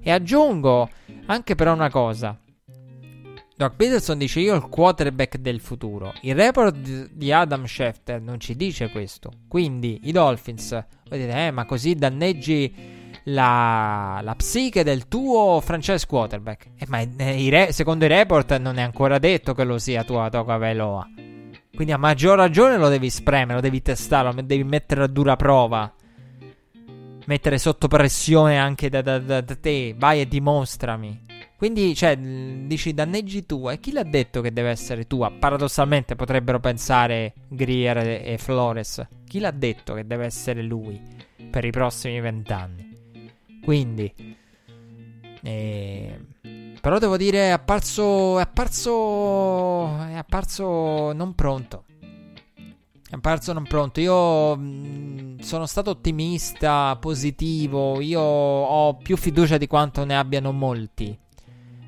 E 0.00 0.10
aggiungo 0.10 0.88
anche 1.26 1.54
però 1.56 1.72
una 1.72 1.90
cosa. 1.90 2.38
Doc 3.56 3.76
Peterson 3.76 4.18
dice 4.18 4.40
io 4.40 4.54
il 4.56 4.62
quarterback 4.68 5.36
del 5.36 5.60
futuro. 5.60 6.12
Il 6.22 6.34
report 6.34 6.76
di 6.76 7.30
Adam 7.30 7.64
Schefter 7.66 8.20
non 8.20 8.40
ci 8.40 8.56
dice 8.56 8.90
questo. 8.90 9.30
Quindi 9.46 10.00
i 10.04 10.12
Dolphins, 10.12 10.70
voi 11.08 11.20
dite, 11.20 11.46
eh, 11.46 11.50
ma 11.52 11.64
così 11.64 11.94
danneggi 11.94 12.74
la, 13.24 14.18
la 14.22 14.34
psiche 14.34 14.82
del 14.82 15.06
tuo 15.06 15.60
franchise 15.62 16.04
quarterback. 16.04 16.70
Eh, 16.78 16.86
ma 16.88 17.00
i 17.00 17.48
re, 17.48 17.70
secondo 17.70 18.04
i 18.04 18.08
report 18.08 18.56
non 18.56 18.78
è 18.78 18.82
ancora 18.82 19.20
detto 19.20 19.54
che 19.54 19.62
lo 19.62 19.78
sia 19.78 20.02
tua 20.02 20.28
Toga 20.30 20.56
Veloa. 20.56 21.08
Quindi 21.72 21.92
a 21.92 21.96
maggior 21.96 22.36
ragione 22.36 22.76
lo 22.76 22.88
devi 22.88 23.08
spremere, 23.08 23.54
lo 23.54 23.60
devi 23.60 23.82
testare, 23.82 24.32
lo 24.32 24.42
devi 24.42 24.64
mettere 24.64 25.04
a 25.04 25.06
dura 25.06 25.36
prova. 25.36 25.92
Mettere 27.26 27.58
sotto 27.58 27.86
pressione 27.86 28.58
anche 28.58 28.88
da, 28.88 29.00
da, 29.00 29.20
da, 29.20 29.40
da 29.40 29.56
te. 29.56 29.94
Vai 29.96 30.20
e 30.22 30.26
dimostrami. 30.26 31.33
Quindi, 31.56 31.94
cioè, 31.94 32.16
dici 32.18 32.92
danneggi 32.92 33.46
tu. 33.46 33.70
E 33.70 33.78
chi 33.78 33.92
l'ha 33.92 34.02
detto 34.02 34.40
che 34.40 34.52
deve 34.52 34.70
essere 34.70 35.06
tua? 35.06 35.30
Paradossalmente 35.30 36.16
potrebbero 36.16 36.60
pensare 36.60 37.32
Greer 37.48 37.98
e 37.98 38.36
Flores. 38.38 39.06
Chi 39.26 39.38
l'ha 39.38 39.52
detto 39.52 39.94
che 39.94 40.06
deve 40.06 40.24
essere 40.24 40.62
lui 40.62 41.00
per 41.50 41.64
i 41.64 41.70
prossimi 41.70 42.20
vent'anni? 42.20 42.92
Quindi, 43.62 44.12
eh, 45.42 46.20
però 46.80 46.98
devo 46.98 47.16
dire, 47.16 47.48
è 47.48 47.50
apparso, 47.50 48.38
è 48.38 48.42
apparso, 48.42 49.96
è 50.06 50.14
apparso 50.16 51.12
non 51.12 51.34
pronto. 51.34 51.84
È 53.08 53.14
apparso 53.14 53.52
non 53.52 53.64
pronto. 53.64 54.00
Io 54.00 54.56
mh, 54.56 54.62
mm, 54.62 55.38
sono 55.38 55.66
stato 55.66 55.90
ottimista, 55.90 56.96
positivo. 57.00 58.00
Io 58.00 58.20
ho 58.20 58.96
più 58.96 59.16
fiducia 59.16 59.56
di 59.56 59.66
quanto 59.66 60.04
ne 60.04 60.16
abbiano 60.16 60.52
molti 60.52 61.22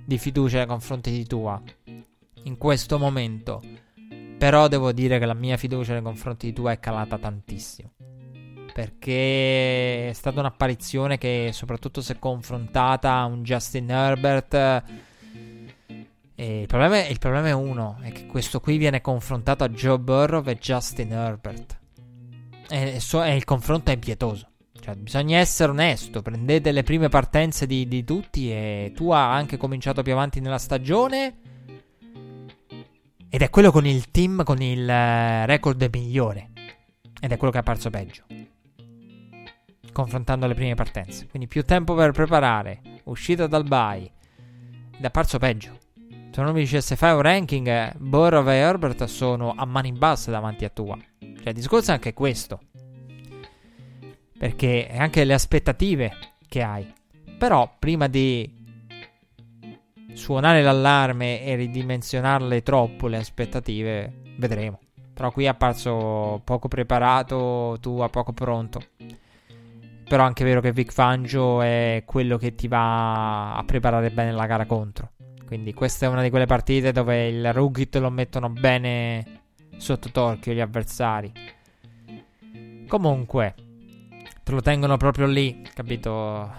di 0.06 0.18
fiducia 0.18 0.58
nei 0.58 0.66
confronti 0.66 1.10
di 1.10 1.26
tua 1.26 1.60
in 2.44 2.56
questo 2.56 2.98
momento. 2.98 3.60
Però 4.38 4.68
devo 4.68 4.92
dire 4.92 5.18
che 5.18 5.26
la 5.26 5.34
mia 5.34 5.56
fiducia 5.56 5.94
nei 5.94 6.02
confronti 6.02 6.46
di 6.46 6.52
tua 6.52 6.70
è 6.72 6.78
calata 6.78 7.18
tantissimo. 7.18 7.90
perché 8.72 10.10
è 10.10 10.12
stata 10.12 10.40
un'apparizione 10.40 11.16
che 11.16 11.48
soprattutto 11.52 12.02
se 12.02 12.18
confrontata 12.18 13.14
a 13.14 13.24
un 13.24 13.42
Justin 13.42 13.88
Herbert 13.90 14.84
il 16.34 16.66
problema, 16.66 16.96
è, 16.96 17.06
il, 17.08 17.18
problema 17.18 17.48
è, 17.48 17.52
uno, 17.52 17.98
è 18.02 18.12
che 18.12 18.26
questo 18.26 18.60
qui 18.60 18.76
viene 18.76 19.00
confrontato 19.00 19.64
a 19.64 19.70
Joe 19.70 19.98
Burrow 19.98 20.42
e 20.46 20.56
Justin 20.56 21.12
Herbert 21.12 21.78
e, 22.68 23.00
so, 23.00 23.24
il 23.24 23.44
confronto 23.44 23.90
è 23.90 23.94
impietoso 23.94 24.50
cioè, 24.80 24.94
bisogna 24.94 25.38
essere 25.38 25.72
onesto. 25.72 26.22
Prendete 26.22 26.72
le 26.72 26.82
prime 26.82 27.08
partenze 27.08 27.66
di, 27.66 27.88
di 27.88 28.04
tutti. 28.04 28.50
E 28.50 28.92
tu 28.94 29.10
hai 29.10 29.38
anche 29.38 29.56
cominciato 29.56 30.02
più 30.02 30.12
avanti 30.12 30.40
nella 30.40 30.58
stagione. 30.58 31.38
Ed 33.28 33.42
è 33.42 33.50
quello 33.50 33.70
con 33.70 33.84
il 33.84 34.10
team 34.10 34.44
con 34.44 34.62
il 34.62 34.88
eh, 34.88 35.46
record 35.46 35.88
migliore. 35.92 36.50
Ed 37.20 37.32
è 37.32 37.36
quello 37.36 37.52
che 37.52 37.58
è 37.58 37.60
apparso 37.60 37.90
peggio. 37.90 38.24
Confrontando 39.92 40.46
le 40.46 40.54
prime 40.54 40.74
partenze. 40.74 41.26
Quindi 41.26 41.48
più 41.48 41.64
tempo 41.64 41.94
per 41.94 42.12
preparare. 42.12 42.80
Uscita 43.04 43.46
dal 43.46 43.64
bye. 43.64 44.10
Ed 44.96 45.02
è 45.02 45.06
apparso 45.06 45.38
peggio. 45.38 45.78
Se 46.30 46.42
non 46.42 46.52
mi 46.52 46.60
dicesse 46.60 46.96
fai 46.96 47.14
un 47.14 47.22
ranking, 47.22 47.96
Burrow 47.96 48.46
e 48.48 48.56
Herbert 48.56 49.04
sono 49.04 49.54
a 49.56 49.64
mani 49.64 49.92
basse 49.92 50.30
davanti 50.30 50.64
a 50.66 50.68
tua. 50.68 50.96
Cioè, 51.18 51.48
il 51.48 51.54
discorso 51.54 51.90
è 51.90 51.94
anche 51.94 52.12
questo 52.12 52.60
perché 54.38 54.86
è 54.86 54.98
anche 54.98 55.24
le 55.24 55.34
aspettative 55.34 56.12
che 56.48 56.62
hai. 56.62 56.92
Però 57.38 57.74
prima 57.78 58.06
di 58.06 58.64
suonare 60.14 60.62
l'allarme 60.62 61.42
e 61.42 61.54
ridimensionarle 61.56 62.62
troppo 62.62 63.06
le 63.06 63.18
aspettative, 63.18 64.22
vedremo. 64.36 64.80
Però 65.12 65.30
qui 65.30 65.44
è 65.44 65.48
apparso 65.48 66.40
poco 66.44 66.68
preparato, 66.68 67.78
tu 67.80 68.00
a 68.00 68.08
poco 68.08 68.32
pronto. 68.32 68.80
Però 70.08 70.22
è 70.22 70.26
anche 70.26 70.44
vero 70.44 70.60
che 70.60 70.72
Vic 70.72 70.92
Fangio 70.92 71.62
è 71.62 72.02
quello 72.06 72.36
che 72.38 72.54
ti 72.54 72.68
va 72.68 73.56
a 73.56 73.64
preparare 73.64 74.10
bene 74.10 74.32
la 74.32 74.46
gara 74.46 74.66
contro. 74.66 75.12
Quindi 75.46 75.72
questa 75.74 76.06
è 76.06 76.08
una 76.08 76.22
di 76.22 76.30
quelle 76.30 76.46
partite 76.46 76.92
dove 76.92 77.28
il 77.28 77.52
rookie 77.52 77.88
lo 77.98 78.10
mettono 78.10 78.48
bene 78.50 79.42
sotto 79.76 80.10
torchio 80.10 80.52
gli 80.52 80.60
avversari. 80.60 81.32
Comunque, 82.86 83.54
te 84.46 84.52
lo 84.52 84.60
tengono 84.62 84.96
proprio 84.96 85.26
lì, 85.26 85.60
capito? 85.74 86.54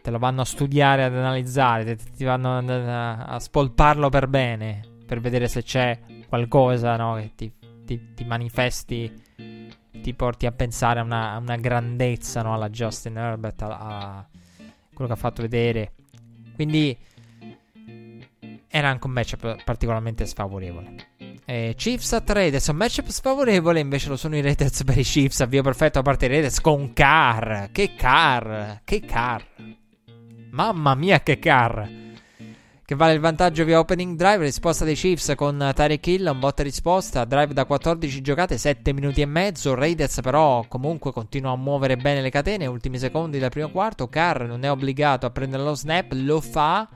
Te 0.00 0.10
lo 0.12 0.18
vanno 0.20 0.42
a 0.42 0.44
studiare, 0.44 1.02
ad 1.02 1.16
analizzare, 1.16 1.96
ti 1.96 2.22
vanno 2.22 2.58
a, 2.58 3.40
spolparlo 3.40 4.08
per 4.08 4.28
bene, 4.28 4.82
per 5.04 5.18
vedere 5.18 5.48
se 5.48 5.64
c'è 5.64 5.98
qualcosa, 6.28 6.94
no? 6.94 7.16
Che 7.16 7.32
ti, 7.34 7.52
ti, 7.84 8.14
ti 8.14 8.24
manifesti, 8.24 9.12
ti 9.90 10.14
porti 10.14 10.46
a 10.46 10.52
pensare 10.52 11.00
a 11.00 11.02
una, 11.02 11.32
a 11.32 11.38
una 11.38 11.56
grandezza, 11.56 12.40
no? 12.42 12.54
Alla 12.54 12.70
Justin 12.70 13.16
Herbert, 13.16 13.62
a, 13.62 13.78
a 13.78 14.26
quello 14.94 15.10
che 15.12 15.16
ha 15.16 15.20
fatto 15.20 15.42
vedere. 15.42 15.92
Quindi 16.54 16.96
era 18.68 18.88
anche 18.88 19.06
un 19.08 19.12
matchup 19.12 19.64
particolarmente 19.64 20.24
sfavorevole. 20.24 20.94
Eh, 21.46 21.74
Chiefs 21.76 22.14
a 22.14 22.22
3 22.22 22.32
Raiders, 22.32 22.68
un 22.68 22.76
matchup 22.76 23.08
sfavorevole 23.08 23.78
invece 23.78 24.08
lo 24.08 24.16
sono 24.16 24.34
i 24.34 24.40
Raiders 24.40 24.82
per 24.82 24.96
i 24.96 25.02
Chiefs, 25.02 25.40
avvio 25.40 25.62
perfetto 25.62 25.98
a 25.98 26.02
parte 26.02 26.24
i 26.24 26.28
Raiders 26.28 26.58
con 26.60 26.94
Carr, 26.94 27.66
che 27.70 27.94
Carr, 27.94 28.76
che 28.82 29.00
Carr, 29.00 29.42
mamma 30.52 30.94
mia 30.94 31.20
che 31.20 31.38
Carr, 31.38 31.82
che 32.82 32.94
vale 32.94 33.12
il 33.12 33.20
vantaggio 33.20 33.64
via 33.64 33.78
opening 33.78 34.16
drive, 34.16 34.38
risposta 34.38 34.86
dei 34.86 34.94
Chiefs 34.94 35.34
con 35.36 35.70
Tyreek 35.74 36.06
Hill, 36.06 36.30
un 36.32 36.38
botta 36.38 36.62
risposta, 36.62 37.26
drive 37.26 37.52
da 37.52 37.66
14 37.66 38.22
giocate, 38.22 38.56
7 38.56 38.94
minuti 38.94 39.20
e 39.20 39.26
mezzo, 39.26 39.74
Raiders 39.74 40.20
però 40.22 40.64
comunque 40.66 41.12
continua 41.12 41.50
a 41.50 41.56
muovere 41.56 41.98
bene 41.98 42.22
le 42.22 42.30
catene, 42.30 42.64
ultimi 42.64 42.96
secondi 42.96 43.38
del 43.38 43.50
primo 43.50 43.68
quarto, 43.68 44.08
Carr 44.08 44.44
non 44.44 44.64
è 44.64 44.70
obbligato 44.70 45.26
a 45.26 45.30
prendere 45.30 45.62
lo 45.62 45.74
snap, 45.74 46.10
lo 46.12 46.40
fa 46.40 46.88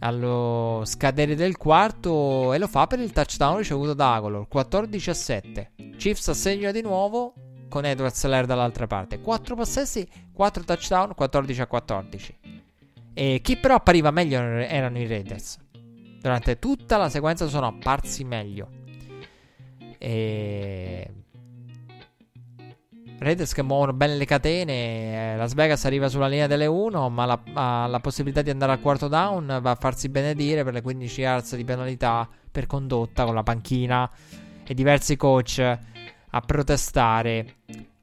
allo 0.00 0.82
scadere 0.84 1.34
del 1.34 1.56
quarto 1.56 2.52
e 2.52 2.58
lo 2.58 2.68
fa 2.68 2.86
per 2.86 3.00
il 3.00 3.12
touchdown 3.12 3.58
ricevuto 3.58 3.94
da 3.94 4.14
Agolor 4.14 4.46
14 4.46 5.10
a 5.10 5.14
7 5.14 5.70
Chiefs 5.96 6.28
assegna 6.28 6.70
di 6.70 6.82
nuovo 6.82 7.34
con 7.68 7.84
Edwards 7.84 8.24
Lair 8.24 8.46
dall'altra 8.46 8.86
parte. 8.86 9.20
4 9.20 9.54
possessi 9.54 10.08
4 10.32 10.64
touchdown 10.64 11.14
14 11.14 11.60
a 11.60 11.66
14 11.66 12.38
e 13.14 13.40
chi 13.42 13.56
però 13.56 13.74
appariva 13.74 14.12
meglio 14.12 14.38
erano 14.38 14.98
i 14.98 15.06
Raiders. 15.06 15.58
Durante 16.20 16.60
tutta 16.60 16.96
la 16.96 17.08
sequenza 17.08 17.48
sono 17.48 17.66
apparsi 17.66 18.22
meglio. 18.22 18.68
E 19.98 21.10
Raiders 23.20 23.52
che 23.52 23.62
muovono 23.62 23.92
bene 23.92 24.14
le 24.14 24.24
catene. 24.24 25.32
Eh, 25.32 25.36
Las 25.36 25.54
Vegas 25.54 25.84
arriva 25.84 26.08
sulla 26.08 26.28
linea 26.28 26.46
delle 26.46 26.66
1, 26.66 27.08
ma 27.08 27.24
la, 27.24 27.40
ha 27.54 27.86
la 27.88 27.98
possibilità 27.98 28.42
di 28.42 28.50
andare 28.50 28.72
al 28.72 28.80
quarto 28.80 29.08
down. 29.08 29.58
Va 29.60 29.70
a 29.72 29.74
farsi 29.74 30.08
benedire 30.08 30.62
per 30.62 30.72
le 30.72 30.82
15 30.82 31.20
yards 31.20 31.56
di 31.56 31.64
penalità 31.64 32.28
per 32.50 32.66
condotta 32.66 33.24
con 33.24 33.34
la 33.34 33.42
panchina 33.42 34.08
e 34.64 34.72
diversi 34.72 35.16
coach 35.16 35.58
a 35.58 36.40
protestare. 36.40 37.56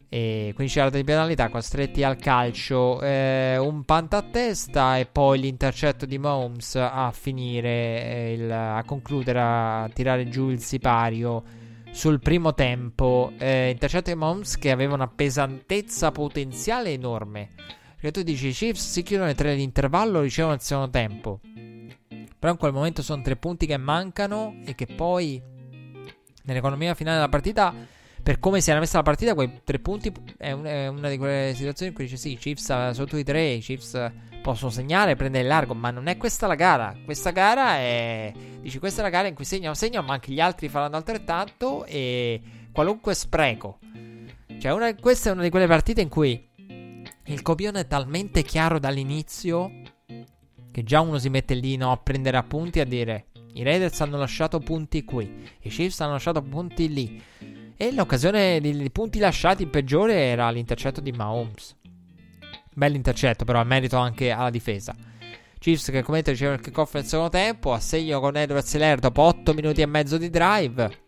E 0.10 0.52
15 0.54 0.78
yards 0.78 0.96
di 0.98 1.04
penalità 1.06 1.48
costretti 1.48 2.04
al 2.04 2.18
calcio. 2.18 3.02
Eh, 3.02 3.58
un 3.58 3.86
panta 3.86 4.18
a 4.18 4.26
testa 4.30 4.98
e 4.98 5.06
poi 5.06 5.40
l'intercetto 5.40 6.06
di 6.06 6.18
Mahomes 6.18 6.76
a 6.76 7.10
finire, 7.14 7.70
eh, 7.70 8.34
il, 8.34 8.52
a 8.52 8.84
concludere, 8.86 9.40
a 9.40 9.90
tirare 9.94 10.28
giù 10.28 10.50
il 10.50 10.60
sipario 10.60 11.64
sul 11.96 12.20
primo 12.20 12.54
tempo. 12.54 13.32
Eh, 13.38 13.70
intercetto 13.70 14.12
di 14.12 14.18
Mahomes 14.18 14.58
che 14.58 14.70
aveva 14.70 14.94
una 14.94 15.08
pesantezza 15.08 16.12
potenziale 16.12 16.92
enorme. 16.92 17.52
Perché 17.96 18.12
tu 18.12 18.22
dici, 18.22 18.52
Chiefs 18.52 18.92
si 18.92 19.02
chiudono 19.02 19.30
le 19.30 19.36
tre 19.36 19.54
all'intervallo, 19.54 20.20
ricevono 20.20 20.56
il 20.56 20.62
secondo 20.62 20.92
tempo. 20.92 21.40
Però 22.38 22.52
in 22.52 22.60
quel 22.60 22.74
momento 22.74 23.02
sono 23.02 23.22
tre 23.22 23.38
punti 23.38 23.66
che 23.66 23.78
mancano 23.78 24.58
e 24.66 24.76
che 24.76 24.88
poi 24.88 25.42
nell'economia 26.44 26.94
finale 26.94 27.16
della 27.16 27.30
partita 27.30 27.74
per 28.22 28.40
come 28.40 28.60
si 28.60 28.72
era 28.72 28.80
messa 28.80 28.98
la 28.98 29.04
partita, 29.04 29.34
quei 29.34 29.62
tre 29.64 29.80
punti 29.80 30.12
è, 30.38 30.52
un, 30.52 30.66
è, 30.66 30.88
una 30.88 31.10
di 31.10 31.18
quelle 31.18 31.54
situazioni 31.54 31.92
in 31.92 31.96
cui 31.96 32.06
dice 32.06 32.18
sì, 32.18 32.32
i 32.32 32.38
Chiefs 32.38 32.90
sotto 32.90 33.18
i 33.18 33.24
tre, 33.24 33.52
i 33.52 33.60
Chiefs 33.60 34.12
possono 34.46 34.70
segnare, 34.70 35.16
prendere 35.16 35.44
il 35.44 35.50
largo, 35.50 35.74
ma 35.74 35.90
non 35.90 36.06
è 36.06 36.18
questa 36.18 36.46
la 36.46 36.54
gara. 36.54 36.96
Questa 37.04 37.32
gara 37.32 37.78
è... 37.78 38.32
Dici, 38.62 38.78
questa 38.78 39.02
è 39.02 39.04
la 39.04 39.10
gara 39.10 39.28
in 39.28 39.34
cui 39.34 39.44
segnano, 39.44 39.74
segnano, 39.74 40.06
ma 40.06 40.14
anche 40.14 40.32
gli 40.32 40.40
altri 40.40 40.70
faranno 40.70 40.98
altrettanto 40.98 41.84
e 41.86 42.40
qualunque 42.72 43.16
spreco. 43.16 43.80
Cioè, 44.60 44.72
una, 44.72 44.94
questa 44.94 45.30
è 45.30 45.34
una 45.34 45.42
di 45.42 45.50
quelle 45.50 45.66
partite 45.66 46.02
in 46.02 46.10
cui 46.10 46.48
il 47.26 47.42
copione 47.42 47.80
è 47.80 47.88
talmente 47.88 48.44
chiaro 48.44 48.78
dall'inizio 48.78 49.82
che 50.70 50.84
già 50.84 51.02
uno 51.02 51.18
si 51.18 51.30
mette 51.30 51.56
lì 51.56 51.76
no, 51.76 51.92
a 51.92 51.98
prendere 51.98 52.38
appunti 52.38 52.80
a 52.80 52.86
dire 52.86 53.30
i 53.54 53.64
Raiders 53.64 54.00
hanno 54.02 54.18
lasciato 54.18 54.60
punti 54.60 55.04
qui, 55.04 55.44
i 55.62 55.70
Chiefs 55.70 56.02
hanno 56.02 56.12
lasciato 56.12 56.44
punti 56.44 56.94
lì. 56.94 57.20
E 57.76 57.92
l'occasione 57.92 58.62
di 58.62 58.92
punti 58.92 59.18
lasciati 59.18 59.66
peggiore 59.66 60.14
era 60.14 60.52
l'intercetto 60.52 61.02
di 61.02 61.12
Mahomes. 61.12 61.76
Bell'intercetto, 62.76 63.46
però, 63.46 63.64
merito 63.64 63.96
anche 63.96 64.32
alla 64.32 64.50
difesa. 64.50 64.94
Chiefs 65.58 65.90
che 65.90 66.04
come 66.04 66.22
riceve 66.22 66.56
il 66.56 66.60
kickoff 66.60 66.94
nel 66.96 67.06
secondo 67.06 67.32
tempo, 67.32 67.72
assegno 67.72 68.20
con 68.20 68.36
Edwards 68.36 68.74
Hilaire 68.74 69.00
dopo 69.00 69.22
8 69.22 69.54
minuti 69.54 69.82
e 69.82 69.86
mezzo 69.86 70.18
di 70.18 70.30
drive. 70.30 71.04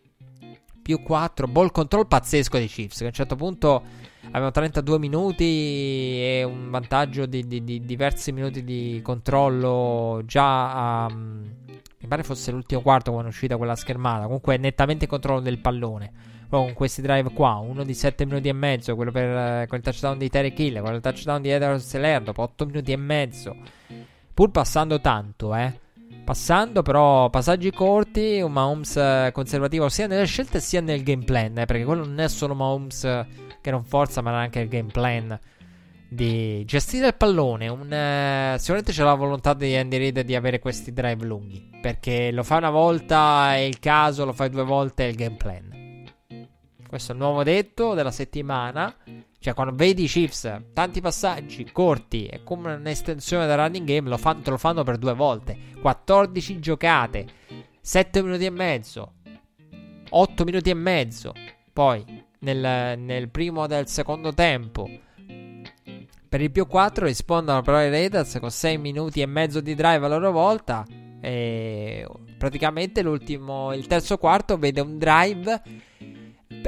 Più 0.82 1.04
4, 1.04 1.48
ball 1.48 1.72
control 1.72 2.08
pazzesco 2.08 2.58
dei 2.58 2.68
Chiefs, 2.68 3.00
che 3.00 3.04
a 3.04 3.08
un 3.08 3.14
certo 3.14 3.36
punto 3.36 3.84
avevano 4.28 4.52
32 4.52 4.98
minuti 4.98 5.44
e 5.44 6.44
un 6.44 6.70
vantaggio 6.70 7.26
di, 7.26 7.46
di, 7.46 7.64
di 7.64 7.84
diversi 7.84 8.32
minuti 8.32 8.64
di 8.64 9.02
controllo 9.04 10.22
già 10.26 11.04
a... 11.04 11.10
mi 11.10 12.08
pare 12.08 12.24
fosse 12.24 12.52
l'ultimo 12.52 12.82
quarto 12.82 13.12
quando 13.12 13.30
è 13.30 13.32
uscita 13.34 13.58
quella 13.58 13.76
schermata. 13.76 14.24
Comunque 14.24 14.56
nettamente 14.56 15.04
in 15.04 15.10
controllo 15.10 15.42
del 15.42 15.60
pallone 15.60 16.37
con 16.50 16.74
questi 16.74 17.02
drive 17.02 17.32
qua, 17.34 17.56
uno 17.56 17.84
di 17.84 17.94
7 17.94 18.26
minuti 18.26 18.48
e 18.48 18.54
mezzo, 18.54 18.96
quello 18.96 19.12
per 19.12 19.30
eh, 19.30 19.66
con 19.68 19.78
il 19.78 19.84
touchdown 19.84 20.18
di 20.18 20.30
Terry 20.30 20.54
Kill, 20.54 20.82
con 20.82 20.94
il 20.94 21.02
touchdown 21.02 21.42
di 21.42 21.50
Edward 21.50 21.80
Seller 21.80 22.22
dopo 22.22 22.42
8 22.42 22.66
minuti 22.66 22.92
e 22.92 22.98
mezzo, 22.98 23.56
pur 24.34 24.52
passando 24.52 25.02
tanto, 25.02 25.56
eh. 25.56 25.86
Passando 26.24 26.82
però 26.82 27.30
passaggi 27.30 27.72
corti, 27.72 28.42
un 28.42 28.52
Mahomes 28.52 28.98
eh, 28.98 29.30
conservativo 29.34 29.88
sia 29.88 30.08
nelle 30.08 30.26
scelte 30.26 30.60
sia 30.60 30.82
nel 30.82 31.04
game 31.04 31.24
plan, 31.24 31.58
eh, 31.58 31.66
perché 31.66 31.86
quello 31.86 32.06
non 32.06 32.20
è 32.20 32.28
solo 32.28 32.54
Mahomes 32.54 33.04
eh, 33.06 33.26
che 33.62 33.72
non 33.72 33.84
forza, 33.86 34.22
ma 34.22 34.38
anche 34.38 34.60
il 34.60 34.68
game 34.68 34.92
plan 34.92 35.40
di 36.10 36.64
gestire 36.66 37.08
il 37.08 37.16
pallone. 37.16 37.68
Un, 37.68 37.92
eh, 37.92 38.56
sicuramente 38.58 38.92
c'è 38.92 39.04
la 39.04 39.14
volontà 39.14 39.54
di 39.54 39.76
Andy 39.76 39.98
Reid 39.98 40.20
di 40.22 40.36
avere 40.36 40.60
questi 40.60 40.94
drive 40.94 41.26
lunghi. 41.26 41.70
Perché 41.82 42.32
lo 42.32 42.44
fa 42.44 42.58
una 42.58 42.70
volta 42.70 43.54
è 43.54 43.60
il 43.60 43.80
caso, 43.80 44.26
lo 44.26 44.34
fai 44.34 44.50
due 44.50 44.64
volte 44.64 45.06
è 45.06 45.10
il 45.10 45.16
game 45.16 45.36
plan. 45.36 45.87
Questo 46.88 47.12
è 47.12 47.16
il 47.16 47.22
nuovo 47.22 47.44
detto 47.44 47.94
della 47.94 48.12
settimana. 48.12 48.96
Cioè, 49.40 49.54
quando 49.54 49.76
vedi 49.76 50.06
i 50.06 50.08
Chiefs, 50.08 50.62
tanti 50.74 51.02
passaggi 51.02 51.70
corti 51.72 52.26
e 52.28 52.44
come 52.44 52.74
un'estensione 52.74 53.46
del 53.46 53.58
running 53.58 53.86
game, 53.86 54.10
lo 54.10 54.18
fanno, 54.18 54.42
te 54.42 54.50
lo 54.50 54.58
fanno 54.58 54.84
per 54.84 54.98
due 54.98 55.14
volte. 55.14 55.58
14 55.82 56.60
giocate, 56.60 57.28
7 57.82 58.24
minuti 58.24 58.46
e 58.46 58.50
mezzo, 58.50 59.14
8 60.10 60.44
minuti 60.46 60.70
e 60.70 60.74
mezzo. 60.74 61.34
Poi 61.74 62.26
nel, 62.40 62.98
nel 62.98 63.30
primo 63.30 63.68
del 63.68 63.88
secondo 63.88 64.34
tempo. 64.34 64.90
Per 66.30 66.42
il 66.42 66.52
più 66.52 66.68
4 66.68 67.06
rispondono 67.06 67.62
però 67.62 67.82
i 67.82 67.90
Raiders 67.90 68.38
con 68.40 68.52
6 68.52 68.78
minuti 68.78 69.22
e 69.22 69.26
mezzo 69.26 69.60
di 69.60 69.76
drive 69.76 70.06
a 70.06 70.10
loro 70.10 70.32
volta. 70.32 70.86
E 71.20 72.08
praticamente 72.38 73.02
l'ultimo, 73.02 73.74
il 73.74 73.88
terzo 73.88 74.18
quarto 74.18 74.58
vede 74.58 74.82
un 74.82 74.98
drive 74.98 75.62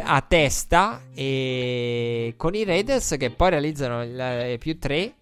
a 0.02 0.22
testa 0.22 1.02
e 1.14 2.34
con 2.38 2.56
i 2.56 2.64
Raiders 2.64 3.16
che 3.18 3.30
poi 3.32 3.50
realizzano 3.50 4.04
il 4.04 4.58
più 4.60 4.78
3 4.78 5.14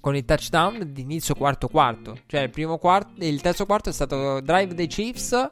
con 0.00 0.14
il 0.14 0.24
touchdown 0.26 0.92
di 0.92 1.00
inizio 1.00 1.34
quarto 1.34 1.68
quarto. 1.68 2.18
Cioè 2.26 2.42
il 2.42 2.50
primo 2.50 2.76
quarto, 2.76 3.24
il 3.24 3.40
terzo 3.40 3.64
quarto 3.64 3.88
è 3.88 3.92
stato 3.92 4.40
drive 4.40 4.74
dei 4.74 4.86
Chiefs 4.86 5.50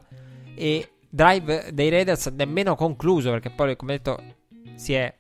e 0.55 0.91
drive 1.09 1.71
dei 1.73 1.89
Raiders 1.89 2.27
nemmeno 2.27 2.75
concluso 2.75 3.31
perché 3.31 3.51
poi 3.51 3.77
come 3.77 3.97
detto 3.97 4.23
si 4.75 4.93
è, 4.93 5.15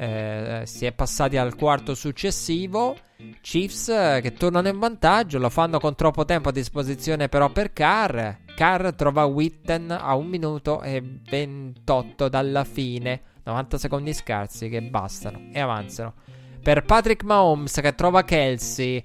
eh, 0.00 0.62
si 0.64 0.86
è 0.86 0.92
passati 0.92 1.36
al 1.36 1.54
quarto 1.56 1.94
successivo. 1.94 2.96
Chiefs 3.42 3.88
eh, 3.88 4.20
che 4.22 4.32
tornano 4.32 4.68
in 4.68 4.78
vantaggio, 4.78 5.38
lo 5.38 5.50
fanno 5.50 5.78
con 5.78 5.94
troppo 5.94 6.24
tempo 6.24 6.48
a 6.48 6.52
disposizione 6.52 7.28
però 7.28 7.50
per 7.50 7.74
Carr. 7.74 8.30
Carr 8.56 8.92
trova 8.94 9.24
Witten 9.24 9.90
a 9.90 10.14
1 10.14 10.26
minuto 10.26 10.80
e 10.80 11.02
28 11.28 12.30
dalla 12.30 12.64
fine. 12.64 13.20
90 13.42 13.76
secondi 13.76 14.14
scarsi 14.14 14.70
che 14.70 14.80
bastano 14.80 15.48
e 15.52 15.60
avanzano. 15.60 16.14
Per 16.62 16.82
Patrick 16.84 17.22
Mahomes 17.22 17.78
che 17.82 17.94
trova 17.94 18.24
Kelsey. 18.24 19.04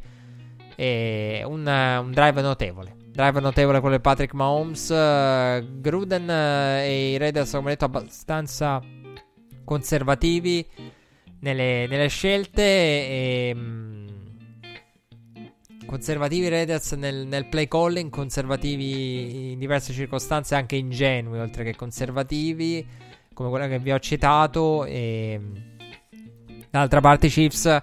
E 0.77 1.43
un, 1.45 1.67
un 1.67 2.11
drive 2.11 2.41
notevole. 2.41 2.95
Drive 3.11 3.41
notevole 3.41 3.81
quello 3.81 3.97
di 3.97 4.01
Patrick 4.01 4.34
Mahomes. 4.34 4.89
Uh, 4.89 5.81
Gruden 5.81 6.30
e 6.30 7.11
i 7.11 7.17
Raiders, 7.17 7.51
come 7.51 7.72
detto, 7.72 7.85
abbastanza 7.85 8.81
conservativi 9.65 10.65
nelle, 11.39 11.87
nelle 11.87 12.07
scelte. 12.07 12.61
E, 12.61 13.51
um, 13.53 14.05
conservativi 15.85 16.47
Raiders 16.47 16.93
nel, 16.93 17.27
nel, 17.27 17.47
play 17.47 17.67
calling, 17.67 18.09
conservativi 18.09 19.51
in 19.51 19.59
diverse 19.59 19.93
circostanze, 19.93 20.55
anche 20.55 20.75
ingenui, 20.75 21.39
oltre 21.39 21.63
che 21.63 21.75
conservativi, 21.75 22.85
come 23.33 23.49
quella 23.49 23.67
che 23.67 23.79
vi 23.79 23.91
ho 23.91 23.99
citato. 23.99 24.85
E 24.85 25.39
dall'altra 26.69 27.01
parte, 27.01 27.27
i 27.27 27.29
Chiefs 27.29 27.81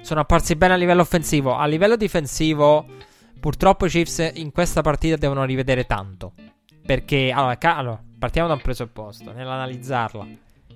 sono 0.00 0.20
apparsi 0.20 0.56
bene 0.56 0.74
a 0.74 0.76
livello 0.76 1.02
offensivo. 1.02 1.54
A 1.54 1.66
livello 1.66 1.96
difensivo, 1.96 2.86
purtroppo, 3.40 3.86
i 3.86 3.88
Chiefs 3.88 4.32
in 4.34 4.52
questa 4.52 4.82
partita 4.82 5.16
devono 5.16 5.44
rivedere 5.44 5.84
tanto. 5.84 6.32
Perché, 6.84 7.30
allora, 7.34 7.56
ca- 7.56 7.76
allora 7.76 8.02
partiamo 8.18 8.48
da 8.48 8.54
un 8.54 8.60
presupposto 8.60 9.32
nell'analizzarla. 9.32 10.26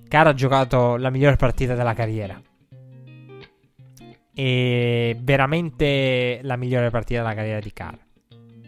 Cara 0.09 0.31
ha 0.31 0.35
giocato 0.35 0.97
la 0.97 1.11
migliore 1.11 1.37
partita 1.37 1.75
della 1.75 1.93
carriera 1.93 2.41
e 4.33 5.19
veramente 5.21 6.41
la 6.43 6.57
migliore 6.57 6.89
partita 6.89 7.21
della 7.21 7.35
carriera 7.35 7.61
di 7.61 7.73
Carr. 7.73 7.97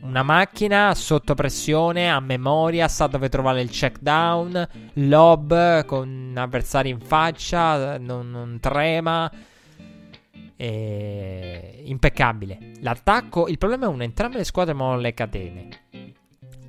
Una 0.02 0.22
macchina 0.22 0.94
sotto 0.94 1.34
pressione, 1.34 2.10
a 2.10 2.20
memoria, 2.20 2.88
sa 2.88 3.06
dove 3.06 3.28
trovare 3.28 3.62
il 3.62 3.70
check 3.70 4.00
down, 4.00 4.68
lob 4.94 5.84
con 5.84 6.32
avversari 6.36 6.88
in 6.88 7.00
faccia, 7.00 7.98
non, 7.98 8.30
non 8.30 8.58
trema. 8.60 9.30
E... 10.56 11.82
Impeccabile. 11.84 12.72
L'attacco, 12.80 13.46
il 13.46 13.56
problema 13.56 13.86
è 13.86 13.88
uno, 13.88 14.02
entrambe 14.02 14.38
le 14.38 14.44
squadre 14.44 14.74
muovono 14.74 15.00
le 15.00 15.14
catene. 15.14 15.68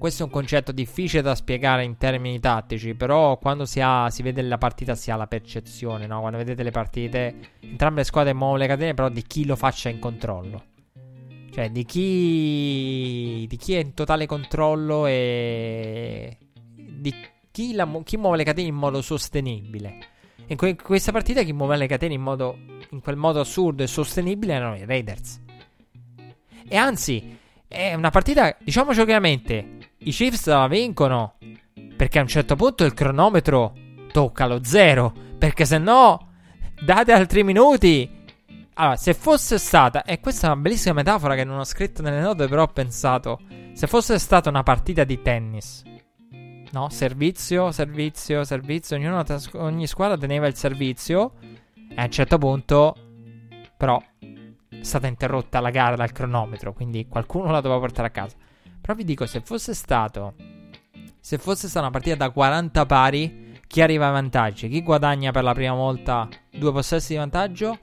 Questo 0.02 0.24
è 0.24 0.26
un 0.26 0.32
concetto 0.32 0.72
difficile 0.72 1.22
da 1.22 1.36
spiegare 1.36 1.84
in 1.84 1.96
termini 1.96 2.40
tattici, 2.40 2.96
però 2.96 3.38
quando 3.38 3.66
si, 3.66 3.82
ha, 3.82 4.10
si 4.10 4.24
vede 4.24 4.42
la 4.42 4.58
partita 4.58 4.96
si 4.96 5.12
ha 5.12 5.16
la 5.16 5.28
percezione, 5.28 6.08
no? 6.08 6.22
Quando 6.22 6.40
vedete 6.40 6.64
le 6.64 6.72
partite, 6.72 7.36
entrambe 7.60 8.00
le 8.00 8.06
squadre 8.06 8.34
muovono 8.34 8.58
le 8.58 8.66
catene, 8.66 8.96
però 8.96 9.10
di 9.10 9.22
chi 9.22 9.46
lo 9.46 9.56
faccia 9.56 9.90
in 9.90 10.00
controllo. 10.00 10.64
Cioè, 11.52 11.70
di 11.70 11.86
chi, 11.86 13.46
di 13.48 13.56
chi 13.58 13.76
è 13.76 13.80
in 13.80 13.94
totale 13.94 14.26
controllo 14.26 15.06
e 15.06 16.36
di 16.74 17.14
chi, 17.52 17.76
la, 17.76 17.88
chi 18.04 18.18
muove 18.18 18.38
le 18.38 18.44
catene 18.44 18.70
in 18.70 18.74
modo 18.74 19.04
sostenibile. 19.04 20.00
In 20.48 20.58
que- 20.58 20.78
questa 20.78 21.12
partita 21.12 21.44
chi 21.44 21.54
muove 21.54 21.78
le 21.78 21.86
catene 21.86 22.16
in, 22.16 22.22
modo, 22.22 22.58
in 22.90 23.02
quel 23.02 23.18
modo 23.18 23.40
assurdo 23.40 23.84
e 23.84 23.88
sostenibile 23.88 24.54
erano 24.54 24.76
i 24.78 24.84
Raiders. 24.84 25.40
E 26.68 26.76
anzi, 26.76 27.38
è 27.68 27.94
una 27.94 28.10
partita, 28.10 28.58
diciamoci 28.60 29.06
chiaramente, 29.06 29.81
i 30.04 30.12
Chiefs 30.12 30.48
la 30.48 30.68
vincono 30.68 31.36
perché 31.96 32.20
a 32.20 32.22
un 32.22 32.28
certo 32.28 32.56
punto 32.56 32.84
il 32.84 32.94
cronometro 32.94 33.74
tocca 34.12 34.48
lo 34.48 34.64
zero. 34.64 35.14
Perché 35.38 35.66
se 35.66 35.78
no, 35.78 36.30
date 36.84 37.12
altri 37.12 37.44
minuti. 37.44 38.20
Allora, 38.74 38.96
se 38.96 39.14
fosse 39.14 39.58
stata, 39.60 40.04
e 40.04 40.20
questa 40.20 40.48
è 40.48 40.52
una 40.52 40.62
bellissima 40.62 40.96
metafora 40.96 41.36
che 41.36 41.44
non 41.44 41.60
ho 41.60 41.64
scritto 41.64 42.02
nelle 42.02 42.22
note, 42.22 42.48
però 42.48 42.64
ho 42.64 42.68
pensato, 42.68 43.42
se 43.74 43.86
fosse 43.86 44.18
stata 44.18 44.50
una 44.50 44.64
partita 44.64 45.04
di 45.04 45.22
tennis, 45.22 45.84
no? 46.72 46.90
Servizio, 46.90 47.72
servizio, 47.72 48.44
servizio, 48.44 48.96
ognuno, 48.96 49.24
ogni 49.56 49.88
squadra 49.88 50.18
teneva 50.18 50.48
il 50.48 50.56
servizio, 50.56 51.34
e 51.90 51.96
a 51.96 52.06
un 52.06 52.12
certo 52.12 52.38
punto, 52.38 52.96
però, 53.78 54.02
è 54.18 54.82
stata 54.82 55.06
interrotta 55.06 55.60
la 55.60 55.70
gara 55.70 55.96
dal 55.96 56.12
cronometro, 56.12 56.74
quindi 56.74 57.08
qualcuno 57.08 57.52
la 57.52 57.62
doveva 57.62 57.82
portare 57.82 58.08
a 58.08 58.12
casa. 58.12 58.36
Però 58.82 58.94
vi 58.96 59.04
dico, 59.04 59.26
se 59.26 59.42
fosse 59.42 59.74
stato. 59.74 60.34
Se 61.20 61.38
fosse 61.38 61.68
stata 61.68 61.86
una 61.86 61.92
partita 61.92 62.16
da 62.16 62.32
40 62.32 62.86
pari, 62.86 63.60
chi 63.68 63.82
arriva 63.82 64.08
ai 64.08 64.12
vantaggi? 64.12 64.68
Chi 64.68 64.82
guadagna 64.82 65.32
per 65.32 65.44
la 65.44 65.54
prima 65.54 65.74
volta 65.74 66.28
due 66.50 66.72
possessi 66.72 67.14
di 67.14 67.20
vantaggio? 67.20 67.80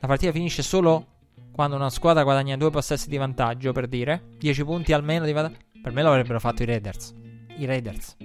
La 0.00 0.06
partita 0.06 0.32
finisce 0.32 0.62
solo 0.62 1.06
quando 1.52 1.76
una 1.76 1.88
squadra 1.88 2.24
guadagna 2.24 2.56
due 2.56 2.70
possessi 2.70 3.08
di 3.08 3.16
vantaggio, 3.16 3.72
per 3.72 3.86
dire. 3.86 4.30
10 4.38 4.64
punti 4.64 4.92
almeno 4.92 5.24
di 5.24 5.32
vantaggio. 5.32 5.64
Per 5.80 5.92
me 5.92 6.02
lo 6.02 6.10
avrebbero 6.10 6.40
fatto 6.40 6.62
i 6.62 6.66
Raiders. 6.66 7.14
I 7.56 7.64
Raiders 7.64 8.16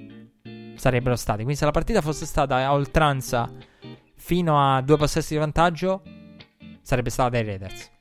sarebbero 0.79 1.15
stati. 1.15 1.43
Quindi 1.43 1.55
se 1.55 1.65
la 1.65 1.71
partita 1.71 2.01
fosse 2.01 2.25
stata 2.25 2.55
a 2.55 2.73
oltranza 2.73 3.51
fino 4.15 4.75
a 4.75 4.81
due 4.81 4.97
possessi 4.97 5.33
di 5.33 5.39
vantaggio, 5.39 6.01
sarebbe 6.81 7.09
stata 7.11 7.29
dei 7.29 7.43
Raiders. 7.43 7.91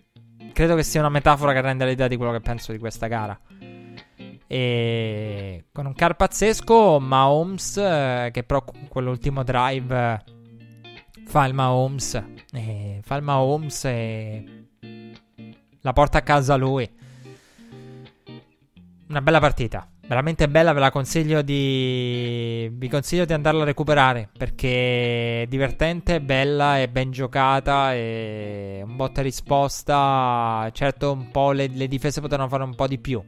Credo 0.52 0.74
che 0.74 0.82
sia 0.82 1.01
una 1.01 1.10
metafora 1.10 1.52
che 1.52 1.60
rende 1.60 1.85
l'idea 1.85 2.09
di 2.09 2.16
quello 2.16 2.32
che 2.32 2.40
penso 2.40 2.72
di 2.72 2.78
questa 2.78 3.06
gara. 3.06 3.39
E 4.50 5.66
con 5.72 5.84
un 5.84 5.92
car 5.92 6.16
pazzesco, 6.16 6.98
Mahomes, 6.98 7.76
eh, 7.76 8.30
che 8.32 8.42
però 8.44 8.64
con 8.64 8.88
quell'ultimo 8.88 9.44
drive 9.44 9.94
eh, 9.94 10.22
fa 11.26 11.44
il 11.44 11.52
Mahomes, 11.52 12.24
eh, 12.52 13.00
fa 13.02 13.16
il 13.16 13.22
Mahomes 13.22 13.84
e 13.84 14.44
la 15.82 15.92
porta 15.92 16.18
a 16.18 16.22
casa 16.22 16.56
lui. 16.56 16.90
Una 19.08 19.20
bella 19.20 19.38
partita, 19.38 19.86
veramente 20.06 20.48
bella, 20.48 20.72
ve 20.72 20.80
la 20.80 20.90
consiglio 20.90 21.42
di... 21.42 22.70
vi 22.72 22.88
consiglio 22.88 23.26
di 23.26 23.34
andarla 23.34 23.62
a 23.62 23.66
recuperare 23.66 24.30
perché 24.36 25.42
è 25.42 25.46
divertente, 25.46 26.22
bella 26.22 26.80
e 26.80 26.88
ben 26.88 27.10
giocata 27.10 27.92
e 27.94 28.80
un 28.82 28.96
botta 28.96 29.20
e 29.20 29.24
risposta. 29.24 30.70
Certo 30.72 31.12
un 31.12 31.30
po' 31.30 31.52
le, 31.52 31.68
le 31.68 31.86
difese 31.86 32.22
potevano 32.22 32.48
fare 32.48 32.64
un 32.64 32.74
po' 32.74 32.86
di 32.86 32.98
più. 32.98 33.22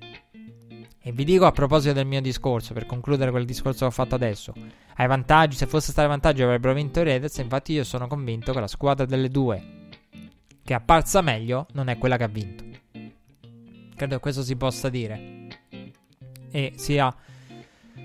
E 1.03 1.13
vi 1.13 1.25
dico 1.25 1.47
a 1.47 1.53
proposito 1.53 1.95
del 1.95 2.07
mio 2.07 2.21
discorso, 2.21 2.75
per 2.75 2.87
concludere 2.87 3.31
quel 3.31 3.47
discorso 3.47 3.81
che 3.81 3.85
ho 3.87 3.91
fatto 3.91 4.15
adesso, 4.15 4.53
ai 4.97 5.07
vantaggi, 5.07 5.57
se 5.57 5.67
fosse 5.67 5.93
stato 5.93 6.03
ai 6.03 6.09
vantaggi 6.09 6.43
avrebbero 6.43 6.75
vinto 6.75 7.01
i 7.01 7.05
Raiders, 7.05 7.39
infatti 7.39 7.73
io 7.73 7.85
sono 7.85 8.07
convinto 8.07 8.53
che 8.53 8.61
la 8.61 8.67
squadra 8.67 9.07
delle 9.07 9.29
due 9.29 9.89
che 10.71 10.77
è 10.77 10.79
apparsa 10.79 11.21
meglio 11.21 11.67
non 11.73 11.89
è 11.89 11.99
quella 11.99 12.17
che 12.17 12.23
ha 12.23 12.29
vinto. 12.29 12.65
Credo 13.97 14.15
che 14.15 14.21
questo 14.21 14.45
si 14.45 14.55
possa 14.55 14.89
dire. 14.89 15.49
E 16.53 16.75
sia 16.77 17.13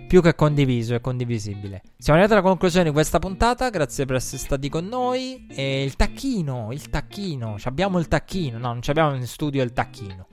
più 0.07 0.19
che 0.21 0.33
condiviso 0.33 0.95
e 0.95 0.99
condivisibile. 0.99 1.83
Siamo 1.97 2.17
arrivati 2.17 2.39
alla 2.39 2.49
conclusione 2.49 2.85
di 2.85 2.91
questa 2.91 3.19
puntata. 3.19 3.69
Grazie 3.69 4.05
per 4.05 4.15
essere 4.15 4.37
stati 4.37 4.69
con 4.69 4.87
noi. 4.87 5.45
E 5.47 5.83
il 5.83 5.95
tacchino, 5.95 6.71
il 6.71 6.89
tacchino. 6.89 7.57
Abbiamo 7.65 7.99
il 7.99 8.07
tacchino. 8.07 8.57
No, 8.57 8.69
non 8.69 8.81
abbiamo 8.83 9.13
in 9.13 9.27
studio 9.27 9.61
il 9.61 9.71
tacchino. 9.71 10.27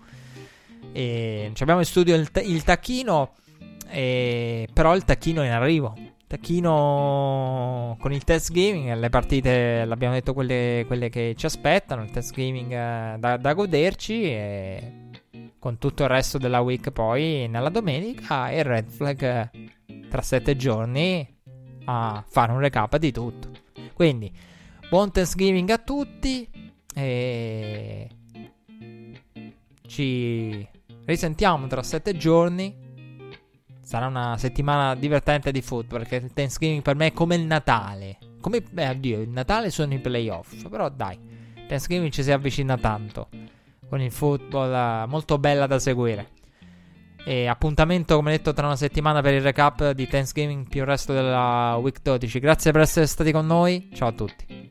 E 0.93 1.53
abbiamo 1.59 1.81
in 1.81 1.87
studio 1.87 2.15
il, 2.15 2.29
il 2.45 2.63
tacchino, 2.63 3.33
e, 3.89 4.69
però 4.73 4.95
il 4.95 5.05
tacchino 5.05 5.43
è 5.43 5.47
in 5.47 5.53
arrivo. 5.53 5.95
Tacchino 6.27 7.97
con 8.01 8.13
il 8.13 8.25
test 8.25 8.53
gaming, 8.53 8.95
le 8.95 9.09
partite, 9.11 9.85
l'abbiamo 9.85 10.15
detto, 10.15 10.33
quelle, 10.33 10.85
quelle 10.87 11.11
che 11.11 11.35
ci 11.37 11.47
aspettano, 11.47 12.03
il 12.03 12.11
test 12.11 12.35
gaming 12.35 12.73
eh, 12.73 13.17
da, 13.19 13.37
da 13.37 13.53
goderci 13.53 14.23
e 14.25 14.93
con 15.59 15.79
tutto 15.79 16.03
il 16.03 16.09
resto 16.09 16.39
della 16.39 16.61
week 16.61 16.91
poi 16.91 17.47
nella 17.49 17.69
domenica 17.69 18.51
e 18.51 18.63
red 18.63 18.89
flag 18.89 19.51
tra 20.09 20.21
sette 20.21 20.57
giorni 20.57 21.25
a 21.85 22.25
fare 22.27 22.53
un 22.53 22.59
recap 22.59 22.97
di 22.97 23.13
tutto. 23.13 23.51
Quindi, 23.95 24.33
buon 24.89 25.11
Thanksgiving 25.11 25.71
a 25.71 25.79
tutti 25.79 26.49
e 26.95 28.09
ci 29.87 30.67
risentiamo 31.05 31.67
tra 31.67 31.83
sette 31.83 32.17
giorni. 32.17 32.91
sarà 33.83 34.07
una 34.07 34.37
settimana 34.39 34.95
divertente 34.95 35.53
di 35.53 35.61
football. 35.63 36.01
Perché 36.01 36.17
il 36.17 36.33
Thanksgiving 36.33 36.83
per 36.83 36.95
me 36.97 37.09
è 37.09 37.13
come 37.13 37.35
il 37.35 37.45
Natale. 37.45 38.19
Come, 38.41 38.61
beh, 38.61 38.89
oddio, 38.91 39.21
il 39.21 39.29
Natale 39.29 39.71
sono 39.71 39.95
i 39.95 39.99
playoff. 39.99 40.69
Però 40.69 40.89
dai, 40.89 41.19
Thanksgiving 41.69 42.11
ci 42.11 42.23
si 42.23 42.33
avvicina 42.33 42.77
tanto. 42.77 43.29
Con 43.89 44.01
il 44.01 44.11
football 44.11 45.05
uh, 45.05 45.09
molto 45.09 45.39
bella 45.39 45.67
da 45.67 45.79
seguire. 45.79 46.31
E 47.25 47.47
appuntamento, 47.47 48.17
come 48.17 48.33
detto, 48.33 48.53
tra 48.53 48.67
una 48.67 48.77
settimana 48.77 49.21
per 49.21 49.35
il 49.35 49.43
recap 49.43 49.93
di 49.93 50.09
Thanksgiving 50.09 50.67
più 50.69 50.81
il 50.81 50.87
resto 50.87 51.13
della 51.13 51.79
week 51.81 52.03
12. 52.03 52.41
Grazie 52.41 52.73
per 52.73 52.81
essere 52.81 53.07
stati 53.07 53.31
con 53.31 53.47
noi. 53.47 53.91
Ciao 53.93 54.09
a 54.09 54.13
tutti. 54.13 54.71